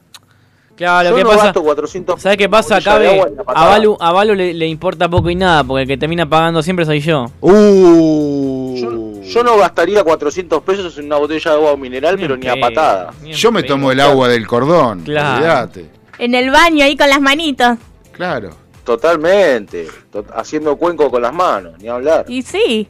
Claro, 0.74 1.10
Yo 1.10 1.16
¿qué 1.16 1.22
no 1.22 1.30
pasa? 1.30 1.44
gasto 1.44 1.62
400 1.62 2.20
¿Sabes 2.20 2.36
qué 2.36 2.48
pasa? 2.48 2.80
la 2.80 3.26
a. 3.46 3.66
Balu, 3.68 3.96
a 4.00 4.12
Balu 4.12 4.34
le, 4.34 4.52
le 4.52 4.66
importa 4.66 5.08
poco 5.08 5.30
y 5.30 5.36
nada, 5.36 5.62
porque 5.62 5.82
el 5.82 5.88
que 5.88 5.96
termina 5.96 6.28
pagando 6.28 6.60
siempre 6.60 6.84
soy 6.84 6.98
yo. 6.98 7.26
Uh. 7.40 9.22
Yo 9.22 9.44
no 9.44 9.56
gastaría 9.56 10.02
400 10.02 10.60
pesos 10.64 10.98
en 10.98 11.06
una 11.06 11.18
botella 11.18 11.52
de 11.52 11.56
agua 11.56 11.76
mineral, 11.76 12.16
pero 12.18 12.36
ni 12.36 12.48
a 12.48 12.56
patada. 12.60 13.12
Yo 13.24 13.52
me 13.52 13.62
tomo 13.62 13.92
el 13.92 14.00
agua 14.00 14.26
del 14.28 14.44
cordón. 14.46 15.02
Claro. 15.02 15.36
Olvídate. 15.36 15.86
En 16.18 16.34
el 16.34 16.50
baño 16.50 16.84
ahí 16.84 16.96
con 16.96 17.08
las 17.08 17.20
manitos. 17.20 17.78
Claro. 18.10 18.65
Totalmente. 18.86 19.88
To- 20.12 20.24
haciendo 20.34 20.76
cuenco 20.76 21.10
con 21.10 21.20
las 21.20 21.34
manos, 21.34 21.74
ni 21.78 21.88
hablar. 21.88 22.24
Y 22.28 22.40
sí. 22.42 22.88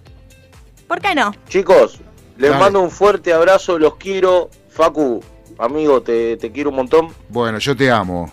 ¿Por 0.87 1.01
qué 1.01 1.15
no? 1.15 1.33
Chicos, 1.49 1.99
les 2.37 2.51
Dale. 2.51 2.63
mando 2.63 2.81
un 2.81 2.91
fuerte 2.91 3.33
abrazo, 3.33 3.79
los 3.79 3.97
quiero. 3.97 4.51
Facu, 4.69 5.23
amigo, 5.59 6.03
te, 6.03 6.37
te 6.37 6.53
quiero 6.53 6.69
un 6.71 6.77
montón. 6.77 7.09
Bueno, 7.31 7.59
yo 7.59 7.75
te 7.75 7.91
amo. 7.91 8.31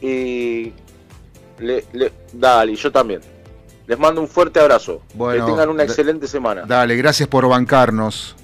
Y. 0.00 0.72
Le, 1.58 1.84
le- 1.94 2.12
dale, 2.34 2.72
y 2.72 2.76
yo 2.76 2.92
también. 2.92 3.22
Les 3.86 3.98
mando 3.98 4.20
un 4.20 4.28
fuerte 4.28 4.60
abrazo. 4.60 5.00
Bueno, 5.14 5.46
que 5.46 5.50
tengan 5.52 5.70
una 5.70 5.84
excelente 5.84 6.28
semana. 6.28 6.64
Dale, 6.66 6.94
gracias 6.96 7.28
por 7.28 7.48
bancarnos. 7.48 8.36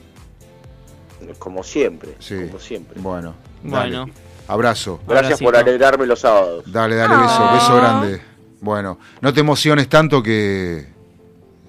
Como 1.39 1.63
siempre. 1.63 2.15
Sí. 2.21 2.47
Como 2.47 2.59
siempre. 2.59 2.99
Bueno. 3.01 3.35
dale. 3.63 3.97
Bueno. 3.99 4.13
Abrazo. 4.49 4.99
Gracias 5.07 5.41
por 5.41 5.57
alegrarme 5.57 6.07
los 6.07 6.21
sábados. 6.21 6.65
Dale, 6.67 6.97
dale, 6.97 7.17
beso, 7.17 7.53
beso 7.53 7.77
grande. 7.77 8.32
Bueno, 8.63 8.99
no 9.21 9.33
te 9.33 9.41
emociones 9.41 9.89
tanto 9.89 10.23
que. 10.23 10.87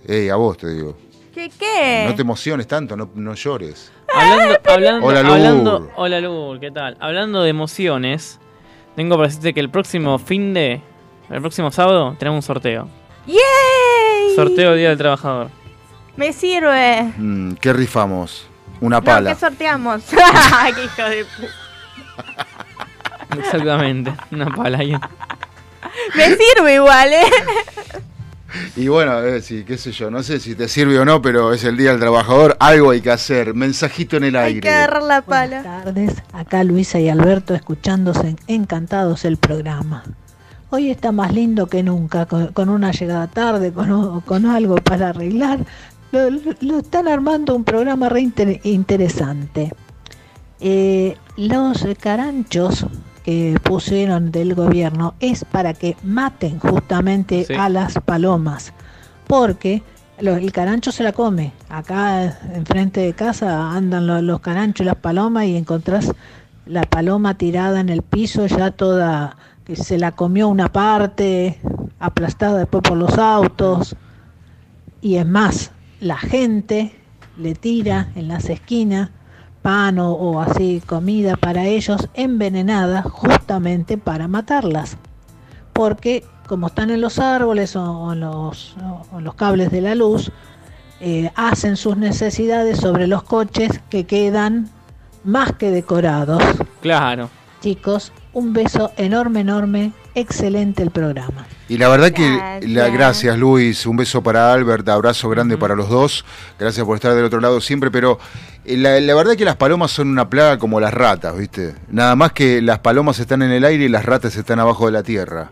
Ey, 0.08 0.30
a 0.30 0.36
vos 0.36 0.58
te 0.58 0.70
digo. 0.70 0.96
¿Qué 1.34 1.50
qué? 1.60 2.06
No 2.08 2.14
te 2.16 2.22
emociones 2.22 2.68
tanto, 2.68 2.96
no, 2.96 3.10
no 3.16 3.34
llores. 3.34 3.92
Hablando, 4.14 4.60
hablando, 4.72 5.08
Hola, 5.08 5.24
Lur. 5.24 5.32
hablando, 5.32 5.92
hola 5.96 6.22
Lur, 6.22 6.60
¿qué 6.60 6.70
tal? 6.70 6.96
Hablando 7.00 7.42
de 7.42 7.50
emociones, 7.50 8.40
tengo 8.96 9.16
para 9.16 9.28
decirte 9.28 9.54
que 9.56 9.60
el 9.60 9.72
próximo 9.72 10.20
fin 10.20 10.54
de, 10.54 10.80
el 11.32 11.42
próximo 11.42 11.72
sábado, 11.72 12.16
tenemos 12.20 12.38
un 12.38 12.42
sorteo. 12.44 12.88
¡Yay! 13.26 14.36
Sorteo 14.36 14.76
Día 14.76 14.90
del 14.90 15.00
Trabajador. 15.00 15.50
Me 16.16 16.32
sirve. 16.32 17.12
Mm, 17.18 17.54
¿Qué 17.54 17.74
rifamos? 17.74 18.46
Una 18.82 18.98
No, 18.98 19.04
pala. 19.04 19.34
¿qué 19.34 19.40
sorteamos? 19.40 20.04
¡Qué 20.76 20.84
hijo 20.84 21.10
de 21.10 21.26
pu- 21.26 21.50
Exactamente, 23.40 24.14
una 24.32 24.46
pala 24.54 24.78
ahí. 24.78 24.94
Me 26.16 26.26
sirve 26.36 26.76
igual, 26.76 27.14
¿eh? 27.14 27.24
Y 28.76 28.88
bueno, 28.88 29.20
eh, 29.24 29.42
sí, 29.42 29.64
qué 29.66 29.78
sé 29.78 29.92
yo, 29.92 30.12
no 30.12 30.22
sé 30.22 30.40
si 30.40 30.54
te 30.54 30.68
sirve 30.68 31.00
o 31.00 31.06
no, 31.06 31.22
pero 31.24 31.54
es 31.54 31.64
el 31.64 31.76
Día 31.76 31.90
del 31.92 32.00
Trabajador, 32.00 32.56
algo 32.60 32.92
hay 32.92 33.02
que 33.02 33.10
hacer. 33.12 33.56
Mensajito 33.56 34.18
en 34.18 34.26
el 34.26 34.36
Hay 34.36 34.60
que 34.60 34.70
aire. 34.70 34.84
agarrar 34.84 35.04
la 35.04 35.22
pala. 35.24 35.62
Buenas 35.64 35.84
tardes, 35.86 36.14
acá 36.34 36.64
Luisa 36.64 37.00
y 37.00 37.10
Alberto 37.10 37.56
escuchándose 37.56 38.36
encantados 38.48 39.26
el 39.26 39.38
programa. 39.38 40.04
Hoy 40.70 40.92
está 40.92 41.12
más 41.12 41.34
lindo 41.34 41.66
que 41.68 41.82
nunca, 41.84 42.26
con, 42.28 42.48
con 42.54 42.70
una 42.70 42.92
llegada 42.92 43.28
tarde, 43.28 43.72
con, 43.74 44.22
con 44.22 44.46
algo 44.46 44.76
para 44.76 45.10
arreglar. 45.10 45.60
Lo, 46.12 46.30
lo- 46.30 46.56
lo 46.62 46.78
están 46.80 47.08
armando 47.08 47.56
un 47.56 47.64
programa 47.64 48.08
re 48.10 48.22
inter- 48.22 48.60
interesante. 48.64 49.72
Eh, 50.60 51.18
los 51.38 51.86
caranchos 52.00 52.86
que 53.24 53.58
pusieron 53.64 54.32
del 54.32 54.54
gobierno 54.54 55.16
es 55.20 55.46
para 55.46 55.74
que 55.74 55.96
maten 56.04 56.60
justamente 56.60 57.46
Sí. 57.46 57.54
a 57.54 57.70
las 57.70 57.94
palomas, 58.06 58.74
porque 59.28 59.82
el 60.18 60.52
carancho 60.52 60.92
se 60.92 61.04
la 61.04 61.12
come. 61.14 61.54
Acá 61.70 62.38
enfrente 62.54 63.00
de 63.02 63.14
casa 63.14 63.72
andan 63.72 64.08
lo- 64.08 64.22
los 64.22 64.40
caranchos 64.42 64.84
y 64.84 64.88
las 64.88 64.98
palomas 64.98 65.46
y 65.46 65.56
encontrás 65.56 66.12
la 66.66 66.84
paloma 66.84 67.38
tirada 67.38 67.80
en 67.80 67.90
el 67.90 68.02
piso, 68.04 68.46
ya 68.46 68.72
toda, 68.72 69.36
que 69.66 69.76
se 69.76 69.98
la 69.98 70.12
comió 70.12 70.48
una 70.50 70.72
parte, 70.72 71.60
aplastada 72.00 72.58
después 72.60 72.84
por 72.84 72.98
los 72.98 73.18
autos. 73.18 73.96
Y 75.02 75.16
es 75.16 75.26
más, 75.26 75.72
la 76.00 76.18
gente 76.18 76.94
le 77.38 77.56
tira 77.56 78.10
en 78.16 78.28
las 78.28 78.50
esquinas 78.50 79.10
pan 79.64 79.98
o, 79.98 80.12
o 80.12 80.40
así 80.40 80.84
comida 80.86 81.36
para 81.38 81.66
ellos 81.66 82.08
envenenada 82.14 83.02
justamente 83.02 83.98
para 83.98 84.28
matarlas. 84.28 84.98
Porque 85.74 86.24
como 86.48 86.68
están 86.68 86.92
en 86.92 87.02
los 87.02 87.18
árboles 87.18 87.76
o, 87.76 87.84
o 87.84 88.14
en, 88.14 88.20
los, 88.20 88.76
o 89.12 89.18
en 89.18 89.24
los 89.24 89.34
cables 89.34 89.72
de 89.72 89.82
la 89.82 89.96
luz, 89.96 90.32
eh, 91.00 91.32
hacen 91.36 91.76
sus 91.78 91.98
necesidades 91.98 92.78
sobre 92.78 93.08
los 93.08 93.24
coches 93.24 93.82
que 93.90 94.06
quedan 94.06 94.70
más 95.24 95.54
que 95.54 95.72
decorados. 95.72 96.44
Claro. 96.82 97.30
Chicos, 97.62 98.12
un 98.34 98.54
beso 98.54 98.92
enorme, 98.98 99.40
enorme. 99.40 99.94
Excelente 100.16 100.84
el 100.84 100.92
programa. 100.92 101.48
Y 101.68 101.78
la 101.78 101.88
verdad 101.90 102.12
que, 102.12 102.60
la, 102.68 102.90
gracias 102.90 103.38
Luis, 103.38 103.86
un 103.86 103.98
beso 103.98 104.22
para 104.22 104.54
Albert, 104.54 104.88
abrazo 104.90 105.30
grande 105.30 105.58
para 105.58 105.76
los 105.76 105.90
dos, 105.90 106.24
gracias 106.60 106.86
por 106.86 106.96
estar 106.96 107.16
del 107.16 107.26
otro 107.26 107.40
lado 107.40 107.60
siempre, 107.62 107.90
pero 107.90 108.20
eh, 108.66 108.78
la, 108.78 109.00
la 109.00 109.16
verdad 109.16 109.36
que 109.36 109.46
las 109.46 109.56
palomas 109.56 109.92
son 109.92 110.10
una 110.10 110.30
plaga 110.30 110.60
como 110.60 110.80
las 110.80 110.94
ratas, 110.94 111.36
¿viste? 111.36 111.74
Nada 111.90 112.16
más 112.16 112.32
que 112.32 112.62
las 112.62 112.80
palomas 112.80 113.18
están 113.20 113.42
en 113.42 113.52
el 113.52 113.66
aire 113.66 113.86
y 113.86 113.90
las 113.90 114.06
ratas 114.06 114.36
están 114.36 114.60
abajo 114.60 114.86
de 114.86 114.92
la 114.92 115.04
tierra. 115.04 115.50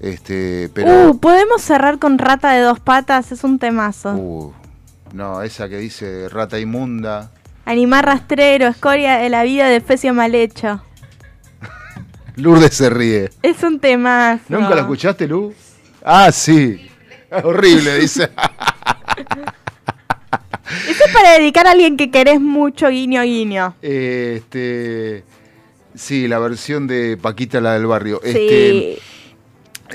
Este, 0.00 0.70
pero... 0.74 1.10
Uh, 1.10 1.20
¿podemos 1.20 1.60
cerrar 1.62 1.98
con 1.98 2.18
rata 2.18 2.52
de 2.52 2.62
dos 2.62 2.80
patas? 2.80 3.32
Es 3.32 3.44
un 3.44 3.58
temazo. 3.58 4.14
Uh, 4.14 4.52
no, 5.12 5.42
esa 5.42 5.68
que 5.68 5.78
dice 5.78 6.28
rata 6.28 6.58
inmunda. 6.58 7.30
Animal 7.66 8.02
rastrero, 8.02 8.66
escoria 8.66 9.18
de 9.18 9.28
la 9.28 9.42
vida 9.42 9.68
de 9.68 9.80
fecio 9.80 10.14
mal 10.14 10.34
hecho. 10.34 10.82
Lourdes 12.40 12.74
se 12.74 12.90
ríe. 12.90 13.30
Es 13.42 13.62
un 13.62 13.78
temazo. 13.78 14.42
¿Nunca 14.48 14.70
lo 14.70 14.80
escuchaste, 14.80 15.26
Lu? 15.28 15.54
Ah, 16.04 16.32
sí. 16.32 16.88
Es 17.30 17.44
horrible, 17.44 17.98
dice. 17.98 18.30
Eso 20.88 21.04
es 21.04 21.12
para 21.12 21.32
dedicar 21.32 21.66
a 21.66 21.72
alguien 21.72 21.96
que 21.96 22.10
querés 22.10 22.40
mucho, 22.40 22.88
guiño, 22.88 23.22
guiño. 23.22 23.74
Este, 23.82 25.24
sí, 25.94 26.28
la 26.28 26.38
versión 26.38 26.86
de 26.86 27.16
Paquita, 27.16 27.60
la 27.60 27.74
del 27.74 27.86
barrio. 27.86 28.20
Sí. 28.22 28.28
Este, 28.28 28.98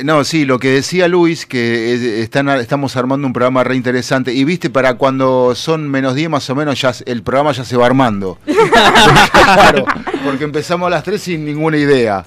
no, 0.03 0.23
sí, 0.25 0.45
lo 0.45 0.59
que 0.59 0.69
decía 0.71 1.07
Luis, 1.07 1.45
que 1.45 2.21
están, 2.21 2.49
estamos 2.49 2.97
armando 2.97 3.25
un 3.27 3.33
programa 3.33 3.63
re 3.63 3.75
interesante. 3.75 4.33
Y 4.33 4.43
viste, 4.43 4.69
para 4.69 4.95
cuando 4.95 5.55
son 5.55 5.89
menos 5.89 6.15
10 6.15 6.29
más 6.29 6.49
o 6.49 6.55
menos, 6.55 6.79
ya 6.81 6.93
el 7.05 7.23
programa 7.23 7.53
ya 7.53 7.63
se 7.63 7.77
va 7.77 7.85
armando. 7.85 8.37
claro, 9.31 9.85
porque 10.25 10.43
empezamos 10.43 10.87
a 10.87 10.89
las 10.89 11.03
3 11.03 11.21
sin 11.21 11.45
ninguna 11.45 11.77
idea. 11.77 12.25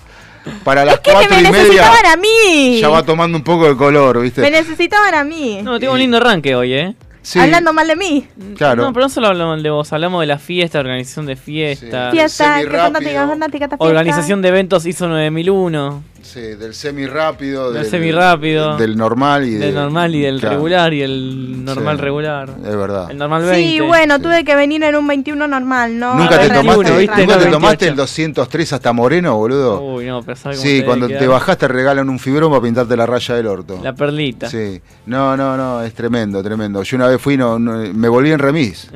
Para 0.65 0.85
las 0.85 1.01
que 1.01 1.13
4 1.13 1.31
me 1.31 1.41
y 1.41 1.43
media 1.45 1.63
necesitaban 1.63 2.07
a 2.07 2.17
mí. 2.17 2.79
ya 2.81 2.89
va 2.89 3.03
tomando 3.03 3.37
un 3.39 3.45
poco 3.45 3.69
de 3.69 3.77
color, 3.77 4.21
¿viste? 4.21 4.41
Me 4.41 4.51
necesitaban 4.51 5.15
a 5.15 5.25
mí. 5.25 5.61
No, 5.63 5.79
tengo 5.79 5.93
un 5.95 5.99
lindo 5.99 6.17
arranque 6.19 6.55
hoy, 6.55 6.73
¿eh? 6.75 6.95
Sí, 7.23 7.39
Hablando 7.39 7.73
mal 7.75 7.87
de 7.87 7.97
mí. 7.97 8.27
claro. 8.57 8.85
No, 8.85 8.93
pero 8.93 9.05
no 9.05 9.11
solo 9.11 9.27
hablamos 9.27 9.63
de 9.63 9.69
vos, 9.69 9.93
hablamos 9.93 10.21
de 10.23 10.27
la 10.27 10.39
fiesta, 10.39 10.79
organización 10.81 11.27
de 11.27 11.37
fiestas. 11.37 12.11
Fiesta, 12.11 12.61
que 12.61 12.71
fantástica, 12.71 13.29
fantástica 13.29 13.65
esta 13.67 13.77
fiesta. 13.77 13.85
Organización 13.85 14.41
de 14.41 14.49
eventos 14.49 14.87
ISO 14.87 15.09
9001. 15.09 16.03
Sí, 16.23 16.41
del 16.41 16.75
semi 16.75 17.07
rápido, 17.07 17.73
Del 17.73 17.87
semirápido. 17.87 18.77
del 18.77 18.97
normal 18.97 19.45
y 19.47 19.55
Del 19.55 19.75
normal 19.75 20.15
y 20.15 20.21
del 20.23 20.41
claro. 20.41 20.57
regular 20.57 20.93
y 20.93 21.03
el 21.03 21.65
normal 21.65 21.97
Sí, 21.97 22.03
regular. 22.03 22.51
Es 22.65 22.77
verdad. 22.77 23.11
El 23.11 23.17
normal 23.19 23.43
20. 23.45 23.57
Sí, 23.71 23.81
bueno, 23.81 24.21
tuve 24.21 24.45
que 24.45 24.55
venir 24.55 24.83
en 24.83 24.97
un 24.97 25.07
21 25.07 25.49
normal, 25.49 25.99
¿no? 25.99 26.17
¿Nunca 26.17 26.39
te 26.41 26.51
tomaste, 26.51 26.97
¿viste? 26.99 27.21
¿nunca 27.23 27.37
No, 27.37 27.43
te 27.45 27.51
tomaste 27.51 27.85
28. 27.87 27.91
el 27.91 27.97
203 27.97 28.73
hasta 28.75 28.93
Moreno, 28.93 29.37
boludo? 29.37 29.81
Uy, 29.81 30.07
no, 30.07 30.23
pero 30.23 30.37
¿sabes 30.37 30.59
cómo 30.59 30.69
Sí, 30.71 30.81
te 30.81 30.85
cuando 30.85 31.07
te 31.07 31.15
quedar? 31.15 31.29
bajás 31.29 31.57
te 31.59 31.69
regalan 31.69 32.09
un 32.11 32.19
fibrón 32.19 32.51
para 32.51 32.63
pintarte 32.63 32.97
la 32.97 33.07
raya 33.07 33.35
del 33.37 33.47
orto. 33.47 33.81
La 33.83 33.95
perlita. 33.95 34.51
Sí. 34.51 34.81
No, 35.07 35.37
no, 35.37 35.57
no, 35.57 35.83
es 35.83 35.95
tremendo, 35.95 36.43
tremendo. 36.43 36.83
Yo 36.83 36.97
una 36.97 37.07
vez 37.07 37.21
fui, 37.21 37.37
no, 37.37 37.59
no- 37.59 37.79
me 37.95 38.09
volví 38.09 38.31
en 38.33 38.39
remis. 38.39 38.91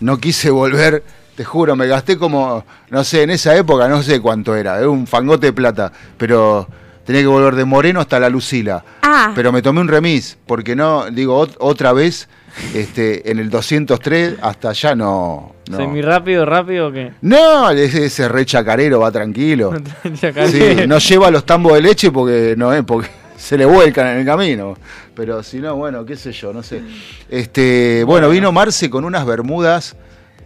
No 0.00 0.18
quise 0.18 0.50
volver, 0.50 1.02
te 1.36 1.44
juro, 1.44 1.74
me 1.76 1.86
gasté 1.86 2.16
como, 2.18 2.64
no 2.90 3.04
sé, 3.04 3.22
en 3.22 3.30
esa 3.30 3.56
época, 3.56 3.88
no 3.88 4.02
sé 4.02 4.20
cuánto 4.20 4.54
era, 4.54 4.78
era 4.78 4.88
un 4.88 5.06
fangote 5.06 5.46
de 5.48 5.52
plata, 5.52 5.92
pero 6.16 6.68
tenía 7.04 7.22
que 7.22 7.26
volver 7.26 7.54
de 7.56 7.64
Moreno 7.64 8.00
hasta 8.00 8.18
la 8.20 8.28
Lucila. 8.28 8.84
Ah, 9.02 9.32
Pero 9.34 9.52
me 9.52 9.60
tomé 9.62 9.80
un 9.80 9.88
remis, 9.88 10.38
porque 10.46 10.74
no, 10.74 11.10
digo, 11.10 11.46
ot- 11.46 11.56
otra 11.60 11.92
vez, 11.92 12.28
este, 12.72 13.30
en 13.30 13.38
el 13.38 13.50
203 13.50 14.36
hasta 14.42 14.70
allá 14.70 14.94
no. 14.94 15.54
no. 15.68 15.76
¿Semi 15.76 16.00
rápido, 16.02 16.46
rápido 16.46 16.88
o 16.88 16.92
qué? 16.92 17.12
No, 17.20 17.70
ese, 17.70 18.06
ese 18.06 18.28
re 18.28 18.46
chacarero 18.46 19.00
va 19.00 19.10
tranquilo. 19.12 19.72
Chacarero. 20.20 20.80
Sí, 20.82 20.86
no 20.86 20.98
lleva 20.98 21.30
los 21.30 21.44
tambos 21.44 21.74
de 21.74 21.82
leche 21.82 22.10
porque 22.12 22.54
no 22.56 22.72
es 22.72 22.82
porque 22.84 23.08
se 23.36 23.58
le 23.58 23.64
vuelcan 23.66 24.06
en 24.06 24.18
el 24.20 24.24
camino. 24.24 24.76
Pero 25.14 25.42
si 25.42 25.58
no, 25.58 25.74
bueno, 25.76 26.04
qué 26.06 26.16
sé 26.16 26.32
yo, 26.32 26.52
no 26.52 26.62
sé. 26.62 26.80
Este, 27.28 28.04
bueno, 28.04 28.28
vino 28.28 28.52
Marce 28.52 28.88
con 28.90 29.04
unas 29.04 29.24
bermudas. 29.26 29.96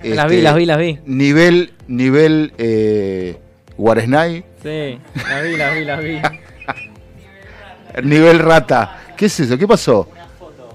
Las 0.03 0.25
este, 0.27 0.37
vi, 0.37 0.43
las 0.43 0.55
vi, 0.55 0.65
las 0.67 0.79
vi. 0.79 0.99
Nivel, 1.07 1.73
nivel 1.89 2.53
eh, 2.59 3.39
Guaresnay, 3.77 4.45
Sí, 4.63 4.99
las 5.29 5.43
vi, 5.45 5.57
las 5.57 5.75
vi, 5.75 5.85
las 5.85 6.03
vi. 6.03 6.21
nivel 8.03 8.39
rata. 8.39 8.99
¿Qué 9.17 9.27
es 9.27 9.41
eso? 9.41 9.59
¿Qué 9.59 9.67
pasó? 9.67 10.09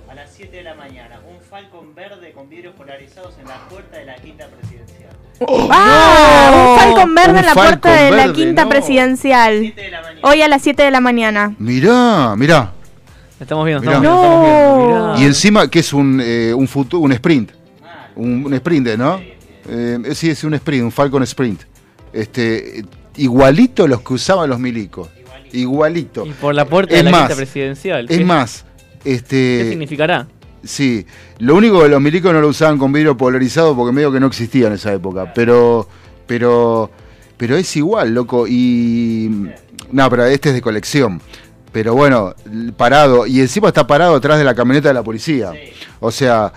A 0.09 0.15
las 0.15 0.29
7 0.35 0.57
de 0.57 0.63
la 0.63 0.75
mañana, 0.75 1.19
un 1.29 1.39
Falcon 1.49 1.95
verde 1.95 2.31
con 2.33 2.49
vidrios 2.49 2.73
polarizados 2.75 3.35
en 3.41 3.47
la 3.47 3.57
puerta 3.69 3.97
de 3.97 4.05
la 4.05 4.15
quinta 4.15 4.45
presidencial. 4.47 5.09
ah, 5.71 6.51
un 6.75 6.79
Falcon 6.79 7.15
verde 7.15 7.31
Un 7.31 7.37
en 7.37 7.45
la 7.45 7.53
Falcon 7.53 7.79
puerta 7.79 8.01
de 8.01 8.11
la 8.11 8.33
quinta 8.33 8.63
no. 8.63 8.69
presidencial. 8.69 9.73
Hoy 10.23 10.41
a 10.41 10.47
las 10.47 10.61
7 10.61 10.83
de 10.83 10.91
la 10.91 10.99
mañana. 11.01 11.55
Mirá, 11.59 12.35
mirá. 12.35 12.71
Estamos 13.39 13.65
viendo, 13.65 13.81
Mirá. 13.81 13.93
estamos 13.97 14.01
viendo, 14.01 14.23
estamos 14.23 14.87
viendo. 14.87 15.07
Mirá. 15.13 15.19
Y 15.21 15.25
encima, 15.25 15.67
que 15.69 15.79
es 15.79 15.91
un, 15.93 16.21
eh, 16.23 16.53
un, 16.53 16.67
futu- 16.67 16.99
un 16.99 17.11
sprint. 17.13 17.51
Un, 18.15 18.45
un 18.45 18.53
sprint, 18.53 18.87
¿no? 18.97 19.19
Eh, 19.67 19.99
sí, 20.13 20.29
es 20.29 20.43
un 20.43 20.53
sprint, 20.55 20.83
un 20.83 20.91
Falcon 20.91 21.23
Sprint. 21.23 21.61
Este, 22.11 22.79
eh, 22.79 22.85
igualito 23.17 23.87
los 23.87 24.01
que 24.01 24.13
usaban 24.13 24.49
los 24.49 24.59
milicos. 24.59 25.09
Igualito. 25.51 26.25
Y 26.25 26.31
por 26.31 26.55
la 26.55 26.65
puerta 26.65 26.95
Es 26.95 27.03
de 27.03 27.11
la 27.11 27.17
más, 27.19 27.33
presidencial. 27.35 28.05
Es 28.09 28.17
¿Qué- 28.17 28.25
más, 28.25 28.65
¿Qué 29.03 29.13
este. 29.13 29.69
significará? 29.69 30.27
Sí, 30.63 31.05
lo 31.39 31.55
único 31.55 31.81
que 31.81 31.89
los 31.89 32.01
milicos 32.01 32.31
no 32.33 32.39
lo 32.41 32.47
usaban 32.47 32.77
con 32.77 32.91
vidrio 32.93 33.17
polarizado 33.17 33.75
porque 33.75 33.91
medio 33.93 34.11
que 34.11 34.19
no 34.19 34.27
existía 34.27 34.67
en 34.67 34.73
esa 34.73 34.93
época. 34.93 35.33
Pero, 35.33 35.87
pero, 36.25 36.89
pero 37.37 37.55
es 37.57 37.75
igual, 37.75 38.13
loco. 38.13 38.47
Y. 38.47 39.49
No, 39.91 40.09
pero 40.09 40.25
este 40.25 40.49
es 40.49 40.55
de 40.55 40.61
colección. 40.61 41.21
Pero 41.71 41.93
bueno, 41.95 42.33
parado. 42.77 43.27
Y 43.27 43.41
encima 43.41 43.67
está 43.67 43.85
parado 43.85 44.15
atrás 44.15 44.37
de 44.37 44.43
la 44.45 44.55
camioneta 44.55 44.87
de 44.87 44.93
la 44.93 45.03
policía. 45.03 45.51
O 45.99 46.11
sea, 46.11 46.53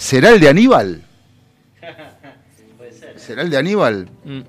¿será 0.00 0.30
el 0.30 0.40
de 0.40 0.48
Aníbal? 0.48 1.02
¿Será 3.16 3.42
el 3.42 3.50
de 3.50 3.56
Aníbal? 3.58 4.08
Mm, 4.24 4.40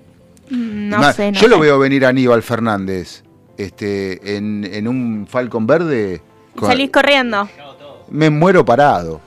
No 0.89 1.13
sé, 1.13 1.31
no 1.31 1.39
Yo 1.39 1.47
lo 1.47 1.59
veo 1.59 1.77
venir 1.79 2.05
a 2.05 2.09
Aníbal 2.09 2.41
Fernández. 2.41 3.23
Este, 3.57 4.37
en, 4.37 4.67
en 4.71 4.87
un 4.87 5.27
Falcon 5.29 5.67
verde. 5.67 6.21
con- 6.55 6.69
Salís 6.69 6.89
corriendo. 6.89 7.47
me 8.09 8.29
muero 8.29 8.65
parado. 8.65 9.21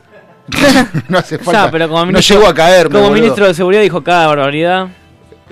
no 1.08 1.18
hace 1.18 1.36
O 1.36 1.38
falta. 1.38 1.62
sea, 1.62 1.70
pero 1.70 1.88
como 1.88 2.00
no 2.00 2.06
ministro, 2.06 2.36
llego 2.36 2.48
a 2.48 2.54
caerme. 2.54 2.92
Como 2.92 3.04
boludo. 3.04 3.20
ministro 3.20 3.46
de 3.46 3.54
Seguridad 3.54 3.82
dijo 3.82 4.02
cada 4.02 4.26
barbaridad. 4.26 4.88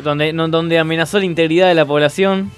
Donde, 0.03 0.32
no, 0.32 0.49
donde 0.49 0.78
amenazó 0.78 1.19
la 1.19 1.27
integridad 1.27 1.69
de 1.69 1.74
la 1.74 1.85
población. 1.86 2.51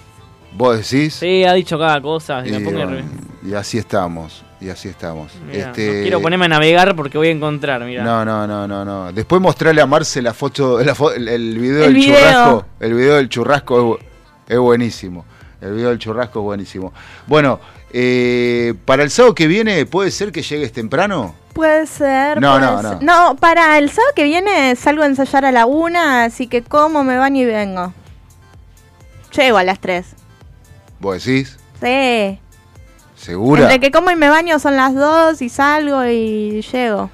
¿Vos 0.56 0.76
decís? 0.88 1.14
Sí, 1.14 1.44
ha 1.44 1.52
dicho 1.52 1.78
cada 1.78 2.00
cosa. 2.00 2.42
Y 2.46 3.54
así 3.54 3.76
estamos. 3.78 4.44
Y 4.64 4.70
así 4.70 4.88
estamos. 4.88 5.30
Mirá, 5.46 5.66
Este, 5.66 5.86
no 5.86 6.02
quiero 6.02 6.22
ponerme 6.22 6.46
a 6.46 6.48
navegar 6.48 6.96
porque 6.96 7.18
voy 7.18 7.28
a 7.28 7.32
encontrar, 7.32 7.84
mira. 7.84 8.02
No, 8.02 8.24
no, 8.24 8.46
no, 8.46 8.66
no, 8.66 8.82
no. 8.82 9.12
Después 9.12 9.42
mostrarle 9.42 9.82
a 9.82 9.86
Marce 9.86 10.22
la 10.22 10.32
foto, 10.32 10.82
la 10.82 10.94
fo- 10.94 11.12
el, 11.14 11.58
video 11.58 11.84
El 11.84 11.92
del 11.92 11.94
video. 11.94 12.16
churrasco. 12.16 12.66
El 12.80 12.94
video 12.94 13.14
del 13.16 13.28
churrasco 13.28 13.76
es, 13.78 13.84
bu- 13.84 13.98
es 14.48 14.58
buenísimo. 14.58 15.26
El 15.60 15.74
video 15.74 15.90
del 15.90 15.98
churrasco 15.98 16.38
es 16.38 16.44
buenísimo. 16.44 16.94
Bueno, 17.26 17.60
eh, 17.92 18.72
para 18.86 19.02
el 19.02 19.10
sábado 19.10 19.34
que 19.34 19.46
viene, 19.48 19.84
¿puede 19.84 20.10
ser 20.10 20.32
que 20.32 20.40
llegues 20.40 20.72
temprano? 20.72 21.34
Puede 21.52 21.86
ser. 21.86 22.40
No, 22.40 22.58
puede 22.58 22.66
no, 22.72 22.82
ser. 22.82 23.02
no. 23.02 23.30
No, 23.32 23.36
para 23.36 23.76
el 23.76 23.90
sábado 23.90 24.12
que 24.16 24.24
viene 24.24 24.74
salgo 24.76 25.02
a 25.02 25.06
ensayar 25.06 25.44
a 25.44 25.52
la 25.52 25.66
una, 25.66 26.24
así 26.24 26.46
que 26.46 26.62
como, 26.62 27.04
me 27.04 27.18
baño 27.18 27.42
y 27.42 27.44
vengo. 27.44 27.92
Llego 29.36 29.58
a 29.58 29.64
las 29.64 29.78
3. 29.78 30.06
¿Vos 31.00 31.22
decís? 31.22 31.58
Sí. 31.82 32.38
¿Segura? 33.16 33.62
Entre 33.62 33.80
que 33.80 33.90
como 33.90 34.10
y 34.10 34.16
me 34.16 34.28
baño 34.28 34.58
son 34.58 34.76
las 34.76 34.94
2 34.94 35.40
y 35.42 35.48
salgo 35.48 36.04
y 36.06 36.60
llego. 36.62 37.10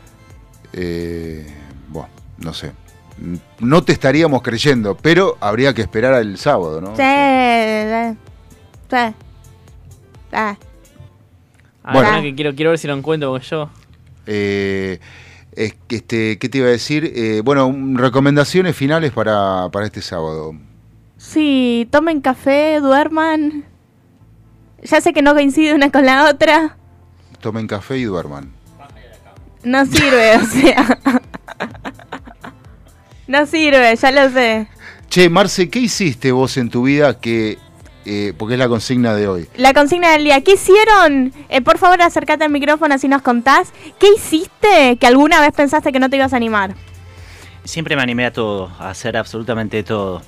Eh, 0.73 1.47
bueno, 1.89 2.09
no 2.39 2.53
sé. 2.55 2.73
No 3.59 3.83
te 3.83 3.93
estaríamos 3.93 4.41
creyendo, 4.43 4.97
pero 4.97 5.37
habría 5.41 5.75
que 5.75 5.83
esperar 5.83 6.15
al 6.15 6.39
sábado, 6.39 6.81
¿no? 6.81 6.97
Sí, 6.97 7.03
sí. 7.03 8.19
Sí. 8.91 9.15
Ah. 10.33 10.57
Ahora 11.83 12.09
Bueno. 12.11 12.23
que 12.23 12.35
quiero, 12.35 12.55
quiero 12.55 12.71
ver 12.71 12.79
si 12.79 12.87
lo 12.89 12.95
encuentro 12.95 13.31
porque 13.31 13.47
yo. 13.47 13.71
Eh, 14.27 15.01
es 15.53 15.75
que, 15.89 15.97
este, 15.97 16.39
¿Qué 16.39 16.49
te 16.49 16.59
iba 16.59 16.69
a 16.69 16.71
decir? 16.71 17.13
Eh, 17.15 17.43
bueno, 17.45 17.75
recomendaciones 17.95 18.75
finales 18.77 19.13
para, 19.13 19.69
para 19.71 19.87
este 19.87 20.01
sábado. 20.01 20.55
Sí, 21.19 21.87
tomen 21.91 22.21
café, 22.21 22.81
duerman. 22.81 23.65
Ya 24.83 25.01
sé 25.01 25.13
que 25.13 25.23
no 25.23 25.35
coincide 25.35 25.75
una 25.75 25.91
con 25.91 26.07
la 26.07 26.29
otra. 26.31 26.77
Tomen 27.41 27.67
café 27.67 27.99
y 27.99 28.05
duerman. 28.05 28.53
No 29.63 29.85
sirve, 29.85 30.37
o 30.37 30.45
sea. 30.47 30.99
No 33.27 33.47
sirve, 33.47 33.95
ya 33.97 34.11
lo 34.11 34.31
sé. 34.31 34.67
Che, 35.09 35.29
Marce, 35.29 35.69
¿qué 35.71 35.81
hiciste 35.81 36.33
vos 36.33 36.57
en 36.57 36.71
tu 36.71 36.85
vida 36.85 37.19
que... 37.21 37.59
eh, 38.05 38.33
porque 38.39 38.55
es 38.55 38.59
la 38.59 38.69
consigna 38.69 39.15
de 39.15 39.29
hoy. 39.29 39.49
La 39.57 39.73
consigna 39.75 40.11
del 40.13 40.25
día. 40.25 40.41
¿Qué 40.43 40.55
hicieron? 40.55 41.33
Eh, 41.49 41.61
por 41.61 41.79
favor, 41.79 42.01
acércate 42.03 42.45
al 42.45 42.51
micrófono 42.51 42.95
así 42.95 43.09
nos 43.09 43.23
contás. 43.23 43.73
¿Qué 43.99 44.09
hiciste 44.17 44.97
que 44.99 45.07
alguna 45.07 45.41
vez 45.41 45.53
pensaste 45.53 45.93
que 45.93 45.99
no 46.01 46.09
te 46.11 46.17
ibas 46.17 46.33
a 46.33 46.37
animar? 46.37 46.75
Siempre 47.65 47.97
me 47.97 48.03
animé 48.03 48.27
a 48.27 48.33
todo, 48.33 48.71
a 48.79 48.91
hacer 48.91 49.17
absolutamente 49.17 49.83
todo. 49.83 50.23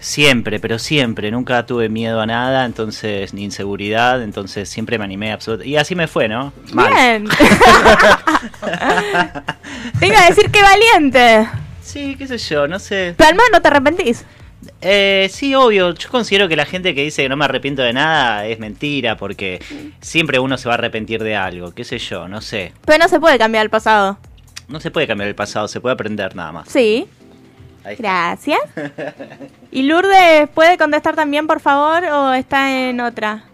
Siempre, 0.00 0.58
pero 0.60 0.78
siempre. 0.78 1.30
Nunca 1.30 1.66
tuve 1.66 1.88
miedo 1.88 2.20
a 2.20 2.26
nada, 2.26 2.64
entonces, 2.64 3.34
ni 3.34 3.44
inseguridad, 3.44 4.22
entonces 4.22 4.68
siempre 4.68 4.98
me 4.98 5.04
animé 5.04 5.32
absolutamente. 5.32 5.70
Y 5.70 5.76
así 5.76 5.94
me 5.94 6.06
fue, 6.06 6.28
¿no? 6.28 6.52
Mal. 6.72 6.92
Bien. 6.92 7.28
Tengo 10.00 10.14
que 10.14 10.26
decir 10.28 10.50
que 10.50 10.62
valiente. 10.62 11.48
Sí, 11.82 12.16
qué 12.16 12.26
sé 12.26 12.38
yo, 12.38 12.66
no 12.66 12.78
sé. 12.78 13.14
Pero 13.16 13.28
al 13.28 13.34
menos 13.34 13.50
no 13.52 13.60
te 13.60 13.68
arrepentís. 13.68 14.24
Eh, 14.80 15.28
sí, 15.30 15.54
obvio. 15.54 15.92
Yo 15.94 16.08
considero 16.10 16.48
que 16.48 16.56
la 16.56 16.64
gente 16.64 16.94
que 16.94 17.02
dice 17.02 17.22
que 17.22 17.28
no 17.28 17.36
me 17.36 17.44
arrepiento 17.44 17.82
de 17.82 17.92
nada 17.92 18.46
es 18.46 18.58
mentira, 18.58 19.16
porque 19.16 19.62
siempre 20.00 20.38
uno 20.38 20.56
se 20.56 20.68
va 20.68 20.74
a 20.74 20.78
arrepentir 20.78 21.22
de 21.22 21.36
algo, 21.36 21.72
qué 21.72 21.84
sé 21.84 21.98
yo, 21.98 22.28
no 22.28 22.40
sé. 22.40 22.72
Pero 22.86 22.98
no 22.98 23.08
se 23.08 23.20
puede 23.20 23.38
cambiar 23.38 23.64
el 23.64 23.70
pasado. 23.70 24.18
No 24.68 24.80
se 24.80 24.90
puede 24.90 25.06
cambiar 25.06 25.28
el 25.28 25.34
pasado, 25.34 25.68
se 25.68 25.80
puede 25.80 25.92
aprender 25.94 26.34
nada 26.34 26.52
más. 26.52 26.68
Sí. 26.68 27.06
Gracias. 27.98 28.60
¿Y 29.70 29.82
Lourdes 29.82 30.48
puede 30.54 30.78
contestar 30.78 31.14
también, 31.14 31.46
por 31.46 31.60
favor, 31.60 32.04
o 32.04 32.32
está 32.32 32.88
en 32.88 33.00
otra? 33.00 33.44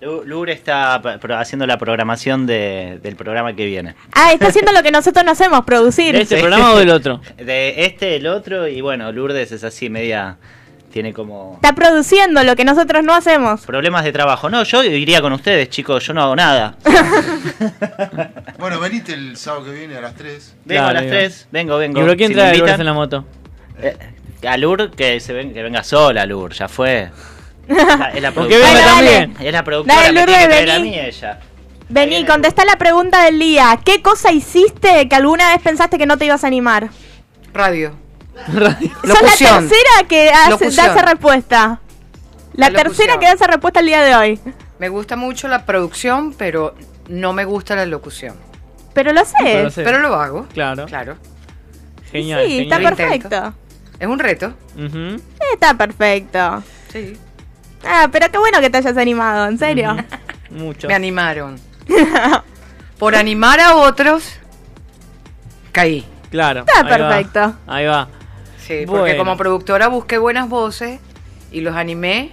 Lure 0.00 0.54
está 0.54 0.94
haciendo 1.38 1.66
la 1.66 1.76
programación 1.76 2.46
de- 2.46 2.98
del 3.02 3.16
programa 3.16 3.54
que 3.54 3.66
viene. 3.66 3.94
Ah, 4.12 4.32
está 4.32 4.46
haciendo 4.46 4.72
lo 4.72 4.82
que 4.82 4.90
nosotros 4.90 5.22
no 5.26 5.32
hacemos, 5.32 5.62
producir. 5.66 6.14
¿De 6.14 6.22
este 6.22 6.38
programa 6.38 6.72
o 6.72 6.78
del 6.78 6.88
otro? 6.88 7.20
De 7.36 7.84
este, 7.84 8.16
el 8.16 8.26
otro, 8.26 8.66
y 8.66 8.80
bueno, 8.80 9.12
Lourdes 9.12 9.52
es 9.52 9.62
así, 9.62 9.90
media. 9.90 10.38
Tiene 10.92 11.12
como. 11.12 11.52
Está 11.54 11.72
produciendo 11.74 12.42
lo 12.42 12.56
que 12.56 12.64
nosotros 12.64 13.04
no 13.04 13.14
hacemos. 13.14 13.60
Problemas 13.62 14.02
de 14.04 14.12
trabajo. 14.12 14.50
No, 14.50 14.64
yo 14.64 14.82
iría 14.82 15.20
con 15.20 15.32
ustedes, 15.32 15.68
chicos, 15.70 16.04
yo 16.06 16.14
no 16.14 16.22
hago 16.22 16.36
nada. 16.36 16.76
Bueno, 18.58 18.78
venite 18.80 19.14
el 19.14 19.36
sábado 19.36 19.66
que 19.66 19.70
viene 19.72 19.96
a 19.96 20.00
las 20.00 20.14
3. 20.14 20.56
Vengo 20.64 20.82
a 20.84 20.92
las 20.92 21.06
3, 21.06 21.48
vengo, 21.50 21.76
vengo. 21.78 22.00
¿Y 22.00 22.04
por 22.04 22.16
quién 22.16 22.28
Si 22.28 22.34
trae 22.34 22.50
me 22.50 22.50
a 22.50 22.58
Lourdes 22.58 22.74
invitan- 22.74 22.80
en 22.80 22.86
la 22.86 22.92
moto? 22.92 23.24
Eh, 23.82 23.96
a 24.46 24.56
Lur, 24.56 24.90
que, 24.90 25.20
se 25.20 25.32
ven- 25.32 25.52
que 25.54 25.62
venga 25.62 25.82
sola, 25.82 26.26
Lur, 26.26 26.52
ya 26.52 26.68
fue. 26.68 27.10
Es 27.68 28.22
la 28.22 28.32
Porque 28.32 28.56
productora. 28.56 28.72
venga 28.74 28.84
también. 28.84 29.34
Es 29.40 29.52
la 29.52 29.64
productora, 29.64 29.96
Dale, 30.02 30.24
tiene 30.24 30.42
Lourdes, 30.42 30.64
que 30.64 30.72
a 30.72 30.78
mí 30.80 30.98
ella. 30.98 31.40
Vení, 31.88 32.24
contesta 32.26 32.64
la 32.64 32.76
pregunta 32.76 33.24
del 33.24 33.38
día. 33.38 33.78
¿Qué 33.84 34.02
cosa 34.02 34.30
hiciste 34.32 35.08
que 35.08 35.16
alguna 35.16 35.52
vez 35.52 35.62
pensaste 35.62 35.98
que 35.98 36.06
no 36.06 36.18
te 36.18 36.26
ibas 36.26 36.44
a 36.44 36.46
animar? 36.46 36.90
Radio. 37.52 37.94
Sos 38.46 38.54
la 38.54 39.36
tercera 39.36 40.08
que 40.08 40.30
hace, 40.30 40.70
da 40.70 40.86
esa 40.86 41.02
respuesta. 41.02 41.80
La, 42.54 42.70
La 42.70 42.82
tercera 42.82 43.18
que 43.18 43.26
da 43.26 43.32
esa 43.32 43.46
respuesta 43.46 43.80
el 43.80 43.86
día 43.86 44.02
de 44.02 44.14
hoy. 44.14 44.40
Me 44.78 44.88
gusta 44.88 45.16
mucho 45.16 45.48
la 45.48 45.64
producción, 45.66 46.34
pero 46.34 46.74
no 47.08 47.32
me 47.32 47.44
gusta 47.44 47.76
la 47.76 47.86
locución. 47.86 48.34
Pero 48.92 49.12
lo 49.12 49.24
sé. 49.24 49.34
Pero 49.42 49.62
lo 49.64 49.70
sé. 49.70 49.82
Pero 49.84 49.98
lo 50.00 50.14
hago. 50.14 50.46
Claro. 50.52 50.86
Claro. 50.86 51.16
Genial. 52.10 52.44
sí, 52.46 52.60
está 52.60 52.78
perfecto. 52.78 53.54
Es 53.98 54.08
un 54.08 54.18
reto. 54.18 54.54
Está 55.52 55.74
perfecto. 55.74 56.62
Sí. 56.92 57.16
Ah, 57.86 58.08
pero 58.10 58.30
qué 58.30 58.38
bueno 58.38 58.60
que 58.60 58.68
te 58.70 58.78
hayas 58.78 58.96
animado, 58.96 59.46
en 59.46 59.58
serio. 59.58 59.96
Mucho. 60.50 60.88
Me 60.88 60.94
animaron. 60.94 61.58
Por 62.98 63.14
animar 63.14 63.60
a 63.60 63.76
otros, 63.76 64.24
caí. 65.72 66.06
Claro. 66.30 66.60
Está 66.60 66.80
ahí 66.80 66.84
va. 66.84 67.08
perfecto. 67.08 67.54
Ahí 67.66 67.86
va. 67.86 68.08
Sí, 68.66 68.84
porque 68.86 69.00
Bueno. 69.00 69.18
como 69.18 69.36
productora 69.36 69.88
busqué 69.88 70.18
buenas 70.18 70.48
voces 70.48 71.00
y 71.50 71.60
los 71.60 71.74
animé. 71.74 72.30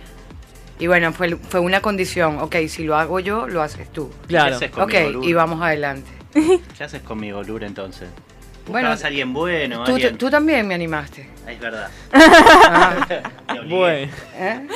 Y 0.79 0.87
bueno, 0.87 1.11
fue, 1.11 1.35
fue 1.37 1.59
una 1.59 1.81
condición. 1.81 2.37
Ok, 2.39 2.55
si 2.67 2.83
lo 2.83 2.95
hago 2.95 3.19
yo, 3.19 3.47
lo 3.47 3.61
haces 3.63 3.91
tú. 3.91 4.11
Claro. 4.27 4.59
¿Qué 4.59 4.65
haces 4.65 4.77
Ok, 4.77 5.23
y 5.23 5.33
vamos 5.33 5.61
adelante. 5.61 6.09
¿Qué 6.77 6.83
haces 6.83 7.01
conmigo, 7.01 7.41
Lur, 7.43 7.63
entonces? 7.63 8.09
Bueno, 8.67 8.89
a 8.89 8.93
alguien 8.93 9.33
bueno, 9.33 9.85
Tú, 9.85 9.93
alguien... 9.93 10.17
tú 10.17 10.29
también 10.29 10.67
me 10.67 10.75
animaste. 10.75 11.29
Ah, 11.47 11.51
Es 11.51 11.59
verdad. 11.59 11.89
Bueno. 13.69 14.11
¿Eh? 14.35 14.67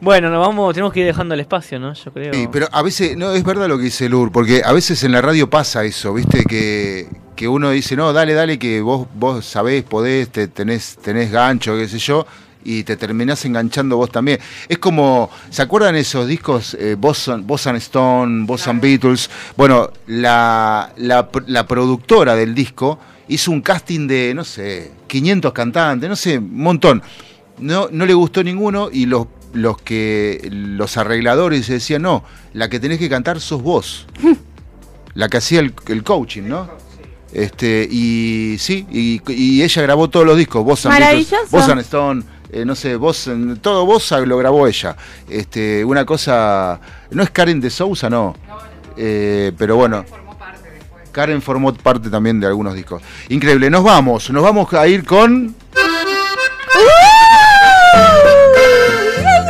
Bueno, 0.00 0.30
nos 0.30 0.46
vamos, 0.46 0.72
tenemos 0.74 0.92
que 0.92 1.00
ir 1.00 1.06
dejando 1.06 1.34
el 1.34 1.40
espacio, 1.40 1.80
¿no? 1.80 1.92
Yo 1.92 2.12
creo. 2.12 2.32
Sí, 2.32 2.48
pero 2.50 2.68
a 2.70 2.82
veces, 2.82 3.16
no, 3.16 3.32
es 3.32 3.42
verdad 3.42 3.66
lo 3.66 3.76
que 3.78 3.84
dice 3.84 4.08
Lur, 4.08 4.30
porque 4.30 4.62
a 4.64 4.72
veces 4.72 5.02
en 5.02 5.10
la 5.12 5.20
radio 5.20 5.50
pasa 5.50 5.84
eso, 5.84 6.14
¿viste? 6.14 6.44
Que, 6.44 7.08
que 7.38 7.46
uno 7.46 7.70
dice, 7.70 7.94
no, 7.94 8.12
dale, 8.12 8.34
dale, 8.34 8.58
que 8.58 8.80
vos, 8.80 9.06
vos 9.14 9.46
sabés, 9.46 9.84
podés, 9.84 10.28
te, 10.28 10.48
tenés, 10.48 10.98
tenés 11.00 11.30
gancho, 11.30 11.76
qué 11.76 11.86
sé 11.86 12.00
yo, 12.00 12.26
y 12.64 12.82
te 12.82 12.96
terminás 12.96 13.44
enganchando 13.44 13.96
vos 13.96 14.10
también. 14.10 14.40
Es 14.68 14.78
como, 14.78 15.30
¿se 15.48 15.62
acuerdan 15.62 15.94
esos 15.94 16.26
discos, 16.26 16.74
eh, 16.74 16.96
Boss 16.98 17.28
and 17.28 17.76
Stone, 17.76 18.44
Boss 18.44 18.66
and 18.66 18.80
Beatles? 18.80 19.30
Bueno, 19.56 19.88
la, 20.08 20.92
la, 20.96 21.28
la 21.46 21.64
productora 21.68 22.34
del 22.34 22.56
disco 22.56 22.98
hizo 23.28 23.52
un 23.52 23.60
casting 23.60 24.08
de, 24.08 24.32
no 24.34 24.42
sé, 24.42 24.90
500 25.06 25.52
cantantes, 25.52 26.10
no 26.10 26.16
sé, 26.16 26.38
un 26.38 26.58
montón. 26.58 27.04
No, 27.60 27.86
no 27.92 28.04
le 28.04 28.14
gustó 28.14 28.42
ninguno 28.42 28.88
y 28.92 29.06
los, 29.06 29.28
los 29.52 29.80
que 29.80 30.48
los 30.50 30.96
arregladores 30.96 31.68
decían, 31.68 32.02
no, 32.02 32.24
la 32.52 32.68
que 32.68 32.80
tenés 32.80 32.98
que 32.98 33.08
cantar 33.08 33.40
sos 33.40 33.62
vos. 33.62 34.08
la 35.14 35.28
que 35.28 35.36
hacía 35.36 35.60
el, 35.60 35.72
el 35.86 36.02
coaching, 36.02 36.42
¿no? 36.42 36.87
Este, 37.32 37.86
y 37.90 38.56
sí, 38.58 38.86
y, 38.90 39.20
y 39.32 39.62
ella 39.62 39.82
grabó 39.82 40.08
todos 40.08 40.24
los 40.24 40.36
discos, 40.36 40.64
Boss 40.64 40.86
and 40.86 40.98
Beatles, 40.98 41.30
Maravilloso. 41.30 41.56
Boss 41.56 41.68
and 41.68 41.80
Stone, 41.82 42.22
eh, 42.50 42.64
no 42.64 42.74
sé, 42.74 42.96
Boss, 42.96 43.30
todo 43.60 43.84
Bossa 43.84 44.18
lo 44.20 44.38
grabó 44.38 44.66
ella. 44.66 44.96
Este, 45.28 45.84
una 45.84 46.06
cosa, 46.06 46.80
no 47.10 47.22
es 47.22 47.30
Karen 47.30 47.60
de 47.60 47.70
Sousa, 47.70 48.08
no. 48.08 48.34
Eh, 48.96 49.52
pero 49.58 49.76
bueno. 49.76 50.04
Karen 51.12 51.42
formó 51.42 51.74
parte 51.74 52.10
también 52.10 52.38
de 52.38 52.46
algunos 52.46 52.74
discos. 52.74 53.02
Increíble, 53.28 53.68
nos 53.70 53.82
vamos, 53.82 54.30
nos 54.30 54.42
vamos 54.42 54.72
a 54.72 54.86
ir 54.86 55.04
con... 55.04 55.54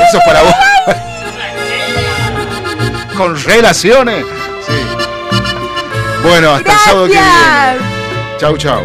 Eso 0.09 0.19
es 0.19 0.25
para 0.25 0.43
vos. 0.43 0.55
con 3.17 3.43
relaciones. 3.45 4.25
Bueno, 6.23 6.51
hasta 6.51 6.73
el 6.73 6.79
sábado 6.79 7.07
que 7.07 7.13
viene. 7.13 7.29
Chau, 8.39 8.57
chau. 8.57 8.85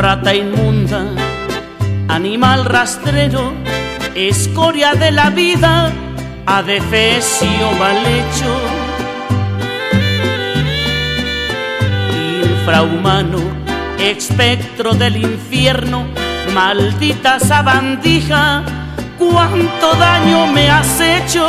rata 0.00 0.34
inmunda, 0.34 1.04
animal 2.08 2.64
rastrero, 2.64 3.52
escoria 4.14 4.94
de 4.94 5.10
la 5.10 5.28
vida, 5.28 5.92
adefesio 6.46 7.72
mal 7.78 7.98
hecho, 8.06 8.50
infrahumano, 12.42 13.40
espectro 13.98 14.94
del 14.94 15.16
infierno, 15.16 16.06
maldita 16.54 17.38
sabandija, 17.38 18.62
cuánto 19.18 19.94
daño 19.94 20.46
me 20.48 20.70
has 20.70 21.00
hecho. 21.00 21.46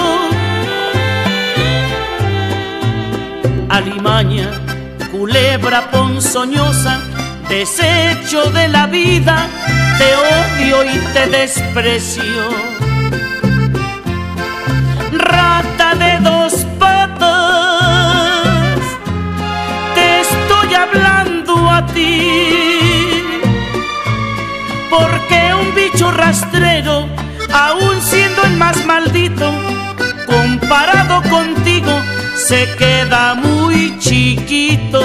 Alimaña, 3.69 4.49
culebra 5.11 5.89
ponzoñosa, 5.91 6.99
desecho 7.47 8.49
de 8.51 8.68
la 8.68 8.88
vida, 8.88 9.47
te 9.97 10.15
odio 10.15 10.84
y 10.91 10.97
te 11.13 11.27
desprecio. 11.27 12.49
Rata 15.13 15.95
de 15.95 16.19
dos 16.19 16.53
patas, 16.80 18.80
te 19.95 20.22
estoy 20.22 20.73
hablando 20.76 21.69
a 21.69 21.85
ti, 21.88 22.70
porque 24.91 25.53
un 25.55 25.73
bicho 25.73 26.11
rastrero, 26.11 27.07
aún 27.53 28.01
siendo 28.01 28.43
el 28.43 28.57
más 28.57 28.85
maldito, 28.85 29.49
comparado 30.27 31.23
contigo, 31.30 31.93
se 32.35 32.68
queda 32.77 33.34
muy 33.35 33.97
chiquito. 33.99 35.01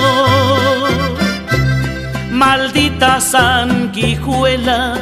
Maldita 2.31 3.21
sanguijuela, 3.21 4.99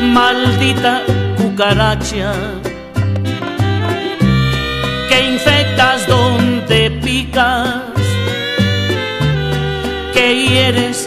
maldita 0.00 1.02
cucaracha, 1.36 2.32
que 5.10 5.18
infectas 5.34 6.06
donde 6.08 6.90
picas, 7.02 7.82
que 10.14 10.46
hieres 10.48 11.06